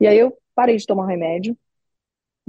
E 0.00 0.06
aí 0.06 0.18
eu 0.18 0.36
parei 0.54 0.76
de 0.76 0.86
tomar 0.86 1.04
o 1.04 1.06
remédio, 1.06 1.56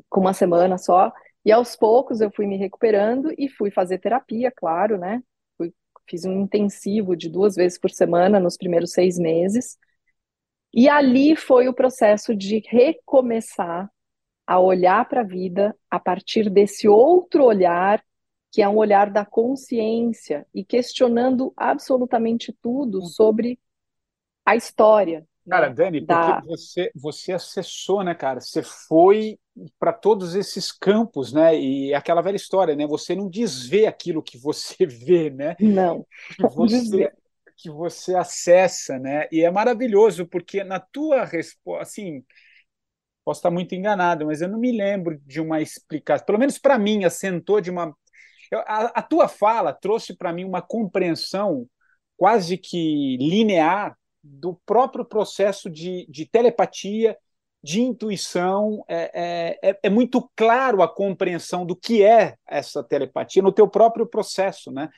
com 0.10 0.22
uma 0.22 0.34
semana 0.34 0.78
só, 0.78 1.12
e 1.46 1.52
aos 1.52 1.76
poucos 1.76 2.22
eu 2.22 2.32
fui 2.32 2.46
me 2.48 2.58
recuperando 2.58 3.34
e 3.38 3.50
fui 3.50 3.72
fazer 3.72 3.98
terapia, 4.00 4.52
claro, 4.52 4.98
né? 4.98 5.22
Fiz 6.08 6.26
um 6.26 6.42
intensivo 6.42 7.16
de 7.16 7.30
duas 7.30 7.56
vezes 7.56 7.78
por 7.78 7.92
semana 7.92 8.40
nos 8.40 8.58
primeiros 8.58 8.92
seis 8.92 9.18
meses. 9.18 9.78
E 10.74 10.90
ali 10.90 11.36
foi 11.36 11.68
o 11.68 11.74
processo 11.74 12.36
de 12.36 12.64
recomeçar 12.68 13.90
a 14.46 14.60
olhar 14.60 15.08
para 15.08 15.22
a 15.22 15.26
vida 15.26 15.76
a 15.90 16.00
partir 16.00 16.50
desse 16.50 16.88
outro 16.88 17.46
olhar, 17.46 18.04
que 18.52 18.62
é 18.62 18.68
um 18.68 18.78
olhar 18.78 19.10
da 19.10 19.26
consciência 19.26 20.46
e 20.54 20.64
questionando 20.64 21.54
absolutamente 21.56 22.52
tudo 22.62 23.00
uhum. 23.00 23.06
sobre 23.06 23.60
a 24.46 24.56
história. 24.56 25.26
Cara, 25.50 25.70
né? 25.70 25.76
Dani, 25.76 26.00
porque 26.00 26.14
da... 26.14 26.42
você, 26.46 26.92
você 26.96 27.34
acessou, 27.34 28.04
né, 28.04 28.16
cara? 28.16 28.40
Você 28.40 28.64
foi 28.64 29.38
para 29.78 29.94
todos 29.94 30.36
esses 30.36 30.72
campos, 30.72 31.34
né? 31.34 31.60
E 31.60 31.94
aquela 31.94 32.22
velha 32.22 32.36
história, 32.36 32.76
né? 32.76 32.88
Você 32.88 33.16
não 33.16 33.30
desvê 33.30 33.86
aquilo 33.86 34.24
que 34.24 34.38
você 34.38 34.86
vê, 34.88 35.30
né? 35.30 35.56
Não. 35.60 36.06
Que 36.36 36.44
você, 36.48 37.12
que 37.58 37.70
você 37.70 38.16
acessa, 38.16 38.98
né? 38.98 39.28
E 39.32 39.44
é 39.44 39.52
maravilhoso 39.52 40.26
porque 40.28 40.64
na 40.64 40.80
tua 40.80 41.26
resposta, 41.26 41.84
assim, 41.84 42.24
Posso 43.24 43.40
estar 43.40 43.52
muito 43.52 43.74
enganado, 43.74 44.26
mas 44.26 44.42
eu 44.42 44.50
não 44.50 44.60
me 44.60 44.72
lembro 44.72 45.18
de 45.26 45.40
uma 45.40 45.62
explicação. 45.62 46.26
Pelo 46.26 46.38
menos 46.40 46.58
para 46.58 46.78
mim, 46.78 47.06
assentou 47.06 47.62
de 47.62 47.72
uma. 47.72 47.96
A, 48.68 49.00
a 49.00 49.02
tua 49.02 49.28
fala 49.28 49.74
trouxe 49.74 50.16
para 50.16 50.34
mim 50.34 50.44
uma 50.44 50.62
compreensão 50.62 51.66
quase 52.18 52.58
que 52.58 53.18
linear 53.18 53.98
do 54.24 54.56
próprio 54.66 55.04
processo 55.04 55.70
de, 55.70 56.06
de 56.10 56.26
telepatia, 56.26 57.18
de 57.62 57.82
intuição. 57.82 58.84
É, 58.88 59.12
é, 59.62 59.70
é, 59.72 59.80
é 59.84 59.90
muito 59.90 60.30
claro 60.36 60.82
a 60.82 60.88
compreensão 60.88 61.66
do 61.66 61.76
que 61.76 62.04
é 62.04 62.36
essa 62.48 62.84
telepatia 62.84 63.42
no 63.42 63.52
teu 63.52 63.68
próprio 63.68 64.06
processo, 64.08 64.72
né? 64.72 64.90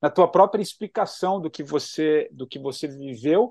na 0.00 0.10
tua 0.10 0.26
própria 0.26 0.60
explicação 0.60 1.40
do 1.40 1.48
que 1.48 1.62
você 1.62 2.28
do 2.32 2.44
que 2.44 2.58
você 2.58 2.88
viveu 2.88 3.50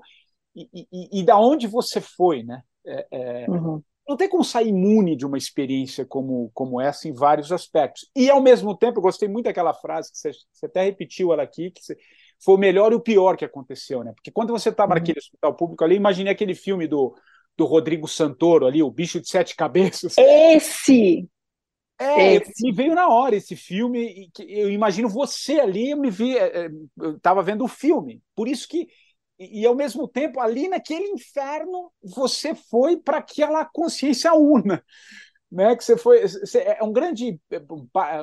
e, 0.54 0.68
e, 0.92 1.20
e 1.20 1.24
da 1.24 1.38
onde 1.38 1.66
você 1.66 1.98
foi, 1.98 2.42
né? 2.42 2.62
É, 2.84 3.06
é, 3.10 3.50
uhum 3.50 3.82
não 4.08 4.16
tem 4.16 4.28
como 4.28 4.44
sair 4.44 4.68
imune 4.68 5.16
de 5.16 5.24
uma 5.24 5.38
experiência 5.38 6.04
como, 6.04 6.50
como 6.52 6.80
essa 6.80 7.08
em 7.08 7.12
vários 7.12 7.52
aspectos. 7.52 8.10
E, 8.14 8.28
ao 8.28 8.42
mesmo 8.42 8.76
tempo, 8.76 8.98
eu 8.98 9.02
gostei 9.02 9.28
muito 9.28 9.46
daquela 9.46 9.72
frase 9.72 10.10
que 10.10 10.18
você, 10.18 10.32
você 10.52 10.66
até 10.66 10.82
repetiu 10.82 11.32
ela 11.32 11.42
aqui, 11.42 11.70
que 11.70 11.80
foi 12.44 12.54
o 12.54 12.58
melhor 12.58 12.92
e 12.92 12.96
o 12.96 13.00
pior 13.00 13.36
que 13.36 13.44
aconteceu, 13.44 14.02
né? 14.02 14.12
Porque 14.12 14.30
quando 14.30 14.50
você 14.50 14.68
estava 14.68 14.92
uhum. 14.92 14.98
naquele 14.98 15.18
hospital 15.18 15.54
público 15.54 15.84
ali, 15.84 15.94
imaginei 15.94 16.32
aquele 16.32 16.54
filme 16.54 16.86
do, 16.86 17.14
do 17.56 17.64
Rodrigo 17.64 18.08
Santoro 18.08 18.66
ali, 18.66 18.82
O 18.82 18.90
Bicho 18.90 19.20
de 19.20 19.28
Sete 19.28 19.54
Cabeças. 19.54 20.16
Esse! 20.18 21.28
É, 21.98 22.34
esse. 22.34 22.64
me 22.64 22.72
veio 22.72 22.96
na 22.96 23.08
hora 23.08 23.36
esse 23.36 23.54
filme, 23.54 24.28
e 24.38 24.60
eu 24.60 24.68
imagino 24.70 25.08
você 25.08 25.60
ali, 25.60 25.90
eu 25.90 25.96
me 25.96 26.10
vi, 26.10 26.36
é, 26.36 26.64
é, 26.64 26.70
eu 26.98 27.16
estava 27.16 27.42
vendo 27.42 27.62
o 27.62 27.68
filme. 27.68 28.20
Por 28.34 28.48
isso 28.48 28.66
que 28.66 28.88
e, 29.50 29.66
ao 29.66 29.74
mesmo 29.74 30.06
tempo, 30.06 30.40
ali 30.40 30.68
naquele 30.68 31.08
inferno, 31.08 31.90
você 32.02 32.54
foi 32.54 32.96
para 32.96 33.18
aquela 33.18 33.64
consciência 33.64 34.32
una. 34.34 34.84
Né, 35.52 35.76
que 35.76 35.84
você 35.84 35.98
foi. 35.98 36.22
Você, 36.22 36.60
é 36.60 36.82
um 36.82 36.94
grande. 36.94 37.38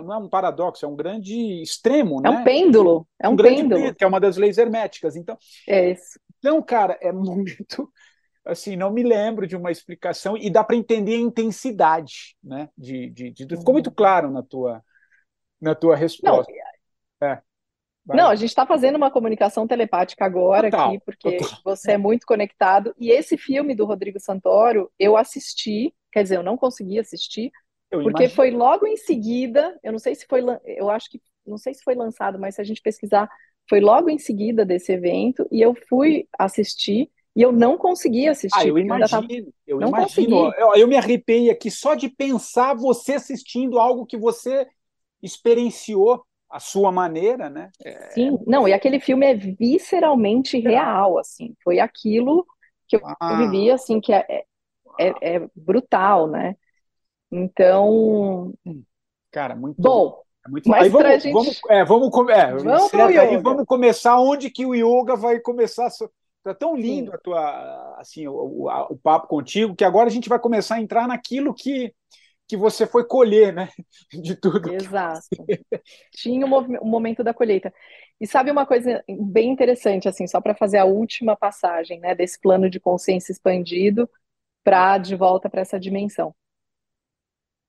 Não 0.04 0.14
é 0.14 0.18
um 0.18 0.28
paradoxo, 0.28 0.84
é 0.84 0.88
um 0.88 0.96
grande 0.96 1.62
extremo. 1.62 2.20
É 2.22 2.24
né? 2.24 2.30
um 2.32 2.44
pêndulo. 2.44 3.08
É 3.22 3.30
um, 3.30 3.34
um 3.34 3.36
pêndulo. 3.36 3.94
Que 3.94 4.04
é 4.04 4.08
uma 4.08 4.20
das 4.20 4.36
leis 4.36 4.58
herméticas. 4.58 5.16
Então, 5.16 5.38
é 5.68 5.92
isso. 5.92 6.20
Então, 6.40 6.60
cara, 6.60 6.98
é 7.00 7.12
muito. 7.14 7.88
Assim, 8.44 8.76
não 8.76 8.92
me 8.92 9.04
lembro 9.04 9.46
de 9.46 9.56
uma 9.56 9.70
explicação 9.70 10.36
e 10.36 10.50
dá 10.50 10.64
para 10.64 10.76
entender 10.76 11.14
a 11.14 11.20
intensidade, 11.20 12.36
né? 12.44 12.68
De, 12.76 13.12
de, 13.12 13.32
de, 13.32 13.58
ficou 13.58 13.74
muito 13.74 13.92
claro 13.92 14.32
na 14.32 14.42
tua, 14.42 14.84
na 15.62 15.76
tua 15.76 15.96
resposta. 15.96 16.52
Não, 17.22 17.28
é. 17.28 17.42
Vai. 18.04 18.18
Não, 18.18 18.30
a 18.30 18.36
gente 18.36 18.50
está 18.50 18.66
fazendo 18.66 18.96
uma 18.96 19.12
comunicação 19.12 19.68
telepática 19.68 20.26
agora 20.26 20.72
total, 20.72 20.90
aqui, 20.90 21.00
porque 21.06 21.38
total. 21.38 21.60
você 21.64 21.92
é 21.92 21.98
muito 21.98 22.26
conectado. 22.26 22.96
E 22.98 23.12
esse 23.12 23.38
filme 23.38 23.76
do 23.76 23.86
Rodrigo 23.86 24.20
Santoro, 24.20 24.92
eu 24.98 25.16
assisti, 25.16 25.94
quer 26.12 26.24
dizer, 26.24 26.38
eu 26.38 26.44
não 26.44 26.58
consegui 26.58 27.00
assistir, 27.00 27.52
eu 27.92 28.02
porque 28.04 28.24
imagino. 28.24 28.36
foi 28.36 28.52
logo 28.52 28.86
em 28.86 28.98
seguida, 28.98 29.78
eu 29.84 29.92
não 29.92 30.00
sei 30.00 30.16
se 30.16 30.26
foi, 30.28 30.42
eu 30.66 30.90
acho 30.90 31.10
que, 31.10 31.22
não 31.46 31.58
sei 31.58 31.74
se 31.74 31.84
foi 31.84 31.96
lançado, 31.96 32.40
mas 32.40 32.56
se 32.56 32.62
a 32.62 32.64
gente 32.64 32.82
pesquisar, 32.82 33.30
foi 33.68 33.80
logo 33.80 34.10
em 34.10 34.18
seguida 34.18 34.66
desse 34.66 34.92
evento, 34.92 35.48
e 35.52 35.62
eu 35.62 35.76
fui 35.88 36.28
assistir, 36.38 37.10
e 37.36 37.42
eu 37.42 37.52
não 37.52 37.78
consegui 37.78 38.28
assistir. 38.28 38.60
Ah, 38.60 38.68
eu 38.68 38.78
imagino, 38.78 39.10
tava... 39.10 39.28
eu 39.66 39.80
não 39.80 39.90
imagino. 39.90 40.54
Eu, 40.56 40.76
eu 40.76 40.88
me 40.88 40.98
arrepiei 40.98 41.50
aqui 41.50 41.70
só 41.72 41.94
de 41.94 42.10
pensar 42.10 42.74
você 42.74 43.14
assistindo 43.14 43.80
algo 43.80 44.06
que 44.06 44.18
você 44.18 44.68
experienciou 45.22 46.24
a 46.50 46.60
sua 46.60 46.92
maneira, 46.92 47.50
né? 47.50 47.70
É... 47.84 48.10
Sim, 48.12 48.40
não, 48.48 48.68
e 48.68 48.74
aquele 48.74 49.00
filme 49.00 49.26
é 49.26 49.36
visceralmente 49.36 50.60
real, 50.60 51.18
assim, 51.20 51.56
foi 51.64 51.80
aquilo 51.80 52.46
que 52.88 52.96
eu 52.96 53.02
ah. 53.04 53.38
vivi, 53.38 53.70
assim, 53.70 54.02
que 54.02 54.12
é, 54.12 54.44
é, 54.98 55.36
é, 55.36 55.50
brutal, 55.56 56.28
né? 56.28 56.56
Então, 57.32 58.54
cara, 59.32 59.56
muito 59.56 59.82
bom. 59.82 60.22
É 60.46 60.50
muito... 60.50 60.70
Mas 60.70 60.84
aí 60.84 60.90
vamos, 60.90 61.24
gente... 61.24 61.34
vamos, 61.34 61.62
é, 61.70 61.86
vamos, 61.86 62.30
é, 62.30 62.56
vamos, 62.56 62.94
aí, 62.94 63.38
vamos 63.38 63.66
começar 63.66 64.20
onde 64.20 64.50
que 64.50 64.66
o 64.66 64.74
yoga 64.74 65.16
vai 65.16 65.40
começar. 65.40 65.90
Tá 66.42 66.54
tão 66.54 66.76
lindo 66.76 67.12
Sim. 67.12 67.16
a 67.16 67.20
tua, 67.20 67.96
assim, 68.00 68.28
o, 68.28 68.34
o, 68.34 68.70
o, 68.94 68.98
papo 68.98 69.28
contigo 69.28 69.76
que 69.76 69.84
agora 69.84 70.08
a 70.08 70.12
gente 70.12 70.30
vai 70.30 70.40
começar 70.40 70.76
a 70.76 70.82
entrar 70.82 71.08
naquilo 71.08 71.54
que 71.54 71.94
que 72.50 72.58
você 72.58 72.88
foi 72.88 73.06
colher, 73.06 73.54
né? 73.54 73.70
De 74.12 74.36
tudo. 74.36 74.74
Exato. 74.74 75.22
Tinha 76.16 76.48
o, 76.48 76.86
momento 76.86 77.24
da 77.24 77.32
colheita. 77.32 77.72
E 78.20 78.26
sabe 78.26 78.50
uma 78.50 78.66
coisa 78.66 79.04
bem 79.08 79.52
interessante, 79.52 80.10
assim, 80.10 80.26
só 80.26 80.42
para 80.42 80.56
fazer 80.56 80.80
a 80.80 80.86
última 80.86 81.38
passagem, 81.38 82.00
né, 82.00 82.16
desse 82.16 82.40
plano 82.42 82.68
de 82.68 82.80
consciência 82.80 83.32
expandido 83.32 84.10
para 84.64 84.98
de 84.98 85.16
volta 85.16 85.50
para 85.50 85.62
essa 85.62 85.80
dimensão. 85.80 86.36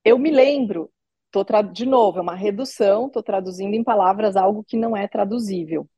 Eu 0.04 0.18
me 0.18 0.30
lembro, 0.30 0.90
tô 1.30 1.44
de 1.72 1.86
novo, 1.86 2.18
é 2.18 2.22
uma 2.22 2.34
redução, 2.34 3.06
estou 3.06 3.22
traduzindo 3.22 3.74
em 3.74 3.84
palavras 3.84 4.36
algo 4.36 4.64
que 4.64 4.76
não 4.76 4.96
é 4.96 5.06
traduzível. 5.06 5.88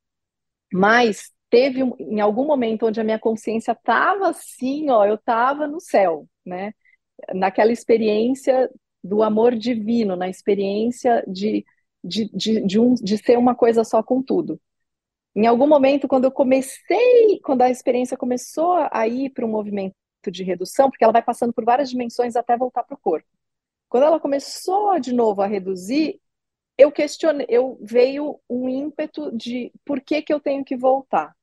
Mas 0.73 1.31
teve 1.51 1.81
em 1.99 2.21
algum 2.21 2.47
momento 2.47 2.87
onde 2.87 3.01
a 3.01 3.05
minha 3.05 3.19
consciência 3.19 3.73
estava 3.73 4.31
assim, 4.31 4.91
ó, 4.91 5.05
eu 5.05 5.17
estava 5.17 5.67
no 5.67 5.81
céu, 5.81 6.27
né? 6.45 6.73
naquela 7.35 7.73
experiência 7.73 8.71
do 9.03 9.23
amor 9.23 9.55
divino, 9.55 10.17
na 10.17 10.29
experiência 10.29 11.25
de, 11.27 11.65
de, 12.03 12.29
de, 12.35 12.61
de, 12.67 12.81
um, 12.81 12.95
de 12.95 13.19
ser 13.19 13.39
uma 13.39 13.55
coisa 13.55 13.85
só 13.85 14.03
com 14.03 14.23
tudo. 14.23 14.61
Em 15.35 15.47
algum 15.47 15.67
momento, 15.67 16.09
quando 16.09 16.25
eu 16.25 16.33
comecei, 16.33 17.41
quando 17.43 17.63
a 17.63 17.71
experiência 17.71 18.17
começou 18.17 18.87
a 18.91 19.09
ir 19.09 19.31
para 19.31 19.47
um 19.47 19.51
movimento 19.51 19.95
de 20.31 20.45
redução, 20.45 20.91
porque 20.91 21.05
ela 21.05 21.13
vai 21.13 21.23
passando 21.23 21.53
por 21.53 21.65
várias 21.65 21.91
dimensões 21.91 22.37
até 22.37 22.57
voltar 22.57 22.85
para 22.85 22.95
o 22.95 22.99
corpo. 22.99 23.29
Quando 23.89 24.05
ela 24.05 24.21
começou 24.21 24.99
de 24.99 25.13
novo 25.13 25.43
a 25.43 25.47
reduzir, 25.47 26.21
eu 26.79 26.91
questionei, 26.91 27.47
eu 27.49 27.79
veio 27.83 28.41
um 28.49 28.69
ímpeto 28.69 29.37
de 29.37 29.73
por 29.85 30.01
que 30.01 30.23
que 30.23 30.33
eu 30.33 30.41
tenho 30.41 30.65
que 30.65 30.77
voltar. 30.77 31.35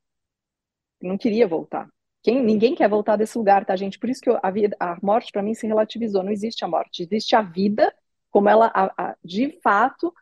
Eu 1.02 1.10
não 1.10 1.18
queria 1.18 1.48
voltar. 1.48 1.88
Quem, 2.22 2.44
ninguém 2.44 2.76
quer 2.76 2.90
voltar 2.90 3.16
desse 3.16 3.38
lugar, 3.38 3.66
tá, 3.66 3.76
gente? 3.76 3.98
Por 3.98 4.10
isso 4.10 4.22
que 4.22 4.30
eu, 4.30 4.40
a, 4.44 4.52
vida, 4.52 4.76
a 4.80 4.98
morte, 5.02 5.32
para 5.32 5.42
mim, 5.42 5.54
se 5.54 5.66
relativizou. 5.68 6.24
Não 6.24 6.32
existe 6.32 6.66
a 6.66 6.68
morte, 6.68 7.04
existe 7.04 7.36
a 7.36 7.42
vida, 7.42 7.94
como 8.30 8.50
ela, 8.50 8.72
a, 8.74 9.12
a, 9.12 9.18
de 9.24 9.60
fato, 9.62 10.14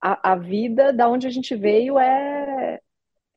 a, 0.00 0.32
a 0.32 0.36
vida 0.36 0.92
da 0.92 1.08
onde 1.08 1.26
a 1.26 1.30
gente 1.30 1.56
veio 1.56 1.98
é, 1.98 2.80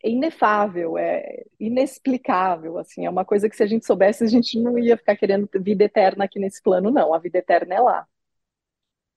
é 0.04 0.10
inefável, 0.10 0.98
é 0.98 1.44
inexplicável, 1.60 2.78
assim, 2.78 3.06
é 3.06 3.10
uma 3.10 3.26
coisa 3.26 3.50
que 3.50 3.56
se 3.56 3.64
a 3.64 3.68
gente 3.68 3.86
soubesse, 3.86 4.24
a 4.24 4.28
gente 4.28 4.60
não 4.60 4.78
ia 4.78 4.98
ficar 4.98 5.16
querendo 5.16 5.50
vida 5.56 5.84
eterna 5.84 6.26
aqui 6.26 6.40
nesse 6.40 6.62
plano, 6.62 6.92
não, 6.92 7.14
a 7.14 7.20
vida 7.20 7.40
eterna 7.40 7.76
é 7.76 7.80
lá. 7.80 8.08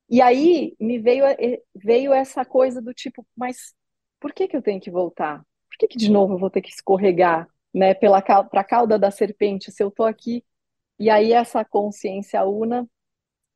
E 0.09 0.20
aí 0.20 0.74
me 0.81 0.99
veio, 0.99 1.24
veio 1.74 2.12
essa 2.12 2.45
coisa 2.45 2.83
do 2.83 2.93
tipo, 2.93 3.24
mas 3.37 3.74
por 4.18 4.33
que 4.33 4.49
que 4.49 4.57
eu 4.57 4.62
tenho 4.62 4.81
que 4.81 4.91
voltar? 4.91 5.39
Por 5.68 5.78
que 5.78 5.89
que 5.89 5.99
de 5.99 6.11
novo 6.11 6.35
eu 6.35 6.39
vou 6.39 6.51
ter 6.51 6.61
que 6.62 6.70
escorregar 6.70 7.49
né, 7.72 7.95
pela 7.95 8.20
para 8.20 8.61
a 8.61 8.64
cauda 8.64 8.99
da 8.99 9.11
serpente, 9.11 9.70
se 9.70 9.83
eu 9.83 9.89
estou 9.89 10.07
aqui, 10.07 10.45
e 10.99 11.09
aí 11.11 11.33
essa 11.33 11.64
consciência 11.64 12.45
una, 12.45 12.89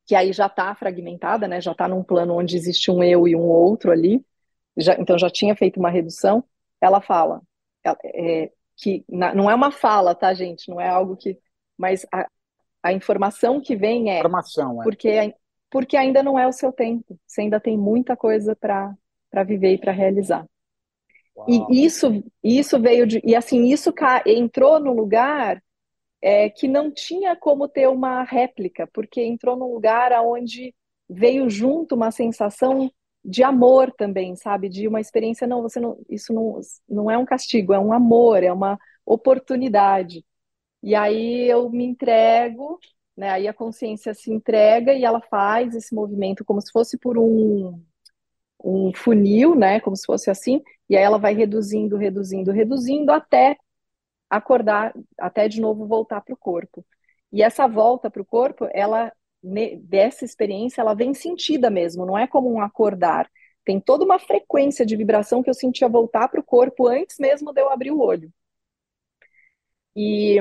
que 0.05 0.15
aí 0.15 0.31
já 0.33 0.47
está 0.47 0.73
fragmentada, 0.75 1.47
né, 1.47 1.61
já 1.61 1.71
está 1.73 1.87
num 1.87 2.03
plano 2.03 2.35
onde 2.35 2.55
existe 2.55 2.91
um 2.91 3.03
eu 3.03 3.27
e 3.27 3.35
um 3.35 3.43
outro 3.43 3.91
ali, 3.91 4.25
já, 4.77 4.95
então 4.95 5.17
já 5.17 5.29
tinha 5.29 5.55
feito 5.55 5.79
uma 5.79 5.89
redução, 5.89 6.43
ela 6.85 7.01
fala 7.01 7.41
é, 8.03 8.51
que 8.75 9.03
na, 9.09 9.33
não 9.33 9.49
é 9.49 9.55
uma 9.55 9.71
fala, 9.71 10.15
tá, 10.15 10.33
gente, 10.33 10.69
não 10.69 10.79
é 10.79 10.87
algo 10.87 11.15
que, 11.15 11.37
mas 11.77 12.05
a, 12.11 12.27
a 12.83 12.93
informação 12.93 13.61
que 13.61 13.75
vem 13.75 14.09
é, 14.09 14.19
informação, 14.19 14.81
é. 14.81 14.83
porque 14.83 15.35
porque 15.69 15.97
ainda 15.97 16.23
não 16.23 16.39
é 16.39 16.47
o 16.47 16.53
seu 16.53 16.71
tempo, 16.71 17.19
você 17.27 17.41
ainda 17.41 17.59
tem 17.59 17.77
muita 17.77 18.15
coisa 18.15 18.55
para 18.55 18.93
para 19.29 19.43
viver 19.43 19.73
e 19.73 19.77
para 19.77 19.91
realizar. 19.91 20.47
E 21.47 21.85
isso, 21.85 22.23
isso 22.41 22.79
veio 22.79 23.05
de. 23.05 23.21
E 23.25 23.35
assim, 23.35 23.65
isso 23.65 23.93
entrou 24.25 24.79
no 24.79 24.93
lugar 24.93 25.61
é, 26.21 26.49
que 26.49 26.67
não 26.67 26.89
tinha 26.89 27.35
como 27.35 27.67
ter 27.67 27.89
uma 27.89 28.23
réplica, 28.23 28.87
porque 28.93 29.21
entrou 29.21 29.57
num 29.57 29.73
lugar 29.73 30.13
onde 30.23 30.73
veio 31.09 31.49
junto 31.49 31.95
uma 31.95 32.11
sensação 32.11 32.89
de 33.25 33.43
amor 33.43 33.91
também, 33.91 34.35
sabe? 34.35 34.69
De 34.69 34.87
uma 34.87 35.01
experiência, 35.01 35.47
não, 35.47 35.61
você 35.61 35.79
não, 35.79 35.97
isso 36.09 36.33
não, 36.33 36.59
não 36.87 37.11
é 37.11 37.17
um 37.17 37.25
castigo, 37.25 37.73
é 37.73 37.79
um 37.79 37.93
amor, 37.93 38.43
é 38.43 38.53
uma 38.53 38.79
oportunidade. 39.05 40.25
E 40.83 40.95
aí 40.95 41.49
eu 41.49 41.69
me 41.69 41.85
entrego, 41.85 42.79
né? 43.17 43.31
Aí 43.31 43.47
a 43.47 43.53
consciência 43.53 44.13
se 44.13 44.31
entrega 44.31 44.93
e 44.93 45.05
ela 45.05 45.21
faz 45.21 45.75
esse 45.75 45.95
movimento 45.95 46.45
como 46.45 46.61
se 46.61 46.71
fosse 46.71 46.97
por 46.97 47.17
um 47.17 47.81
um 48.63 48.93
funil, 48.93 49.55
né, 49.55 49.79
como 49.79 49.95
se 49.95 50.05
fosse 50.05 50.29
assim, 50.29 50.61
e 50.89 50.97
aí 50.97 51.03
ela 51.03 51.17
vai 51.19 51.33
reduzindo, 51.35 51.97
reduzindo, 51.97 52.51
reduzindo 52.51 53.11
até 53.11 53.57
acordar, 54.29 54.93
até 55.19 55.47
de 55.47 55.61
novo 55.61 55.87
voltar 55.87 56.21
para 56.21 56.33
o 56.33 56.37
corpo. 56.37 56.85
E 57.31 57.43
essa 57.43 57.67
volta 57.67 58.09
para 58.09 58.21
o 58.21 58.25
corpo, 58.25 58.67
ela 58.73 59.11
dessa 59.83 60.25
experiência, 60.25 60.81
ela 60.81 60.93
vem 60.93 61.13
sentida 61.13 61.69
mesmo, 61.69 62.05
não 62.05 62.17
é 62.17 62.27
como 62.27 62.51
um 62.51 62.61
acordar. 62.61 63.29
Tem 63.65 63.79
toda 63.79 64.05
uma 64.05 64.19
frequência 64.19 64.85
de 64.85 64.95
vibração 64.95 65.41
que 65.43 65.49
eu 65.49 65.53
sentia 65.53 65.89
voltar 65.89 66.27
para 66.29 66.39
o 66.39 66.43
corpo 66.43 66.87
antes 66.87 67.17
mesmo 67.19 67.53
de 67.53 67.61
eu 67.61 67.69
abrir 67.69 67.91
o 67.91 67.99
olho. 68.01 68.31
E, 69.95 70.37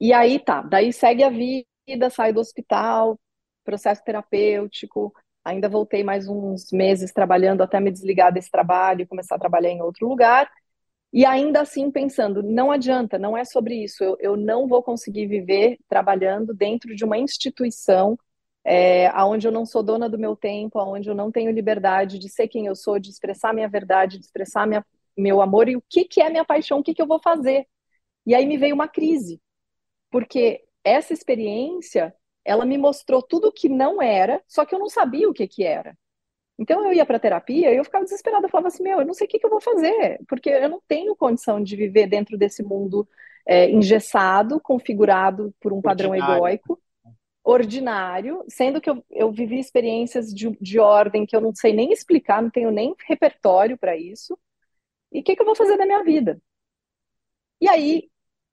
e 0.00 0.12
aí 0.12 0.38
tá, 0.38 0.62
daí 0.62 0.92
segue 0.92 1.22
a 1.22 1.30
vida, 1.30 2.10
sai 2.10 2.32
do 2.32 2.40
hospital, 2.40 3.18
processo 3.64 4.02
terapêutico, 4.04 5.12
Ainda 5.44 5.68
voltei 5.68 6.04
mais 6.04 6.28
uns 6.28 6.70
meses 6.72 7.12
trabalhando 7.12 7.62
até 7.62 7.80
me 7.80 7.90
desligar 7.90 8.32
desse 8.32 8.50
trabalho 8.50 9.02
e 9.02 9.06
começar 9.06 9.34
a 9.34 9.38
trabalhar 9.38 9.70
em 9.70 9.82
outro 9.82 10.08
lugar. 10.08 10.48
E 11.12 11.26
ainda 11.26 11.60
assim 11.60 11.90
pensando, 11.90 12.42
não 12.42 12.70
adianta, 12.70 13.18
não 13.18 13.36
é 13.36 13.44
sobre 13.44 13.74
isso. 13.84 14.02
Eu, 14.02 14.16
eu 14.20 14.36
não 14.36 14.66
vou 14.66 14.82
conseguir 14.82 15.26
viver 15.26 15.78
trabalhando 15.88 16.54
dentro 16.54 16.94
de 16.94 17.04
uma 17.04 17.18
instituição 17.18 18.18
é, 18.64 19.10
onde 19.24 19.46
eu 19.46 19.52
não 19.52 19.66
sou 19.66 19.82
dona 19.82 20.08
do 20.08 20.18
meu 20.18 20.36
tempo, 20.36 20.80
onde 20.80 21.10
eu 21.10 21.14
não 21.14 21.30
tenho 21.30 21.50
liberdade 21.50 22.18
de 22.18 22.28
ser 22.28 22.48
quem 22.48 22.66
eu 22.66 22.76
sou, 22.76 22.98
de 22.98 23.10
expressar 23.10 23.52
minha 23.52 23.68
verdade, 23.68 24.18
de 24.18 24.24
expressar 24.24 24.66
minha, 24.66 24.84
meu 25.16 25.42
amor 25.42 25.68
e 25.68 25.76
o 25.76 25.82
que, 25.88 26.04
que 26.04 26.22
é 26.22 26.30
minha 26.30 26.44
paixão, 26.44 26.78
o 26.78 26.82
que, 26.82 26.94
que 26.94 27.02
eu 27.02 27.06
vou 27.06 27.20
fazer. 27.20 27.66
E 28.24 28.34
aí 28.34 28.46
me 28.46 28.56
veio 28.56 28.74
uma 28.74 28.88
crise, 28.88 29.40
porque 30.10 30.64
essa 30.84 31.12
experiência 31.12 32.14
ela 32.44 32.64
me 32.64 32.78
mostrou 32.78 33.22
tudo 33.22 33.48
o 33.48 33.52
que 33.52 33.68
não 33.68 34.02
era, 34.02 34.42
só 34.48 34.64
que 34.64 34.74
eu 34.74 34.78
não 34.78 34.88
sabia 34.88 35.28
o 35.28 35.34
que 35.34 35.46
que 35.48 35.64
era. 35.64 35.96
Então 36.62 36.86
eu 36.86 36.92
ia 36.92 37.04
para 37.04 37.18
terapia 37.18 37.72
e 37.72 37.76
eu 37.76 37.84
ficava 37.84 38.04
desesperada, 38.04 38.46
eu 38.46 38.50
falava 38.50 38.68
assim, 38.68 38.84
meu, 38.84 39.00
eu 39.00 39.04
não 39.04 39.12
sei 39.14 39.26
o 39.26 39.30
que, 39.30 39.38
que 39.40 39.44
eu 39.44 39.50
vou 39.50 39.60
fazer, 39.60 40.20
porque 40.28 40.48
eu 40.48 40.68
não 40.68 40.80
tenho 40.86 41.16
condição 41.16 41.60
de 41.60 41.74
viver 41.74 42.06
dentro 42.06 42.38
desse 42.38 42.62
mundo 42.62 43.06
é, 43.44 43.68
engessado, 43.68 44.60
configurado 44.60 45.52
por 45.60 45.72
um 45.72 45.82
padrão 45.82 46.10
ordinário. 46.10 46.36
egóico, 46.36 46.80
ordinário, 47.42 48.44
sendo 48.46 48.80
que 48.80 48.88
eu, 48.88 49.04
eu 49.10 49.32
vivi 49.32 49.58
experiências 49.58 50.32
de, 50.32 50.56
de 50.60 50.78
ordem 50.78 51.26
que 51.26 51.34
eu 51.34 51.40
não 51.40 51.52
sei 51.52 51.72
nem 51.72 51.92
explicar, 51.92 52.40
não 52.40 52.50
tenho 52.50 52.70
nem 52.70 52.94
repertório 53.08 53.76
para 53.76 53.96
isso. 53.96 54.38
E 55.10 55.18
o 55.18 55.22
que, 55.24 55.34
que 55.34 55.42
eu 55.42 55.46
vou 55.46 55.56
fazer 55.56 55.76
da 55.76 55.84
minha 55.84 56.04
vida? 56.04 56.40
E 57.60 57.68
aí, 57.68 58.08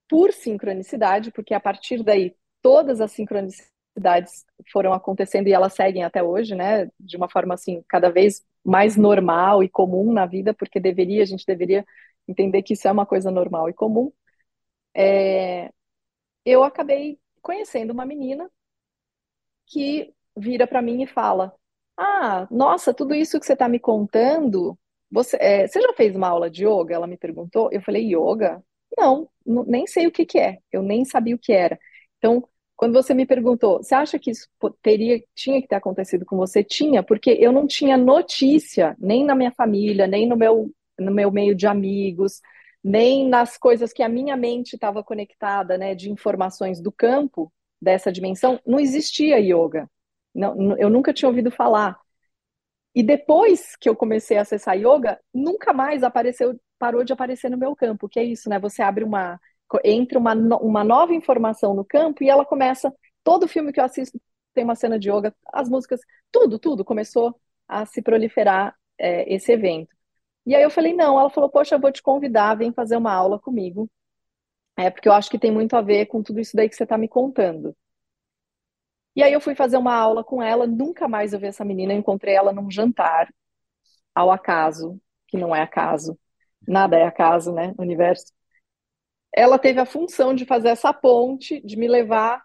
por 0.07 0.33
sincronicidade, 0.33 1.31
porque 1.31 1.53
a 1.53 1.59
partir 1.59 2.01
daí 2.01 2.35
todas 2.59 2.99
as 2.99 3.11
sincronicidades 3.11 3.71
cidades 3.99 4.45
foram 4.71 4.93
acontecendo 4.93 5.47
e 5.47 5.53
elas 5.53 5.73
seguem 5.73 6.03
até 6.03 6.23
hoje, 6.23 6.55
né? 6.55 6.89
De 6.99 7.17
uma 7.17 7.29
forma 7.29 7.53
assim, 7.53 7.83
cada 7.87 8.09
vez 8.09 8.45
mais 8.63 8.95
normal 8.97 9.63
e 9.63 9.69
comum 9.69 10.11
na 10.13 10.25
vida, 10.25 10.53
porque 10.53 10.79
deveria, 10.79 11.23
a 11.23 11.25
gente 11.25 11.45
deveria 11.45 11.85
entender 12.27 12.63
que 12.63 12.73
isso 12.73 12.87
é 12.87 12.91
uma 12.91 13.05
coisa 13.05 13.31
normal 13.31 13.69
e 13.69 13.73
comum. 13.73 14.11
É, 14.95 15.71
eu 16.45 16.63
acabei 16.63 17.19
conhecendo 17.41 17.91
uma 17.91 18.05
menina 18.05 18.49
que 19.67 20.13
vira 20.37 20.67
para 20.67 20.81
mim 20.81 21.03
e 21.03 21.07
fala: 21.07 21.53
Ah, 21.97 22.47
nossa, 22.51 22.93
tudo 22.93 23.13
isso 23.13 23.39
que 23.39 23.45
você 23.45 23.53
está 23.53 23.67
me 23.69 23.79
contando 23.79 24.77
você, 25.11 25.37
é, 25.39 25.67
você 25.67 25.81
já 25.81 25.93
fez 25.93 26.15
uma 26.15 26.27
aula 26.27 26.49
de 26.49 26.65
yoga? 26.65 26.93
Ela 26.93 27.07
me 27.07 27.17
perguntou. 27.17 27.69
Eu 27.71 27.81
falei, 27.81 28.03
yoga? 28.15 28.63
Não, 28.97 29.29
nem 29.45 29.87
sei 29.87 30.07
o 30.07 30.11
que 30.11 30.25
que 30.25 30.39
é. 30.39 30.59
Eu 30.71 30.83
nem 30.83 31.05
sabia 31.05 31.35
o 31.35 31.39
que 31.39 31.51
era. 31.51 31.79
Então, 32.17 32.47
quando 32.79 32.93
você 32.93 33.13
me 33.13 33.25
perguntou, 33.25 33.83
você 33.83 33.93
acha 33.93 34.17
que 34.17 34.31
isso 34.31 34.47
teria, 34.81 35.21
tinha 35.35 35.61
que 35.61 35.67
ter 35.67 35.75
acontecido 35.75 36.25
com 36.25 36.37
você? 36.37 36.63
Tinha, 36.63 37.03
porque 37.03 37.31
eu 37.31 37.51
não 37.51 37.67
tinha 37.67 37.97
notícia, 37.97 38.95
nem 38.97 39.25
na 39.25 39.35
minha 39.35 39.51
família, 39.51 40.07
nem 40.07 40.25
no 40.25 40.37
meu, 40.37 40.71
no 40.97 41.11
meu 41.11 41.29
meio 41.29 41.53
de 41.53 41.67
amigos, 41.67 42.39
nem 42.81 43.27
nas 43.27 43.57
coisas 43.57 43.91
que 43.91 44.01
a 44.01 44.07
minha 44.07 44.37
mente 44.37 44.75
estava 44.75 45.03
conectada, 45.03 45.77
né, 45.77 45.93
de 45.93 46.09
informações 46.09 46.79
do 46.79 46.89
campo 46.89 47.51
dessa 47.81 48.13
dimensão, 48.13 48.61
não 48.65 48.79
existia 48.79 49.37
yoga. 49.39 49.89
Não, 50.33 50.77
eu 50.77 50.89
nunca 50.89 51.11
tinha 51.11 51.27
ouvido 51.27 51.51
falar. 51.51 51.99
E 52.95 53.03
depois 53.03 53.75
que 53.75 53.89
eu 53.89 53.95
comecei 53.95 54.37
a 54.37 54.43
acessar 54.43 54.77
yoga, 54.77 55.19
nunca 55.33 55.73
mais 55.73 56.01
apareceu, 56.01 56.57
parou 56.79 57.03
de 57.03 57.11
aparecer 57.11 57.49
no 57.51 57.57
meu 57.57 57.75
campo, 57.75 58.07
que 58.07 58.21
é 58.21 58.23
isso, 58.23 58.49
né? 58.49 58.57
Você 58.57 58.81
abre 58.81 59.03
uma, 59.03 59.37
entra 59.83 60.17
uma, 60.19 60.33
uma 60.33 60.83
nova 60.83 61.13
informação 61.13 61.73
no 61.73 61.85
campo 61.85 62.23
e 62.23 62.29
ela 62.29 62.45
começa, 62.45 62.93
todo 63.23 63.47
filme 63.47 63.71
que 63.71 63.79
eu 63.79 63.83
assisto 63.85 64.19
tem 64.53 64.63
uma 64.63 64.75
cena 64.75 64.97
de 64.99 65.09
yoga, 65.11 65.35
as 65.53 65.69
músicas, 65.69 66.01
tudo, 66.31 66.59
tudo 66.59 66.83
começou 66.85 67.39
a 67.67 67.85
se 67.85 68.01
proliferar 68.01 68.75
é, 68.97 69.31
esse 69.33 69.51
evento. 69.51 69.95
E 70.45 70.55
aí 70.55 70.63
eu 70.63 70.69
falei, 70.71 70.93
não, 70.93 71.19
ela 71.19 71.29
falou, 71.29 71.49
poxa, 71.49 71.75
eu 71.75 71.79
vou 71.79 71.91
te 71.91 72.01
convidar, 72.01 72.55
vem 72.55 72.73
fazer 72.73 72.97
uma 72.97 73.13
aula 73.13 73.39
comigo, 73.39 73.89
é, 74.77 74.89
porque 74.89 75.09
eu 75.09 75.13
acho 75.13 75.29
que 75.29 75.39
tem 75.39 75.51
muito 75.51 75.75
a 75.75 75.81
ver 75.81 76.07
com 76.07 76.23
tudo 76.23 76.39
isso 76.39 76.55
daí 76.55 76.69
que 76.69 76.75
você 76.75 76.83
está 76.83 76.97
me 76.97 77.07
contando. 77.07 77.75
E 79.15 79.23
aí 79.23 79.33
eu 79.33 79.41
fui 79.41 79.55
fazer 79.55 79.77
uma 79.77 79.93
aula 79.95 80.23
com 80.23 80.41
ela, 80.41 80.65
nunca 80.65 81.07
mais 81.07 81.33
eu 81.33 81.39
vi 81.39 81.47
essa 81.47 81.65
menina, 81.65 81.93
eu 81.93 81.97
encontrei 81.99 82.35
ela 82.35 82.53
num 82.53 82.71
jantar, 82.71 83.27
ao 84.15 84.31
acaso, 84.31 84.99
que 85.27 85.37
não 85.37 85.55
é 85.55 85.61
acaso, 85.61 86.17
nada 86.67 86.97
é 86.97 87.05
acaso, 87.05 87.53
né, 87.53 87.73
universo. 87.77 88.33
Ela 89.35 89.59
teve 89.59 89.79
a 89.79 89.85
função 89.85 90.33
de 90.33 90.45
fazer 90.45 90.69
essa 90.69 90.93
ponte, 90.93 91.61
de 91.61 91.77
me 91.77 91.87
levar 91.87 92.43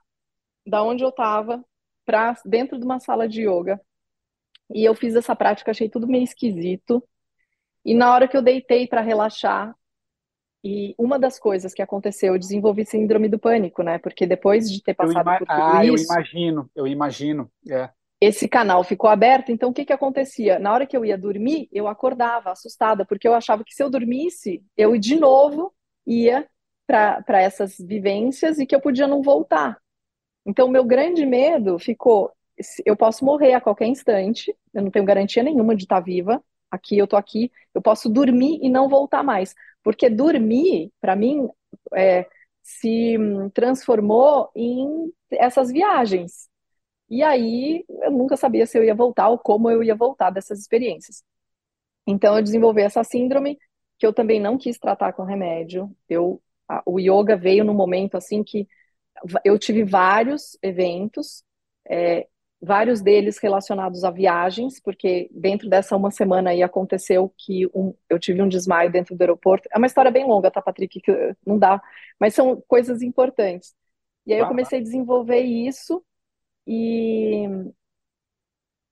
da 0.66 0.82
onde 0.82 1.02
eu 1.02 1.08
estava 1.08 1.64
para 2.04 2.36
dentro 2.44 2.78
de 2.78 2.84
uma 2.84 3.00
sala 3.00 3.28
de 3.28 3.42
yoga. 3.42 3.80
E 4.72 4.84
eu 4.84 4.94
fiz 4.94 5.14
essa 5.14 5.34
prática, 5.34 5.70
achei 5.70 5.88
tudo 5.88 6.06
meio 6.06 6.24
esquisito. 6.24 7.02
E 7.84 7.94
na 7.94 8.12
hora 8.12 8.28
que 8.28 8.36
eu 8.36 8.42
deitei 8.42 8.86
para 8.86 9.00
relaxar, 9.00 9.74
e 10.62 10.94
uma 10.98 11.18
das 11.18 11.38
coisas 11.38 11.74
que 11.74 11.82
aconteceu, 11.82 12.32
eu 12.32 12.38
desenvolvi 12.38 12.86
síndrome 12.86 13.28
do 13.28 13.38
pânico, 13.38 13.82
né? 13.82 13.98
Porque 13.98 14.26
depois 14.26 14.70
de 14.70 14.82
ter 14.82 14.94
passado 14.94 15.22
por 15.22 15.46
tudo 15.46 15.50
ah, 15.50 15.84
isso... 15.84 16.10
eu 16.10 16.16
imagino, 16.16 16.70
eu 16.74 16.86
imagino, 16.86 17.52
é. 17.70 17.90
Esse 18.18 18.48
canal 18.48 18.82
ficou 18.82 19.10
aberto, 19.10 19.52
então 19.52 19.68
o 19.68 19.72
que 19.74 19.84
que 19.84 19.92
acontecia? 19.92 20.58
Na 20.58 20.72
hora 20.72 20.86
que 20.86 20.96
eu 20.96 21.04
ia 21.04 21.18
dormir, 21.18 21.68
eu 21.70 21.86
acordava 21.86 22.52
assustada, 22.52 23.04
porque 23.04 23.28
eu 23.28 23.34
achava 23.34 23.62
que 23.62 23.74
se 23.74 23.82
eu 23.82 23.90
dormisse, 23.90 24.64
eu 24.74 24.96
de 24.96 25.16
novo 25.16 25.74
ia 26.06 26.48
para 26.86 27.40
essas 27.42 27.76
vivências 27.78 28.58
e 28.58 28.66
que 28.66 28.74
eu 28.74 28.80
podia 28.80 29.06
não 29.06 29.22
voltar. 29.22 29.78
Então, 30.46 30.68
meu 30.68 30.84
grande 30.84 31.24
medo 31.26 31.78
ficou: 31.78 32.32
eu 32.84 32.96
posso 32.96 33.24
morrer 33.24 33.54
a 33.54 33.60
qualquer 33.60 33.86
instante, 33.86 34.54
eu 34.72 34.82
não 34.82 34.90
tenho 34.90 35.04
garantia 35.04 35.42
nenhuma 35.42 35.74
de 35.74 35.84
estar 35.84 36.00
viva, 36.00 36.42
aqui 36.70 36.98
eu 36.98 37.06
tô 37.06 37.16
aqui, 37.16 37.50
eu 37.74 37.82
posso 37.82 38.08
dormir 38.08 38.58
e 38.62 38.68
não 38.68 38.88
voltar 38.88 39.22
mais. 39.22 39.54
Porque 39.82 40.08
dormir, 40.10 40.92
para 41.00 41.16
mim, 41.16 41.48
é, 41.94 42.26
se 42.62 43.16
transformou 43.52 44.50
em 44.54 45.12
essas 45.30 45.70
viagens. 45.70 46.48
E 47.10 47.22
aí 47.22 47.84
eu 47.88 48.10
nunca 48.10 48.36
sabia 48.36 48.66
se 48.66 48.78
eu 48.78 48.84
ia 48.84 48.94
voltar 48.94 49.28
ou 49.28 49.38
como 49.38 49.70
eu 49.70 49.82
ia 49.82 49.94
voltar 49.94 50.30
dessas 50.30 50.60
experiências. 50.60 51.22
Então 52.06 52.36
eu 52.36 52.42
desenvolvi 52.42 52.82
essa 52.82 53.04
síndrome 53.04 53.58
que 53.98 54.06
eu 54.06 54.12
também 54.12 54.40
não 54.40 54.58
quis 54.58 54.78
tratar 54.78 55.12
com 55.12 55.24
remédio. 55.24 55.94
Eu 56.08 56.42
a, 56.78 56.82
o 56.86 56.98
yoga 56.98 57.36
veio 57.36 57.64
no 57.64 57.74
momento 57.74 58.16
assim 58.16 58.42
que 58.42 58.68
eu 59.44 59.58
tive 59.58 59.84
vários 59.84 60.58
eventos, 60.62 61.42
é, 61.88 62.26
vários 62.60 63.00
deles 63.00 63.38
relacionados 63.38 64.04
a 64.04 64.10
viagens, 64.10 64.80
porque 64.80 65.28
dentro 65.32 65.68
dessa 65.68 65.96
uma 65.96 66.10
semana 66.10 66.50
aí 66.50 66.62
aconteceu 66.62 67.32
que 67.36 67.66
um, 67.74 67.94
eu 68.08 68.18
tive 68.18 68.42
um 68.42 68.48
desmaio 68.48 68.90
dentro 68.90 69.14
do 69.16 69.20
aeroporto. 69.22 69.68
É 69.72 69.78
uma 69.78 69.86
história 69.86 70.10
bem 70.10 70.26
longa, 70.26 70.50
tá, 70.50 70.62
Patrick? 70.62 71.00
Que 71.00 71.36
não 71.46 71.58
dá, 71.58 71.80
mas 72.18 72.34
são 72.34 72.62
coisas 72.66 73.02
importantes. 73.02 73.74
E 74.26 74.32
aí 74.32 74.40
eu 74.40 74.48
comecei 74.48 74.78
a 74.80 74.82
desenvolver 74.82 75.40
isso 75.40 76.02
e 76.66 77.46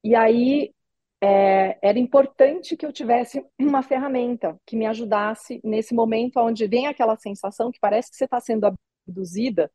e 0.04 0.14
aí 0.14 0.74
é, 1.22 1.78
era 1.80 1.98
importante 2.00 2.76
que 2.76 2.84
eu 2.84 2.92
tivesse 2.92 3.46
uma 3.56 3.80
ferramenta 3.80 4.58
que 4.66 4.74
me 4.74 4.86
ajudasse 4.86 5.60
nesse 5.62 5.94
momento 5.94 6.40
onde 6.40 6.66
vem 6.66 6.88
aquela 6.88 7.16
sensação 7.16 7.70
que 7.70 7.78
parece 7.80 8.10
que 8.10 8.16
você 8.16 8.24
está 8.24 8.40
sendo 8.40 8.66
abduzida 9.06 9.70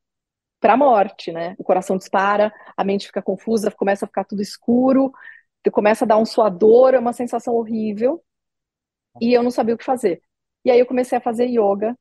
para 0.59 0.73
a 0.73 0.77
morte, 0.77 1.31
né? 1.31 1.55
O 1.57 1.63
coração 1.63 1.97
dispara, 1.97 2.53
a 2.75 2.83
mente 2.83 3.07
fica 3.07 3.21
confusa, 3.21 3.71
começa 3.71 4.03
a 4.03 4.07
ficar 4.07 4.25
tudo 4.25 4.41
escuro, 4.41 5.13
começa 5.71 6.03
a 6.05 6.07
dar 6.07 6.17
um 6.17 6.25
suador, 6.25 6.93
é 6.93 6.99
uma 6.99 7.13
sensação 7.13 7.55
horrível. 7.55 8.21
E 9.21 9.33
eu 9.33 9.41
não 9.41 9.51
sabia 9.51 9.75
o 9.75 9.77
que 9.77 9.85
fazer. 9.85 10.21
E 10.65 10.71
aí 10.71 10.79
eu 10.79 10.85
comecei 10.85 11.17
a 11.17 11.21
fazer 11.21 11.45
yoga. 11.45 11.95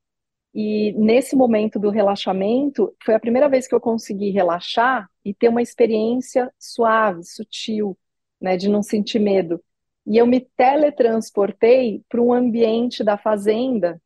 E 0.54 0.92
nesse 0.94 1.36
momento 1.36 1.78
do 1.78 1.90
relaxamento, 1.90 2.94
foi 3.04 3.14
a 3.14 3.20
primeira 3.20 3.48
vez 3.48 3.68
que 3.68 3.74
eu 3.74 3.80
consegui 3.80 4.30
relaxar 4.30 5.08
e 5.24 5.34
ter 5.34 5.48
uma 5.48 5.62
experiência 5.62 6.52
suave, 6.58 7.22
sutil, 7.24 7.96
né, 8.40 8.56
de 8.56 8.68
não 8.68 8.82
sentir 8.82 9.18
medo. 9.18 9.62
E 10.06 10.16
eu 10.16 10.26
me 10.26 10.40
teletransportei 10.56 12.02
para 12.08 12.20
um 12.20 12.32
ambiente 12.32 13.02
da 13.02 13.16
fazenda 13.18 14.00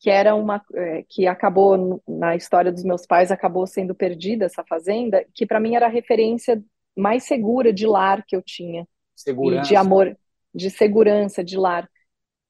que 0.00 0.10
era 0.10 0.34
uma 0.34 0.62
é, 0.74 1.04
que 1.08 1.26
acabou 1.26 2.02
na 2.06 2.36
história 2.36 2.70
dos 2.70 2.84
meus 2.84 3.04
pais 3.04 3.30
acabou 3.30 3.66
sendo 3.66 3.94
perdida 3.94 4.46
essa 4.46 4.64
fazenda, 4.64 5.24
que 5.34 5.44
para 5.44 5.60
mim 5.60 5.74
era 5.74 5.86
a 5.86 5.90
referência 5.90 6.62
mais 6.96 7.24
segura 7.24 7.72
de 7.72 7.86
lar 7.86 8.24
que 8.26 8.36
eu 8.36 8.42
tinha, 8.42 8.86
segurança. 9.14 9.66
e 9.66 9.68
de 9.68 9.76
amor, 9.76 10.16
de 10.54 10.70
segurança 10.70 11.42
de 11.42 11.56
lar. 11.56 11.88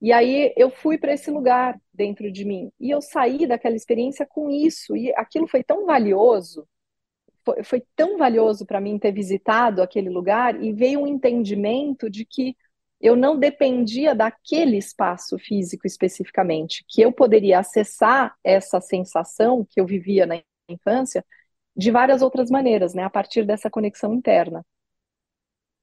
E 0.01 0.13
aí 0.13 0.53
eu 0.57 0.71
fui 0.71 0.99
para 0.99 1.13
esse 1.13 1.31
lugar 1.31 1.81
dentro 1.93 2.31
de 2.31 2.45
mim 2.45 2.71
e 2.79 2.91
eu 2.91 3.01
saí 3.01 3.47
daquela 3.47 3.75
experiência 3.75 4.27
com 4.27 4.51
isso 4.51 4.97
e 4.97 5.13
aquilo 5.15 5.49
foi 5.49 5.65
tão 5.65 5.87
valioso, 5.87 6.67
foi, 7.65 7.83
tão 7.97 8.19
valioso 8.19 8.67
para 8.67 8.81
mim 8.81 8.99
ter 8.99 9.13
visitado 9.13 9.83
aquele 9.83 10.09
lugar 10.09 10.63
e 10.63 10.73
veio 10.73 11.01
um 11.01 11.07
entendimento 11.07 12.09
de 12.11 12.25
que 12.25 12.57
eu 13.01 13.15
não 13.15 13.39
dependia 13.39 14.15
daquele 14.15 14.77
espaço 14.77 15.39
físico 15.39 15.87
especificamente, 15.87 16.85
que 16.89 17.01
eu 17.01 17.13
poderia 17.13 17.61
acessar 17.61 18.35
essa 18.43 18.81
sensação 18.81 19.65
que 19.65 19.81
eu 19.81 19.87
vivia 19.87 20.27
na 20.27 20.43
infância 20.69 21.25
de 21.77 21.91
várias 21.91 22.23
outras 22.23 22.51
maneiras, 22.51 22.95
né, 22.95 23.05
a 23.05 23.11
partir 23.11 23.45
dessa 23.45 23.71
conexão 23.71 24.13
interna. 24.13 24.65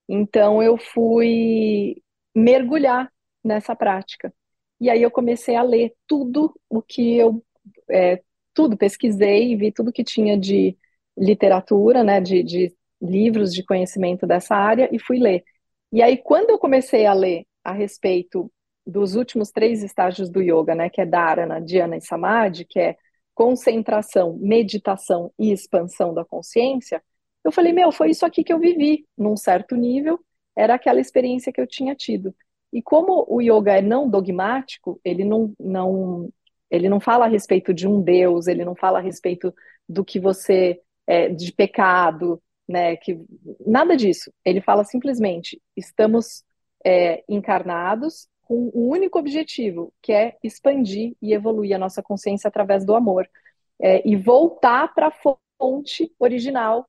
Então 0.08 0.62
eu 0.62 0.78
fui 0.78 2.02
mergulhar 2.36 3.12
nessa 3.44 3.76
prática. 3.76 4.34
E 4.80 4.90
aí 4.90 5.02
eu 5.02 5.10
comecei 5.10 5.56
a 5.56 5.64
ler 5.64 5.94
tudo 6.06 6.54
o 6.70 6.82
que 6.82 7.16
eu 7.18 7.44
é, 7.90 8.22
tudo 8.54 8.78
pesquisei, 8.78 9.56
vi 9.56 9.72
tudo 9.72 9.92
que 9.92 10.04
tinha 10.04 10.38
de 10.38 10.78
literatura, 11.18 12.04
né, 12.04 12.20
de, 12.22 12.44
de 12.44 12.76
livros 13.02 13.54
de 13.54 13.64
conhecimento 13.64 14.26
dessa 14.26 14.56
área 14.56 14.90
e 14.92 15.00
fui 15.00 15.20
ler. 15.20 15.44
E 15.92 16.02
aí, 16.02 16.18
quando 16.18 16.50
eu 16.50 16.58
comecei 16.58 17.06
a 17.06 17.14
ler 17.14 17.46
a 17.64 17.72
respeito 17.72 18.52
dos 18.86 19.16
últimos 19.16 19.52
três 19.52 19.84
estágios 19.84 20.30
do 20.30 20.42
yoga, 20.42 20.76
né, 20.76 20.90
que 20.90 21.02
é 21.02 21.06
Dharana, 21.06 21.62
Dhyana 21.62 21.98
e 21.98 22.02
Samadhi, 22.02 22.66
que 22.66 22.80
é 22.80 22.98
concentração, 23.34 24.38
meditação 24.40 25.32
e 25.38 25.52
expansão 25.52 26.14
da 26.14 26.24
consciência, 26.24 27.02
eu 27.44 27.52
falei, 27.52 27.74
meu, 27.74 27.92
foi 27.92 28.10
isso 28.10 28.26
aqui 28.26 28.44
que 28.44 28.52
eu 28.52 28.60
vivi, 28.60 29.06
num 29.18 29.36
certo 29.38 29.76
nível, 29.76 30.20
era 30.56 30.76
aquela 30.76 31.00
experiência 31.00 31.52
que 31.52 31.62
eu 31.62 31.68
tinha 31.68 31.94
tido. 31.96 32.34
E 32.72 32.82
como 32.82 33.26
o 33.30 33.42
yoga 33.42 33.78
é 33.78 33.82
não 33.82 34.10
dogmático, 34.10 35.00
ele 35.04 35.24
não, 35.24 35.54
não, 35.60 36.30
ele 36.72 36.90
não 36.90 37.00
fala 37.00 37.26
a 37.26 37.28
respeito 37.28 37.74
de 37.74 37.88
um 37.88 38.02
Deus, 38.02 38.48
ele 38.48 38.66
não 38.66 38.76
fala 38.76 39.00
a 39.00 39.02
respeito 39.02 39.54
do 39.88 40.04
que 40.04 40.20
você, 40.20 40.82
é, 41.08 41.30
de 41.30 41.52
pecado, 41.52 42.42
né? 42.68 42.96
Que 42.98 43.20
nada 43.66 43.96
disso. 43.96 44.32
Ele 44.44 44.62
fala 44.62 44.84
simplesmente: 44.84 45.62
estamos 45.76 46.44
é, 46.86 47.24
encarnados 47.28 48.28
com 48.44 48.72
um 48.76 48.90
único 48.90 49.18
objetivo, 49.18 49.94
que 50.02 50.12
é 50.14 50.38
expandir 50.44 51.16
e 51.22 51.34
evoluir 51.34 51.76
a 51.76 51.80
nossa 51.80 52.02
consciência 52.04 52.48
através 52.48 52.86
do 52.86 52.96
amor 52.96 53.28
é, 53.82 54.08
e 54.08 54.16
voltar 54.16 54.94
para 54.94 55.08
a 55.08 55.12
fonte 55.12 56.14
original 56.20 56.88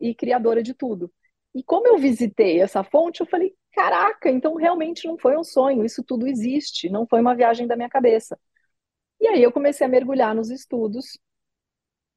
e 0.00 0.14
criadora 0.14 0.62
de 0.62 0.74
tudo. 0.74 1.12
E 1.54 1.62
como 1.62 1.86
eu 1.86 1.98
visitei 1.98 2.60
essa 2.60 2.82
fonte, 2.84 3.20
eu 3.20 3.26
falei: 3.26 3.54
caraca, 3.72 4.30
então 4.30 4.54
realmente 4.54 5.06
não 5.06 5.18
foi 5.18 5.36
um 5.36 5.44
sonho, 5.44 5.84
isso 5.84 6.02
tudo 6.04 6.26
existe, 6.26 6.88
não 6.88 7.06
foi 7.06 7.20
uma 7.20 7.34
viagem 7.34 7.66
da 7.66 7.76
minha 7.76 7.88
cabeça. 7.88 8.38
E 9.20 9.28
aí 9.28 9.42
eu 9.42 9.52
comecei 9.52 9.86
a 9.86 9.90
mergulhar 9.90 10.34
nos 10.34 10.50
estudos 10.50 11.18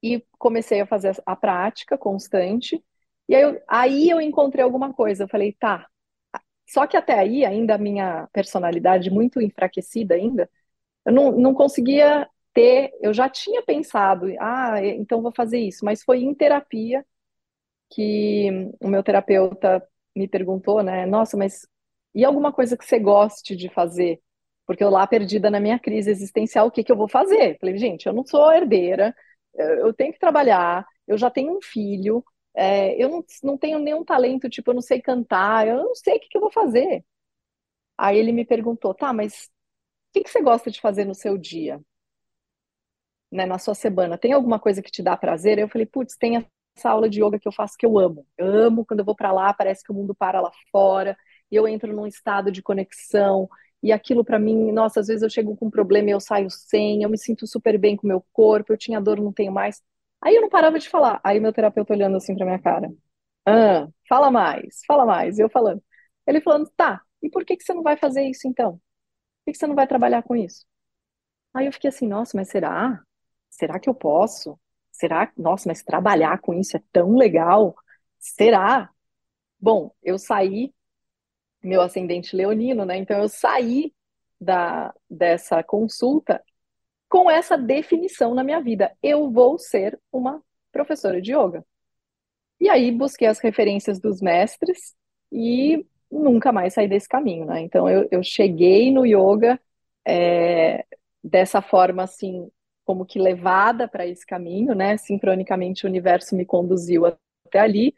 e 0.04 0.24
comecei 0.38 0.82
a 0.82 0.86
fazer 0.88 1.16
a 1.26 1.36
prática 1.36 1.98
constante 1.98 2.84
e 3.28 3.36
aí 3.36 3.42
eu, 3.44 3.62
aí 3.68 4.10
eu 4.10 4.22
encontrei 4.22 4.64
alguma 4.64 4.94
coisa. 4.94 5.24
Eu 5.24 5.28
falei, 5.30 5.54
tá, 5.54 5.88
Só 6.68 6.88
que 6.88 6.98
até 6.98 7.20
aí, 7.20 7.46
ainda 7.46 7.76
a 7.76 7.78
minha 7.78 8.28
personalidade 8.34 9.10
muito 9.12 9.42
enfraquecida 9.42 10.16
ainda, 10.16 10.50
eu 11.06 11.14
não, 11.14 11.32
não 11.34 11.54
conseguia 11.54 12.30
ter, 12.54 12.92
eu 13.02 13.14
já 13.14 13.30
tinha 13.30 13.64
pensado, 13.64 14.28
ah, 14.40 14.84
então 14.86 15.22
vou 15.22 15.34
fazer 15.36 15.60
isso, 15.60 15.86
mas 15.86 16.04
foi 16.04 16.24
em 16.24 16.34
terapia 16.36 17.06
que 17.90 18.50
o 18.82 18.88
meu 18.88 19.04
terapeuta 19.04 19.86
me 20.16 20.28
perguntou, 20.28 20.84
né, 20.84 21.06
nossa, 21.06 21.38
mas 21.38 21.68
e 22.14 22.24
alguma 22.26 22.52
coisa 22.54 22.78
que 22.78 22.86
você 22.86 23.00
goste 23.00 23.56
de 23.56 23.70
fazer? 23.70 24.22
Porque 24.66 24.84
eu 24.84 24.90
lá 24.90 25.06
perdida 25.08 25.50
na 25.52 25.60
minha 25.60 25.80
crise 25.80 26.10
existencial, 26.12 26.68
o 26.68 26.72
que 26.72 26.84
que 26.84 26.92
eu 26.92 26.98
vou 26.98 27.08
fazer? 27.10 27.58
Falei, 27.60 27.78
gente, 27.78 28.08
eu 28.08 28.14
não 28.14 28.26
sou 28.26 28.52
herdeira, 28.52 29.16
eu 29.58 29.94
tenho 29.94 30.14
que 30.14 30.20
trabalhar, 30.20 30.86
eu 31.08 31.18
já 31.18 31.30
tenho 31.30 31.58
um 31.58 31.62
filho, 31.62 32.24
é, 32.56 33.02
eu 33.02 33.10
não, 33.10 33.26
não 33.44 33.58
tenho 33.58 33.80
nenhum 33.80 34.04
talento, 34.04 34.50
tipo, 34.50 34.72
eu 34.72 34.76
não 34.76 34.82
sei 34.82 35.02
cantar, 35.02 35.68
eu 35.68 35.78
não 35.78 35.96
sei 35.96 36.18
o 36.18 36.20
que, 36.20 36.30
que 36.30 36.38
eu 36.38 36.42
vou 36.42 36.52
fazer. 36.52 37.04
Aí 37.98 38.18
ele 38.18 38.32
me 38.32 38.46
perguntou, 38.46 38.94
tá, 38.94 39.14
mas 39.14 39.46
o 39.46 39.50
que, 40.14 40.24
que 40.24 40.30
você 40.32 40.42
gosta 40.42 40.72
de 40.72 40.82
fazer 40.82 41.06
no 41.06 41.16
seu 41.16 41.38
dia? 41.38 41.82
Né, 43.32 43.46
na 43.46 43.58
sua 43.60 43.74
semana, 43.76 44.18
tem 44.18 44.32
alguma 44.34 44.60
coisa 44.60 44.82
que 44.82 44.92
te 44.92 45.04
dá 45.04 45.18
prazer? 45.18 45.58
Eu 45.60 45.68
falei, 45.68 45.86
putz, 45.86 46.16
tem 46.16 46.38
essa 46.78 46.90
aula 46.90 47.10
de 47.10 47.22
yoga 47.22 47.40
que 47.40 47.48
eu 47.48 47.52
faço 47.52 47.76
que 47.78 47.86
eu 47.86 47.98
amo. 48.00 48.26
Eu 48.38 48.46
amo 48.48 48.86
quando 48.86 49.00
eu 49.00 49.06
vou 49.06 49.16
para 49.16 49.32
lá, 49.32 49.54
parece 49.54 49.84
que 49.84 49.92
o 49.92 49.96
mundo 49.96 50.16
para 50.16 50.40
lá 50.42 50.52
fora, 50.72 51.18
e 51.52 51.56
eu 51.56 51.68
entro 51.68 51.94
num 51.94 52.08
estado 52.08 52.52
de 52.52 52.62
conexão, 52.62 53.50
e 53.86 53.92
aquilo 53.94 54.26
para 54.26 54.40
mim, 54.40 54.72
nossa, 54.72 55.00
às 55.02 55.08
vezes 55.08 55.24
eu 55.24 55.30
chego 55.30 55.56
com 55.58 55.68
um 55.68 55.72
problema 55.72 56.10
e 56.10 56.14
eu 56.14 56.20
saio 56.20 56.50
sem, 56.50 57.04
eu 57.04 57.10
me 57.10 57.18
sinto 57.18 57.48
super 57.48 57.78
bem 57.80 57.96
com 57.98 58.06
o 58.08 58.10
meu 58.10 58.26
corpo, 58.34 58.74
eu 58.74 58.78
tinha 58.78 59.02
dor, 59.02 59.20
não 59.22 59.34
tenho 59.34 59.52
mais. 59.52 59.82
Aí 60.22 60.36
eu 60.36 60.42
não 60.42 60.50
parava 60.50 60.80
de 60.80 60.90
falar. 60.90 61.20
Aí 61.24 61.40
meu 61.40 61.54
terapeuta 61.54 61.94
olhando 61.94 62.18
assim 62.18 62.36
pra 62.36 62.46
minha 62.46 62.60
cara. 62.60 62.92
Ah, 63.46 63.88
fala 64.10 64.32
mais, 64.32 64.82
fala 64.88 65.06
mais. 65.06 65.38
E 65.40 65.44
eu 65.44 65.50
falando. 65.50 65.84
Ele 66.28 66.42
falando, 66.42 66.70
tá, 66.76 67.02
e 67.22 67.30
por 67.30 67.46
que 67.46 67.58
que 67.58 67.64
você 67.64 67.74
não 67.74 67.84
vai 67.84 67.98
fazer 67.98 68.24
isso 68.28 68.48
então? 68.48 68.74
Por 68.74 68.82
que 69.48 69.54
que 69.54 69.58
você 69.60 69.68
não 69.68 69.76
vai 69.76 69.88
trabalhar 69.88 70.24
com 70.24 70.36
isso? 70.36 70.66
Aí 71.54 71.66
eu 71.68 71.74
fiquei 71.74 71.90
assim, 71.90 72.08
nossa, 72.08 72.36
mas 72.38 72.50
será? 72.50 73.02
Será 73.50 73.80
que 73.80 73.90
eu 73.90 73.96
posso? 73.96 74.60
Será? 74.92 75.32
Nossa, 75.38 75.70
mas 75.70 75.84
trabalhar 75.84 76.40
com 76.42 76.54
isso 76.54 76.76
é 76.78 76.84
tão 76.92 77.16
legal? 77.16 77.76
Será? 78.20 78.90
Bom, 79.60 79.94
eu 80.04 80.20
saí, 80.20 80.75
meu 81.66 81.82
ascendente 81.82 82.36
leonino, 82.36 82.86
né? 82.86 82.98
Então 82.98 83.20
eu 83.20 83.30
saí 83.30 83.94
da, 84.40 84.94
dessa 85.10 85.64
consulta 85.64 86.44
com 87.10 87.30
essa 87.30 87.58
definição 87.58 88.34
na 88.34 88.44
minha 88.44 88.62
vida. 88.62 88.96
Eu 89.02 89.32
vou 89.32 89.58
ser 89.58 90.00
uma 90.12 90.42
professora 90.72 91.22
de 91.22 91.34
yoga. 91.34 91.66
E 92.60 92.70
aí 92.70 92.92
busquei 92.92 93.28
as 93.28 93.40
referências 93.40 94.00
dos 94.00 94.22
mestres 94.22 94.96
e 95.32 95.86
nunca 96.12 96.52
mais 96.52 96.74
saí 96.74 96.88
desse 96.88 97.08
caminho, 97.08 97.46
né? 97.46 97.62
Então 97.62 97.90
eu, 97.90 98.08
eu 98.12 98.24
cheguei 98.24 98.92
no 98.92 99.06
yoga 99.06 99.60
é, 100.06 100.86
dessa 101.24 101.62
forma 101.62 102.04
assim, 102.04 102.50
como 102.86 103.06
que 103.06 103.20
levada 103.20 103.88
para 103.88 104.06
esse 104.08 104.26
caminho, 104.26 104.74
né? 104.76 104.98
Sincronicamente 104.98 105.86
o 105.86 105.90
universo 105.90 106.36
me 106.36 106.46
conduziu 106.46 107.06
até 107.06 107.60
ali, 107.60 107.94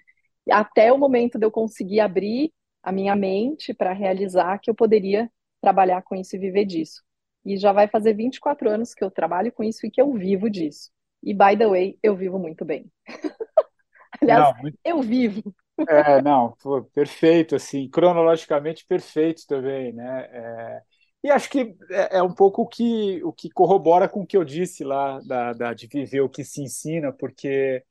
até 0.49 0.91
o 0.91 0.97
momento 0.97 1.37
de 1.37 1.45
eu 1.45 1.51
conseguir 1.51 1.99
abrir 1.99 2.51
a 2.87 2.91
minha 2.93 3.17
mente 3.17 3.73
para 3.73 3.91
realizar 3.91 4.59
que 4.59 4.69
eu 4.69 4.73
poderia 4.73 5.29
trabalhar 5.59 6.01
com 6.03 6.15
isso 6.15 6.37
e 6.37 6.39
viver 6.39 6.63
disso. 6.63 7.03
E 7.43 7.57
já 7.57 7.73
vai 7.73 7.85
fazer 7.85 8.13
24 8.13 8.69
anos 8.69 8.93
que 8.93 9.03
eu 9.03 9.11
trabalho 9.11 9.51
com 9.51 9.61
isso 9.61 9.85
e 9.85 9.91
que 9.91 10.01
eu 10.01 10.13
vivo 10.13 10.49
disso. 10.49 10.89
E, 11.21 11.33
by 11.33 11.57
the 11.57 11.67
way, 11.67 11.99
eu 12.01 12.15
vivo 12.15 12.39
muito 12.39 12.63
bem. 12.63 12.89
Aliás, 14.21 14.41
não, 14.41 14.61
muito... 14.61 14.79
eu 14.85 15.01
vivo. 15.01 15.53
É, 15.89 16.21
não, 16.21 16.55
pô, 16.63 16.81
perfeito, 16.95 17.57
assim, 17.57 17.89
cronologicamente 17.89 18.85
perfeito 18.87 19.45
também, 19.45 19.91
né? 19.91 20.29
É... 20.31 20.81
E 21.25 21.29
acho 21.29 21.49
que 21.49 21.75
é, 21.91 22.19
é, 22.19 22.23
um 22.23 22.33
pouco 22.33 22.61
o 22.61 22.67
que, 22.67 23.21
o 23.21 23.33
que 23.33 23.49
corrobora 23.49 24.07
com 24.07 24.21
o 24.21 24.25
que 24.25 24.37
eu 24.37 24.45
disse 24.45 24.85
lá 24.85 25.19
da, 25.27 25.51
da, 25.51 25.73
de 25.73 25.87
viver 25.87 26.21
o 26.21 26.29
que 26.29 26.45
se 26.45 26.61
ensina, 26.61 27.11
porque 27.11 27.83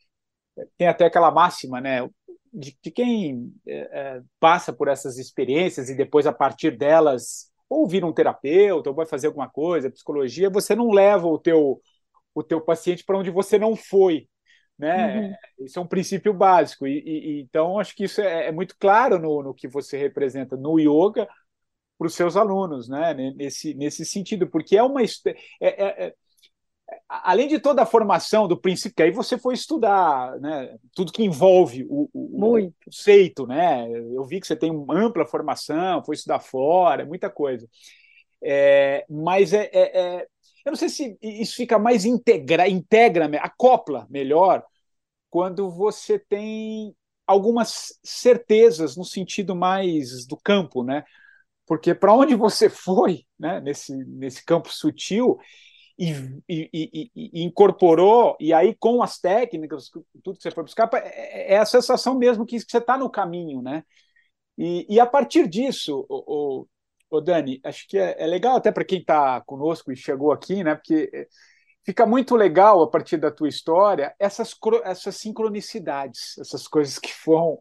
tem 0.79 0.89
até 0.89 1.05
aquela 1.05 1.31
máxima, 1.31 1.83
né? 1.83 2.01
De, 2.59 2.77
de 2.83 2.91
quem 2.91 3.53
é, 3.67 3.77
é 3.77 4.23
passa 4.41 4.73
por 4.73 4.89
essas 4.89 5.19
experiências 5.19 5.91
e 5.91 5.95
depois, 5.95 6.27
a 6.27 6.33
partir 6.33 6.77
delas, 6.77 7.53
ou 7.69 7.87
vira 7.87 8.07
um 8.07 8.13
terapeuta, 8.13 8.91
ou 8.91 8.97
vai 8.97 9.07
fazer 9.07 9.27
alguma 9.27 9.49
coisa, 9.49 9.91
psicologia, 9.91 10.49
você 10.49 10.75
não 10.75 10.91
leva 10.91 11.27
o 11.27 11.39
teu, 11.39 11.81
o 12.35 12.43
teu 12.43 12.61
paciente 12.61 13.05
para 13.05 13.19
onde 13.19 13.31
você 13.31 13.59
não 13.59 13.77
foi. 13.77 14.29
Né? 14.79 15.37
Uhum. 15.59 15.67
Isso 15.67 15.79
é 15.79 15.83
um 15.83 15.87
princípio 15.87 16.33
básico. 16.35 16.87
E, 16.87 16.99
e, 16.99 17.41
então, 17.41 17.79
acho 17.79 17.95
que 17.95 18.05
isso 18.05 18.21
é, 18.21 18.49
é 18.49 18.53
muito 18.53 18.77
claro 18.79 19.19
no, 19.19 19.43
no, 19.43 19.55
que 19.55 19.67
você 19.67 19.97
representa 19.97 20.57
no 20.57 20.79
yoga 20.79 21.27
para 21.99 22.07
os 22.07 22.15
seus 22.15 22.37
alunos, 22.37 22.89
né? 22.89 23.15
nesse, 23.15 23.75
nesse 23.75 24.05
sentido, 24.05 24.47
porque 24.47 24.77
é 24.77 24.83
uma. 24.83 25.03
É, 25.03 25.07
é, 25.61 26.07
é 26.07 26.15
além 27.09 27.49
de 27.49 27.59
toda 27.59 27.82
a 27.82 27.87
formação 27.87 28.47
do 28.47 28.61
princípio, 28.61 28.95
que 28.97 29.03
aí 29.03 29.11
você 29.11 29.39
foi 29.39 29.55
estudar, 29.55 30.39
né, 30.41 30.76
tudo 30.95 31.12
que 31.12 31.24
envolve 31.24 31.84
o, 31.89 32.09
o, 32.12 32.64
o 32.64 32.72
conceito, 32.84 33.47
né? 33.47 33.89
Eu 33.91 34.24
vi 34.24 34.41
que 34.41 34.47
você 34.47 34.57
tem 34.57 34.70
uma 34.70 34.95
ampla 34.95 35.26
formação, 35.26 36.05
foi 36.05 36.14
estudar 36.14 36.41
fora, 36.41 37.05
muita 37.05 37.28
coisa. 37.30 37.68
É, 38.43 39.05
mas 39.09 39.53
é, 39.53 39.70
é, 39.72 39.99
é, 40.01 40.26
eu 40.64 40.70
não 40.70 40.76
sei 40.76 40.89
se 40.89 41.18
isso 41.22 41.57
fica 41.57 41.78
mais 41.78 42.05
integra, 42.05 42.68
integra, 42.68 43.26
acopla 43.39 44.07
melhor 44.11 44.62
quando 45.30 45.70
você 45.70 46.18
tem 46.18 46.95
algumas 47.26 47.99
certezas 48.05 48.97
no 48.97 49.05
sentido 49.05 49.57
mais 49.57 50.26
do 50.26 50.37
campo, 50.37 50.84
né? 50.84 51.05
Porque 51.66 51.95
para 51.95 52.14
onde 52.14 52.34
você 52.34 52.70
foi, 52.70 53.24
né, 53.39 53.61
nesse, 53.61 53.95
nesse 54.07 54.45
campo 54.45 54.72
sutil, 54.72 55.39
e, 55.99 56.13
e, 56.49 57.11
e, 57.15 57.43
incorporou, 57.43 58.37
e 58.39 58.53
aí 58.53 58.75
com 58.75 59.03
as 59.03 59.19
técnicas, 59.19 59.91
tudo 60.23 60.37
que 60.37 60.43
você 60.43 60.51
foi 60.51 60.63
buscar, 60.63 60.91
é, 60.95 61.55
é 61.55 61.59
a 61.59 61.65
sensação 61.67 62.19
mesmo 62.19 62.45
que 62.45 62.61
você 62.61 62.79
está 62.79 62.99
no 62.99 63.11
caminho, 63.11 63.63
né? 63.63 63.83
E, 64.59 64.99
a 64.99 65.07
partir 65.07 65.49
disso, 65.49 66.07
o, 66.09 66.61
o, 66.61 67.19
o 67.19 67.21
Dani, 67.21 67.61
acho 67.63 67.87
que 67.89 67.99
é, 67.99 68.17
é 68.19 68.27
legal 68.27 68.57
até 68.57 68.73
para 68.73 68.85
quem 68.85 69.01
está 69.01 69.41
conosco 69.43 69.93
e 69.93 69.97
chegou 69.97 70.33
aqui, 70.33 70.65
né? 70.65 70.75
Porque 70.75 71.11
é, 71.13 71.27
fica 71.85 72.07
muito 72.07 72.35
legal 72.35 72.83
a 72.83 72.91
partir 72.91 73.19
da 73.19 73.31
tua 73.31 73.49
história 73.49 74.15
essas, 74.19 74.55
essas 74.85 75.17
sincronicidades, 75.17 76.39
essas 76.39 76.67
coisas 76.67 76.99
que 76.99 77.13
vão 77.25 77.59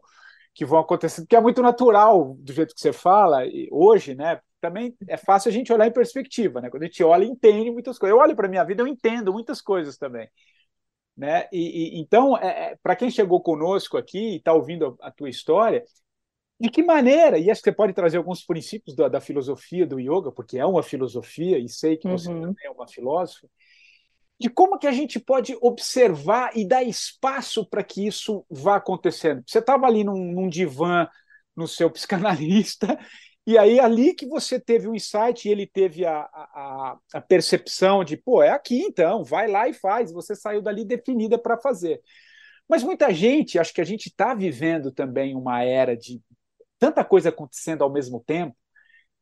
que 0.54 0.64
vão 0.64 0.78
acontecendo, 0.78 1.26
que 1.26 1.36
é 1.36 1.40
muito 1.40 1.60
natural 1.60 2.34
do 2.38 2.50
jeito 2.50 2.74
que 2.74 2.80
você 2.80 2.90
fala 2.90 3.42
hoje, 3.70 4.14
né? 4.14 4.40
Também 4.66 4.96
é 5.08 5.16
fácil 5.16 5.48
a 5.48 5.52
gente 5.52 5.72
olhar 5.72 5.86
em 5.86 5.92
perspectiva, 5.92 6.60
né? 6.60 6.68
Quando 6.68 6.82
a 6.82 6.86
gente 6.86 7.02
olha, 7.04 7.24
entende 7.24 7.70
muitas 7.70 7.98
coisas. 7.98 8.16
Eu 8.16 8.20
olho 8.20 8.34
para 8.34 8.46
a 8.46 8.50
minha 8.50 8.64
vida, 8.64 8.82
eu 8.82 8.86
entendo 8.86 9.32
muitas 9.32 9.60
coisas 9.60 9.96
também. 9.96 10.28
Né? 11.16 11.48
E, 11.52 11.96
e 11.96 12.00
então, 12.00 12.36
é, 12.36 12.72
é 12.72 12.76
para 12.82 12.96
quem 12.96 13.10
chegou 13.10 13.40
conosco 13.40 13.96
aqui 13.96 14.18
e 14.18 14.36
está 14.36 14.52
ouvindo 14.52 14.98
a, 15.00 15.08
a, 15.08 15.10
tua 15.10 15.30
história, 15.30 15.84
de 16.60 16.68
que 16.68 16.82
maneira, 16.82 17.38
e 17.38 17.50
acho 17.50 17.60
que 17.62 17.70
você 17.70 17.76
pode 17.76 17.92
trazer 17.92 18.18
alguns 18.18 18.44
princípios 18.44 18.94
da, 18.96 19.08
da 19.08 19.20
filosofia 19.20 19.86
do 19.86 20.00
yoga, 20.00 20.32
porque 20.32 20.58
é 20.58 20.66
uma 20.66 20.82
filosofia, 20.82 21.58
e 21.58 21.68
sei 21.68 21.96
que 21.96 22.08
você 22.08 22.28
uhum. 22.28 22.40
também 22.40 22.66
é 22.66 22.70
uma 22.70 22.88
filósofa, 22.88 23.48
de 24.38 24.50
como 24.50 24.78
que 24.78 24.86
a 24.86 24.92
gente 24.92 25.18
pode 25.18 25.56
observar 25.62 26.50
e 26.54 26.66
dar 26.66 26.82
espaço 26.82 27.64
para 27.64 27.82
que 27.82 28.06
isso 28.06 28.44
vá 28.50 28.76
acontecendo. 28.76 29.42
Você 29.46 29.60
estava 29.60 29.86
ali 29.86 30.04
num, 30.04 30.32
num 30.32 30.48
divã 30.48 31.08
no 31.54 31.66
seu 31.66 31.90
psicanalista 31.90 32.98
e 33.46 33.56
aí, 33.56 33.78
ali 33.78 34.12
que 34.12 34.26
você 34.26 34.58
teve 34.58 34.88
o 34.88 34.90
um 34.90 34.94
insight 34.94 35.46
e 35.46 35.52
ele 35.52 35.66
teve 35.66 36.04
a, 36.04 36.18
a, 36.20 36.98
a, 37.14 37.20
percepção 37.20 38.02
de, 38.02 38.16
pô, 38.16 38.42
é 38.42 38.50
aqui 38.50 38.80
então, 38.80 39.22
vai 39.22 39.46
lá 39.46 39.68
e 39.68 39.72
faz. 39.72 40.10
Você 40.12 40.34
saiu 40.34 40.60
dali 40.60 40.84
definida 40.84 41.38
para 41.38 41.56
fazer. 41.56 42.02
Mas 42.68 42.82
muita 42.82 43.12
gente, 43.14 43.58
acho 43.58 43.72
que 43.72 43.80
a 43.80 43.84
gente 43.84 44.06
está 44.08 44.34
vivendo 44.34 44.90
também 44.90 45.36
uma 45.36 45.62
era 45.62 45.96
de 45.96 46.20
tanta 46.78 47.04
coisa 47.04 47.28
acontecendo 47.28 47.84
ao 47.84 47.92
mesmo 47.92 48.20
tempo, 48.26 48.56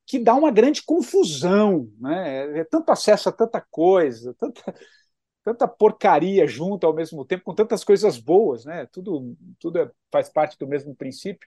que 0.06 0.18
dá 0.18 0.34
uma 0.34 0.50
grande 0.50 0.82
confusão, 0.82 1.90
né? 2.00 2.60
É 2.60 2.64
tanto 2.64 2.90
acesso 2.90 3.28
a 3.28 3.32
tanta 3.32 3.60
coisa, 3.70 4.34
tanta, 4.38 4.74
tanta 5.44 5.68
porcaria 5.68 6.46
junto 6.46 6.86
ao 6.86 6.94
mesmo 6.94 7.24
tempo, 7.24 7.44
com 7.44 7.54
tantas 7.54 7.84
coisas 7.84 8.16
boas, 8.18 8.64
né? 8.64 8.86
Tudo, 8.90 9.36
tudo 9.60 9.78
é, 9.78 9.90
faz 10.10 10.30
parte 10.30 10.58
do 10.58 10.66
mesmo 10.66 10.94
princípio. 10.94 11.46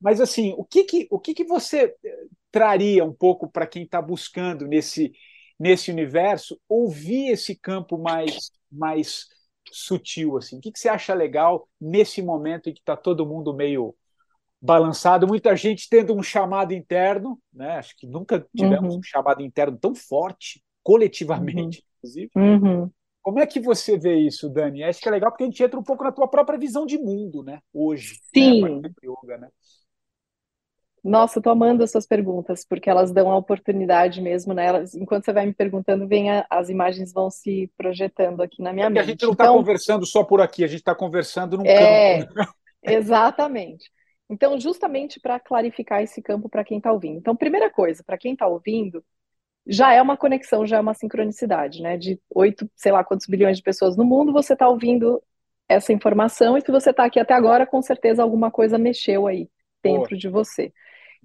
Mas 0.00 0.20
assim, 0.20 0.52
o 0.58 0.64
que 0.64 0.82
que, 0.82 1.06
o 1.10 1.18
que, 1.18 1.32
que 1.32 1.44
você 1.44 1.94
eh, 2.04 2.24
traria 2.50 3.04
um 3.04 3.12
pouco 3.12 3.48
para 3.48 3.66
quem 3.66 3.84
está 3.84 4.02
buscando 4.02 4.66
nesse 4.66 5.12
nesse 5.58 5.90
universo 5.90 6.60
ouvir 6.68 7.30
esse 7.30 7.54
campo 7.54 7.96
mais 7.96 8.50
mais 8.70 9.26
sutil 9.70 10.36
assim? 10.36 10.58
O 10.58 10.60
que, 10.60 10.72
que 10.72 10.78
você 10.78 10.88
acha 10.88 11.14
legal 11.14 11.68
nesse 11.80 12.20
momento 12.20 12.68
em 12.68 12.74
que 12.74 12.80
está 12.80 12.96
todo 12.96 13.24
mundo 13.24 13.54
meio 13.54 13.94
balançado, 14.60 15.26
muita 15.26 15.54
gente 15.54 15.88
tendo 15.88 16.14
um 16.14 16.22
chamado 16.22 16.74
interno, 16.74 17.38
né? 17.52 17.76
Acho 17.76 17.96
que 17.96 18.06
nunca 18.06 18.44
tivemos 18.56 18.94
uhum. 18.94 19.00
um 19.00 19.02
chamado 19.02 19.40
interno 19.42 19.78
tão 19.78 19.94
forte 19.94 20.62
coletivamente, 20.82 21.78
uhum. 21.78 21.84
inclusive. 21.98 22.30
Uhum. 22.34 22.90
Como 23.26 23.40
é 23.40 23.46
que 23.46 23.58
você 23.58 23.98
vê 23.98 24.14
isso, 24.20 24.48
Dani? 24.48 24.84
Acho 24.84 25.00
que 25.00 25.08
é 25.08 25.10
legal 25.10 25.32
porque 25.32 25.42
a 25.42 25.46
gente 25.46 25.60
entra 25.60 25.80
um 25.80 25.82
pouco 25.82 26.04
na 26.04 26.12
tua 26.12 26.28
própria 26.28 26.56
visão 26.56 26.86
de 26.86 26.96
mundo, 26.96 27.42
né? 27.42 27.58
Hoje. 27.74 28.20
Sim. 28.32 28.80
Né? 28.80 28.88
Yoga, 29.02 29.36
né? 29.36 29.48
Nossa, 31.02 31.40
eu 31.40 31.42
tô 31.42 31.50
amando 31.50 31.82
as 31.82 31.90
suas 31.90 32.06
perguntas, 32.06 32.64
porque 32.64 32.88
elas 32.88 33.10
dão 33.10 33.28
a 33.28 33.36
oportunidade 33.36 34.22
mesmo, 34.22 34.54
né? 34.54 34.66
Elas, 34.66 34.94
enquanto 34.94 35.24
você 35.24 35.32
vai 35.32 35.44
me 35.44 35.52
perguntando, 35.52 36.06
vem 36.06 36.30
a, 36.30 36.46
as 36.48 36.68
imagens 36.68 37.12
vão 37.12 37.28
se 37.28 37.68
projetando 37.76 38.42
aqui 38.42 38.62
na 38.62 38.72
minha 38.72 38.86
é 38.86 38.90
mente. 38.90 39.00
A 39.00 39.06
gente 39.06 39.24
não 39.24 39.32
está 39.32 39.46
então, 39.46 39.56
conversando 39.56 40.06
só 40.06 40.22
por 40.22 40.40
aqui, 40.40 40.62
a 40.62 40.68
gente 40.68 40.78
está 40.78 40.94
conversando 40.94 41.58
num 41.58 41.66
é, 41.66 42.24
campo. 42.24 42.32
Exatamente. 42.80 43.90
Então, 44.30 44.56
justamente 44.60 45.18
para 45.18 45.40
clarificar 45.40 46.00
esse 46.00 46.22
campo 46.22 46.48
para 46.48 46.62
quem 46.62 46.78
está 46.78 46.92
ouvindo. 46.92 47.18
Então, 47.18 47.34
primeira 47.34 47.70
coisa, 47.70 48.04
para 48.06 48.16
quem 48.16 48.34
está 48.34 48.46
ouvindo, 48.46 49.02
já 49.66 49.92
é 49.92 50.00
uma 50.00 50.16
conexão, 50.16 50.66
já 50.66 50.76
é 50.76 50.80
uma 50.80 50.94
sincronicidade, 50.94 51.82
né? 51.82 51.96
De 51.96 52.20
oito, 52.34 52.70
sei 52.76 52.92
lá 52.92 53.02
quantos 53.02 53.26
bilhões 53.26 53.56
de 53.56 53.62
pessoas 53.62 53.96
no 53.96 54.04
mundo, 54.04 54.32
você 54.32 54.52
está 54.52 54.68
ouvindo 54.68 55.22
essa 55.68 55.92
informação 55.92 56.56
e 56.56 56.60
se 56.60 56.70
você 56.70 56.90
está 56.90 57.04
aqui 57.04 57.18
até 57.18 57.34
agora, 57.34 57.66
com 57.66 57.82
certeza 57.82 58.22
alguma 58.22 58.50
coisa 58.50 58.78
mexeu 58.78 59.26
aí 59.26 59.48
dentro 59.82 60.10
Boa. 60.10 60.18
de 60.18 60.28
você. 60.28 60.72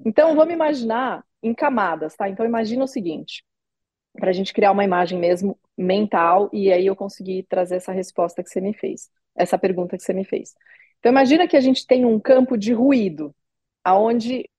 Então, 0.03 0.35
vamos 0.35 0.53
imaginar 0.53 1.23
em 1.43 1.53
camadas, 1.53 2.15
tá? 2.15 2.27
Então, 2.27 2.45
imagina 2.45 2.83
o 2.83 2.87
seguinte, 2.87 3.43
para 4.13 4.29
a 4.31 4.33
gente 4.33 4.53
criar 4.53 4.71
uma 4.71 4.83
imagem 4.83 5.19
mesmo 5.19 5.57
mental 5.77 6.49
e 6.51 6.71
aí 6.71 6.85
eu 6.87 6.95
consegui 6.95 7.43
trazer 7.43 7.75
essa 7.75 7.91
resposta 7.91 8.43
que 8.43 8.49
você 8.49 8.59
me 8.59 8.73
fez, 8.73 9.09
essa 9.35 9.57
pergunta 9.57 9.95
que 9.95 10.03
você 10.03 10.13
me 10.13 10.25
fez. 10.25 10.55
Então, 10.99 11.11
imagina 11.11 11.47
que 11.47 11.57
a 11.57 11.61
gente 11.61 11.85
tem 11.85 12.05
um 12.05 12.19
campo 12.19 12.57
de 12.57 12.73
ruído, 12.73 13.33
aonde 13.83 14.49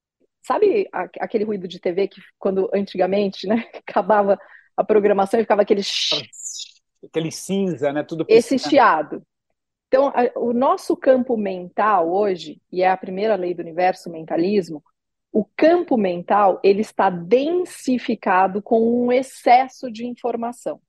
sabe 0.43 0.87
aquele 1.19 1.43
ruído 1.43 1.67
de 1.67 1.79
TV 1.79 2.07
que 2.07 2.21
quando 2.37 2.69
antigamente, 2.73 3.47
né, 3.47 3.65
acabava 3.87 4.37
a 4.75 4.83
programação 4.83 5.39
e 5.39 5.43
ficava 5.43 5.61
aquele 5.61 5.81
aquele 7.03 7.31
cinza, 7.31 7.91
né, 7.91 8.03
tudo 8.03 8.25
esse 8.27 8.59
chiado. 8.59 9.23
Então, 9.87 10.07
a, 10.07 10.39
o 10.39 10.53
nosso 10.53 10.97
campo 10.97 11.37
mental 11.37 12.11
hoje, 12.11 12.59
e 12.71 12.81
é 12.81 12.89
a 12.89 12.97
primeira 12.97 13.35
lei 13.35 13.53
do 13.53 13.61
universo, 13.61 14.09
o 14.09 14.11
mentalismo, 14.11 14.83
o 15.31 15.45
campo 15.55 15.97
mental 15.97 16.59
ele 16.63 16.81
está 16.81 17.09
densificado 17.09 18.61
com 18.61 19.05
um 19.05 19.11
excesso 19.11 19.91
de 19.91 20.05
informação. 20.05 20.79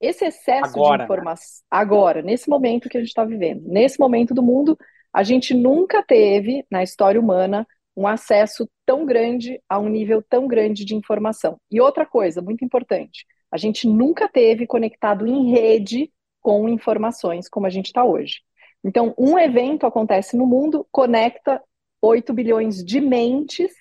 Esse 0.00 0.26
excesso 0.26 0.74
agora, 0.74 0.98
de 0.98 1.04
informação 1.04 1.62
né? 1.62 1.66
agora, 1.70 2.22
nesse 2.22 2.48
momento 2.48 2.88
que 2.88 2.96
a 2.96 3.00
gente 3.00 3.08
está 3.08 3.24
vivendo, 3.24 3.62
nesse 3.66 3.98
momento 3.98 4.34
do 4.34 4.42
mundo, 4.42 4.76
a 5.12 5.22
gente 5.22 5.54
nunca 5.54 6.02
teve 6.02 6.66
na 6.70 6.82
história 6.82 7.20
humana 7.20 7.66
um 7.96 8.06
acesso 8.06 8.68
tão 8.84 9.04
grande 9.06 9.60
a 9.68 9.78
um 9.78 9.88
nível 9.88 10.22
tão 10.22 10.46
grande 10.46 10.84
de 10.84 10.94
informação. 10.94 11.58
E 11.70 11.80
outra 11.80 12.04
coisa 12.04 12.42
muito 12.42 12.64
importante, 12.64 13.24
a 13.50 13.56
gente 13.56 13.86
nunca 13.86 14.28
teve 14.28 14.66
conectado 14.66 15.26
em 15.26 15.50
rede 15.50 16.10
com 16.40 16.68
informações 16.68 17.48
como 17.48 17.66
a 17.66 17.70
gente 17.70 17.86
está 17.86 18.04
hoje. 18.04 18.40
Então, 18.84 19.14
um 19.16 19.38
evento 19.38 19.86
acontece 19.86 20.36
no 20.36 20.46
mundo, 20.46 20.86
conecta 20.92 21.62
8 22.02 22.34
bilhões 22.34 22.84
de 22.84 23.00
mentes 23.00 23.72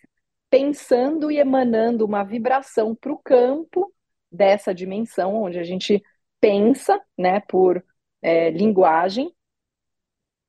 pensando 0.50 1.32
e 1.32 1.38
emanando 1.38 2.06
uma 2.06 2.24
vibração 2.24 2.96
para 2.96 3.12
o 3.12 3.18
campo 3.18 3.92
dessa 4.32 4.74
dimensão, 4.74 5.44
onde 5.44 5.60
a 5.60 5.64
gente 5.64 6.02
pensa, 6.40 7.02
né, 7.18 7.40
por 7.42 7.84
é, 8.22 8.50
linguagem, 8.52 9.34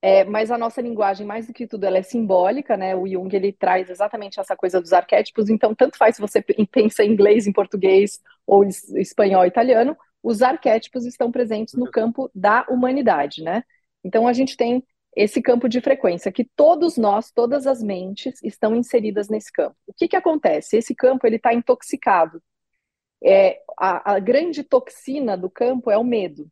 é, 0.05 0.23
mas 0.23 0.51
a 0.51 0.59
nossa 0.59 0.83
linguagem, 0.83 1.27
mais 1.27 1.47
do 1.47 1.55
que 1.55 1.67
tudo, 1.67 1.85
ela 1.85 1.97
é 1.97 2.03
simbólica, 2.03 2.77
né? 2.77 2.95
O 2.95 3.09
Jung, 3.09 3.35
ele 3.35 3.51
traz 3.55 3.89
exatamente 3.89 4.39
essa 4.39 4.55
coisa 4.55 4.79
dos 4.79 4.93
arquétipos, 4.93 5.49
então 5.49 5.75
tanto 5.75 5.97
faz 5.97 6.17
se 6.17 6.21
você 6.21 6.43
pensa 6.71 7.03
em 7.03 7.13
inglês, 7.13 7.47
em 7.47 7.53
português, 7.55 8.21
ou 8.47 8.65
espanhol, 8.65 9.47
italiano, 9.47 9.97
os 10.23 10.43
arquétipos 10.43 11.07
estão 11.07 11.33
presentes 11.33 11.73
no 11.73 11.91
campo 11.91 12.31
da 12.35 12.67
humanidade, 12.69 13.43
né? 13.43 13.65
Então 14.05 14.29
a 14.29 14.35
gente 14.35 14.59
tem 14.59 14.85
esse 15.17 15.41
campo 15.41 15.71
de 15.71 15.81
frequência 15.81 16.31
que 16.31 16.45
todos 16.55 16.99
nós, 16.99 17.33
todas 17.33 17.67
as 17.67 17.83
mentes 17.83 18.39
estão 18.43 18.77
inseridas 18.77 19.31
nesse 19.31 19.51
campo. 19.51 19.75
O 19.87 19.95
que 19.95 20.07
que 20.07 20.17
acontece? 20.17 20.77
Esse 20.77 20.95
campo 20.95 21.27
ele 21.27 21.37
está 21.37 21.55
intoxicado. 21.55 22.43
É, 23.25 23.59
a, 23.79 24.17
a 24.17 24.19
grande 24.19 24.65
toxina 24.65 25.35
do 25.35 25.49
campo 25.49 25.91
é 25.91 25.97
o 25.97 26.05
medo. 26.05 26.47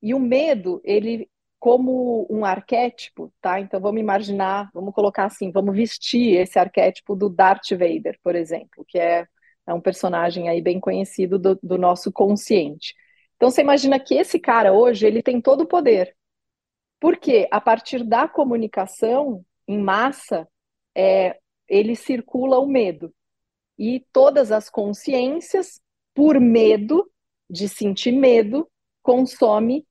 E 0.00 0.14
o 0.14 0.20
medo, 0.20 0.80
ele 0.84 1.28
como 1.64 2.26
um 2.28 2.44
arquétipo, 2.44 3.32
tá? 3.40 3.58
Então 3.58 3.80
vamos 3.80 3.98
imaginar, 3.98 4.68
vamos 4.74 4.92
colocar 4.94 5.24
assim, 5.24 5.50
vamos 5.50 5.74
vestir 5.74 6.36
esse 6.36 6.58
arquétipo 6.58 7.16
do 7.16 7.30
Darth 7.30 7.70
Vader, 7.70 8.20
por 8.22 8.36
exemplo, 8.36 8.84
que 8.86 8.98
é, 8.98 9.26
é 9.66 9.72
um 9.72 9.80
personagem 9.80 10.46
aí 10.46 10.60
bem 10.60 10.78
conhecido 10.78 11.38
do, 11.38 11.58
do 11.62 11.78
nosso 11.78 12.12
consciente. 12.12 12.94
Então 13.36 13.50
você 13.50 13.62
imagina 13.62 13.98
que 13.98 14.14
esse 14.14 14.38
cara 14.38 14.74
hoje, 14.74 15.06
ele 15.06 15.22
tem 15.22 15.40
todo 15.40 15.62
o 15.62 15.66
poder. 15.66 16.14
Porque 17.00 17.48
a 17.50 17.62
partir 17.62 18.04
da 18.04 18.28
comunicação 18.28 19.42
em 19.66 19.78
massa, 19.78 20.46
é, 20.94 21.38
ele 21.66 21.96
circula 21.96 22.58
o 22.58 22.66
medo. 22.66 23.10
E 23.78 24.04
todas 24.12 24.52
as 24.52 24.68
consciências, 24.68 25.80
por 26.14 26.38
medo, 26.38 27.10
de 27.48 27.70
sentir 27.70 28.12
medo, 28.12 28.70
consome 29.02 29.86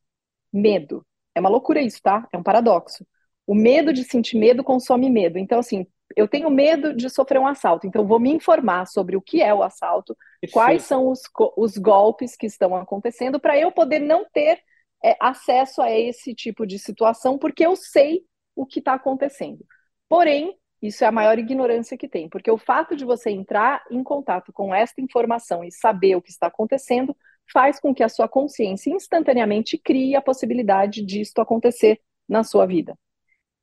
medo. 0.52 1.04
É 1.36 1.40
uma 1.40 1.50
loucura 1.50 1.82
isso, 1.82 2.02
tá? 2.02 2.28
É 2.32 2.38
um 2.38 2.44
paradoxo. 2.44 3.06
O 3.46 3.56
medo 3.56 3.92
de 3.92 4.04
sentir 4.04 4.38
medo 4.38 4.64
consome 4.64 5.10
medo. 5.10 5.38
Então, 5.38 5.60
assim, 5.60 5.86
eu 6.16 6.28
tenho 6.28 6.50
medo 6.50 6.94
de 6.94 7.10
sofrer 7.10 7.40
um 7.40 7.48
assalto, 7.48 7.88
então 7.88 8.06
vou 8.06 8.20
me 8.20 8.32
informar 8.32 8.86
sobre 8.86 9.16
o 9.16 9.22
que 9.22 9.42
é 9.42 9.54
o 9.54 9.64
assalto, 9.64 10.16
Perfeito. 10.40 10.54
quais 10.54 10.84
são 10.84 11.10
os, 11.10 11.22
os 11.58 11.78
golpes 11.78 12.36
que 12.36 12.46
estão 12.46 12.76
acontecendo, 12.76 13.40
para 13.40 13.58
eu 13.58 13.72
poder 13.72 14.00
não 14.00 14.26
ter 14.32 14.60
é, 15.04 15.18
acesso 15.20 15.82
a 15.82 15.92
esse 15.92 16.34
tipo 16.34 16.66
de 16.66 16.78
situação, 16.80 17.38
porque 17.38 17.66
eu 17.66 17.76
sei 17.76 18.24
o 18.56 18.66
que 18.66 18.80
está 18.80 18.94
acontecendo. 18.94 19.66
Porém, 20.08 20.56
isso 20.82 21.04
é 21.04 21.08
a 21.08 21.12
maior 21.12 21.40
ignorância 21.40 21.98
que 21.98 22.08
tem, 22.08 22.30
porque 22.30 22.52
o 22.52 22.58
fato 22.58 22.96
de 22.96 23.06
você 23.06 23.30
entrar 23.32 23.84
em 23.90 24.04
contato 24.04 24.52
com 24.54 24.74
esta 24.74 25.02
informação 25.02 25.64
e 25.64 25.72
saber 25.72 26.16
o 26.16 26.22
que 26.22 26.30
está 26.30 26.48
acontecendo 26.48 27.16
faz 27.52 27.80
com 27.80 27.94
que 27.94 28.04
a 28.04 28.10
sua 28.10 28.28
consciência 28.28 28.90
instantaneamente 28.90 29.78
crie 29.78 30.16
a 30.16 30.22
possibilidade 30.22 31.04
disto 31.06 31.40
acontecer 31.40 32.00
na 32.28 32.44
sua 32.44 32.66
vida. 32.66 32.98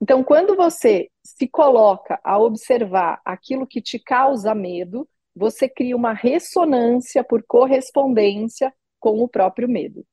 Então, 0.00 0.24
quando 0.24 0.56
você 0.56 1.10
se 1.22 1.46
coloca 1.46 2.18
a 2.24 2.38
observar 2.38 3.20
aquilo 3.24 3.66
que 3.66 3.82
te 3.82 3.98
causa 3.98 4.54
medo, 4.54 5.08
você 5.34 5.68
cria 5.68 5.96
uma 5.96 6.12
ressonância 6.12 7.22
por 7.22 7.42
correspondência 7.46 8.72
com 8.98 9.22
o 9.22 9.28
próprio 9.28 9.68
medo. 9.68 10.04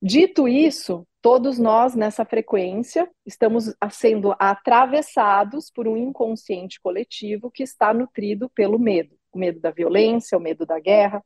Dito 0.00 0.48
isso, 0.48 1.06
todos 1.20 1.58
nós 1.58 1.94
nessa 1.94 2.24
frequência 2.24 3.08
estamos 3.24 3.72
sendo 3.90 4.34
atravessados 4.38 5.70
por 5.70 5.86
um 5.86 5.96
inconsciente 5.96 6.80
coletivo 6.80 7.50
que 7.50 7.62
está 7.62 7.94
nutrido 7.94 8.50
pelo 8.50 8.78
medo. 8.78 9.16
O 9.32 9.38
medo 9.38 9.60
da 9.60 9.70
violência, 9.70 10.36
o 10.36 10.40
medo 10.40 10.66
da 10.66 10.78
guerra, 10.80 11.24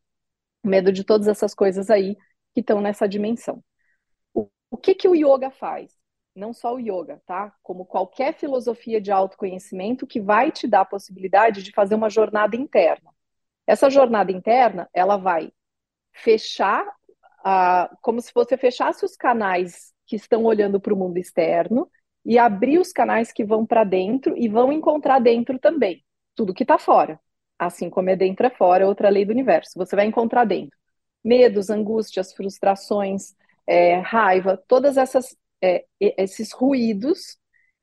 medo 0.67 0.93
de 0.93 1.05
todas 1.05 1.29
essas 1.29 1.55
coisas 1.55 1.91
aí 1.91 2.17
que 2.55 2.61
estão 2.61 2.81
nessa 2.81 3.09
dimensão. 3.09 3.63
O, 4.35 4.49
o 4.71 4.77
que, 4.77 4.95
que 4.95 5.09
o 5.09 5.15
yoga 5.15 5.51
faz? 5.51 5.97
não 6.37 6.53
só 6.53 6.75
o 6.75 6.79
yoga, 6.79 7.21
tá? 7.27 7.53
Como 7.63 7.87
qualquer 7.87 8.35
filosofia 8.35 9.01
de 9.01 9.11
autoconhecimento 9.11 10.07
que 10.07 10.21
vai 10.21 10.53
te 10.53 10.69
dar 10.69 10.83
a 10.83 10.85
possibilidade 10.85 11.63
de 11.63 11.73
fazer 11.73 11.95
uma 11.95 12.11
jornada 12.11 12.55
interna. 12.55 13.11
Essa 13.67 13.91
jornada 13.91 14.31
interna, 14.31 14.89
ela 14.93 15.17
vai 15.17 15.51
fechar, 16.13 16.87
uh, 16.87 17.97
como 18.03 18.21
se 18.21 18.33
você 18.33 18.57
fechasse 18.57 19.05
os 19.05 19.17
canais 19.17 19.93
que 20.07 20.17
estão 20.17 20.45
olhando 20.45 20.79
para 20.79 20.95
o 20.95 20.97
mundo 20.97 21.19
externo 21.19 21.91
e 22.25 22.39
abrir 22.39 22.79
os 22.79 22.93
canais 22.93 23.33
que 23.33 23.45
vão 23.45 23.67
para 23.67 23.83
dentro 23.83 24.37
e 24.37 24.49
vão 24.49 24.73
encontrar 24.73 25.19
dentro 25.19 25.59
também 25.59 26.05
tudo 26.35 26.55
que 26.55 26.63
está 26.65 26.79
fora. 26.79 27.19
Assim 27.59 27.89
como 27.89 28.11
é 28.11 28.17
dentro 28.17 28.47
é 28.47 28.51
fora, 28.51 28.85
é 28.85 28.87
outra 28.87 29.09
lei 29.09 29.25
do 29.25 29.33
universo. 29.33 29.73
Você 29.77 29.97
vai 29.97 30.07
encontrar 30.07 30.45
dentro 30.45 30.77
medos, 31.27 31.71
angústias, 31.71 32.33
frustrações, 32.33 33.35
é, 33.67 33.97
raiva, 33.99 34.63
todas 34.69 34.97
essas 34.97 35.37
é, 35.61 35.85
esses 36.01 36.53
ruídos 36.53 37.37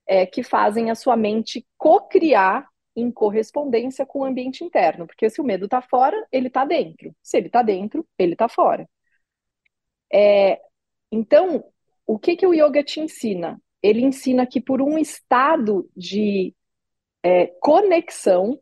é, 0.07 0.25
que 0.25 0.43
fazem 0.43 0.89
a 0.89 0.95
sua 0.95 1.17
mente 1.17 1.65
co-criar 1.77 2.67
em 2.95 3.11
correspondência 3.11 4.05
com 4.05 4.19
o 4.19 4.25
ambiente 4.25 4.63
interno. 4.63 5.05
Porque 5.07 5.29
se 5.29 5.41
o 5.41 5.43
medo 5.43 5.65
está 5.65 5.81
fora, 5.81 6.25
ele 6.31 6.47
está 6.47 6.63
dentro. 6.63 7.13
Se 7.21 7.37
ele 7.37 7.47
está 7.47 7.61
dentro, 7.61 8.07
ele 8.17 8.33
está 8.33 8.47
fora. 8.47 8.87
É, 10.11 10.61
então, 11.11 11.63
o 12.05 12.17
que, 12.19 12.35
que 12.35 12.47
o 12.47 12.53
yoga 12.53 12.83
te 12.83 12.99
ensina? 12.99 13.61
Ele 13.81 14.01
ensina 14.01 14.45
que 14.47 14.61
por 14.61 14.81
um 14.81 14.97
estado 14.97 15.89
de 15.95 16.55
é, 17.23 17.47
conexão, 17.59 18.59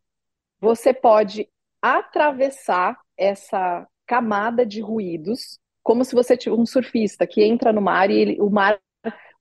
você 0.61 0.93
pode 0.93 1.49
atravessar 1.81 2.97
essa 3.17 3.87
camada 4.05 4.65
de 4.65 4.79
ruídos, 4.79 5.59
como 5.83 6.05
se 6.05 6.13
você 6.13 6.37
tivesse 6.37 6.61
um 6.61 6.65
surfista 6.65 7.25
que 7.25 7.43
entra 7.43 7.73
no 7.73 7.81
mar 7.81 8.09
e 8.11 8.15
ele, 8.15 8.41
o 8.41 8.49
mar 8.49 8.79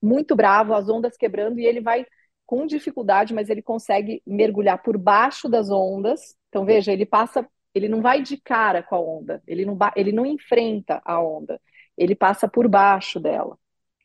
muito 0.03 0.35
bravo, 0.35 0.73
as 0.75 0.89
ondas 0.89 1.17
quebrando, 1.17 1.61
e 1.61 1.67
ele 1.67 1.81
vai 1.81 2.07
com 2.47 2.67
dificuldade, 2.67 3.35
mas 3.35 3.51
ele 3.51 3.63
consegue 3.63 4.23
mergulhar 4.27 4.83
por 4.83 4.97
baixo 4.97 5.49
das 5.49 5.71
ondas. 5.71 6.35
Então, 6.49 6.65
veja, 6.65 6.93
ele 6.93 7.05
passa, 7.05 7.47
ele 7.75 7.89
não 7.89 8.01
vai 8.01 8.23
de 8.23 8.39
cara 8.39 8.83
com 8.83 8.95
a 8.95 9.01
onda, 9.01 9.43
ele 9.47 9.65
não, 9.65 9.77
ele 9.95 10.11
não 10.11 10.25
enfrenta 10.25 11.01
a 11.05 11.23
onda, 11.23 11.61
ele 11.97 12.15
passa 12.15 12.49
por 12.49 12.67
baixo 12.67 13.21
dela. 13.21 13.59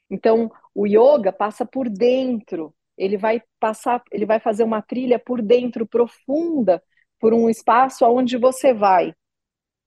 Então, 0.10 0.52
o 0.74 0.86
yoga 0.86 1.32
passa 1.32 1.66
por 1.66 1.90
dentro 1.90 2.76
ele 2.98 3.18
vai 3.18 3.42
passar, 3.60 4.02
ele 4.12 4.26
vai 4.26 4.40
fazer 4.40 4.64
uma 4.64 4.82
trilha 4.82 5.20
por 5.20 5.42
dentro 5.42 5.86
profunda, 5.86 6.82
por 7.26 7.34
um 7.34 7.50
espaço 7.50 8.06
onde 8.06 8.38
você 8.38 8.72
vai 8.72 9.12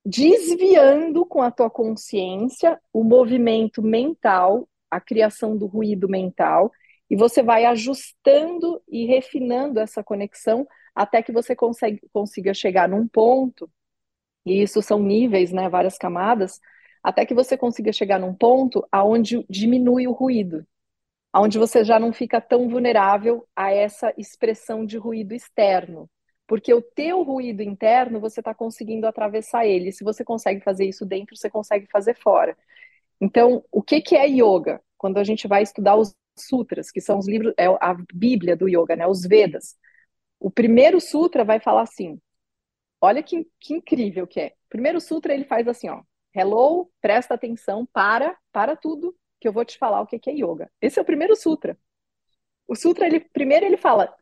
desviando 0.05 1.25
com 1.25 1.41
a 1.41 1.53
tua 1.53 1.71
consciência 1.71 2.81
o 2.93 3.05
movimento 3.05 3.81
mental, 3.81 4.69
a 4.91 5.01
criação 5.01 5.57
do 5.57 5.65
ruído 5.65 6.09
mental, 6.09 6.73
e 7.09 7.15
você 7.15 7.41
vai 7.41 7.65
ajustando 7.65 8.83
e 8.89 9.07
refinando 9.07 9.79
essa 9.79 10.03
conexão 10.03 10.67
até 10.93 11.23
que 11.23 11.31
você 11.31 11.55
consegue, 11.55 12.01
consiga 12.13 12.53
chegar 12.53 12.89
num 12.89 13.07
ponto, 13.07 13.71
e 14.45 14.61
isso 14.61 14.83
são 14.83 15.01
níveis, 15.01 15.53
né, 15.53 15.69
várias 15.69 15.97
camadas, 15.97 16.59
até 17.05 17.25
que 17.25 17.35
você 17.35 17.57
consiga 17.57 17.93
chegar 17.93 18.19
num 18.19 18.35
ponto 18.35 18.85
aonde 18.91 19.47
diminui 19.49 20.09
o 20.09 20.13
ruído, 20.13 20.67
aonde 21.33 21.57
você 21.57 21.85
já 21.85 22.01
não 22.01 22.13
fica 22.13 22.41
tão 22.41 22.69
vulnerável 22.69 23.47
a 23.55 23.71
essa 23.71 24.13
expressão 24.19 24.85
de 24.85 24.99
ruído 24.99 25.33
externo, 25.33 26.11
porque 26.49 26.73
o 26.73 26.81
teu 26.81 27.23
ruído 27.23 27.63
interno 27.63 28.19
você 28.19 28.41
está 28.41 28.55
conseguindo 28.55 29.07
atravessar 29.07 29.67
ele. 29.67 29.93
Se 29.93 30.03
você 30.03 30.25
consegue 30.25 30.63
fazer 30.63 30.87
isso 30.87 31.05
dentro, 31.05 31.37
você 31.37 31.51
consegue 31.51 31.87
fazer 31.89 32.17
fora. 32.17 32.57
Então, 33.21 33.63
o 33.71 33.83
que 33.83 34.01
que 34.01 34.17
é 34.17 34.27
yoga? 34.27 34.83
Quando 34.97 35.19
a 35.19 35.25
gente 35.25 35.47
vai 35.47 35.63
estudar 35.63 35.97
os 35.97 36.17
sutras, 36.39 36.91
que 36.91 37.03
são 37.03 37.19
os 37.19 37.29
livros, 37.29 37.53
é 37.59 37.67
a 37.67 37.95
Bíblia 38.15 38.57
do 38.57 38.67
yoga, 38.67 38.97
né? 38.97 39.07
Os 39.07 39.23
Vedas. 39.27 39.77
O 40.41 40.51
primeiro 40.51 41.01
sutra 41.03 41.45
vai 41.45 41.61
falar 41.61 41.83
assim. 41.83 42.19
Olha 42.99 43.23
que, 43.23 43.47
que 43.61 43.75
incrível 43.75 44.27
que 44.27 44.41
é. 44.41 44.47
O 44.49 44.71
primeiro 44.71 45.01
sutra 45.03 45.35
ele 45.35 45.45
faz 45.45 45.69
assim, 45.69 45.91
ó. 45.91 46.03
Hello, 46.35 46.91
presta 47.01 47.35
atenção, 47.35 47.85
para, 47.93 48.37
para 48.53 48.75
tudo, 48.75 49.15
que 49.39 49.47
eu 49.47 49.53
vou 49.53 49.67
te 49.67 49.77
falar 49.77 50.01
o 50.01 50.07
que 50.07 50.31
é 50.31 50.33
yoga. 50.33 50.71
Esse 50.81 50.99
é 50.99 51.03
o 51.03 51.05
primeiro 51.05 51.37
sutra. 51.37 51.79
O 52.67 52.75
sutra, 52.75 53.07
ele, 53.07 53.21
primeiro 53.21 53.67
ele 53.67 53.77
fala, 53.77 54.15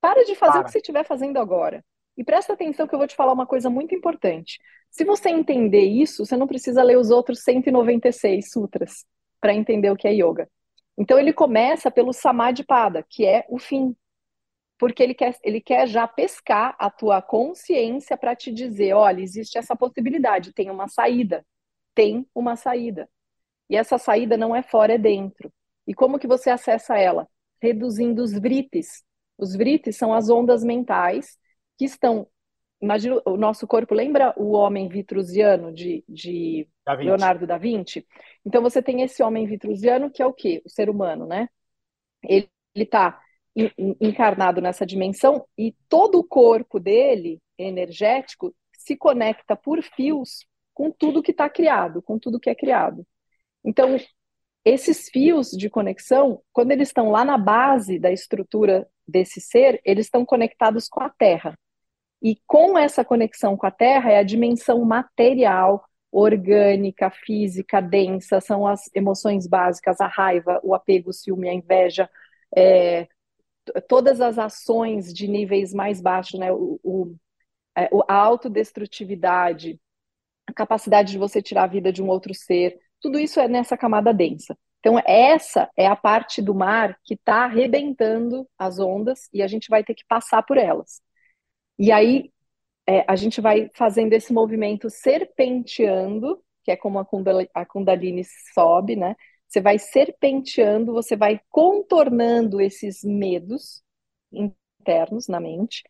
para 0.00 0.24
de 0.24 0.34
fazer 0.34 0.52
para. 0.52 0.60
o 0.60 0.64
que 0.64 0.70
você 0.70 0.78
estiver 0.78 1.04
fazendo 1.04 1.38
agora. 1.38 1.84
E 2.16 2.24
presta 2.24 2.52
atenção 2.52 2.86
que 2.86 2.94
eu 2.94 2.98
vou 2.98 3.06
te 3.06 3.14
falar 3.14 3.32
uma 3.32 3.46
coisa 3.46 3.70
muito 3.70 3.94
importante. 3.94 4.58
Se 4.90 5.04
você 5.04 5.28
entender 5.28 5.84
isso, 5.84 6.24
você 6.26 6.36
não 6.36 6.46
precisa 6.46 6.82
ler 6.82 6.98
os 6.98 7.10
outros 7.10 7.42
196 7.42 8.50
sutras 8.50 9.06
para 9.40 9.54
entender 9.54 9.90
o 9.90 9.96
que 9.96 10.08
é 10.08 10.12
yoga. 10.12 10.48
Então 10.96 11.18
ele 11.18 11.32
começa 11.32 11.90
pelo 11.90 12.12
samadhipada, 12.12 13.04
que 13.08 13.24
é 13.24 13.46
o 13.48 13.58
fim. 13.58 13.94
Porque 14.76 15.02
ele 15.02 15.14
quer, 15.14 15.36
ele 15.44 15.60
quer 15.60 15.86
já 15.86 16.08
pescar 16.08 16.74
a 16.78 16.90
tua 16.90 17.22
consciência 17.22 18.16
para 18.16 18.34
te 18.34 18.52
dizer, 18.52 18.94
olha, 18.94 19.20
existe 19.20 19.58
essa 19.58 19.76
possibilidade, 19.76 20.52
tem 20.52 20.70
uma 20.70 20.88
saída. 20.88 21.46
Tem 21.94 22.26
uma 22.34 22.56
saída. 22.56 23.08
E 23.70 23.76
essa 23.76 23.98
saída 23.98 24.36
não 24.36 24.54
é 24.54 24.62
fora, 24.62 24.94
é 24.94 24.98
dentro. 24.98 25.52
E 25.86 25.94
como 25.94 26.18
que 26.18 26.26
você 26.26 26.50
acessa 26.50 26.96
ela? 26.98 27.28
Reduzindo 27.60 28.22
os 28.22 28.32
vrites. 28.32 29.04
Os 29.38 29.54
vrites 29.54 29.96
são 29.96 30.12
as 30.12 30.28
ondas 30.28 30.64
mentais 30.64 31.38
que 31.78 31.84
estão. 31.84 32.26
Imagina, 32.80 33.20
o 33.24 33.36
nosso 33.36 33.66
corpo 33.66 33.94
lembra 33.94 34.34
o 34.36 34.52
homem 34.52 34.88
vitrusiano 34.88 35.72
de, 35.72 36.04
de 36.08 36.68
da 36.84 36.94
Leonardo 36.94 37.46
da 37.46 37.56
Vinci? 37.56 38.06
Então 38.44 38.60
você 38.62 38.82
tem 38.82 39.02
esse 39.02 39.22
homem 39.22 39.46
vitrusiano 39.46 40.10
que 40.10 40.22
é 40.22 40.26
o 40.26 40.32
quê? 40.32 40.62
O 40.64 40.68
ser 40.68 40.90
humano, 40.90 41.26
né? 41.26 41.48
Ele 42.22 42.48
está 42.74 43.20
encarnado 44.00 44.60
nessa 44.60 44.86
dimensão 44.86 45.44
e 45.56 45.74
todo 45.88 46.18
o 46.18 46.24
corpo 46.24 46.78
dele, 46.78 47.40
energético, 47.56 48.54
se 48.72 48.96
conecta 48.96 49.56
por 49.56 49.82
fios 49.82 50.46
com 50.72 50.90
tudo 50.92 51.22
que 51.22 51.32
está 51.32 51.48
criado, 51.50 52.00
com 52.00 52.18
tudo 52.18 52.38
que 52.38 52.48
é 52.48 52.54
criado. 52.54 53.04
Então, 53.64 53.96
esses 54.64 55.08
fios 55.08 55.50
de 55.50 55.68
conexão, 55.68 56.40
quando 56.52 56.70
eles 56.70 56.88
estão 56.88 57.10
lá 57.10 57.24
na 57.24 57.36
base 57.36 57.98
da 57.98 58.12
estrutura 58.12 58.88
desse 59.08 59.40
ser, 59.40 59.80
eles 59.84 60.06
estão 60.06 60.24
conectados 60.24 60.88
com 60.88 61.02
a 61.02 61.08
Terra. 61.08 61.58
E 62.22 62.36
com 62.46 62.76
essa 62.76 63.04
conexão 63.04 63.56
com 63.56 63.66
a 63.66 63.70
Terra 63.70 64.10
é 64.12 64.18
a 64.18 64.24
dimensão 64.24 64.84
material, 64.84 65.84
orgânica, 66.10 67.10
física, 67.10 67.80
densa, 67.80 68.40
são 68.40 68.66
as 68.66 68.90
emoções 68.94 69.46
básicas, 69.46 70.00
a 70.00 70.06
raiva, 70.06 70.60
o 70.62 70.74
apego, 70.74 71.10
o 71.10 71.12
ciúme, 71.12 71.48
a 71.48 71.54
inveja, 71.54 72.08
é, 72.56 73.06
todas 73.88 74.20
as 74.20 74.38
ações 74.38 75.12
de 75.12 75.28
níveis 75.28 75.72
mais 75.74 76.00
baixos, 76.00 76.40
né? 76.40 76.52
O, 76.52 76.80
o, 76.82 77.14
é, 77.76 77.88
a 78.08 78.14
autodestrutividade, 78.14 79.80
a 80.46 80.52
capacidade 80.52 81.12
de 81.12 81.18
você 81.18 81.42
tirar 81.42 81.64
a 81.64 81.68
vida 81.68 81.92
de 81.92 82.02
um 82.02 82.08
outro 82.08 82.34
ser, 82.34 82.78
tudo 83.00 83.18
isso 83.18 83.38
é 83.38 83.46
nessa 83.48 83.76
camada 83.76 84.12
densa. 84.12 84.56
Então, 84.80 84.98
essa 85.06 85.70
é 85.76 85.86
a 85.86 85.96
parte 85.96 86.40
do 86.40 86.54
mar 86.54 86.98
que 87.04 87.14
está 87.14 87.44
arrebentando 87.44 88.48
as 88.58 88.78
ondas 88.78 89.28
e 89.32 89.42
a 89.42 89.46
gente 89.46 89.68
vai 89.68 89.82
ter 89.84 89.94
que 89.94 90.04
passar 90.06 90.42
por 90.42 90.56
elas. 90.56 91.02
E 91.78 91.92
aí, 91.92 92.32
é, 92.86 93.04
a 93.08 93.16
gente 93.16 93.40
vai 93.40 93.70
fazendo 93.74 94.12
esse 94.14 94.32
movimento 94.32 94.90
serpenteando, 94.90 96.42
que 96.64 96.70
é 96.70 96.76
como 96.76 96.98
a 96.98 97.04
Kundalini, 97.04 97.50
a 97.54 97.66
Kundalini 97.66 98.22
sobe, 98.54 98.96
né? 98.96 99.16
Você 99.48 99.60
vai 99.60 99.78
serpenteando, 99.78 100.92
você 100.92 101.16
vai 101.16 101.40
contornando 101.50 102.60
esses 102.60 103.02
medos 103.04 103.82
internos 104.32 105.28
na 105.28 105.40
mente, 105.40 105.82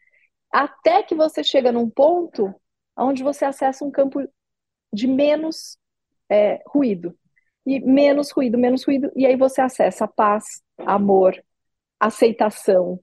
até 0.51 1.03
que 1.03 1.15
você 1.15 1.45
chega 1.45 1.73
num 1.73 1.91
ponto 1.91 2.55
onde 2.97 3.23
você 3.23 3.45
acessa 3.45 3.85
um 3.85 3.91
campo 3.91 4.21
de 4.93 5.07
menos 5.07 5.79
é, 6.29 6.63
ruído. 6.67 7.17
E 7.69 7.81
menos 7.81 8.31
ruído, 8.31 8.57
menos 8.57 8.83
ruído, 8.83 9.13
e 9.15 9.27
aí 9.27 9.37
você 9.37 9.61
acessa 9.61 10.09
paz, 10.09 10.63
amor, 10.79 11.39
aceitação, 12.01 12.99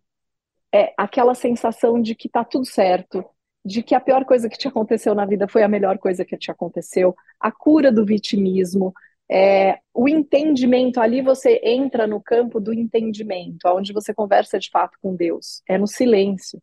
é, 0.74 0.92
aquela 0.98 1.36
sensação 1.36 2.02
de 2.02 2.16
que 2.16 2.28
tá 2.28 2.44
tudo 2.44 2.66
certo, 2.66 3.24
de 3.64 3.84
que 3.84 3.94
a 3.94 4.00
pior 4.00 4.26
coisa 4.26 4.50
que 4.50 4.58
te 4.58 4.68
aconteceu 4.68 5.14
na 5.14 5.24
vida 5.24 5.48
foi 5.48 5.62
a 5.62 5.68
melhor 5.68 6.00
coisa 6.00 6.26
que 6.26 6.36
te 6.36 6.50
aconteceu, 6.50 7.16
a 7.40 7.52
cura 7.52 7.92
do 7.92 8.04
vitimismo, 8.04 8.92
é, 9.30 9.78
o 9.94 10.10
entendimento, 10.10 11.00
ali 11.00 11.22
você 11.22 11.62
entra 11.64 12.08
no 12.08 12.20
campo 12.20 12.60
do 12.60 12.74
entendimento, 12.74 13.68
onde 13.68 13.94
você 13.94 14.16
conversa 14.16 14.58
de 14.58 14.72
fato 14.72 14.98
com 15.00 15.16
Deus, 15.16 15.62
é 15.70 15.78
no 15.78 15.86
silêncio. 15.86 16.60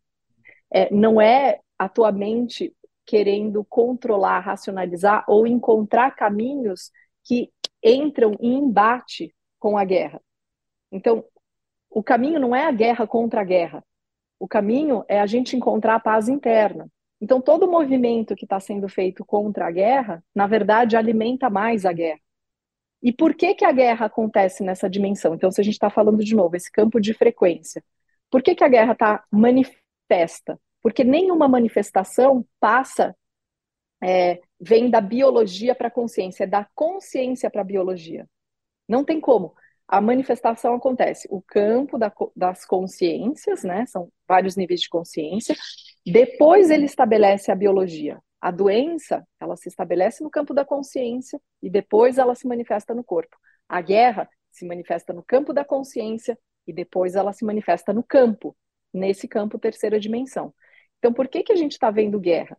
É, 0.72 0.92
não 0.92 1.20
é 1.20 1.60
a 1.78 1.88
tua 1.88 2.10
mente 2.10 2.74
querendo 3.06 3.64
controlar, 3.64 4.40
racionalizar 4.40 5.24
ou 5.28 5.46
encontrar 5.46 6.16
caminhos 6.16 6.90
que 7.22 7.48
entram 7.82 8.36
em 8.40 8.54
embate 8.58 9.34
com 9.58 9.76
a 9.76 9.84
guerra. 9.84 10.20
Então, 10.90 11.24
o 11.90 12.02
caminho 12.02 12.40
não 12.40 12.54
é 12.54 12.64
a 12.66 12.72
guerra 12.72 13.06
contra 13.06 13.40
a 13.40 13.44
guerra. 13.44 13.84
O 14.38 14.48
caminho 14.48 15.04
é 15.08 15.20
a 15.20 15.26
gente 15.26 15.56
encontrar 15.56 15.94
a 15.94 16.00
paz 16.00 16.28
interna. 16.28 16.88
Então, 17.20 17.40
todo 17.40 17.70
movimento 17.70 18.34
que 18.34 18.44
está 18.44 18.58
sendo 18.58 18.88
feito 18.88 19.24
contra 19.24 19.68
a 19.68 19.70
guerra, 19.70 20.24
na 20.34 20.46
verdade, 20.46 20.96
alimenta 20.96 21.48
mais 21.48 21.86
a 21.86 21.92
guerra. 21.92 22.20
E 23.02 23.12
por 23.12 23.34
que, 23.34 23.54
que 23.54 23.64
a 23.64 23.72
guerra 23.72 24.06
acontece 24.06 24.62
nessa 24.62 24.88
dimensão? 24.88 25.34
Então, 25.34 25.50
se 25.50 25.60
a 25.60 25.64
gente 25.64 25.74
está 25.74 25.90
falando 25.90 26.24
de 26.24 26.34
novo, 26.34 26.56
esse 26.56 26.70
campo 26.70 27.00
de 27.00 27.14
frequência. 27.14 27.82
Por 28.30 28.42
que, 28.42 28.54
que 28.54 28.64
a 28.64 28.68
guerra 28.68 28.92
está 28.92 29.24
manifesta? 29.30 30.58
Porque 30.82 31.04
nenhuma 31.04 31.46
manifestação 31.48 32.44
passa, 32.58 33.14
é, 34.02 34.40
vem 34.62 34.88
da 34.88 35.00
biologia 35.00 35.74
para 35.74 35.88
a 35.88 35.90
consciência, 35.90 36.44
é 36.44 36.46
da 36.46 36.64
consciência 36.72 37.50
para 37.50 37.62
a 37.62 37.64
biologia. 37.64 38.28
Não 38.88 39.04
tem 39.04 39.20
como. 39.20 39.54
A 39.88 40.00
manifestação 40.00 40.74
acontece, 40.74 41.26
o 41.30 41.42
campo 41.42 41.98
da, 41.98 42.12
das 42.36 42.64
consciências, 42.64 43.64
né? 43.64 43.84
São 43.86 44.08
vários 44.26 44.56
níveis 44.56 44.80
de 44.80 44.88
consciência. 44.88 45.56
Depois 46.06 46.70
ele 46.70 46.86
estabelece 46.86 47.50
a 47.50 47.56
biologia. 47.56 48.20
A 48.40 48.52
doença, 48.52 49.26
ela 49.40 49.56
se 49.56 49.68
estabelece 49.68 50.22
no 50.22 50.30
campo 50.30 50.54
da 50.54 50.64
consciência 50.64 51.40
e 51.60 51.68
depois 51.68 52.16
ela 52.16 52.34
se 52.34 52.46
manifesta 52.46 52.94
no 52.94 53.02
corpo. 53.02 53.36
A 53.68 53.80
guerra 53.80 54.28
se 54.50 54.64
manifesta 54.64 55.12
no 55.12 55.24
campo 55.24 55.52
da 55.52 55.64
consciência 55.64 56.38
e 56.66 56.72
depois 56.72 57.16
ela 57.16 57.32
se 57.32 57.44
manifesta 57.44 57.92
no 57.92 58.02
campo, 58.02 58.56
nesse 58.94 59.26
campo 59.26 59.58
terceira 59.58 59.98
dimensão. 59.98 60.54
Então, 60.98 61.12
por 61.12 61.26
que, 61.26 61.42
que 61.42 61.52
a 61.52 61.56
gente 61.56 61.72
está 61.72 61.90
vendo 61.90 62.20
guerra? 62.20 62.56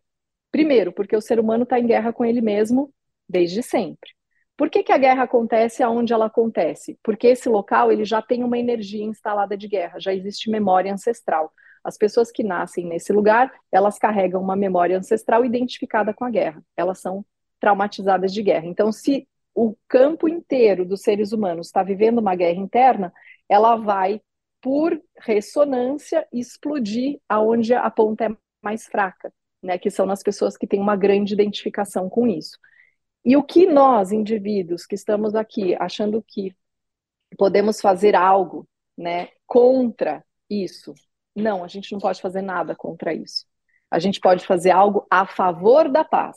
Primeiro, 0.54 0.92
porque 0.92 1.16
o 1.16 1.20
ser 1.20 1.40
humano 1.40 1.64
está 1.64 1.80
em 1.80 1.86
guerra 1.88 2.12
com 2.12 2.24
ele 2.24 2.40
mesmo 2.40 2.94
desde 3.28 3.60
sempre. 3.60 4.08
Por 4.56 4.70
que, 4.70 4.84
que 4.84 4.92
a 4.92 4.96
guerra 4.96 5.24
acontece 5.24 5.82
aonde 5.82 6.12
ela 6.12 6.26
acontece? 6.26 6.96
Porque 7.02 7.26
esse 7.26 7.48
local 7.48 7.90
ele 7.90 8.04
já 8.04 8.22
tem 8.22 8.44
uma 8.44 8.56
energia 8.56 9.04
instalada 9.04 9.56
de 9.56 9.66
guerra, 9.66 9.98
já 9.98 10.14
existe 10.14 10.48
memória 10.48 10.94
ancestral. 10.94 11.52
As 11.82 11.98
pessoas 11.98 12.30
que 12.30 12.44
nascem 12.44 12.86
nesse 12.86 13.12
lugar, 13.12 13.52
elas 13.72 13.98
carregam 13.98 14.40
uma 14.40 14.54
memória 14.54 14.96
ancestral 14.96 15.44
identificada 15.44 16.14
com 16.14 16.24
a 16.24 16.30
guerra. 16.30 16.62
Elas 16.76 17.00
são 17.00 17.26
traumatizadas 17.58 18.32
de 18.32 18.40
guerra. 18.40 18.66
Então, 18.66 18.92
se 18.92 19.26
o 19.56 19.74
campo 19.88 20.28
inteiro 20.28 20.84
dos 20.84 21.00
seres 21.00 21.32
humanos 21.32 21.66
está 21.66 21.82
vivendo 21.82 22.18
uma 22.18 22.36
guerra 22.36 22.60
interna, 22.60 23.12
ela 23.48 23.74
vai 23.74 24.20
por 24.62 25.02
ressonância, 25.18 26.24
explodir 26.32 27.18
aonde 27.28 27.74
a 27.74 27.90
ponta 27.90 28.26
é 28.26 28.36
mais 28.62 28.86
fraca, 28.86 29.32
né? 29.64 29.78
Que 29.78 29.90
são 29.90 30.06
nas 30.06 30.22
pessoas 30.22 30.56
que 30.56 30.66
têm 30.66 30.78
uma 30.78 30.94
grande 30.94 31.32
identificação 31.32 32.08
com 32.08 32.28
isso. 32.28 32.58
E 33.24 33.36
o 33.36 33.42
que 33.42 33.66
nós, 33.66 34.12
indivíduos 34.12 34.84
que 34.84 34.94
estamos 34.94 35.34
aqui 35.34 35.74
achando 35.80 36.22
que 36.22 36.54
podemos 37.38 37.80
fazer 37.80 38.14
algo 38.14 38.68
né, 38.96 39.30
contra 39.46 40.22
isso. 40.48 40.94
Não, 41.34 41.64
a 41.64 41.68
gente 41.68 41.90
não 41.92 41.98
pode 41.98 42.20
fazer 42.20 42.42
nada 42.42 42.76
contra 42.76 43.14
isso. 43.14 43.46
A 43.90 43.98
gente 43.98 44.20
pode 44.20 44.46
fazer 44.46 44.70
algo 44.70 45.06
a 45.10 45.26
favor 45.26 45.88
da 45.88 46.04
paz. 46.04 46.36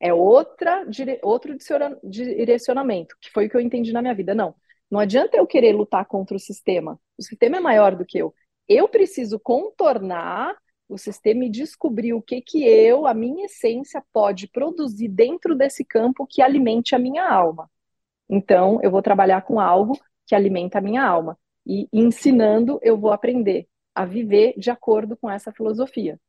É 0.00 0.12
outra, 0.12 0.86
outro 1.22 1.56
direcionamento, 2.04 3.16
que 3.20 3.30
foi 3.30 3.46
o 3.46 3.50
que 3.50 3.56
eu 3.56 3.60
entendi 3.60 3.92
na 3.92 4.02
minha 4.02 4.14
vida. 4.14 4.34
Não, 4.34 4.54
não 4.90 5.00
adianta 5.00 5.36
eu 5.36 5.46
querer 5.46 5.72
lutar 5.72 6.04
contra 6.06 6.36
o 6.36 6.40
sistema. 6.40 7.00
O 7.18 7.22
sistema 7.22 7.56
é 7.56 7.60
maior 7.60 7.96
do 7.96 8.04
que 8.04 8.18
eu. 8.18 8.34
Eu 8.68 8.88
preciso 8.88 9.40
contornar 9.40 10.54
o 10.88 10.98
sistema 10.98 11.44
e 11.44 11.50
descobrir 11.50 12.12
o 12.12 12.22
que 12.22 12.40
que 12.40 12.64
eu, 12.64 13.06
a 13.06 13.14
minha 13.14 13.46
essência, 13.46 14.02
pode 14.12 14.48
produzir 14.48 15.08
dentro 15.08 15.54
desse 15.54 15.84
campo 15.84 16.26
que 16.26 16.42
alimente 16.42 16.94
a 16.94 16.98
minha 16.98 17.26
alma. 17.28 17.70
Então, 18.28 18.80
eu 18.82 18.90
vou 18.90 19.02
trabalhar 19.02 19.42
com 19.42 19.60
algo 19.60 19.98
que 20.26 20.34
alimenta 20.34 20.78
a 20.78 20.82
minha 20.82 21.04
alma. 21.04 21.38
E 21.66 21.88
ensinando, 21.92 22.78
eu 22.82 22.98
vou 22.98 23.12
aprender 23.12 23.66
a 23.94 24.04
viver 24.04 24.54
de 24.58 24.70
acordo 24.70 25.16
com 25.16 25.30
essa 25.30 25.52
filosofia. 25.52 26.20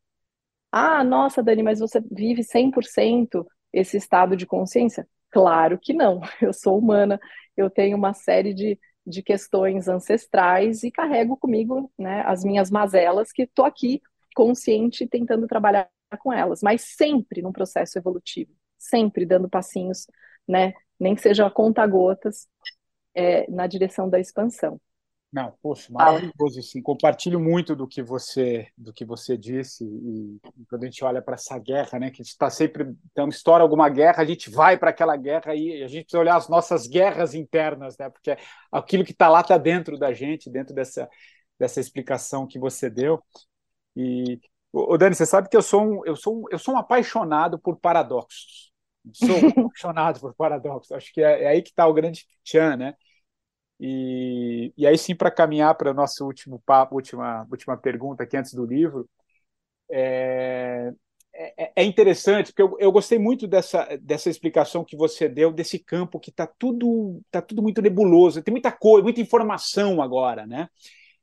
Ah, 0.72 1.04
nossa, 1.04 1.42
Dani, 1.42 1.64
mas 1.64 1.80
você 1.80 2.02
vive 2.12 2.44
100% 2.44 3.46
esse 3.72 3.98
estado 3.98 4.36
de 4.36 4.46
consciência? 4.46 5.08
Claro 5.32 5.80
que 5.82 5.94
não. 5.94 6.22
Eu 6.42 6.54
sou 6.54 6.78
humana, 6.78 7.20
eu 7.58 7.70
tenho 7.70 7.98
uma 7.98 8.14
série 8.14 8.54
de, 8.54 8.80
de 9.06 9.24
questões 9.24 9.88
ancestrais 9.88 10.84
e 10.84 10.92
carrego 10.92 11.38
comigo 11.38 11.92
né, 11.98 12.22
as 12.26 12.44
minhas 12.44 12.70
mazelas 12.70 13.32
que 13.32 13.44
estou 13.44 13.66
aqui 13.66 14.02
consciente 14.36 15.08
tentando 15.08 15.48
trabalhar 15.48 15.90
com 16.20 16.32
elas, 16.32 16.62
mas 16.62 16.82
sempre 16.82 17.42
num 17.42 17.52
processo 17.52 17.98
evolutivo, 17.98 18.52
sempre 18.78 19.26
dando 19.26 19.50
passinhos, 19.50 20.06
né, 20.48 20.74
nem 21.00 21.16
que 21.16 21.22
seja 21.22 21.50
conta-gotas, 21.50 22.48
é, 23.16 23.50
na 23.50 23.66
direção 23.66 24.10
da 24.10 24.20
expansão. 24.20 24.80
Não, 25.36 25.54
poxa, 25.62 25.92
maravilhoso, 25.92 26.62
sim. 26.62 26.82
Compartilho 26.82 27.42
muito 27.42 27.76
do 27.76 27.86
que 27.86 28.02
você 28.02 28.68
do 28.78 28.94
que 28.94 29.04
você 29.04 29.38
disse 29.38 29.84
e, 29.84 30.40
e 30.58 30.66
quando 30.70 30.84
a 30.84 30.86
gente 30.86 31.04
olha 31.04 31.22
para 31.22 31.34
essa 31.36 31.60
guerra, 31.60 32.00
né, 32.00 32.10
que 32.10 32.22
a 32.22 32.24
gente 32.24 32.32
está 32.32 32.50
sempre 32.50 32.96
então 33.12 33.28
estoura 33.28 33.62
alguma 33.62 33.90
guerra, 33.90 34.22
a 34.22 34.26
gente 34.26 34.50
vai 34.50 34.78
para 34.78 34.92
aquela 34.92 35.18
guerra 35.18 35.54
e 35.54 35.84
a 35.84 35.88
gente 35.88 36.04
precisa 36.04 36.22
olhar 36.22 36.38
as 36.38 36.48
nossas 36.48 36.88
guerras 36.88 37.34
internas, 37.34 37.98
né, 37.98 38.10
porque 38.10 38.38
aquilo 38.72 39.04
que 39.04 39.12
está 39.12 39.28
lá 39.28 39.42
está 39.42 39.58
dentro 39.58 39.98
da 39.98 40.14
gente, 40.14 40.50
dentro 40.50 40.74
dessa 40.74 41.10
dessa 41.60 41.80
explicação 41.82 42.48
que 42.48 42.60
você 42.60 42.90
deu. 42.90 43.22
E 43.96 44.40
o 44.72 44.98
Dani, 44.98 45.16
você 45.16 45.26
sabe 45.26 45.50
que 45.50 45.56
eu 45.56 45.62
sou 45.62 45.82
um, 45.82 46.06
eu 46.06 46.16
sou 46.16 46.42
um, 46.42 46.46
eu 46.52 46.60
sou 46.60 46.74
um 46.74 46.78
apaixonado 46.78 47.58
por 47.58 47.78
paradoxos. 47.78 48.72
Sou 49.14 49.28
apaixonado 49.68 50.20
por 50.20 50.34
paradoxos. 50.36 50.92
Acho 50.92 51.14
que 51.14 51.22
é, 51.22 51.44
é 51.44 51.48
aí 51.48 51.62
que 51.62 51.70
está 51.70 51.88
o 51.88 51.94
grande 51.94 52.26
tchan, 52.44 52.76
né? 52.76 52.96
E, 53.80 54.74
e 54.78 54.88
aí 54.88 54.98
sim, 54.98 55.16
para 55.16 55.32
caminhar 55.32 55.76
para 55.76 55.92
o 55.92 55.94
nosso 55.94 56.26
último 56.26 56.62
papo, 56.66 56.96
última, 56.96 57.46
última 57.52 57.78
pergunta 57.78 58.24
aqui 58.24 58.38
antes 58.38 58.54
do 58.54 58.66
livro, 58.66 59.10
é, 59.92 60.94
é, 61.34 61.72
é 61.76 61.84
interessante, 61.84 62.48
porque 62.48 62.62
eu, 62.62 62.78
eu, 62.80 62.92
gostei 62.92 63.20
muito 63.20 63.48
dessa, 63.48 63.98
dessa 64.02 64.30
explicação 64.30 64.84
que 64.86 64.96
você 64.96 65.28
deu, 65.28 65.52
desse 65.52 65.78
campo 65.78 66.20
que 66.20 66.30
está 66.30 66.48
tudo, 66.48 67.22
tá 67.30 67.42
tudo 67.42 67.62
muito 67.62 67.82
nebuloso, 67.82 68.42
tem 68.42 68.54
muita 68.54 68.72
coisa, 68.72 69.04
muita 69.04 69.22
informação 69.22 70.02
agora, 70.02 70.46
né? 70.48 70.70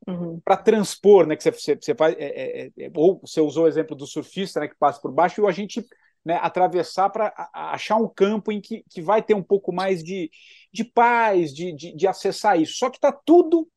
Uhum. 0.06 0.40
Para 0.44 0.56
transpor, 0.56 1.26
né? 1.26 1.36
Que 1.36 1.42
você, 1.42 1.76
você 1.76 1.94
faz, 1.94 2.16
é, 2.18 2.24
é, 2.24 2.70
é, 2.78 2.90
ou 2.94 3.20
você 3.20 3.40
usou 3.40 3.64
o 3.64 3.68
exemplo 3.68 3.96
do 3.96 4.06
surfista, 4.06 4.60
né? 4.60 4.68
Que 4.68 4.76
passa 4.76 5.00
por 5.00 5.12
baixo, 5.12 5.40
e 5.40 5.46
a 5.46 5.52
gente 5.52 5.86
né, 6.24 6.38
atravessar 6.40 7.10
para 7.10 7.32
achar 7.52 7.96
um 7.96 8.08
campo 8.08 8.52
em 8.52 8.60
que, 8.60 8.84
que 8.88 9.00
vai 9.00 9.22
ter 9.22 9.34
um 9.34 9.42
pouco 9.42 9.72
mais 9.72 10.02
de, 10.02 10.30
de 10.72 10.84
paz, 10.84 11.52
de, 11.52 11.72
de, 11.72 11.94
de 11.94 12.06
acessar 12.06 12.60
isso. 12.60 12.74
Só 12.74 12.90
que 12.90 12.96
está 12.96 13.12
tudo 13.12 13.68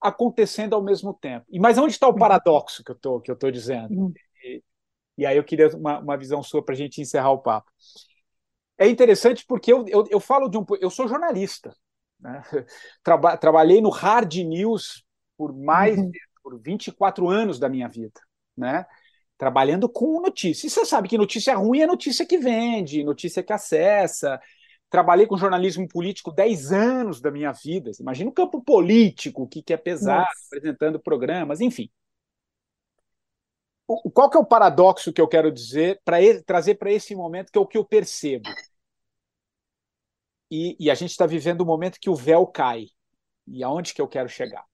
acontecendo 0.00 0.74
ao 0.74 0.82
mesmo 0.82 1.14
tempo. 1.14 1.46
E 1.50 1.58
mas 1.58 1.78
onde 1.78 1.92
está 1.92 2.08
o 2.08 2.12
uhum. 2.12 2.18
paradoxo 2.18 2.82
que 2.82 2.90
eu 2.90 2.96
tô 2.96 3.20
que 3.20 3.30
eu 3.30 3.36
tô 3.36 3.50
dizendo? 3.50 3.92
Uhum. 3.92 4.12
E, 4.44 4.62
e, 5.18 5.26
aí 5.26 5.36
eu 5.36 5.44
queria 5.44 5.68
uma, 5.76 5.98
uma 5.98 6.16
visão 6.16 6.42
sua 6.42 6.64
para 6.64 6.74
a 6.74 6.78
gente 6.78 7.00
encerrar 7.00 7.32
o 7.32 7.42
papo. 7.42 7.70
É 8.78 8.88
interessante 8.88 9.44
porque 9.46 9.72
eu, 9.72 9.84
eu, 9.88 10.04
eu 10.10 10.20
falo 10.20 10.48
de 10.48 10.56
um 10.56 10.64
eu 10.80 10.90
sou 10.90 11.06
jornalista, 11.06 11.76
né? 12.18 12.42
Traba, 13.04 13.36
trabalhei 13.36 13.80
no 13.80 13.90
hard 13.90 14.34
news 14.36 15.04
por 15.40 15.56
mais 15.56 15.98
uhum. 15.98 16.12
por 16.42 16.60
24 16.60 17.26
anos 17.26 17.58
da 17.58 17.66
minha 17.66 17.88
vida, 17.88 18.20
né? 18.54 18.84
trabalhando 19.38 19.88
com 19.88 20.20
notícia. 20.20 20.66
E 20.66 20.70
você 20.70 20.84
sabe 20.84 21.08
que 21.08 21.16
notícia 21.16 21.56
ruim 21.56 21.80
é 21.80 21.86
notícia 21.86 22.26
que 22.26 22.36
vende, 22.36 23.02
notícia 23.02 23.42
que 23.42 23.50
acessa. 23.50 24.38
Trabalhei 24.90 25.26
com 25.26 25.38
jornalismo 25.38 25.88
político 25.88 26.30
10 26.30 26.72
anos 26.72 27.22
da 27.22 27.30
minha 27.30 27.52
vida. 27.52 27.90
Você 27.90 28.02
imagina 28.02 28.28
o 28.28 28.34
campo 28.34 28.62
político, 28.62 29.44
o 29.44 29.48
que, 29.48 29.62
que 29.62 29.72
é 29.72 29.78
pesado, 29.78 30.26
Nossa. 30.26 30.46
apresentando 30.48 31.00
programas, 31.00 31.62
enfim. 31.62 31.90
O, 33.88 34.10
qual 34.10 34.28
que 34.28 34.36
é 34.36 34.40
o 34.40 34.44
paradoxo 34.44 35.10
que 35.10 35.22
eu 35.22 35.26
quero 35.26 35.50
dizer, 35.50 36.02
para 36.04 36.18
trazer 36.44 36.74
para 36.74 36.92
esse 36.92 37.14
momento, 37.14 37.50
que 37.50 37.56
é 37.56 37.60
o 37.62 37.66
que 37.66 37.78
eu 37.78 37.84
percebo? 37.86 38.46
E, 40.50 40.76
e 40.78 40.90
a 40.90 40.94
gente 40.94 41.12
está 41.12 41.24
vivendo 41.24 41.62
um 41.62 41.66
momento 41.66 41.98
que 41.98 42.10
o 42.10 42.14
véu 42.14 42.46
cai. 42.46 42.88
E 43.46 43.64
aonde 43.64 43.94
que 43.94 44.02
eu 44.02 44.06
quero 44.06 44.28
chegar? 44.28 44.68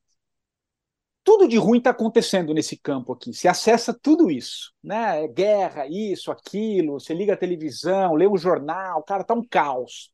Tudo 1.27 1.49
de 1.49 1.57
ruim 1.57 1.79
está 1.79 1.91
acontecendo 1.91 2.55
nesse 2.55 2.77
campo 2.77 3.13
aqui. 3.13 3.35
Se 3.35 3.49
acessa 3.49 3.93
tudo 3.93 4.31
isso, 4.31 4.73
né? 4.81 5.25
É 5.25 5.29
guerra, 5.29 5.85
isso, 5.89 6.31
aquilo. 6.31 7.01
Você 7.01 7.13
liga 7.13 7.33
a 7.33 7.37
televisão, 7.37 8.15
lê 8.15 8.29
o 8.29 8.37
jornal, 8.37 9.03
cara, 9.03 9.25
tá 9.25 9.35
um 9.35 9.43
caos. 9.43 10.13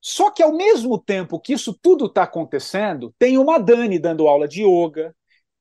Só 0.00 0.30
que 0.30 0.40
ao 0.40 0.54
mesmo 0.54 1.02
tempo 1.02 1.40
que 1.40 1.52
isso 1.52 1.76
tudo 1.82 2.06
está 2.06 2.22
acontecendo, 2.22 3.12
tem 3.18 3.38
uma 3.38 3.58
Dani 3.58 3.98
dando 3.98 4.28
aula 4.28 4.46
de 4.46 4.62
yoga, 4.62 5.12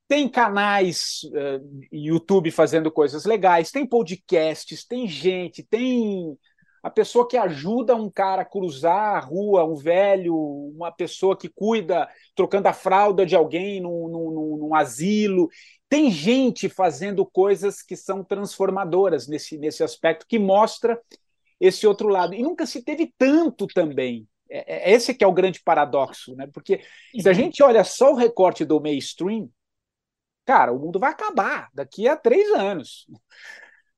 tem 0.08 0.30
canais 0.30 1.22
uh, 1.32 1.88
YouTube 1.92 2.52
fazendo 2.52 2.92
coisas 2.92 3.26
legais, 3.26 3.72
tem 3.72 3.88
podcasts, 3.88 4.86
tem 4.86 5.08
gente, 5.08 5.64
tem 5.64 6.38
a 6.84 6.90
pessoa 6.90 7.26
que 7.26 7.38
ajuda 7.38 7.96
um 7.96 8.10
cara 8.10 8.42
a 8.42 8.46
cruzar 8.46 9.16
a 9.16 9.20
rua, 9.22 9.64
um 9.64 9.74
velho, 9.74 10.36
uma 10.36 10.92
pessoa 10.92 11.36
que 11.36 11.48
cuida, 11.48 12.10
trocando 12.36 12.68
a 12.68 12.74
fralda 12.74 13.26
de 13.26 13.38
alguém 13.38 13.80
num, 13.80 14.10
num, 14.10 14.58
num 14.58 14.76
asilo. 14.76 15.48
Tem 15.88 16.12
gente 16.12 16.68
fazendo 16.68 17.26
coisas 17.26 17.82
que 17.82 17.96
são 17.96 18.22
transformadoras 18.22 19.30
nesse, 19.30 19.58
nesse 19.58 19.82
aspecto, 19.82 20.26
que 20.28 20.38
mostra 20.38 21.00
esse 21.58 21.88
outro 21.88 22.10
lado. 22.10 22.34
E 22.34 22.44
nunca 22.44 22.66
se 22.66 22.84
teve 22.84 23.14
tanto 23.18 23.66
também. 23.66 24.28
É, 24.50 24.92
é 24.92 24.94
esse 24.94 25.14
que 25.14 25.24
é 25.24 25.28
o 25.28 25.34
grande 25.34 25.62
paradoxo, 25.64 26.36
né? 26.36 26.48
Porque 26.54 26.82
se 27.18 27.30
a 27.30 27.34
gente 27.34 27.64
olha 27.64 27.86
só 27.86 28.12
o 28.12 28.18
recorte 28.18 28.66
do 28.66 28.82
mainstream, 28.82 29.50
cara, 30.46 30.74
o 30.74 30.80
mundo 30.80 31.00
vai 31.00 31.12
acabar 31.12 31.70
daqui 31.74 32.10
a 32.10 32.18
três 32.18 32.52
anos. 32.52 33.08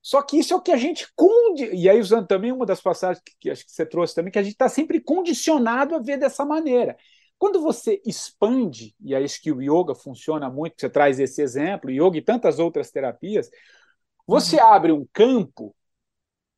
Só 0.06 0.22
que 0.22 0.38
isso 0.38 0.54
é 0.54 0.56
o 0.56 0.62
que 0.62 0.72
a 0.72 0.78
gente 0.78 1.08
condi... 1.16 1.66
e 1.74 1.90
aí 1.90 2.00
usando 2.00 2.28
também 2.28 2.52
uma 2.52 2.64
das 2.64 2.80
passagens 2.80 3.24
que, 3.26 3.34
que 3.40 3.50
acho 3.50 3.66
que 3.66 3.72
você 3.72 3.84
trouxe 3.84 4.14
também, 4.14 4.32
que 4.32 4.38
a 4.38 4.44
gente 4.44 4.54
está 4.54 4.70
sempre 4.70 5.02
condicionado 5.02 5.96
a 5.96 6.00
ver 6.00 6.20
dessa 6.20 6.46
maneira. 6.46 6.96
Quando 7.40 7.60
você 7.60 8.00
expande, 8.06 8.96
e 9.04 9.16
aí 9.16 9.24
acho 9.24 9.42
que 9.42 9.52
o 9.52 9.60
yoga 9.60 9.96
funciona 9.96 10.48
muito, 10.48 10.76
você 10.78 10.88
traz 10.92 11.20
esse 11.20 11.42
exemplo, 11.42 11.90
yoga 11.90 12.20
e 12.20 12.22
tantas 12.22 12.60
outras 12.60 12.92
terapias, 12.92 13.50
você 14.28 14.58
uhum. 14.58 14.68
abre 14.68 14.92
um 14.92 15.08
campo 15.12 15.76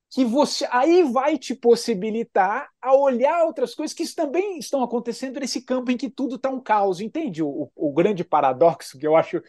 que 0.09 0.25
você 0.25 0.67
aí 0.69 1.03
vai 1.03 1.37
te 1.37 1.55
possibilitar 1.55 2.69
a 2.81 2.93
olhar 2.97 3.45
outras 3.45 3.73
coisas 3.73 3.95
que 3.95 4.05
também 4.13 4.59
estão 4.59 4.83
acontecendo 4.83 5.39
nesse 5.39 5.61
campo 5.61 5.89
em 5.89 5.95
que 5.95 6.09
tudo 6.09 6.35
está 6.35 6.49
um 6.49 6.59
caos. 6.59 6.99
Entende 6.99 7.41
o, 7.41 7.47
o, 7.47 7.71
o 7.77 7.93
grande 7.93 8.25
paradoxo 8.25 8.99
que 8.99 9.07
eu 9.07 9.15
acho 9.15 9.41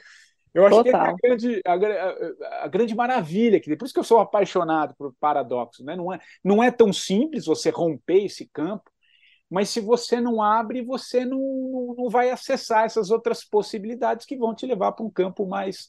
eu 0.54 0.66
acho 0.66 0.82
Total. 0.82 1.16
que 1.16 1.26
é 1.26 1.30
a 1.30 1.36
grande, 1.36 1.62
a, 1.64 2.64
a, 2.64 2.68
grande 2.68 2.94
maravilha, 2.94 3.60
que 3.60 3.68
depois 3.68 3.92
que 3.92 3.98
eu 3.98 4.04
sou 4.04 4.18
apaixonado 4.18 4.94
por 4.96 5.14
paradoxo, 5.20 5.84
né? 5.84 5.96
não, 5.96 6.12
é, 6.12 6.20
não 6.42 6.62
é 6.62 6.70
tão 6.70 6.92
simples 6.92 7.46
você 7.46 7.70
romper 7.70 8.24
esse 8.24 8.46
campo, 8.48 8.90
mas 9.50 9.70
se 9.70 9.80
você 9.80 10.20
não 10.20 10.42
abre, 10.42 10.82
você 10.82 11.24
não, 11.24 11.38
não, 11.38 11.94
não 11.96 12.10
vai 12.10 12.30
acessar 12.30 12.84
essas 12.84 13.10
outras 13.10 13.44
possibilidades 13.44 14.26
que 14.26 14.36
vão 14.36 14.54
te 14.54 14.66
levar 14.66 14.92
para 14.92 15.04
um 15.04 15.10
campo 15.10 15.46
mais 15.46 15.88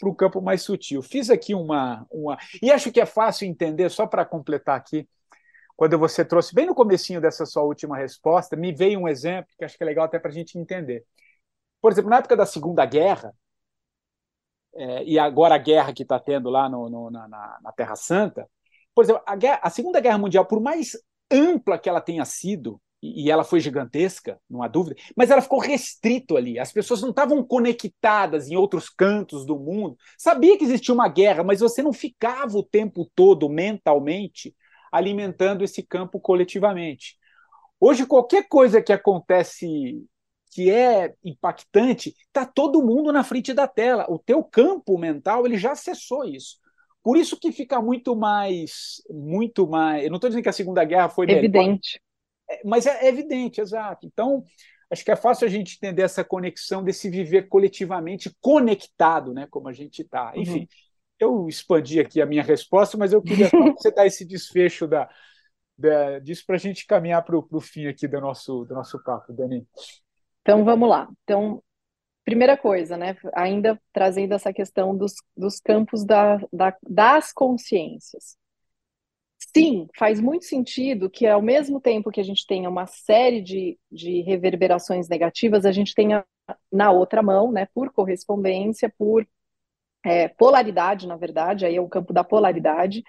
para 0.00 0.08
um 0.08 0.14
campo 0.14 0.40
mais 0.40 0.62
sutil. 0.62 1.02
Fiz 1.02 1.30
aqui 1.30 1.54
uma, 1.54 2.04
uma. 2.10 2.36
E 2.60 2.70
acho 2.70 2.90
que 2.90 3.00
é 3.00 3.06
fácil 3.06 3.46
entender, 3.46 3.88
só 3.90 4.06
para 4.06 4.24
completar 4.24 4.76
aqui, 4.76 5.08
quando 5.76 5.98
você 5.98 6.24
trouxe, 6.24 6.54
bem 6.54 6.66
no 6.66 6.74
comecinho 6.74 7.20
dessa 7.20 7.44
sua 7.44 7.62
última 7.62 7.96
resposta, 7.96 8.56
me 8.56 8.72
veio 8.72 9.00
um 9.00 9.08
exemplo 9.08 9.52
que 9.58 9.64
acho 9.64 9.76
que 9.76 9.82
é 9.82 9.86
legal 9.86 10.04
até 10.04 10.18
para 10.18 10.30
a 10.30 10.34
gente 10.34 10.58
entender. 10.58 11.04
Por 11.80 11.92
exemplo, 11.92 12.10
na 12.10 12.18
época 12.18 12.36
da 12.36 12.46
Segunda 12.46 12.86
Guerra, 12.86 13.34
é, 14.76 15.04
e 15.04 15.18
agora 15.18 15.54
a 15.54 15.58
guerra 15.58 15.92
que 15.92 16.02
está 16.02 16.18
tendo 16.18 16.50
lá 16.50 16.68
no, 16.68 16.88
no, 16.88 17.10
na, 17.10 17.28
na, 17.28 17.72
Terra 17.72 17.96
Santa, 17.96 18.48
por 18.94 19.04
exemplo, 19.04 19.22
a, 19.26 19.36
guerra, 19.36 19.60
a, 19.62 19.70
Segunda 19.70 20.00
Guerra 20.00 20.18
Mundial, 20.18 20.44
por 20.46 20.60
mais 20.60 20.92
ampla 21.30 21.78
que 21.78 21.88
ela 21.88 22.00
tenha 22.00 22.24
sido, 22.24 22.80
e, 23.02 23.24
e 23.26 23.30
ela 23.30 23.44
foi 23.44 23.60
gigantesca, 23.60 24.38
não 24.48 24.62
há 24.62 24.68
dúvida, 24.68 24.96
mas 25.16 25.30
ela 25.30 25.42
ficou 25.42 25.58
restrito 25.58 26.36
ali. 26.36 26.58
As 26.58 26.72
pessoas 26.72 27.02
não 27.02 27.10
estavam 27.10 27.42
conectadas 27.44 28.48
em 28.48 28.56
outros 28.56 28.88
cantos 28.88 29.44
do 29.46 29.58
mundo. 29.58 29.96
Sabia 30.18 30.56
que 30.58 30.64
existia 30.64 30.94
uma 30.94 31.08
guerra, 31.08 31.44
mas 31.44 31.60
você 31.60 31.82
não 31.82 31.92
ficava 31.92 32.56
o 32.56 32.62
tempo 32.62 33.10
todo 33.14 33.48
mentalmente 33.48 34.54
alimentando 34.90 35.64
esse 35.64 35.82
campo 35.82 36.20
coletivamente. 36.20 37.16
Hoje, 37.80 38.06
qualquer 38.06 38.48
coisa 38.48 38.80
que 38.80 38.92
acontece 38.92 40.04
que 40.54 40.70
é 40.70 41.12
impactante, 41.24 42.14
está 42.28 42.46
todo 42.46 42.80
mundo 42.80 43.12
na 43.12 43.24
frente 43.24 43.52
da 43.52 43.66
tela. 43.66 44.06
O 44.08 44.20
teu 44.20 44.42
campo 44.44 44.96
mental 44.96 45.44
ele 45.44 45.58
já 45.58 45.72
acessou 45.72 46.24
isso. 46.24 46.58
Por 47.02 47.16
isso 47.16 47.38
que 47.38 47.50
fica 47.50 47.82
muito 47.82 48.14
mais, 48.14 49.02
muito 49.10 49.66
mais. 49.66 50.04
Eu 50.04 50.10
não 50.10 50.16
estou 50.16 50.30
dizendo 50.30 50.44
que 50.44 50.48
a 50.48 50.52
Segunda 50.52 50.84
Guerra 50.84 51.08
foi 51.08 51.28
evidente, 51.28 52.00
melhor, 52.48 52.60
é, 52.60 52.62
mas 52.64 52.86
é 52.86 53.08
evidente, 53.08 53.60
exato. 53.60 54.06
Então 54.06 54.44
acho 54.88 55.04
que 55.04 55.10
é 55.10 55.16
fácil 55.16 55.44
a 55.44 55.50
gente 55.50 55.74
entender 55.74 56.02
essa 56.02 56.22
conexão 56.22 56.84
desse 56.84 57.10
viver 57.10 57.48
coletivamente 57.48 58.32
conectado, 58.40 59.34
né? 59.34 59.48
Como 59.50 59.68
a 59.68 59.72
gente 59.72 60.02
está. 60.02 60.32
Uhum. 60.36 60.42
Enfim, 60.42 60.68
eu 61.18 61.48
expandi 61.48 61.98
aqui 61.98 62.22
a 62.22 62.26
minha 62.26 62.44
resposta, 62.44 62.96
mas 62.96 63.12
eu 63.12 63.20
queria 63.20 63.50
você 63.76 63.90
dar 63.90 64.06
esse 64.06 64.24
desfecho 64.24 64.86
da, 64.86 65.10
da 65.76 66.20
disso 66.20 66.44
para 66.46 66.54
a 66.54 66.60
gente 66.60 66.86
caminhar 66.86 67.24
para 67.24 67.36
o 67.36 67.60
fim 67.60 67.86
aqui 67.86 68.06
do 68.06 68.20
nosso, 68.20 68.64
do 68.64 68.72
nosso 68.72 69.02
papo, 69.02 69.32
Dani. 69.32 69.66
Então 70.44 70.62
vamos 70.64 70.88
lá. 70.88 71.08
Então, 71.22 71.62
primeira 72.24 72.56
coisa, 72.56 72.96
né? 72.96 73.16
Ainda 73.34 73.80
trazendo 73.92 74.34
essa 74.34 74.52
questão 74.52 74.96
dos, 74.96 75.14
dos 75.36 75.58
campos 75.58 76.04
da, 76.04 76.38
da, 76.52 76.76
das 76.88 77.32
consciências. 77.32 78.36
Sim, 79.56 79.88
faz 79.96 80.20
muito 80.20 80.44
sentido 80.44 81.08
que 81.08 81.26
ao 81.26 81.40
mesmo 81.40 81.80
tempo 81.80 82.10
que 82.10 82.20
a 82.20 82.24
gente 82.24 82.46
tenha 82.46 82.68
uma 82.68 82.86
série 82.86 83.40
de, 83.40 83.78
de 83.90 84.20
reverberações 84.22 85.08
negativas, 85.08 85.64
a 85.64 85.72
gente 85.72 85.94
tenha 85.94 86.24
na 86.72 86.90
outra 86.90 87.22
mão, 87.22 87.52
né, 87.52 87.66
por 87.72 87.92
correspondência, 87.92 88.92
por 88.98 89.26
é, 90.04 90.28
polaridade, 90.28 91.06
na 91.06 91.16
verdade, 91.16 91.64
aí 91.64 91.76
é 91.76 91.80
o 91.80 91.88
campo 91.88 92.12
da 92.12 92.24
polaridade, 92.24 93.02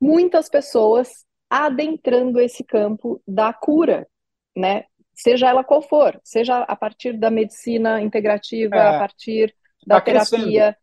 muitas 0.00 0.48
pessoas 0.48 1.24
adentrando 1.48 2.40
esse 2.40 2.64
campo 2.64 3.22
da 3.26 3.52
cura, 3.52 4.08
né? 4.56 4.84
Seja 5.16 5.48
ela 5.48 5.64
qual 5.64 5.80
for, 5.80 6.20
seja 6.22 6.58
a 6.58 6.76
partir 6.76 7.14
da 7.18 7.30
medicina 7.30 8.00
integrativa, 8.00 8.76
é, 8.76 8.96
a 8.96 8.98
partir 8.98 9.54
da 9.86 9.96
tá 9.96 10.02
terapia, 10.02 10.28
crescendo. 10.36 10.76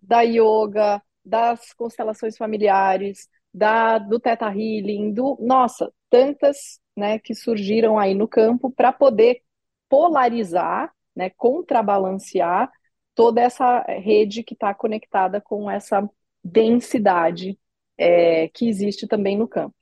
da 0.00 0.20
yoga, 0.22 1.02
das 1.24 1.72
constelações 1.72 2.36
familiares, 2.36 3.28
da, 3.52 3.98
do 3.98 4.20
Theta 4.20 4.46
Healing, 4.46 5.12
do, 5.12 5.36
nossa, 5.40 5.92
tantas 6.08 6.80
né, 6.96 7.18
que 7.18 7.34
surgiram 7.34 7.98
aí 7.98 8.14
no 8.14 8.28
campo 8.28 8.70
para 8.70 8.92
poder 8.92 9.42
polarizar, 9.88 10.92
né, 11.14 11.30
contrabalancear 11.30 12.70
toda 13.14 13.40
essa 13.40 13.82
rede 13.82 14.44
que 14.44 14.54
está 14.54 14.72
conectada 14.72 15.40
com 15.40 15.68
essa 15.68 16.08
densidade 16.42 17.58
é, 17.98 18.48
que 18.48 18.68
existe 18.68 19.06
também 19.06 19.36
no 19.36 19.48
campo. 19.48 19.74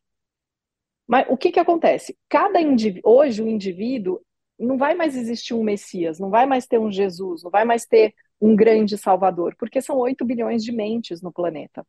Mas 1.09 1.27
o 1.31 1.37
que, 1.39 1.51
que 1.51 1.59
acontece? 1.59 2.17
Cada 2.29 2.61
hoje 3.03 3.43
o 3.43 3.49
indivíduo 3.49 4.21
não 4.59 4.77
vai 4.77 4.95
mais 4.95 5.17
existir 5.17 5.55
um 5.55 5.65
Messias, 5.65 6.19
não 6.19 6.29
vai 6.29 6.45
mais 6.45 6.67
ter 6.67 6.79
um 6.79 6.93
Jesus, 6.93 7.43
não 7.43 7.51
vai 7.51 7.65
mais 7.65 7.87
ter 7.87 8.15
um 8.41 8.55
grande 8.55 8.99
Salvador, 8.99 9.57
porque 9.59 9.81
são 9.81 9.97
8 9.97 10.25
bilhões 10.25 10.63
de 10.63 10.71
mentes 10.71 11.23
no 11.23 11.33
planeta. 11.33 11.87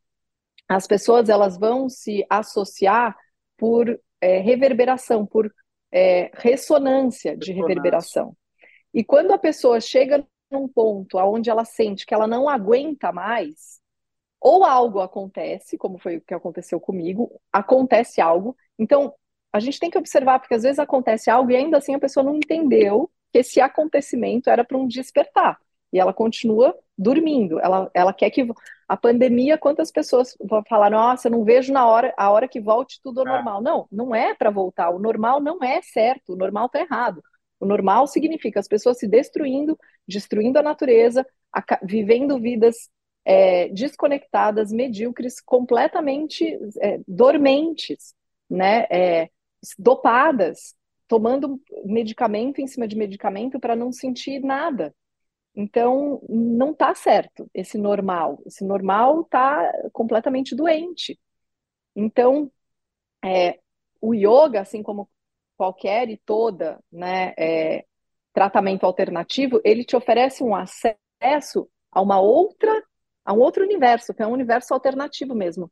As 0.66 0.86
pessoas 0.86 1.28
elas 1.28 1.58
vão 1.58 1.88
se 1.88 2.24
associar 2.30 3.16
por 3.58 4.00
é, 4.20 4.38
reverberação, 4.38 5.26
por 5.26 5.52
é, 5.92 6.30
ressonância 6.34 7.36
de 7.36 7.52
reverberação. 7.52 8.34
E 8.94 9.04
quando 9.04 9.32
a 9.32 9.38
pessoa 9.38 9.80
chega 9.80 10.26
num 10.50 10.66
ponto 10.66 11.18
onde 11.18 11.50
ela 11.50 11.64
sente 11.64 12.06
que 12.06 12.14
ela 12.14 12.26
não 12.26 12.48
aguenta 12.48 13.12
mais, 13.12 13.80
ou 14.40 14.64
algo 14.64 15.00
acontece, 15.00 15.76
como 15.76 15.98
foi 15.98 16.16
o 16.16 16.20
que 16.20 16.34
aconteceu 16.34 16.80
comigo, 16.80 17.30
acontece 17.52 18.20
algo 18.20 18.56
então, 18.80 19.14
a 19.52 19.60
gente 19.60 19.78
tem 19.78 19.90
que 19.90 19.98
observar, 19.98 20.40
porque 20.40 20.54
às 20.54 20.62
vezes 20.62 20.78
acontece 20.78 21.30
algo 21.30 21.50
e 21.50 21.56
ainda 21.56 21.76
assim 21.76 21.94
a 21.94 21.98
pessoa 21.98 22.24
não 22.24 22.36
entendeu 22.36 23.10
que 23.30 23.38
esse 23.38 23.60
acontecimento 23.60 24.48
era 24.48 24.64
para 24.64 24.78
um 24.78 24.88
despertar. 24.88 25.58
E 25.92 25.98
ela 25.98 26.14
continua 26.14 26.74
dormindo. 26.96 27.60
Ela, 27.60 27.90
ela 27.92 28.12
quer 28.12 28.30
que 28.30 28.46
a 28.88 28.96
pandemia, 28.96 29.58
quantas 29.58 29.90
pessoas 29.90 30.36
vão 30.40 30.62
falar, 30.68 30.90
nossa, 30.90 31.28
não 31.28 31.44
vejo 31.44 31.72
na 31.72 31.86
hora, 31.86 32.14
a 32.16 32.30
hora 32.30 32.48
que 32.48 32.60
volte 32.60 33.00
tudo 33.02 33.20
ao 33.20 33.26
é. 33.26 33.30
normal. 33.30 33.60
Não, 33.60 33.88
não 33.90 34.14
é 34.14 34.34
para 34.34 34.50
voltar. 34.50 34.90
O 34.90 34.98
normal 34.98 35.40
não 35.40 35.62
é 35.62 35.82
certo, 35.82 36.32
o 36.32 36.36
normal 36.36 36.66
está 36.66 36.80
errado. 36.80 37.22
O 37.58 37.66
normal 37.66 38.06
significa 38.06 38.60
as 38.60 38.68
pessoas 38.68 38.98
se 38.98 39.06
destruindo, 39.06 39.78
destruindo 40.08 40.58
a 40.58 40.62
natureza, 40.62 41.26
a, 41.52 41.62
vivendo 41.82 42.40
vidas 42.40 42.88
é, 43.24 43.68
desconectadas, 43.68 44.72
medíocres, 44.72 45.40
completamente 45.40 46.58
é, 46.80 47.00
dormentes 47.06 48.14
né, 48.50 48.86
é, 48.90 49.30
dopadas, 49.78 50.74
tomando 51.06 51.60
medicamento 51.84 52.60
em 52.60 52.66
cima 52.66 52.86
de 52.88 52.96
medicamento 52.96 53.60
para 53.60 53.76
não 53.76 53.92
sentir 53.92 54.40
nada. 54.40 54.94
Então, 55.54 56.22
não 56.28 56.72
está 56.72 56.94
certo 56.94 57.50
esse 57.52 57.76
normal. 57.76 58.40
Esse 58.46 58.64
normal 58.64 59.22
está 59.22 59.72
completamente 59.92 60.54
doente. 60.54 61.18
Então, 61.94 62.50
é, 63.24 63.58
o 64.00 64.14
yoga, 64.14 64.60
assim 64.60 64.82
como 64.82 65.08
qualquer 65.56 66.08
e 66.08 66.16
toda 66.16 66.82
né, 66.90 67.34
é, 67.36 67.84
tratamento 68.32 68.84
alternativo, 68.86 69.60
ele 69.64 69.84
te 69.84 69.96
oferece 69.96 70.42
um 70.42 70.54
acesso 70.54 71.68
a 71.90 72.00
uma 72.00 72.20
outra, 72.20 72.72
a 73.24 73.32
um 73.32 73.40
outro 73.40 73.64
universo, 73.64 74.14
que 74.14 74.22
é 74.22 74.26
um 74.26 74.32
universo 74.32 74.72
alternativo 74.72 75.34
mesmo. 75.34 75.70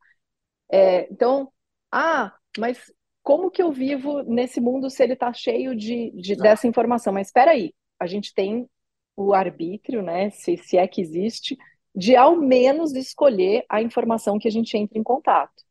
É, 0.70 1.10
então, 1.10 1.52
ah, 1.90 2.37
mas 2.58 2.92
como 3.22 3.50
que 3.50 3.62
eu 3.62 3.70
vivo 3.70 4.22
nesse 4.22 4.60
mundo 4.60 4.90
se 4.90 5.02
ele 5.02 5.12
está 5.12 5.32
cheio 5.32 5.74
de, 5.74 6.10
de 6.12 6.36
dessa 6.36 6.66
informação? 6.66 7.12
Mas 7.12 7.28
espera 7.28 7.50
aí, 7.52 7.74
a 7.98 8.06
gente 8.06 8.34
tem 8.34 8.68
o 9.16 9.34
arbítrio, 9.34 10.02
né? 10.02 10.30
Se, 10.30 10.56
se 10.56 10.76
é 10.76 10.86
que 10.86 11.00
existe, 11.00 11.56
de 11.94 12.16
ao 12.16 12.36
menos 12.36 12.94
escolher 12.94 13.64
a 13.68 13.82
informação 13.82 14.38
que 14.38 14.48
a 14.48 14.50
gente 14.50 14.76
entra 14.76 14.98
em 14.98 15.02
contato. 15.02 15.62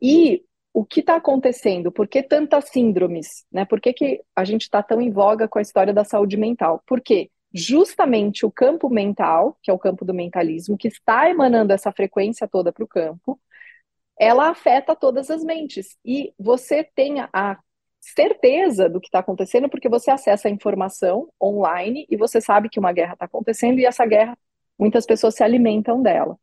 E 0.00 0.44
o 0.72 0.84
que 0.84 1.00
está 1.00 1.16
acontecendo? 1.16 1.92
Por 1.92 2.08
que 2.08 2.22
tantas 2.22 2.70
síndromes? 2.70 3.44
Né? 3.52 3.64
Por 3.64 3.80
que, 3.80 3.92
que 3.92 4.22
a 4.34 4.44
gente 4.44 4.62
está 4.62 4.82
tão 4.82 5.00
em 5.00 5.10
voga 5.10 5.46
com 5.46 5.58
a 5.58 5.62
história 5.62 5.92
da 5.92 6.04
saúde 6.04 6.36
mental? 6.36 6.82
Porque 6.86 7.30
justamente 7.54 8.46
o 8.46 8.50
campo 8.50 8.88
mental, 8.88 9.56
que 9.62 9.70
é 9.70 9.74
o 9.74 9.78
campo 9.78 10.04
do 10.04 10.14
mentalismo, 10.14 10.76
que 10.76 10.88
está 10.88 11.28
emanando 11.28 11.72
essa 11.72 11.92
frequência 11.92 12.48
toda 12.48 12.72
para 12.72 12.84
o 12.84 12.88
campo, 12.88 13.38
ela 14.22 14.50
afeta 14.50 14.94
todas 14.94 15.32
as 15.32 15.42
mentes. 15.42 15.96
E 16.04 16.32
você 16.38 16.84
tem 16.84 17.18
a 17.32 17.58
certeza 18.00 18.88
do 18.88 19.00
que 19.00 19.08
está 19.08 19.18
acontecendo 19.18 19.68
porque 19.68 19.88
você 19.88 20.12
acessa 20.12 20.46
a 20.46 20.50
informação 20.50 21.28
online 21.42 22.06
e 22.08 22.16
você 22.16 22.40
sabe 22.40 22.68
que 22.68 22.78
uma 22.78 22.92
guerra 22.92 23.14
está 23.14 23.24
acontecendo 23.24 23.80
e 23.80 23.84
essa 23.84 24.06
guerra, 24.06 24.38
muitas 24.78 25.04
pessoas 25.06 25.34
se 25.34 25.42
alimentam 25.42 26.00
dela. 26.00 26.38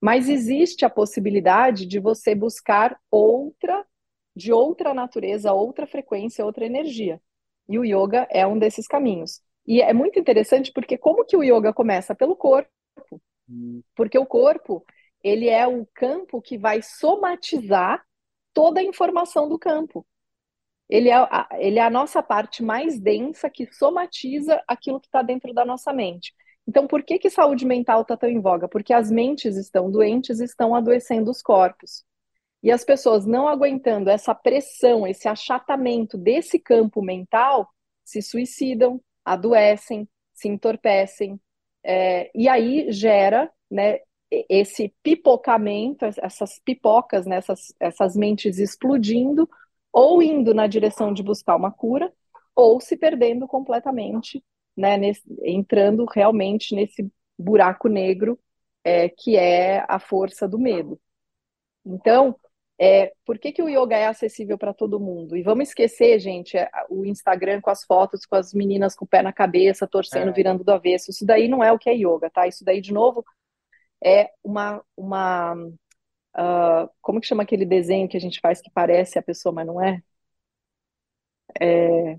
Mas 0.00 0.28
existe 0.28 0.84
a 0.84 0.90
possibilidade 0.90 1.86
de 1.86 2.00
você 2.00 2.34
buscar 2.34 2.98
outra, 3.08 3.86
de 4.34 4.52
outra 4.52 4.92
natureza, 4.92 5.52
outra 5.52 5.86
frequência, 5.86 6.44
outra 6.44 6.66
energia. 6.66 7.20
E 7.68 7.78
o 7.78 7.84
yoga 7.84 8.26
é 8.28 8.44
um 8.44 8.58
desses 8.58 8.88
caminhos. 8.88 9.40
E 9.64 9.80
é 9.80 9.92
muito 9.92 10.18
interessante 10.18 10.72
porque 10.72 10.98
como 10.98 11.24
que 11.24 11.36
o 11.36 11.44
yoga 11.44 11.72
começa? 11.72 12.12
Pelo 12.12 12.34
corpo. 12.34 12.68
Hum. 13.48 13.82
Porque 13.94 14.18
o 14.18 14.26
corpo, 14.26 14.84
ele 15.22 15.48
é 15.48 15.66
o 15.66 15.86
campo 15.94 16.40
que 16.40 16.58
vai 16.58 16.82
somatizar 16.82 18.04
toda 18.52 18.80
a 18.80 18.84
informação 18.84 19.48
do 19.48 19.58
campo. 19.58 20.06
Ele 20.88 21.08
é, 21.08 21.14
a, 21.14 21.48
ele 21.58 21.78
é 21.78 21.82
a 21.82 21.90
nossa 21.90 22.22
parte 22.22 22.62
mais 22.62 22.98
densa 22.98 23.48
que 23.48 23.72
somatiza 23.72 24.62
aquilo 24.66 25.00
que 25.00 25.06
está 25.06 25.22
dentro 25.22 25.52
da 25.54 25.64
nossa 25.64 25.92
mente. 25.92 26.34
Então, 26.66 26.86
por 26.86 27.02
que, 27.02 27.18
que 27.18 27.30
saúde 27.30 27.64
mental 27.64 28.02
está 28.02 28.16
tão 28.16 28.28
em 28.28 28.40
voga? 28.40 28.68
Porque 28.68 28.92
as 28.92 29.10
mentes 29.10 29.56
estão 29.56 29.90
doentes, 29.90 30.40
estão 30.40 30.74
adoecendo 30.74 31.30
os 31.30 31.40
corpos. 31.40 32.04
E 32.62 32.70
as 32.70 32.84
pessoas 32.84 33.24
não 33.24 33.48
aguentando 33.48 34.10
essa 34.10 34.34
pressão, 34.34 35.06
esse 35.06 35.26
achatamento 35.28 36.18
desse 36.18 36.58
campo 36.58 37.00
mental, 37.00 37.68
se 38.04 38.20
suicidam, 38.20 39.00
adoecem, 39.24 40.08
se 40.34 40.48
entorpecem. 40.48 41.40
É, 41.82 42.30
e 42.34 42.48
aí 42.48 42.92
gera 42.92 43.50
né, 43.70 44.00
esse 44.30 44.94
pipocamento, 45.02 46.04
essas 46.04 46.58
pipocas, 46.64 47.26
né, 47.26 47.36
essas, 47.36 47.74
essas 47.80 48.16
mentes 48.16 48.58
explodindo, 48.58 49.48
ou 49.92 50.22
indo 50.22 50.54
na 50.54 50.66
direção 50.66 51.12
de 51.12 51.22
buscar 51.22 51.56
uma 51.56 51.72
cura, 51.72 52.12
ou 52.54 52.80
se 52.80 52.96
perdendo 52.96 53.46
completamente, 53.48 54.42
né, 54.76 54.96
nesse, 54.96 55.22
entrando 55.42 56.04
realmente 56.04 56.74
nesse 56.74 57.10
buraco 57.38 57.88
negro 57.88 58.38
é, 58.84 59.08
que 59.08 59.36
é 59.36 59.84
a 59.88 59.98
força 59.98 60.46
do 60.48 60.58
medo. 60.58 61.00
Então, 61.84 62.36
é, 62.78 63.12
por 63.26 63.38
que, 63.38 63.52
que 63.52 63.62
o 63.62 63.68
yoga 63.68 63.96
é 63.96 64.06
acessível 64.06 64.56
para 64.56 64.72
todo 64.72 65.00
mundo? 65.00 65.36
E 65.36 65.42
vamos 65.42 65.68
esquecer, 65.68 66.18
gente, 66.18 66.56
é, 66.56 66.70
o 66.88 67.04
Instagram 67.04 67.60
com 67.60 67.70
as 67.70 67.84
fotos, 67.84 68.24
com 68.24 68.36
as 68.36 68.54
meninas 68.54 68.94
com 68.94 69.04
o 69.04 69.08
pé 69.08 69.22
na 69.22 69.32
cabeça, 69.32 69.86
torcendo, 69.86 70.30
é. 70.30 70.32
virando 70.32 70.64
do 70.64 70.72
avesso. 70.72 71.10
Isso 71.10 71.26
daí 71.26 71.48
não 71.48 71.62
é 71.62 71.70
o 71.72 71.78
que 71.78 71.90
é 71.90 71.94
yoga, 71.94 72.30
tá? 72.30 72.46
Isso 72.46 72.64
daí, 72.64 72.80
de 72.80 72.92
novo, 72.92 73.24
é 74.02 74.30
uma, 74.42 74.82
uma 74.96 75.54
uh, 75.54 76.90
como 77.00 77.20
que 77.20 77.26
chama 77.26 77.42
aquele 77.42 77.64
desenho 77.64 78.08
que 78.08 78.16
a 78.16 78.20
gente 78.20 78.40
faz 78.40 78.60
que 78.60 78.70
parece 78.70 79.18
a 79.18 79.22
pessoa, 79.22 79.52
mas 79.52 79.66
não 79.66 79.80
é? 79.80 80.02
é 81.60 82.16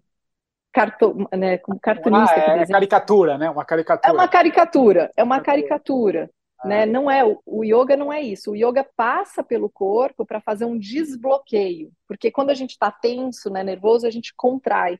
carto, 0.72 1.28
né, 1.38 1.58
como 1.58 1.80
cartunista. 1.80 2.36
Ah, 2.36 2.62
é 2.62 2.66
caricatura, 2.66 3.38
né? 3.38 3.50
Uma 3.50 3.66
caricatura. 3.66 4.10
É 4.10 4.14
uma 4.14 4.28
caricatura, 4.28 5.12
é 5.18 5.24
uma 5.24 5.42
caricatura. 5.42 6.30
Ah. 6.60 6.68
Né? 6.68 6.86
Não 6.86 7.10
é 7.10 7.24
o 7.46 7.64
yoga 7.64 7.98
não 7.98 8.12
é 8.12 8.22
isso. 8.22 8.52
O 8.52 8.56
yoga 8.56 8.86
passa 8.96 9.44
pelo 9.44 9.70
corpo 9.70 10.26
para 10.26 10.40
fazer 10.40 10.66
um 10.66 10.78
desbloqueio, 10.78 11.92
porque 12.08 12.32
quando 12.32 12.52
a 12.52 12.54
gente 12.54 12.72
está 12.72 12.92
tenso, 12.92 13.50
né, 13.50 13.64
nervoso, 13.64 14.08
a 14.08 14.12
gente 14.12 14.34
contrai. 14.36 15.00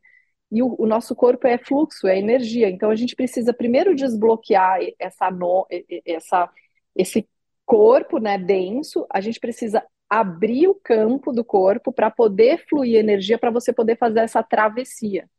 E 0.52 0.62
o, 0.62 0.76
o, 0.78 0.86
nosso 0.86 1.16
corpo 1.16 1.48
é 1.48 1.58
fluxo, 1.58 2.08
é 2.08 2.20
energia. 2.20 2.70
Então 2.70 2.90
a 2.90 2.96
gente 2.96 3.16
precisa 3.16 3.54
primeiro 3.54 3.96
desbloquear 3.96 4.80
essa, 5.00 5.32
no, 5.32 5.66
essa 6.06 6.50
esse 6.96 7.28
corpo, 7.66 8.20
né, 8.20 8.38
denso. 8.38 9.06
A 9.10 9.22
gente 9.22 9.40
precisa 9.40 9.84
abrir 10.10 10.68
o 10.68 10.76
campo 10.76 11.32
do 11.32 11.44
corpo 11.44 11.92
para 11.92 12.12
poder 12.12 12.66
fluir 12.68 12.98
energia 12.98 13.38
para 13.38 13.50
você 13.50 13.72
poder 13.72 13.98
fazer 13.98 14.20
essa 14.20 14.44
travessia. 14.44 15.30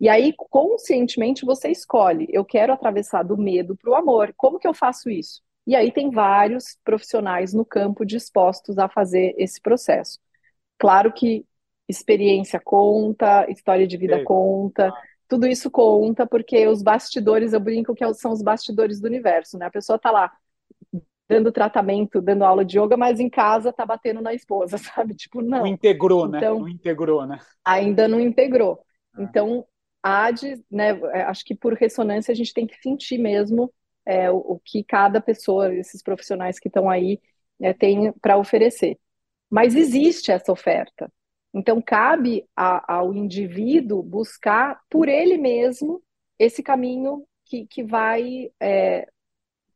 E 0.00 0.08
aí, 0.08 0.34
conscientemente, 0.36 1.44
você 1.44 1.68
escolhe: 1.68 2.26
eu 2.30 2.44
quero 2.44 2.72
atravessar 2.72 3.22
do 3.22 3.36
medo 3.36 3.76
para 3.76 3.90
o 3.90 3.94
amor. 3.94 4.32
Como 4.36 4.58
que 4.58 4.66
eu 4.66 4.74
faço 4.74 5.10
isso? 5.10 5.42
E 5.66 5.74
aí 5.74 5.92
tem 5.92 6.10
vários 6.10 6.78
profissionais 6.84 7.54
no 7.54 7.64
campo 7.64 8.04
dispostos 8.04 8.78
a 8.78 8.88
fazer 8.88 9.34
esse 9.38 9.60
processo. 9.60 10.18
Claro 10.78 11.12
que 11.12 11.46
experiência 11.88 12.60
conta, 12.60 13.50
história 13.50 13.86
de 13.86 13.96
vida 13.96 14.22
conta, 14.24 14.92
tudo 15.28 15.46
isso 15.46 15.70
conta, 15.70 16.26
porque 16.26 16.66
os 16.66 16.82
bastidores, 16.82 17.52
eu 17.52 17.60
brinco 17.60 17.94
que 17.94 18.14
são 18.14 18.32
os 18.32 18.42
bastidores 18.42 19.00
do 19.00 19.06
universo, 19.06 19.58
né? 19.58 19.66
A 19.66 19.70
pessoa 19.70 19.96
está 19.96 20.10
lá 20.10 20.30
dando 21.28 21.52
tratamento, 21.52 22.20
dando 22.20 22.44
aula 22.44 22.64
de 22.64 22.78
yoga, 22.78 22.96
mas 22.96 23.18
em 23.18 23.30
casa 23.30 23.72
tá 23.72 23.84
batendo 23.84 24.20
na 24.20 24.34
esposa, 24.34 24.76
sabe? 24.78 25.14
Tipo, 25.14 25.40
não. 25.40 25.60
Não 25.60 25.66
integrou, 25.66 26.28
né? 26.28 26.38
então? 26.38 26.60
Não 26.60 26.68
integrou, 26.68 27.26
né? 27.26 27.38
Ainda 27.64 28.06
não 28.06 28.20
integrou. 28.20 28.80
Ah. 29.14 29.22
Então, 29.22 29.66
há 30.02 30.30
de, 30.30 30.62
né, 30.70 30.90
é, 31.12 31.22
acho 31.22 31.44
que 31.44 31.54
por 31.54 31.74
ressonância 31.74 32.32
a 32.32 32.34
gente 32.34 32.52
tem 32.52 32.66
que 32.66 32.80
sentir 32.80 33.18
mesmo 33.18 33.72
é, 34.04 34.30
o, 34.30 34.36
o, 34.36 34.60
que 34.62 34.84
cada 34.84 35.20
pessoa, 35.20 35.74
esses 35.74 36.02
profissionais 36.02 36.58
que 36.58 36.68
estão 36.68 36.90
aí, 36.90 37.18
é, 37.60 37.72
tem 37.72 38.12
para 38.20 38.36
oferecer. 38.36 38.98
Mas 39.50 39.74
existe 39.74 40.30
essa 40.30 40.52
oferta. 40.52 41.10
Então, 41.54 41.80
cabe 41.80 42.44
a, 42.54 42.96
ao 42.96 43.14
indivíduo 43.14 44.02
buscar 44.02 44.80
por 44.90 45.08
ele 45.08 45.38
mesmo 45.38 46.02
esse 46.38 46.62
caminho 46.62 47.24
que, 47.44 47.66
que 47.66 47.84
vai 47.84 48.50
é, 48.60 49.06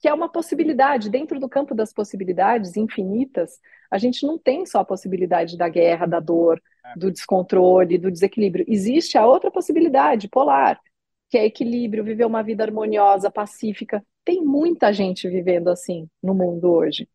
que 0.01 0.09
é 0.09 0.15
uma 0.15 0.29
possibilidade, 0.29 1.11
dentro 1.11 1.41
do 1.41 1.49
campo 1.49 1.75
das 1.75 1.93
possibilidades 1.93 2.77
infinitas, 2.77 3.59
a 3.91 3.99
gente 3.99 4.25
não 4.27 4.39
tem 4.39 4.65
só 4.65 4.81
a 4.81 4.85
possibilidade 4.85 5.57
da 5.57 5.69
guerra, 5.69 6.07
da 6.07 6.21
dor, 6.21 6.63
é. 6.85 6.99
do 6.99 7.11
descontrole, 7.11 7.99
do 7.99 8.11
desequilíbrio. 8.11 8.65
Existe 8.69 9.19
a 9.19 9.27
outra 9.27 9.51
possibilidade, 9.51 10.29
polar, 10.29 10.81
que 11.29 11.37
é 11.37 11.45
equilíbrio, 11.45 12.05
viver 12.05 12.25
uma 12.25 12.43
vida 12.43 12.63
harmoniosa, 12.63 13.31
pacífica. 13.31 14.05
Tem 14.25 14.45
muita 14.45 14.93
gente 14.93 15.29
vivendo 15.29 15.69
assim 15.69 16.09
no 16.23 16.35
mundo 16.35 16.71
hoje. 16.71 17.09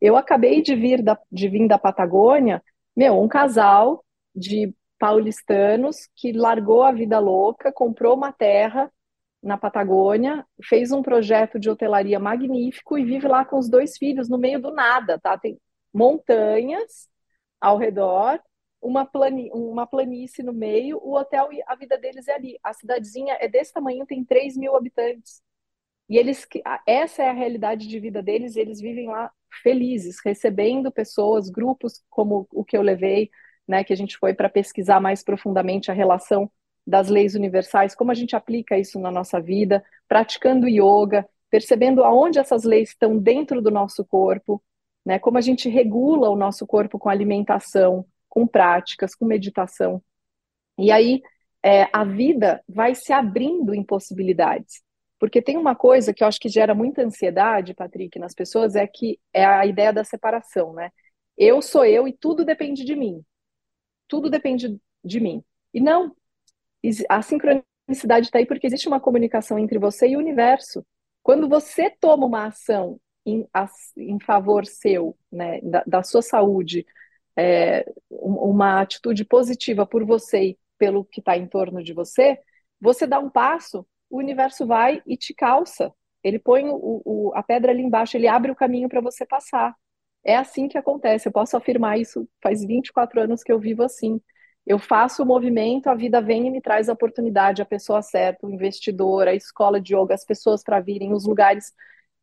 Eu 0.00 0.16
acabei 0.16 0.62
de 0.62 0.74
vir 0.74 1.02
da, 1.02 1.18
de 1.30 1.48
vir 1.48 1.66
da 1.66 1.78
Patagônia, 1.78 2.62
meu, 2.96 3.20
um 3.20 3.28
casal 3.28 4.04
de 4.34 4.74
paulistanos 4.98 6.08
que 6.14 6.32
largou 6.32 6.82
a 6.82 6.92
vida 6.92 7.18
louca, 7.18 7.72
comprou 7.72 8.14
uma 8.14 8.32
terra 8.32 8.90
na 9.42 9.58
Patagônia, 9.58 10.46
fez 10.64 10.92
um 10.92 11.02
projeto 11.02 11.58
de 11.58 11.68
hotelaria 11.68 12.18
magnífico 12.20 12.96
e 12.96 13.04
vive 13.04 13.26
lá 13.26 13.44
com 13.44 13.58
os 13.58 13.68
dois 13.68 13.98
filhos 13.98 14.28
no 14.28 14.38
meio 14.38 14.60
do 14.60 14.72
nada, 14.72 15.18
tá? 15.18 15.36
Tem 15.36 15.58
montanhas 15.92 17.08
ao 17.60 17.76
redor, 17.76 18.40
uma, 18.80 19.04
plani 19.04 19.50
uma 19.52 19.86
planície 19.86 20.44
no 20.44 20.52
meio, 20.52 20.98
o 20.98 21.16
hotel 21.16 21.52
e 21.52 21.62
a 21.66 21.74
vida 21.74 21.98
deles 21.98 22.28
é 22.28 22.34
ali. 22.34 22.58
A 22.62 22.72
cidadezinha 22.72 23.36
é 23.40 23.48
desse 23.48 23.72
tamanho, 23.72 24.06
tem 24.06 24.24
3 24.24 24.56
mil 24.56 24.76
habitantes. 24.76 25.42
E 26.08 26.18
eles, 26.18 26.46
essa 26.86 27.22
é 27.22 27.30
a 27.30 27.32
realidade 27.32 27.88
de 27.88 27.98
vida 27.98 28.22
deles, 28.22 28.56
eles 28.56 28.80
vivem 28.80 29.08
lá 29.08 29.30
felizes, 29.62 30.18
recebendo 30.24 30.90
pessoas, 30.92 31.48
grupos 31.48 32.02
como 32.10 32.46
o 32.52 32.64
que 32.64 32.76
eu 32.76 32.82
levei, 32.82 33.30
né, 33.66 33.84
que 33.84 33.92
a 33.92 33.96
gente 33.96 34.18
foi 34.18 34.34
para 34.34 34.48
pesquisar 34.48 35.00
mais 35.00 35.22
profundamente 35.22 35.90
a 35.90 35.94
relação 35.94 36.50
das 36.86 37.08
leis 37.08 37.34
universais, 37.34 37.94
como 37.94 38.10
a 38.10 38.14
gente 38.14 38.34
aplica 38.34 38.78
isso 38.78 38.98
na 38.98 39.10
nossa 39.10 39.40
vida, 39.40 39.84
praticando 40.08 40.68
yoga, 40.68 41.28
percebendo 41.50 42.02
aonde 42.02 42.38
essas 42.38 42.64
leis 42.64 42.90
estão 42.90 43.16
dentro 43.18 43.62
do 43.62 43.70
nosso 43.70 44.04
corpo, 44.04 44.62
né? 45.04 45.18
Como 45.18 45.38
a 45.38 45.40
gente 45.40 45.68
regula 45.68 46.30
o 46.30 46.36
nosso 46.36 46.66
corpo 46.66 46.98
com 46.98 47.08
alimentação, 47.08 48.06
com 48.28 48.46
práticas, 48.46 49.14
com 49.14 49.26
meditação. 49.26 50.02
E 50.78 50.90
aí 50.90 51.22
é, 51.62 51.88
a 51.92 52.04
vida 52.04 52.62
vai 52.68 52.94
se 52.94 53.12
abrindo 53.12 53.74
em 53.74 53.84
possibilidades. 53.84 54.82
Porque 55.18 55.40
tem 55.40 55.56
uma 55.56 55.76
coisa 55.76 56.12
que 56.12 56.24
eu 56.24 56.26
acho 56.26 56.40
que 56.40 56.48
gera 56.48 56.74
muita 56.74 57.02
ansiedade, 57.02 57.74
Patrick, 57.74 58.18
nas 58.18 58.34
pessoas, 58.34 58.74
é 58.74 58.86
que 58.86 59.20
é 59.32 59.44
a 59.44 59.64
ideia 59.64 59.92
da 59.92 60.02
separação, 60.02 60.72
né? 60.72 60.90
Eu 61.38 61.62
sou 61.62 61.84
eu 61.84 62.08
e 62.08 62.12
tudo 62.12 62.44
depende 62.44 62.84
de 62.84 62.96
mim. 62.96 63.22
Tudo 64.08 64.28
depende 64.28 64.78
de 65.04 65.20
mim. 65.20 65.44
E 65.72 65.80
não, 65.80 66.14
a 67.08 67.22
sincronicidade 67.22 68.26
está 68.26 68.38
aí 68.38 68.46
porque 68.46 68.66
existe 68.66 68.88
uma 68.88 69.00
comunicação 69.00 69.58
entre 69.58 69.78
você 69.78 70.08
e 70.08 70.16
o 70.16 70.18
universo. 70.18 70.84
Quando 71.22 71.48
você 71.48 71.90
toma 71.90 72.26
uma 72.26 72.46
ação 72.46 73.00
em, 73.24 73.46
em 73.96 74.18
favor 74.20 74.66
seu, 74.66 75.16
né, 75.30 75.60
da, 75.62 75.84
da 75.86 76.02
sua 76.02 76.22
saúde, 76.22 76.84
é, 77.36 77.84
uma 78.10 78.80
atitude 78.80 79.24
positiva 79.24 79.86
por 79.86 80.04
você 80.04 80.42
e 80.50 80.58
pelo 80.78 81.04
que 81.04 81.20
está 81.20 81.36
em 81.36 81.46
torno 81.46 81.82
de 81.82 81.92
você, 81.92 82.38
você 82.80 83.06
dá 83.06 83.18
um 83.20 83.30
passo, 83.30 83.86
o 84.10 84.18
universo 84.18 84.66
vai 84.66 85.00
e 85.06 85.16
te 85.16 85.32
calça. 85.34 85.92
Ele 86.22 86.38
põe 86.38 86.68
o, 86.68 87.02
o, 87.04 87.32
a 87.34 87.42
pedra 87.42 87.72
ali 87.72 87.82
embaixo, 87.82 88.16
ele 88.16 88.28
abre 88.28 88.50
o 88.50 88.56
caminho 88.56 88.88
para 88.88 89.00
você 89.00 89.24
passar. 89.24 89.74
É 90.24 90.36
assim 90.36 90.68
que 90.68 90.78
acontece. 90.78 91.28
Eu 91.28 91.32
posso 91.32 91.56
afirmar 91.56 91.98
isso. 91.98 92.28
Faz 92.42 92.64
24 92.64 93.20
anos 93.22 93.42
que 93.42 93.52
eu 93.52 93.58
vivo 93.58 93.82
assim. 93.82 94.20
Eu 94.66 94.78
faço 94.78 95.22
o 95.22 95.26
movimento, 95.26 95.88
a 95.88 95.94
vida 95.94 96.20
vem 96.20 96.46
e 96.46 96.50
me 96.50 96.60
traz 96.60 96.88
a 96.88 96.92
oportunidade, 96.92 97.60
a 97.60 97.66
pessoa 97.66 98.00
certa, 98.00 98.46
o 98.46 98.50
investidor, 98.50 99.26
a 99.26 99.34
escola 99.34 99.80
de 99.80 99.94
yoga, 99.94 100.14
as 100.14 100.24
pessoas 100.24 100.62
para 100.62 100.80
virem, 100.80 101.12
os 101.12 101.26
lugares. 101.26 101.72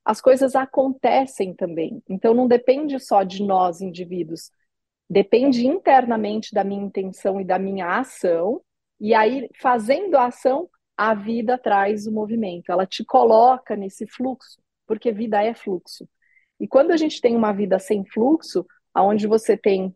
As 0.06 0.22
coisas 0.22 0.56
acontecem 0.56 1.54
também. 1.54 2.02
Então 2.08 2.34
não 2.34 2.48
depende 2.48 3.00
só 3.00 3.24
de 3.24 3.44
nós, 3.44 3.82
indivíduos. 3.82 4.52
Depende 5.10 5.68
internamente 5.68 6.54
da 6.54 6.64
minha 6.64 6.84
intenção 6.84 7.42
e 7.42 7.44
da 7.44 7.60
minha 7.60 8.00
ação. 8.00 8.62
E 9.00 9.14
aí, 9.14 9.50
fazendo 9.60 10.16
a 10.16 10.28
ação, 10.28 10.70
a 10.96 11.14
vida 11.14 11.58
traz 11.58 12.08
o 12.08 12.12
movimento. 12.12 12.72
Ela 12.72 12.86
te 12.86 13.04
coloca 13.04 13.76
nesse 13.76 14.06
fluxo, 14.08 14.62
porque 14.86 15.12
vida 15.12 15.44
é 15.44 15.54
fluxo. 15.54 16.08
E 16.60 16.68
quando 16.68 16.92
a 16.92 16.98
gente 16.98 17.22
tem 17.22 17.36
uma 17.36 17.54
vida 17.54 17.80
sem 17.80 18.06
fluxo, 18.06 18.66
aonde 18.94 19.28
você 19.28 19.58
tem 19.58 19.96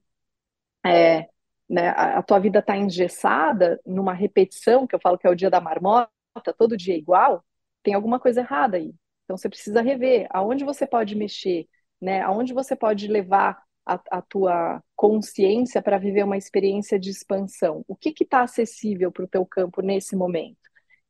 é, 0.86 1.28
né, 1.70 1.90
a, 1.90 2.22
tua 2.22 2.40
vida 2.40 2.60
está 2.60 2.78
engessada 2.78 3.80
numa 3.86 4.14
repetição, 4.14 4.86
que 4.86 4.96
eu 4.96 5.00
falo 5.00 5.18
que 5.18 5.28
é 5.28 5.30
o 5.30 5.36
dia 5.36 5.50
da 5.50 5.62
marmota, 5.62 6.10
todo 6.58 6.78
dia 6.78 6.94
é 6.94 6.98
igual, 6.98 7.44
tem 7.82 7.94
alguma 7.94 8.20
coisa 8.20 8.42
errada 8.42 8.78
aí. 8.78 8.94
Então 9.24 9.38
você 9.38 9.50
precisa 9.50 9.82
rever 9.82 10.28
aonde 10.30 10.64
você 10.64 10.86
pode 10.86 11.16
mexer, 11.16 11.68
né? 12.02 12.22
Aonde 12.22 12.54
você 12.54 12.76
pode 12.76 13.08
levar 13.08 13.62
a, 13.86 14.00
a 14.12 14.22
tua 14.22 14.82
consciência 14.96 15.82
para 15.82 15.98
viver 15.98 16.24
uma 16.24 16.38
experiência 16.38 17.00
de 17.00 17.10
expansão. 17.10 17.84
O 17.88 17.96
que 17.96 18.14
está 18.22 18.42
acessível 18.42 19.12
para 19.12 19.26
o 19.26 19.28
teu 19.28 19.46
campo 19.46 19.82
nesse 19.82 20.16
momento? 20.16 20.58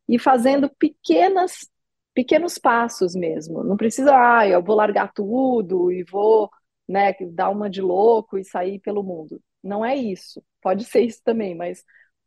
E 0.08 0.20
fazendo 0.20 0.70
pequenas, 0.70 1.70
pequenos 2.14 2.58
passos 2.58 3.16
mesmo. 3.16 3.64
Não 3.64 3.78
precisa, 3.78 4.12
ah, 4.16 4.48
eu 4.48 4.64
vou 4.64 4.76
largar 4.76 5.12
tudo 5.14 5.92
e 5.92 6.04
vou, 6.04 6.50
né, 6.88 7.14
dar 7.32 7.50
uma 7.50 7.70
de 7.70 7.82
louco 7.82 8.38
e 8.38 8.44
sair 8.44 8.80
pelo 8.80 9.04
mundo. 9.04 9.42
Não 9.64 9.86
é 9.86 9.96
isso 9.96 10.44
pode 10.64 10.86
ser 10.86 11.02
isso 11.02 11.22
também, 11.24 11.54
mas 11.54 11.84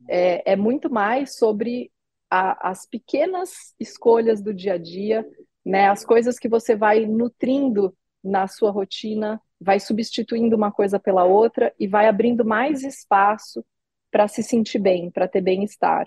é, 0.09 0.53
é 0.53 0.57
muito 0.57 0.91
mais 0.91 1.37
sobre 1.39 1.91
a, 2.31 2.71
as 2.71 2.87
pequenas 2.87 3.75
escolhas 3.81 4.43
do 4.43 4.53
dia 4.53 4.75
a 4.75 4.79
dia, 4.79 5.27
né? 5.65 5.89
As 5.89 6.05
coisas 6.05 6.39
que 6.39 6.49
você 6.49 6.77
vai 6.77 7.07
nutrindo 7.07 7.97
na 8.23 8.47
sua 8.47 8.71
rotina, 8.71 9.41
vai 9.61 9.81
substituindo 9.81 10.55
uma 10.55 10.71
coisa 10.71 11.01
pela 11.01 11.25
outra 11.25 11.75
e 11.81 11.89
vai 11.89 12.07
abrindo 12.07 12.45
mais 12.45 12.85
espaço 12.85 13.65
para 14.11 14.29
se 14.29 14.43
sentir 14.43 14.79
bem, 14.79 15.11
para 15.11 15.27
ter 15.27 15.41
bem-estar. 15.41 16.07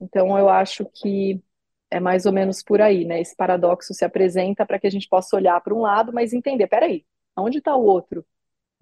Então, 0.00 0.38
eu 0.38 0.48
acho 0.48 0.84
que 0.86 1.42
é 1.90 2.00
mais 2.00 2.26
ou 2.26 2.32
menos 2.32 2.62
por 2.62 2.80
aí, 2.82 3.04
né? 3.04 3.20
Esse 3.20 3.34
paradoxo 3.36 3.94
se 3.94 4.04
apresenta 4.04 4.66
para 4.66 4.78
que 4.78 4.86
a 4.86 4.90
gente 4.90 5.08
possa 5.08 5.36
olhar 5.36 5.60
para 5.62 5.74
um 5.74 5.80
lado, 5.80 6.12
mas 6.12 6.32
entender, 6.32 6.66
peraí, 6.66 7.06
onde 7.36 7.58
está 7.58 7.74
o 7.76 7.84
outro? 7.84 8.26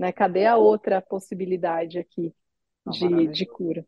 Né? 0.02 0.12
Cadê 0.12 0.44
a 0.44 0.56
outra 0.56 1.00
possibilidade 1.00 1.98
aqui? 1.98 2.34
de, 2.90 3.28
de 3.28 3.46
cura. 3.46 3.86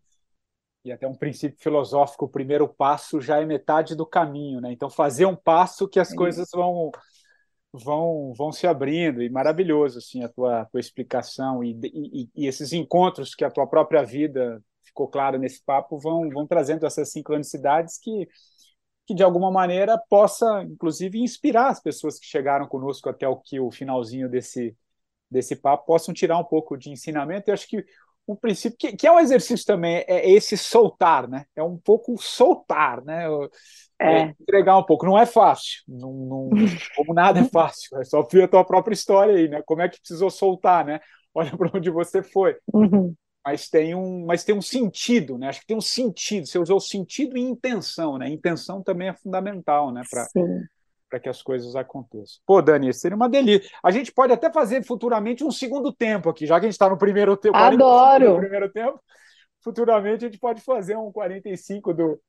E 0.85 0.93
até 0.93 1.07
um 1.07 1.15
princípio 1.15 1.59
filosófico, 1.59 2.27
o 2.27 2.29
primeiro 2.29 2.69
passo 2.69 3.21
já 3.21 3.41
é 3.41 3.45
metade 3.47 3.97
do 3.97 4.07
caminho, 4.07 4.61
né? 4.61 4.71
Então 4.71 4.91
fazer 4.91 5.25
um 5.25 5.35
passo 5.35 5.89
que 5.89 5.99
as 5.99 6.13
é 6.13 6.17
coisas 6.17 6.49
vão 6.53 6.91
vão 7.73 8.33
vão 8.37 8.53
se 8.53 8.67
abrindo 8.67 9.23
e 9.23 9.29
maravilhoso 9.29 9.99
assim 9.99 10.23
a 10.23 10.29
tua, 10.29 10.65
tua 10.67 10.79
explicação 10.79 11.65
e, 11.65 11.77
e, 11.83 12.29
e, 12.37 12.47
esses 12.47 12.73
encontros 12.73 13.35
que 13.35 13.45
a 13.45 13.51
tua 13.51 13.67
própria 13.67 14.05
vida 14.05 14.63
ficou 14.85 15.09
claro 15.09 15.39
nesse 15.39 15.65
papo, 15.65 15.99
vão, 15.99 16.29
vão 16.31 16.47
trazendo 16.47 16.87
essas 16.87 17.11
sincronicidades 17.11 17.99
que, 17.99 18.29
que, 19.07 19.15
de 19.15 19.25
alguma 19.25 19.51
maneira, 19.51 19.99
possa, 20.09 20.63
inclusive, 20.63 21.19
inspirar 21.19 21.69
as 21.69 21.81
pessoas 21.81 22.19
que 22.19 22.27
chegaram 22.27 22.69
conosco 22.69 23.09
até 23.09 23.27
o 23.27 23.37
que 23.37 23.59
o 23.59 23.73
finalzinho 23.73 24.29
desse, 24.29 24.77
desse 25.31 25.57
papo, 25.57 25.87
possam 25.87 26.15
tirar 26.15 26.39
um 26.39 26.45
pouco 26.45 26.77
de 26.77 26.91
ensinamento. 26.91 27.49
Eu 27.49 27.55
acho 27.55 27.69
que 27.69 27.85
um 28.27 28.35
princípio, 28.35 28.79
que, 28.79 28.97
que, 28.97 29.07
é 29.07 29.13
um 29.13 29.21
exercício 29.21 29.67
também, 29.67 30.05
é 30.07 30.31
esse 30.31 30.57
soltar, 30.57 31.29
né? 31.29 31.45
É 31.55 31.63
um 31.63 31.77
pouco 31.77 32.17
soltar, 32.19 33.05
né? 33.05 33.27
É. 33.99 34.13
é 34.13 34.35
entregar 34.41 34.79
um 34.79 34.83
pouco. 34.83 35.05
Não 35.05 35.19
é 35.19 35.27
fácil, 35.27 35.83
não, 35.87 36.13
não, 36.13 36.51
como 36.97 37.13
nada 37.13 37.41
é 37.41 37.45
fácil. 37.45 37.99
É 37.99 38.05
só 38.05 38.23
ver 38.23 38.45
a 38.45 38.49
tua 38.49 38.65
própria 38.65 38.95
história 38.95 39.35
aí, 39.35 39.49
né? 39.49 39.63
Como 39.67 39.83
é 39.83 39.89
que 39.89 40.01
precisou 40.01 40.31
soltar, 40.31 40.85
né? 40.85 41.01
Olha 41.35 41.57
para 41.57 41.71
onde 41.75 41.91
você 41.91 42.23
foi. 42.23 42.57
Uhum. 42.73 43.15
Mas 43.45 43.69
tem 43.69 43.95
um, 43.95 44.25
mas 44.25 44.43
tem 44.43 44.55
um 44.55 44.63
sentido, 44.63 45.37
né? 45.37 45.49
Acho 45.49 45.61
que 45.61 45.67
tem 45.67 45.77
um 45.77 45.83
sentido. 45.83 46.47
Você 46.47 46.59
usou 46.59 46.81
sentido 46.81 47.37
e 47.37 47.43
intenção, 47.43 48.17
né? 48.17 48.29
Intenção 48.31 48.83
também 48.83 49.09
é 49.09 49.13
fundamental, 49.13 49.93
né? 49.93 50.03
Para 50.11 50.27
para 51.15 51.21
que 51.21 51.29
as 51.29 51.41
coisas 51.41 51.77
aconteçam. 51.77 52.43
Pô, 52.45 52.61
Dani, 52.61 52.93
seria 52.93 53.15
uma 53.15 53.29
delícia. 53.29 53.71
A 53.85 53.93
gente 53.93 54.13
pode 54.13 54.33
até 54.33 54.51
fazer 54.51 54.85
futuramente 54.85 55.45
um 55.45 55.51
segundo 55.51 55.93
tempo 55.93 56.29
aqui, 56.29 56.45
já 56.45 56.59
que 56.59 56.67
a 56.67 56.69
gente 56.69 56.75
está 56.75 56.91
no 56.91 56.99
primeiro 56.99 57.37
tempo. 57.37 57.57
Adoro! 57.57 58.35
No 58.35 58.41
primeiro 58.41 58.69
tempo, 58.73 59.01
futuramente 59.63 60.25
a 60.25 60.29
gente 60.29 60.41
pode 60.41 60.61
fazer 60.61 60.97
um 60.97 61.13
45 61.13 61.95
do, 61.95 62.21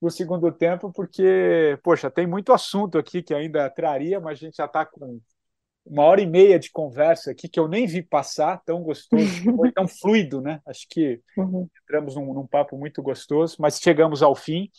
do 0.00 0.10
segundo 0.10 0.52
tempo, 0.52 0.92
porque, 0.92 1.76
poxa, 1.82 2.08
tem 2.08 2.24
muito 2.24 2.52
assunto 2.52 2.98
aqui 2.98 3.20
que 3.20 3.34
ainda 3.34 3.68
traria, 3.68 4.20
mas 4.20 4.38
a 4.38 4.46
gente 4.46 4.56
já 4.58 4.66
está 4.66 4.86
com 4.86 5.20
uma 5.84 6.04
hora 6.04 6.20
e 6.20 6.26
meia 6.26 6.56
de 6.56 6.70
conversa 6.70 7.32
aqui 7.32 7.48
que 7.48 7.58
eu 7.58 7.66
nem 7.66 7.84
vi 7.84 8.00
passar, 8.00 8.62
tão 8.64 8.80
gostoso, 8.80 9.16
foi 9.56 9.72
tão 9.72 9.88
fluido, 9.88 10.40
né? 10.40 10.60
Acho 10.64 10.86
que 10.88 11.20
uhum. 11.36 11.68
entramos 11.82 12.14
num, 12.14 12.32
num, 12.32 12.46
papo 12.46 12.78
muito 12.78 13.02
gostoso, 13.02 13.56
mas 13.58 13.80
chegamos 13.80 14.22
ao 14.22 14.36
fim. 14.36 14.70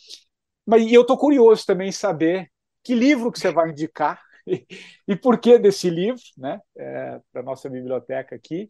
Mas 0.64 0.84
e 0.84 0.94
eu 0.94 1.02
estou 1.02 1.18
curioso 1.18 1.66
também 1.66 1.90
em 1.90 1.92
saber 1.92 2.50
que 2.82 2.94
livro 2.94 3.30
que 3.30 3.38
você 3.38 3.50
vai 3.50 3.70
indicar 3.70 4.20
e, 5.08 5.16
por 5.16 5.38
que 5.38 5.58
desse 5.58 5.88
livro, 5.88 6.20
né, 6.36 6.60
é, 6.76 7.20
para 7.32 7.42
nossa 7.42 7.68
biblioteca 7.68 8.34
aqui. 8.34 8.68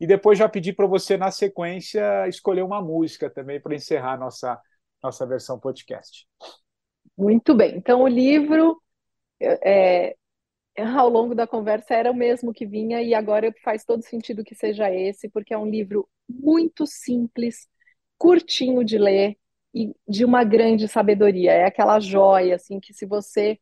E 0.00 0.06
depois 0.06 0.38
já 0.38 0.48
pedi 0.48 0.72
para 0.72 0.86
você, 0.86 1.16
na 1.16 1.30
sequência, 1.30 2.26
escolher 2.28 2.62
uma 2.62 2.82
música 2.82 3.30
também 3.30 3.60
para 3.60 3.76
encerrar 3.76 4.18
nossa, 4.18 4.60
nossa 5.02 5.24
versão 5.24 5.58
podcast. 5.58 6.26
Muito 7.16 7.54
bem. 7.54 7.76
Então, 7.76 8.02
o 8.02 8.08
livro, 8.08 8.82
é, 9.40 10.16
ao 10.76 11.08
longo 11.08 11.34
da 11.34 11.46
conversa, 11.46 11.94
era 11.94 12.10
o 12.10 12.14
mesmo 12.14 12.52
que 12.52 12.66
vinha, 12.66 13.00
e 13.02 13.14
agora 13.14 13.54
faz 13.62 13.84
todo 13.84 14.02
sentido 14.02 14.42
que 14.42 14.54
seja 14.54 14.92
esse, 14.92 15.28
porque 15.28 15.54
é 15.54 15.58
um 15.58 15.70
livro 15.70 16.08
muito 16.28 16.86
simples, 16.86 17.68
curtinho 18.18 18.84
de 18.84 18.98
ler, 18.98 19.36
e 19.74 19.94
de 20.08 20.24
uma 20.24 20.44
grande 20.44 20.86
sabedoria. 20.86 21.52
É 21.52 21.64
aquela 21.66 21.98
joia, 21.98 22.54
assim, 22.54 22.78
que 22.78 22.94
se 22.94 23.04
você 23.04 23.58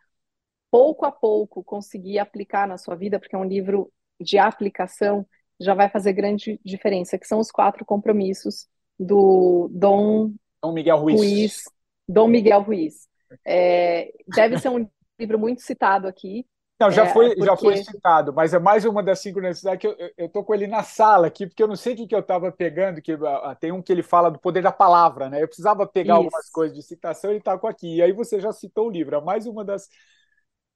pouco 0.71 1.05
a 1.05 1.13
pouco 1.13 1.63
conseguir 1.65 2.19
aplicar 2.19 2.67
na 2.69 2.79
sua 2.79 2.95
vida, 2.95 3.19
porque 3.19 3.35
é 3.35 3.39
um 3.39 3.45
livro 3.45 3.93
de 4.21 4.39
aplicação, 4.39 5.27
já 5.61 5.75
vai 5.75 5.89
fazer 5.89 6.13
grande 6.13 6.61
diferença, 6.65 7.19
que 7.19 7.27
são 7.27 7.39
os 7.39 7.51
quatro 7.51 7.85
compromissos 7.85 8.67
do 8.99 9.69
Dom, 9.73 10.33
Dom 10.63 10.73
Miguel 10.73 10.99
Ruiz. 10.99 11.17
Ruiz 11.17 11.63
Dom 12.09 12.29
Miguel 12.29 12.63
Ruiz. 12.63 13.09
É, 13.45 14.13
deve 14.35 14.59
ser 14.59 14.69
um 14.69 14.89
livro 15.19 15.39
muito 15.39 15.63
citado 15.63 16.07
aqui, 16.07 16.47
não, 16.83 16.91
já, 16.91 17.05
é, 17.05 17.13
foi, 17.13 17.29
porque... 17.29 17.45
já 17.45 17.57
foi 17.57 17.77
citado, 17.79 18.33
mas 18.33 18.53
é 18.53 18.59
mais 18.59 18.85
uma 18.85 19.03
das 19.03 19.21
sincronicidades 19.21 19.81
que 19.81 19.87
eu, 19.87 20.11
eu 20.17 20.29
tô 20.29 20.43
com 20.45 20.55
ele 20.55 20.67
na 20.67 20.83
sala 20.83 21.27
aqui, 21.27 21.47
porque 21.47 21.63
eu 21.63 21.69
não 21.69 21.77
sei 21.77 21.95
o 21.95 21.97
que, 21.97 22.07
que 22.07 22.15
eu 22.15 22.21
estava 22.21 22.51
pegando, 22.51 23.01
que 23.01 23.15
uh, 23.15 23.57
tem 23.61 23.73
um 23.73 23.81
que 23.81 23.93
ele 23.93 24.03
fala 24.03 24.31
do 24.31 24.39
poder 24.39 24.63
da 24.63 24.73
palavra, 24.73 25.29
né? 25.31 25.43
Eu 25.43 25.49
precisava 25.49 25.87
pegar 25.87 26.15
Isso. 26.15 26.25
algumas 26.25 26.51
coisas 26.51 26.77
de 26.77 26.83
citação 26.83 27.31
e 27.31 27.35
ele 27.35 27.39
está 27.39 27.57
com 27.57 27.67
aqui. 27.67 27.97
E 27.97 28.03
aí 28.03 28.13
você 28.13 28.41
já 28.41 28.53
citou 28.53 28.89
o 28.89 28.91
livro, 28.91 29.17
é 29.17 29.21
mais 29.21 29.47
uma 29.47 29.65
das, 29.65 29.89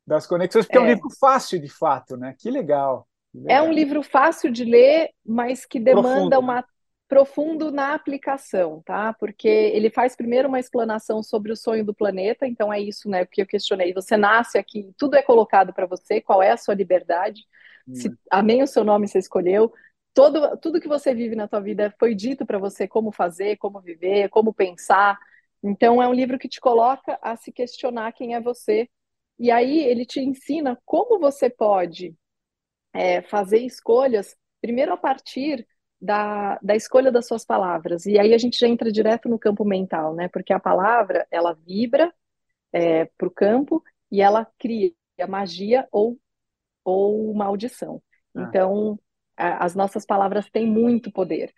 das 0.06 0.26
conexões, 0.26 0.66
porque 0.66 0.78
é. 0.78 0.80
é 0.80 0.84
um 0.84 0.88
livro 0.88 1.08
fácil 1.18 1.60
de 1.60 1.68
fato, 1.68 2.16
né? 2.16 2.34
Que 2.38 2.50
legal. 2.50 3.06
É 3.48 3.60
um 3.60 3.72
livro 3.72 4.02
fácil 4.02 4.50
de 4.50 4.64
ler, 4.64 5.10
mas 5.24 5.66
que 5.66 5.78
demanda 5.78 6.08
Profundo, 6.08 6.46
né? 6.46 6.64
Profundo 7.08 7.70
na 7.70 7.94
aplicação, 7.94 8.82
tá? 8.84 9.12
Porque 9.14 9.48
ele 9.48 9.90
faz 9.90 10.16
primeiro 10.16 10.48
uma 10.48 10.58
explanação 10.58 11.22
sobre 11.22 11.52
o 11.52 11.56
sonho 11.56 11.84
do 11.84 11.94
planeta, 11.94 12.46
então 12.46 12.72
é 12.72 12.80
isso, 12.80 13.08
né, 13.08 13.24
que 13.24 13.40
eu 13.40 13.46
questionei. 13.46 13.92
Você 13.92 14.16
nasce 14.16 14.58
aqui, 14.58 14.92
tudo 14.98 15.14
é 15.14 15.22
colocado 15.22 15.72
para 15.72 15.86
você, 15.86 16.20
qual 16.20 16.42
é 16.42 16.50
a 16.50 16.56
sua 16.56 16.74
liberdade? 16.74 17.42
Hum. 17.86 17.94
Se, 17.94 18.12
amém 18.30 18.62
o 18.62 18.66
seu 18.66 18.82
nome 18.84 19.06
você 19.06 19.18
escolheu. 19.18 19.72
Todo, 20.12 20.56
tudo 20.56 20.80
que 20.80 20.88
você 20.88 21.14
vive 21.14 21.36
na 21.36 21.46
tua 21.46 21.60
vida 21.60 21.94
foi 21.98 22.14
dito 22.14 22.44
para 22.44 22.58
você 22.58 22.88
como 22.88 23.12
fazer, 23.12 23.56
como 23.58 23.80
viver, 23.80 24.28
como 24.30 24.52
pensar. 24.52 25.18
Então 25.62 26.02
é 26.02 26.08
um 26.08 26.14
livro 26.14 26.38
que 26.38 26.48
te 26.48 26.60
coloca 26.60 27.18
a 27.22 27.36
se 27.36 27.52
questionar 27.52 28.12
quem 28.12 28.34
é 28.34 28.40
você. 28.40 28.88
E 29.38 29.50
aí 29.50 29.78
ele 29.84 30.06
te 30.06 30.20
ensina 30.20 30.78
como 30.84 31.20
você 31.20 31.50
pode 31.50 32.16
é, 32.94 33.20
fazer 33.22 33.58
escolhas, 33.58 34.34
primeiro 34.60 34.92
a 34.92 34.96
partir 34.96 35.66
da, 36.00 36.58
da 36.62 36.76
escolha 36.76 37.10
das 37.10 37.26
suas 37.26 37.44
palavras. 37.44 38.06
E 38.06 38.18
aí 38.18 38.34
a 38.34 38.38
gente 38.38 38.58
já 38.58 38.68
entra 38.68 38.92
direto 38.92 39.28
no 39.28 39.38
campo 39.38 39.64
mental, 39.64 40.14
né? 40.14 40.28
Porque 40.28 40.52
a 40.52 40.60
palavra, 40.60 41.26
ela 41.30 41.54
vibra 41.54 42.12
é, 42.72 43.06
para 43.16 43.28
o 43.28 43.30
campo 43.30 43.82
e 44.10 44.20
ela 44.20 44.46
cria 44.58 44.92
magia 45.28 45.88
ou, 45.90 46.18
ou 46.84 47.32
maldição. 47.34 48.02
Ah. 48.34 48.42
Então, 48.42 48.98
a, 49.36 49.64
as 49.64 49.74
nossas 49.74 50.04
palavras 50.04 50.48
têm 50.50 50.66
muito 50.66 51.10
poder. 51.10 51.52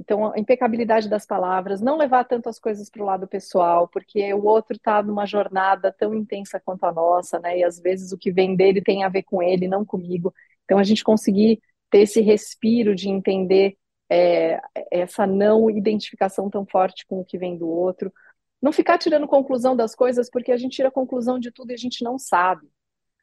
Então, 0.00 0.32
a 0.32 0.38
impecabilidade 0.38 1.08
das 1.08 1.26
palavras, 1.26 1.80
não 1.80 1.96
levar 1.96 2.24
tanto 2.24 2.48
as 2.48 2.58
coisas 2.58 2.88
para 2.88 3.02
o 3.02 3.06
lado 3.06 3.26
pessoal, 3.26 3.88
porque 3.88 4.32
o 4.32 4.44
outro 4.44 4.76
está 4.76 5.02
numa 5.02 5.26
jornada 5.26 5.92
tão 5.92 6.14
intensa 6.14 6.60
quanto 6.60 6.84
a 6.84 6.92
nossa, 6.92 7.40
né? 7.40 7.58
E 7.58 7.64
às 7.64 7.80
vezes 7.80 8.12
o 8.12 8.18
que 8.18 8.30
vem 8.30 8.54
dele 8.54 8.80
tem 8.80 9.02
a 9.02 9.08
ver 9.08 9.24
com 9.24 9.42
ele, 9.42 9.66
não 9.66 9.84
comigo. 9.84 10.32
Então, 10.64 10.78
a 10.78 10.84
gente 10.84 11.02
conseguir 11.02 11.60
ter 11.90 12.00
esse 12.00 12.20
respiro 12.20 12.94
de 12.94 13.08
entender 13.08 13.76
é, 14.10 14.60
essa 14.90 15.26
não 15.26 15.70
identificação 15.70 16.48
tão 16.48 16.66
forte 16.66 17.06
com 17.06 17.20
o 17.20 17.24
que 17.24 17.38
vem 17.38 17.56
do 17.56 17.68
outro. 17.68 18.12
Não 18.60 18.72
ficar 18.72 18.98
tirando 18.98 19.26
conclusão 19.28 19.76
das 19.76 19.94
coisas, 19.94 20.30
porque 20.30 20.52
a 20.52 20.56
gente 20.56 20.76
tira 20.76 20.90
conclusão 20.90 21.38
de 21.38 21.50
tudo 21.50 21.70
e 21.70 21.74
a 21.74 21.78
gente 21.78 22.02
não 22.02 22.18
sabe. 22.18 22.68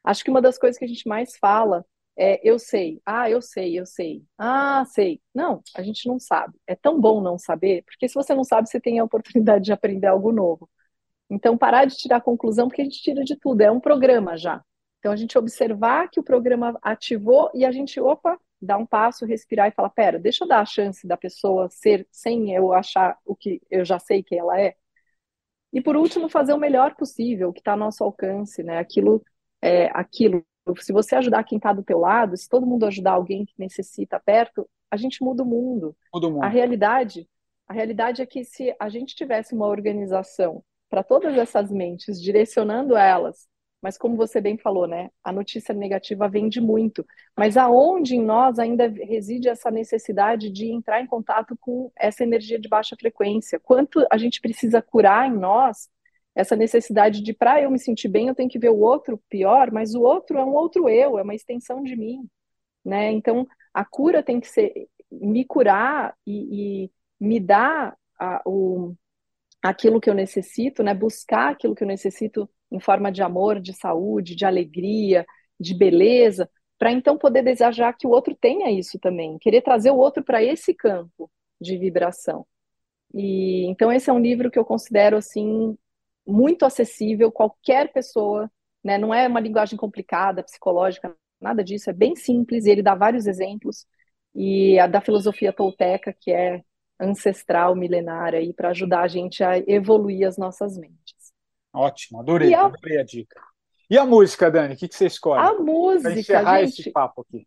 Acho 0.04 0.24
que 0.24 0.30
uma 0.30 0.40
das 0.40 0.58
coisas 0.58 0.78
que 0.78 0.84
a 0.84 0.88
gente 0.88 1.06
mais 1.08 1.36
fala 1.36 1.84
é 2.18 2.40
eu 2.42 2.58
sei, 2.58 3.00
ah, 3.04 3.28
eu 3.28 3.42
sei, 3.42 3.78
eu 3.78 3.84
sei, 3.84 4.24
ah, 4.38 4.84
sei. 4.86 5.20
Não, 5.34 5.62
a 5.74 5.82
gente 5.82 6.08
não 6.08 6.18
sabe. 6.18 6.54
É 6.66 6.74
tão 6.74 6.98
bom 6.98 7.20
não 7.20 7.38
saber, 7.38 7.82
porque 7.84 8.08
se 8.08 8.14
você 8.14 8.34
não 8.34 8.44
sabe, 8.44 8.68
você 8.68 8.80
tem 8.80 8.98
a 8.98 9.04
oportunidade 9.04 9.64
de 9.66 9.72
aprender 9.72 10.06
algo 10.06 10.32
novo. 10.32 10.68
Então, 11.28 11.58
parar 11.58 11.84
de 11.84 11.96
tirar 11.96 12.20
conclusão, 12.20 12.68
porque 12.68 12.82
a 12.82 12.84
gente 12.84 13.02
tira 13.02 13.24
de 13.24 13.36
tudo, 13.36 13.60
é 13.60 13.70
um 13.70 13.80
programa 13.80 14.36
já. 14.36 14.62
Então, 14.98 15.12
a 15.12 15.16
gente 15.16 15.36
observar 15.36 16.08
que 16.08 16.20
o 16.20 16.22
programa 16.22 16.78
ativou 16.82 17.50
e 17.54 17.64
a 17.64 17.72
gente, 17.72 18.00
opa, 18.00 18.38
dar 18.60 18.78
um 18.78 18.86
passo, 18.86 19.26
respirar 19.26 19.68
e 19.68 19.72
falar: 19.72 19.90
pera, 19.90 20.18
deixa 20.18 20.44
eu 20.44 20.48
dar 20.48 20.60
a 20.60 20.66
chance 20.66 21.06
da 21.06 21.16
pessoa 21.16 21.68
ser 21.70 22.06
sem 22.10 22.52
eu 22.54 22.72
achar 22.72 23.18
o 23.24 23.34
que 23.34 23.60
eu 23.70 23.84
já 23.84 23.98
sei 23.98 24.22
que 24.22 24.34
ela 24.34 24.60
é. 24.60 24.74
E 25.72 25.80
por 25.80 25.96
último, 25.96 26.28
fazer 26.28 26.52
o 26.54 26.58
melhor 26.58 26.94
possível, 26.94 27.50
o 27.50 27.52
que 27.52 27.60
está 27.60 27.72
ao 27.72 27.78
nosso 27.78 28.02
alcance, 28.02 28.62
né? 28.62 28.78
Aquilo, 28.78 29.22
é, 29.60 29.86
aquilo. 29.92 30.44
Se 30.78 30.92
você 30.92 31.14
ajudar 31.16 31.44
quem 31.44 31.56
está 31.56 31.72
do 31.72 31.82
teu 31.82 31.98
lado, 31.98 32.36
se 32.36 32.48
todo 32.48 32.66
mundo 32.66 32.86
ajudar 32.86 33.12
alguém 33.12 33.44
que 33.44 33.54
necessita 33.58 34.18
perto, 34.18 34.68
a 34.90 34.96
gente 34.96 35.22
muda 35.22 35.42
o 35.42 35.46
mundo. 35.46 35.96
Muda 36.12 36.28
o 36.28 36.30
mundo. 36.30 36.42
A 36.42 36.48
realidade, 36.48 37.28
a 37.68 37.72
realidade 37.72 38.22
é 38.22 38.26
que 38.26 38.44
se 38.44 38.74
a 38.78 38.88
gente 38.88 39.14
tivesse 39.14 39.54
uma 39.54 39.66
organização 39.66 40.64
para 40.88 41.02
todas 41.02 41.36
essas 41.36 41.70
mentes, 41.70 42.20
direcionando 42.20 42.96
elas 42.96 43.48
mas 43.86 43.96
como 43.96 44.16
você 44.16 44.40
bem 44.40 44.58
falou, 44.58 44.88
né, 44.88 45.10
a 45.22 45.30
notícia 45.30 45.72
negativa 45.72 46.28
vende 46.28 46.60
muito. 46.60 47.06
Mas 47.36 47.56
aonde 47.56 48.16
em 48.16 48.20
nós 48.20 48.58
ainda 48.58 48.88
reside 48.88 49.48
essa 49.48 49.70
necessidade 49.70 50.50
de 50.50 50.72
entrar 50.72 51.00
em 51.00 51.06
contato 51.06 51.56
com 51.60 51.92
essa 51.96 52.24
energia 52.24 52.58
de 52.58 52.68
baixa 52.68 52.96
frequência? 52.98 53.60
Quanto 53.60 54.04
a 54.10 54.18
gente 54.18 54.40
precisa 54.40 54.82
curar 54.82 55.28
em 55.28 55.38
nós 55.38 55.88
essa 56.34 56.56
necessidade 56.56 57.22
de 57.22 57.32
para 57.32 57.62
eu 57.62 57.70
me 57.70 57.78
sentir 57.78 58.08
bem, 58.08 58.26
eu 58.26 58.34
tenho 58.34 58.50
que 58.50 58.58
ver 58.58 58.70
o 58.70 58.80
outro 58.80 59.22
pior, 59.30 59.70
mas 59.70 59.94
o 59.94 60.02
outro 60.02 60.36
é 60.36 60.44
um 60.44 60.54
outro 60.54 60.88
eu, 60.88 61.16
é 61.16 61.22
uma 61.22 61.36
extensão 61.36 61.80
de 61.84 61.94
mim, 61.94 62.28
né? 62.84 63.12
Então, 63.12 63.46
a 63.72 63.84
cura 63.84 64.20
tem 64.20 64.40
que 64.40 64.48
ser 64.48 64.88
me 65.12 65.44
curar 65.44 66.12
e, 66.26 66.86
e 66.86 66.92
me 67.20 67.38
dar 67.38 67.96
a, 68.18 68.42
o, 68.44 68.96
aquilo 69.62 70.00
que 70.00 70.10
eu 70.10 70.14
necessito, 70.14 70.82
né? 70.82 70.92
Buscar 70.92 71.52
aquilo 71.52 71.72
que 71.76 71.84
eu 71.84 71.88
necessito 71.88 72.50
em 72.70 72.80
forma 72.80 73.10
de 73.12 73.22
amor, 73.22 73.60
de 73.60 73.72
saúde, 73.72 74.34
de 74.36 74.44
alegria, 74.44 75.26
de 75.58 75.74
beleza, 75.74 76.50
para 76.78 76.92
então 76.92 77.16
poder 77.18 77.42
desejar 77.42 77.92
que 77.94 78.06
o 78.06 78.10
outro 78.10 78.34
tenha 78.34 78.70
isso 78.70 78.98
também, 78.98 79.38
querer 79.38 79.62
trazer 79.62 79.90
o 79.90 79.96
outro 79.96 80.24
para 80.24 80.42
esse 80.42 80.74
campo 80.74 81.30
de 81.60 81.78
vibração. 81.78 82.46
E 83.14 83.66
então 83.66 83.92
esse 83.92 84.10
é 84.10 84.12
um 84.12 84.18
livro 84.20 84.50
que 84.50 84.58
eu 84.58 84.64
considero 84.64 85.16
assim 85.16 85.76
muito 86.26 86.64
acessível, 86.66 87.32
qualquer 87.32 87.92
pessoa, 87.92 88.50
né? 88.84 88.98
Não 88.98 89.14
é 89.14 89.28
uma 89.28 89.40
linguagem 89.40 89.78
complicada, 89.78 90.42
psicológica, 90.42 91.14
nada 91.40 91.62
disso, 91.64 91.90
é 91.90 91.92
bem 91.92 92.16
simples, 92.16 92.66
e 92.66 92.70
ele 92.70 92.82
dá 92.82 92.94
vários 92.94 93.26
exemplos. 93.26 93.86
E 94.34 94.78
a 94.78 94.86
da 94.86 95.00
filosofia 95.00 95.52
tolteca, 95.52 96.12
que 96.20 96.32
é 96.32 96.62
ancestral, 97.00 97.74
milenária 97.76 98.38
aí 98.40 98.52
para 98.52 98.70
ajudar 98.70 99.02
a 99.02 99.08
gente 99.08 99.42
a 99.44 99.58
evoluir 99.58 100.26
as 100.26 100.36
nossas 100.38 100.76
mentes. 100.78 101.15
Ótimo, 101.76 102.20
adorei, 102.20 102.54
a... 102.54 102.64
adorei 102.64 102.98
a 102.98 103.04
dica. 103.04 103.40
E 103.88 103.96
a 103.96 104.04
música, 104.04 104.50
Dani, 104.50 104.74
o 104.74 104.76
que, 104.76 104.88
que 104.88 104.96
você 104.96 105.06
escolhe? 105.06 105.40
A 105.40 105.54
música, 105.54 106.10
para 106.10 106.18
encerrar 106.18 106.60
gente, 106.60 106.80
esse 106.80 106.90
papo 106.90 107.20
aqui. 107.20 107.46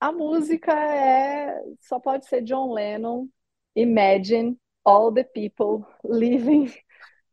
A 0.00 0.10
música 0.10 0.72
é 0.72 1.62
só 1.80 2.00
pode 2.00 2.26
ser 2.26 2.42
John 2.42 2.72
Lennon, 2.72 3.28
Imagine 3.76 4.58
all 4.84 5.12
the 5.12 5.22
people 5.22 5.86
living 6.04 6.72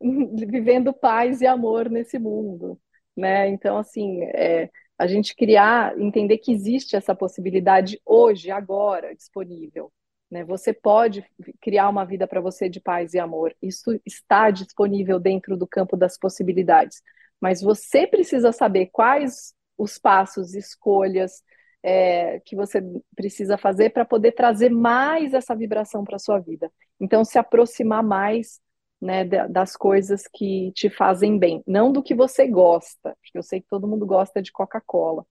vivendo 0.00 0.92
paz 0.92 1.40
e 1.40 1.46
amor 1.46 1.90
nesse 1.90 2.18
mundo, 2.18 2.78
né? 3.16 3.48
Então 3.48 3.76
assim, 3.76 4.22
é, 4.22 4.70
a 4.98 5.06
gente 5.06 5.34
criar, 5.34 5.98
entender 5.98 6.38
que 6.38 6.52
existe 6.52 6.94
essa 6.94 7.14
possibilidade 7.14 8.00
hoje, 8.04 8.50
agora, 8.50 9.14
disponível. 9.14 9.92
Né? 10.30 10.44
Você 10.44 10.72
pode 10.72 11.24
criar 11.60 11.88
uma 11.88 12.04
vida 12.04 12.26
para 12.26 12.40
você 12.40 12.68
de 12.68 12.80
paz 12.80 13.14
e 13.14 13.18
amor. 13.18 13.54
Isso 13.62 13.98
está 14.04 14.50
disponível 14.50 15.18
dentro 15.18 15.56
do 15.56 15.66
campo 15.66 15.96
das 15.96 16.18
possibilidades. 16.18 17.02
Mas 17.40 17.62
você 17.62 18.06
precisa 18.06 18.52
saber 18.52 18.86
quais 18.86 19.54
os 19.76 19.98
passos, 19.98 20.54
escolhas, 20.54 21.42
é, 21.82 22.40
que 22.40 22.56
você 22.56 22.82
precisa 23.14 23.56
fazer 23.56 23.90
para 23.90 24.04
poder 24.04 24.32
trazer 24.32 24.70
mais 24.70 25.32
essa 25.32 25.54
vibração 25.54 26.04
para 26.04 26.18
sua 26.18 26.38
vida. 26.38 26.70
Então, 27.00 27.24
se 27.24 27.38
aproximar 27.38 28.02
mais 28.02 28.60
né, 29.00 29.24
das 29.24 29.76
coisas 29.76 30.24
que 30.26 30.72
te 30.72 30.90
fazem 30.90 31.38
bem, 31.38 31.62
não 31.66 31.92
do 31.92 32.02
que 32.02 32.14
você 32.14 32.48
gosta, 32.48 33.16
porque 33.22 33.38
eu 33.38 33.42
sei 33.42 33.60
que 33.60 33.68
todo 33.68 33.86
mundo 33.86 34.04
gosta 34.04 34.42
de 34.42 34.50
Coca-Cola, 34.50 35.24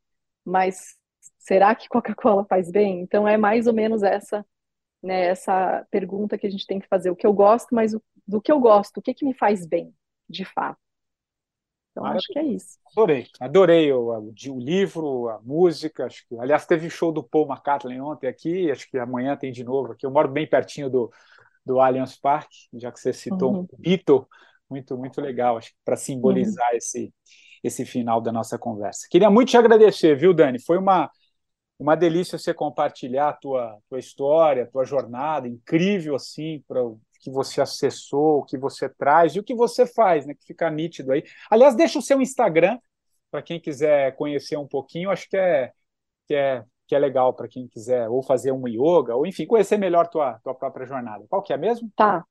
mas 0.46 0.96
será 1.38 1.76
que 1.76 1.90
Coca-Cola 1.90 2.46
faz 2.46 2.72
bem? 2.72 3.02
Então, 3.02 3.28
é 3.28 3.36
mais 3.36 3.68
ou 3.68 3.74
menos 3.74 4.02
essa 4.02 4.46
né, 5.08 5.28
essa 5.28 5.86
pergunta 5.90 6.38
que 6.38 6.46
a 6.46 6.50
gente 6.50 6.68
tem 6.68 6.80
que 6.80 6.88
fazer. 6.88 7.10
O 7.10 7.16
que 7.16 7.26
eu 7.26 7.34
gosto, 7.34 7.74
mas 7.74 7.94
o, 7.94 8.04
do 8.28 8.42
que 8.42 8.52
eu 8.52 8.60
gosto, 8.60 8.98
o 8.98 9.02
que, 9.02 9.14
que 9.14 9.26
me 9.26 9.34
faz 9.34 9.66
bem, 9.66 9.94
de 10.30 10.46
fato. 10.46 10.78
Então, 11.92 12.06
acho 12.06 12.28
que 12.28 12.38
é 12.38 12.44
isso. 12.44 12.78
Adorei, 12.92 13.26
adorei 13.40 13.92
o, 13.92 14.12
o, 14.12 14.34
o, 14.52 14.60
livro, 14.60 15.30
a 15.30 15.42
música. 15.42 16.06
Acho 16.06 16.28
que, 16.28 16.40
aliás, 16.40 16.66
teve 16.68 16.90
show 16.92 17.12
do 17.12 17.24
Paul 17.24 17.48
McCartney 17.48 18.00
ontem 18.00 18.28
aqui, 18.28 18.70
acho 18.70 18.88
que 18.88 19.00
amanhã 19.00 19.36
tem 19.36 19.52
de 19.52 19.64
novo 19.64 19.94
aqui. 19.94 20.06
Eu 20.06 20.12
moro 20.12 20.28
bem 20.28 20.48
pertinho 20.48 20.92
do, 20.92 21.12
do 21.66 21.80
Allianz 21.80 22.16
Parque, 22.16 22.68
já 22.74 22.92
que 22.92 23.00
você 23.00 23.12
citou 23.12 23.52
uhum. 23.52 23.60
um 23.62 23.68
Beatle, 23.80 24.28
muito, 24.70 24.96
muito 24.96 25.20
legal, 25.20 25.58
acho 25.58 25.70
que 25.70 25.78
para 25.84 25.96
simbolizar 25.96 26.70
uhum. 26.70 26.78
esse, 26.78 27.14
esse 27.64 27.84
final 27.84 28.22
da 28.22 28.32
nossa 28.32 28.60
conversa. 28.60 29.08
Queria 29.10 29.32
muito 29.32 29.50
te 29.50 29.58
agradecer, 29.58 30.16
viu, 30.16 30.36
Dani? 30.36 30.62
Foi 30.62 30.78
uma, 30.78 31.10
uma 31.80 31.96
delícia 31.96 32.38
você 32.38 32.54
compartilhar 32.54 33.30
a 33.30 33.34
tua, 33.34 33.78
tua 33.90 34.00
história, 34.00 34.64
a 34.64 34.68
tua 34.68 34.84
jornada, 34.84 35.48
incrível 35.48 36.16
assim, 36.16 36.64
para 36.68 36.82
que 37.20 37.32
você 37.32 37.62
acessou, 37.62 38.40
o 38.40 38.44
que 38.44 38.58
você 38.58 38.90
traz 38.90 39.36
e 39.36 39.40
o 39.40 39.44
que 39.44 39.56
você 39.56 39.86
faz, 39.86 40.26
né? 40.26 40.34
Que 40.34 40.48
fica 40.48 40.70
nítido 40.70 41.12
aí. 41.12 41.24
Aliás, 41.50 41.76
deixa 41.76 42.00
o 42.00 42.02
seu 42.02 42.22
Instagram 42.22 42.80
para 43.30 43.42
quem 43.42 43.60
quiser 43.60 44.16
conhecer 44.16 44.58
um 44.58 44.68
pouquinho. 44.68 45.10
Acho 45.10 45.30
que 45.30 45.38
é 45.38 45.72
que 46.28 46.36
é 46.36 46.64
que 46.88 46.96
é 46.96 47.00
legal 47.00 47.34
para 47.34 47.50
quem 47.50 47.68
quiser 47.68 48.08
ou 48.08 48.24
fazer 48.24 48.54
um 48.54 48.66
yoga 48.66 49.14
ou 49.14 49.28
enfim 49.28 49.46
conhecer 49.46 49.78
melhor 49.78 50.08
tua 50.08 50.40
tua 50.44 50.56
própria 50.56 50.86
jornada. 50.86 51.26
Qual 51.30 51.44
que 51.44 51.52
é 51.52 51.58
mesmo? 51.58 51.92
Tá. 51.96 52.24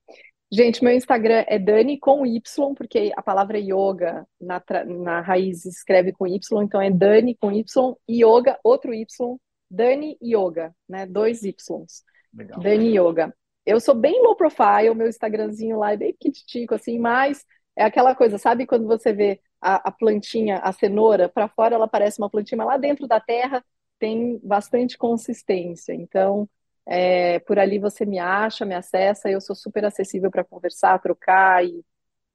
Gente, 0.50 0.82
meu 0.82 0.94
Instagram 0.94 1.44
é 1.48 1.58
Dani 1.58 1.98
com 1.98 2.24
Y, 2.24 2.74
porque 2.74 3.12
a 3.16 3.22
palavra 3.22 3.58
yoga 3.58 4.26
na, 4.40 4.62
na 4.86 5.20
raiz 5.20 5.64
escreve 5.66 6.12
com 6.12 6.26
Y, 6.26 6.62
então 6.62 6.80
é 6.80 6.90
Dani 6.90 7.34
com 7.34 7.50
Y, 7.50 7.64
yoga, 8.08 8.58
outro 8.62 8.94
Y, 8.94 9.38
Dani 9.70 10.16
Yoga, 10.22 10.74
né? 10.88 11.06
Dois 11.06 11.42
Ys. 11.42 12.04
Legal. 12.32 12.60
Dani 12.60 12.96
Yoga. 12.96 13.34
Eu 13.64 13.80
sou 13.80 13.94
bem 13.94 14.22
low 14.22 14.36
profile, 14.36 14.94
meu 14.94 15.08
Instagramzinho 15.08 15.78
lá 15.78 15.92
é 15.92 15.96
bem 15.96 16.14
petitico, 16.14 16.74
assim, 16.74 16.98
mas 16.98 17.44
é 17.74 17.84
aquela 17.84 18.14
coisa, 18.14 18.38
sabe 18.38 18.64
quando 18.66 18.86
você 18.86 19.12
vê 19.12 19.40
a, 19.60 19.88
a 19.88 19.90
plantinha, 19.90 20.58
a 20.58 20.72
cenoura, 20.72 21.28
para 21.28 21.48
fora 21.48 21.74
ela 21.74 21.88
parece 21.88 22.20
uma 22.20 22.30
plantinha, 22.30 22.58
mas 22.58 22.66
lá 22.68 22.76
dentro 22.76 23.08
da 23.08 23.18
terra 23.18 23.64
tem 23.98 24.38
bastante 24.42 24.96
consistência. 24.96 25.92
Então, 25.92 26.48
é, 26.86 27.38
por 27.40 27.58
ali 27.58 27.78
você 27.78 28.06
me 28.06 28.18
acha, 28.18 28.64
me 28.64 28.74
acessa, 28.74 29.30
eu 29.30 29.40
sou 29.40 29.56
super 29.56 29.84
acessível 29.84 30.30
para 30.30 30.44
conversar, 30.44 31.00
trocar, 31.00 31.64
e 31.64 31.84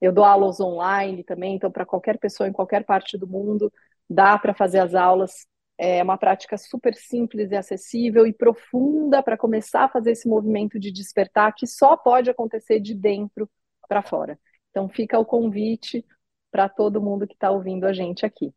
eu 0.02 0.12
dou 0.12 0.26
aulas 0.26 0.60
online 0.60 1.24
também, 1.24 1.56
então 1.56 1.72
para 1.72 1.86
qualquer 1.86 2.18
pessoa 2.18 2.50
em 2.50 2.54
qualquer 2.54 2.84
parte 2.86 3.18
do 3.18 3.28
mundo, 3.28 3.72
dá 4.10 4.38
para 4.38 4.54
fazer 4.54 4.80
as 4.80 4.94
aulas 4.96 5.48
é 5.84 6.04
uma 6.04 6.16
prática 6.16 6.60
super 6.60 6.94
simples 6.94 7.50
e 7.50 7.56
acessível 7.56 8.28
e 8.28 8.32
profunda 8.32 9.24
para 9.24 9.36
começar 9.36 9.86
a 9.86 9.90
fazer 9.90 10.12
esse 10.12 10.30
movimento 10.30 10.80
de 10.80 10.92
despertar 10.92 11.56
que 11.56 11.66
só 11.66 11.98
pode 11.98 12.30
acontecer 12.30 12.80
de 12.80 12.94
dentro 12.94 13.50
para 13.90 14.04
fora. 14.04 14.40
Então 14.70 14.88
fica 14.88 15.18
o 15.18 15.26
convite 15.26 16.06
para 16.52 16.70
todo 16.70 17.02
mundo 17.02 17.26
que 17.26 17.34
está 17.34 17.50
ouvindo 17.50 17.86
a 17.86 17.94
gente 17.94 18.24
aqui. 18.24 18.54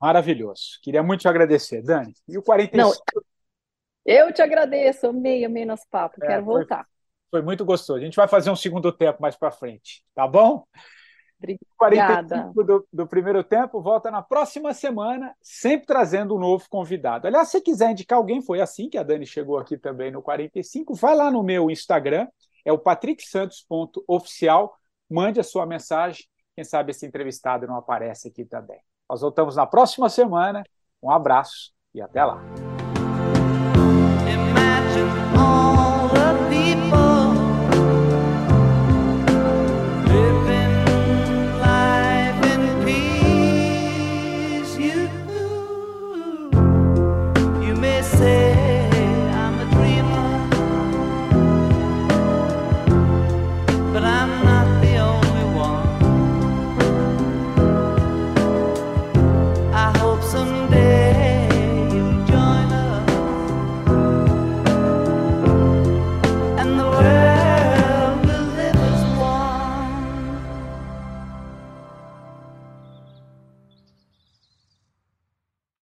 Maravilhoso. 0.00 0.80
Queria 0.82 1.00
muito 1.00 1.20
te 1.20 1.28
agradecer, 1.28 1.80
Dani. 1.80 2.12
E 2.26 2.36
o 2.36 2.42
45. 2.42 3.04
Não, 3.14 3.22
eu 4.04 4.32
te 4.32 4.42
agradeço, 4.42 5.06
amei, 5.08 5.44
amei 5.44 5.64
nosso 5.64 5.86
papo. 5.90 6.22
É, 6.22 6.26
Quero 6.26 6.44
voltar. 6.44 6.86
Foi, 7.30 7.40
foi 7.40 7.42
muito 7.42 7.64
gostoso. 7.64 7.98
A 7.98 8.04
gente 8.04 8.16
vai 8.16 8.28
fazer 8.28 8.50
um 8.50 8.56
segundo 8.56 8.92
tempo 8.92 9.20
mais 9.20 9.36
para 9.36 9.50
frente, 9.50 10.04
tá 10.14 10.26
bom? 10.26 10.64
Obrigada. 11.80 12.52
45 12.52 12.64
do, 12.64 12.88
do 12.92 13.06
primeiro 13.06 13.44
tempo 13.44 13.80
volta 13.80 14.10
na 14.10 14.22
próxima 14.22 14.72
semana, 14.72 15.34
sempre 15.42 15.86
trazendo 15.86 16.34
um 16.36 16.38
novo 16.38 16.64
convidado. 16.68 17.26
Aliás, 17.26 17.48
se 17.48 17.60
quiser 17.60 17.90
indicar 17.90 18.18
alguém, 18.18 18.40
foi 18.40 18.60
assim 18.60 18.88
que 18.88 18.96
a 18.96 19.02
Dani 19.02 19.26
chegou 19.26 19.58
aqui 19.58 19.76
também 19.76 20.10
no 20.10 20.22
45, 20.22 20.94
vai 20.94 21.14
lá 21.14 21.30
no 21.30 21.42
meu 21.42 21.70
Instagram, 21.70 22.26
é 22.64 22.72
o 22.72 22.78
patricksantos.oficial, 22.78 24.74
mande 25.10 25.38
a 25.38 25.44
sua 25.44 25.66
mensagem, 25.66 26.24
quem 26.54 26.64
sabe 26.64 26.92
esse 26.92 27.04
entrevistado 27.04 27.66
não 27.66 27.76
aparece 27.76 28.28
aqui 28.28 28.44
também. 28.44 28.80
Nós 29.08 29.20
voltamos 29.20 29.56
na 29.56 29.66
próxima 29.66 30.08
semana, 30.08 30.62
um 31.02 31.10
abraço 31.10 31.72
e 31.92 32.00
até 32.00 32.24
lá. 32.24 32.40
Imagine 34.96 35.43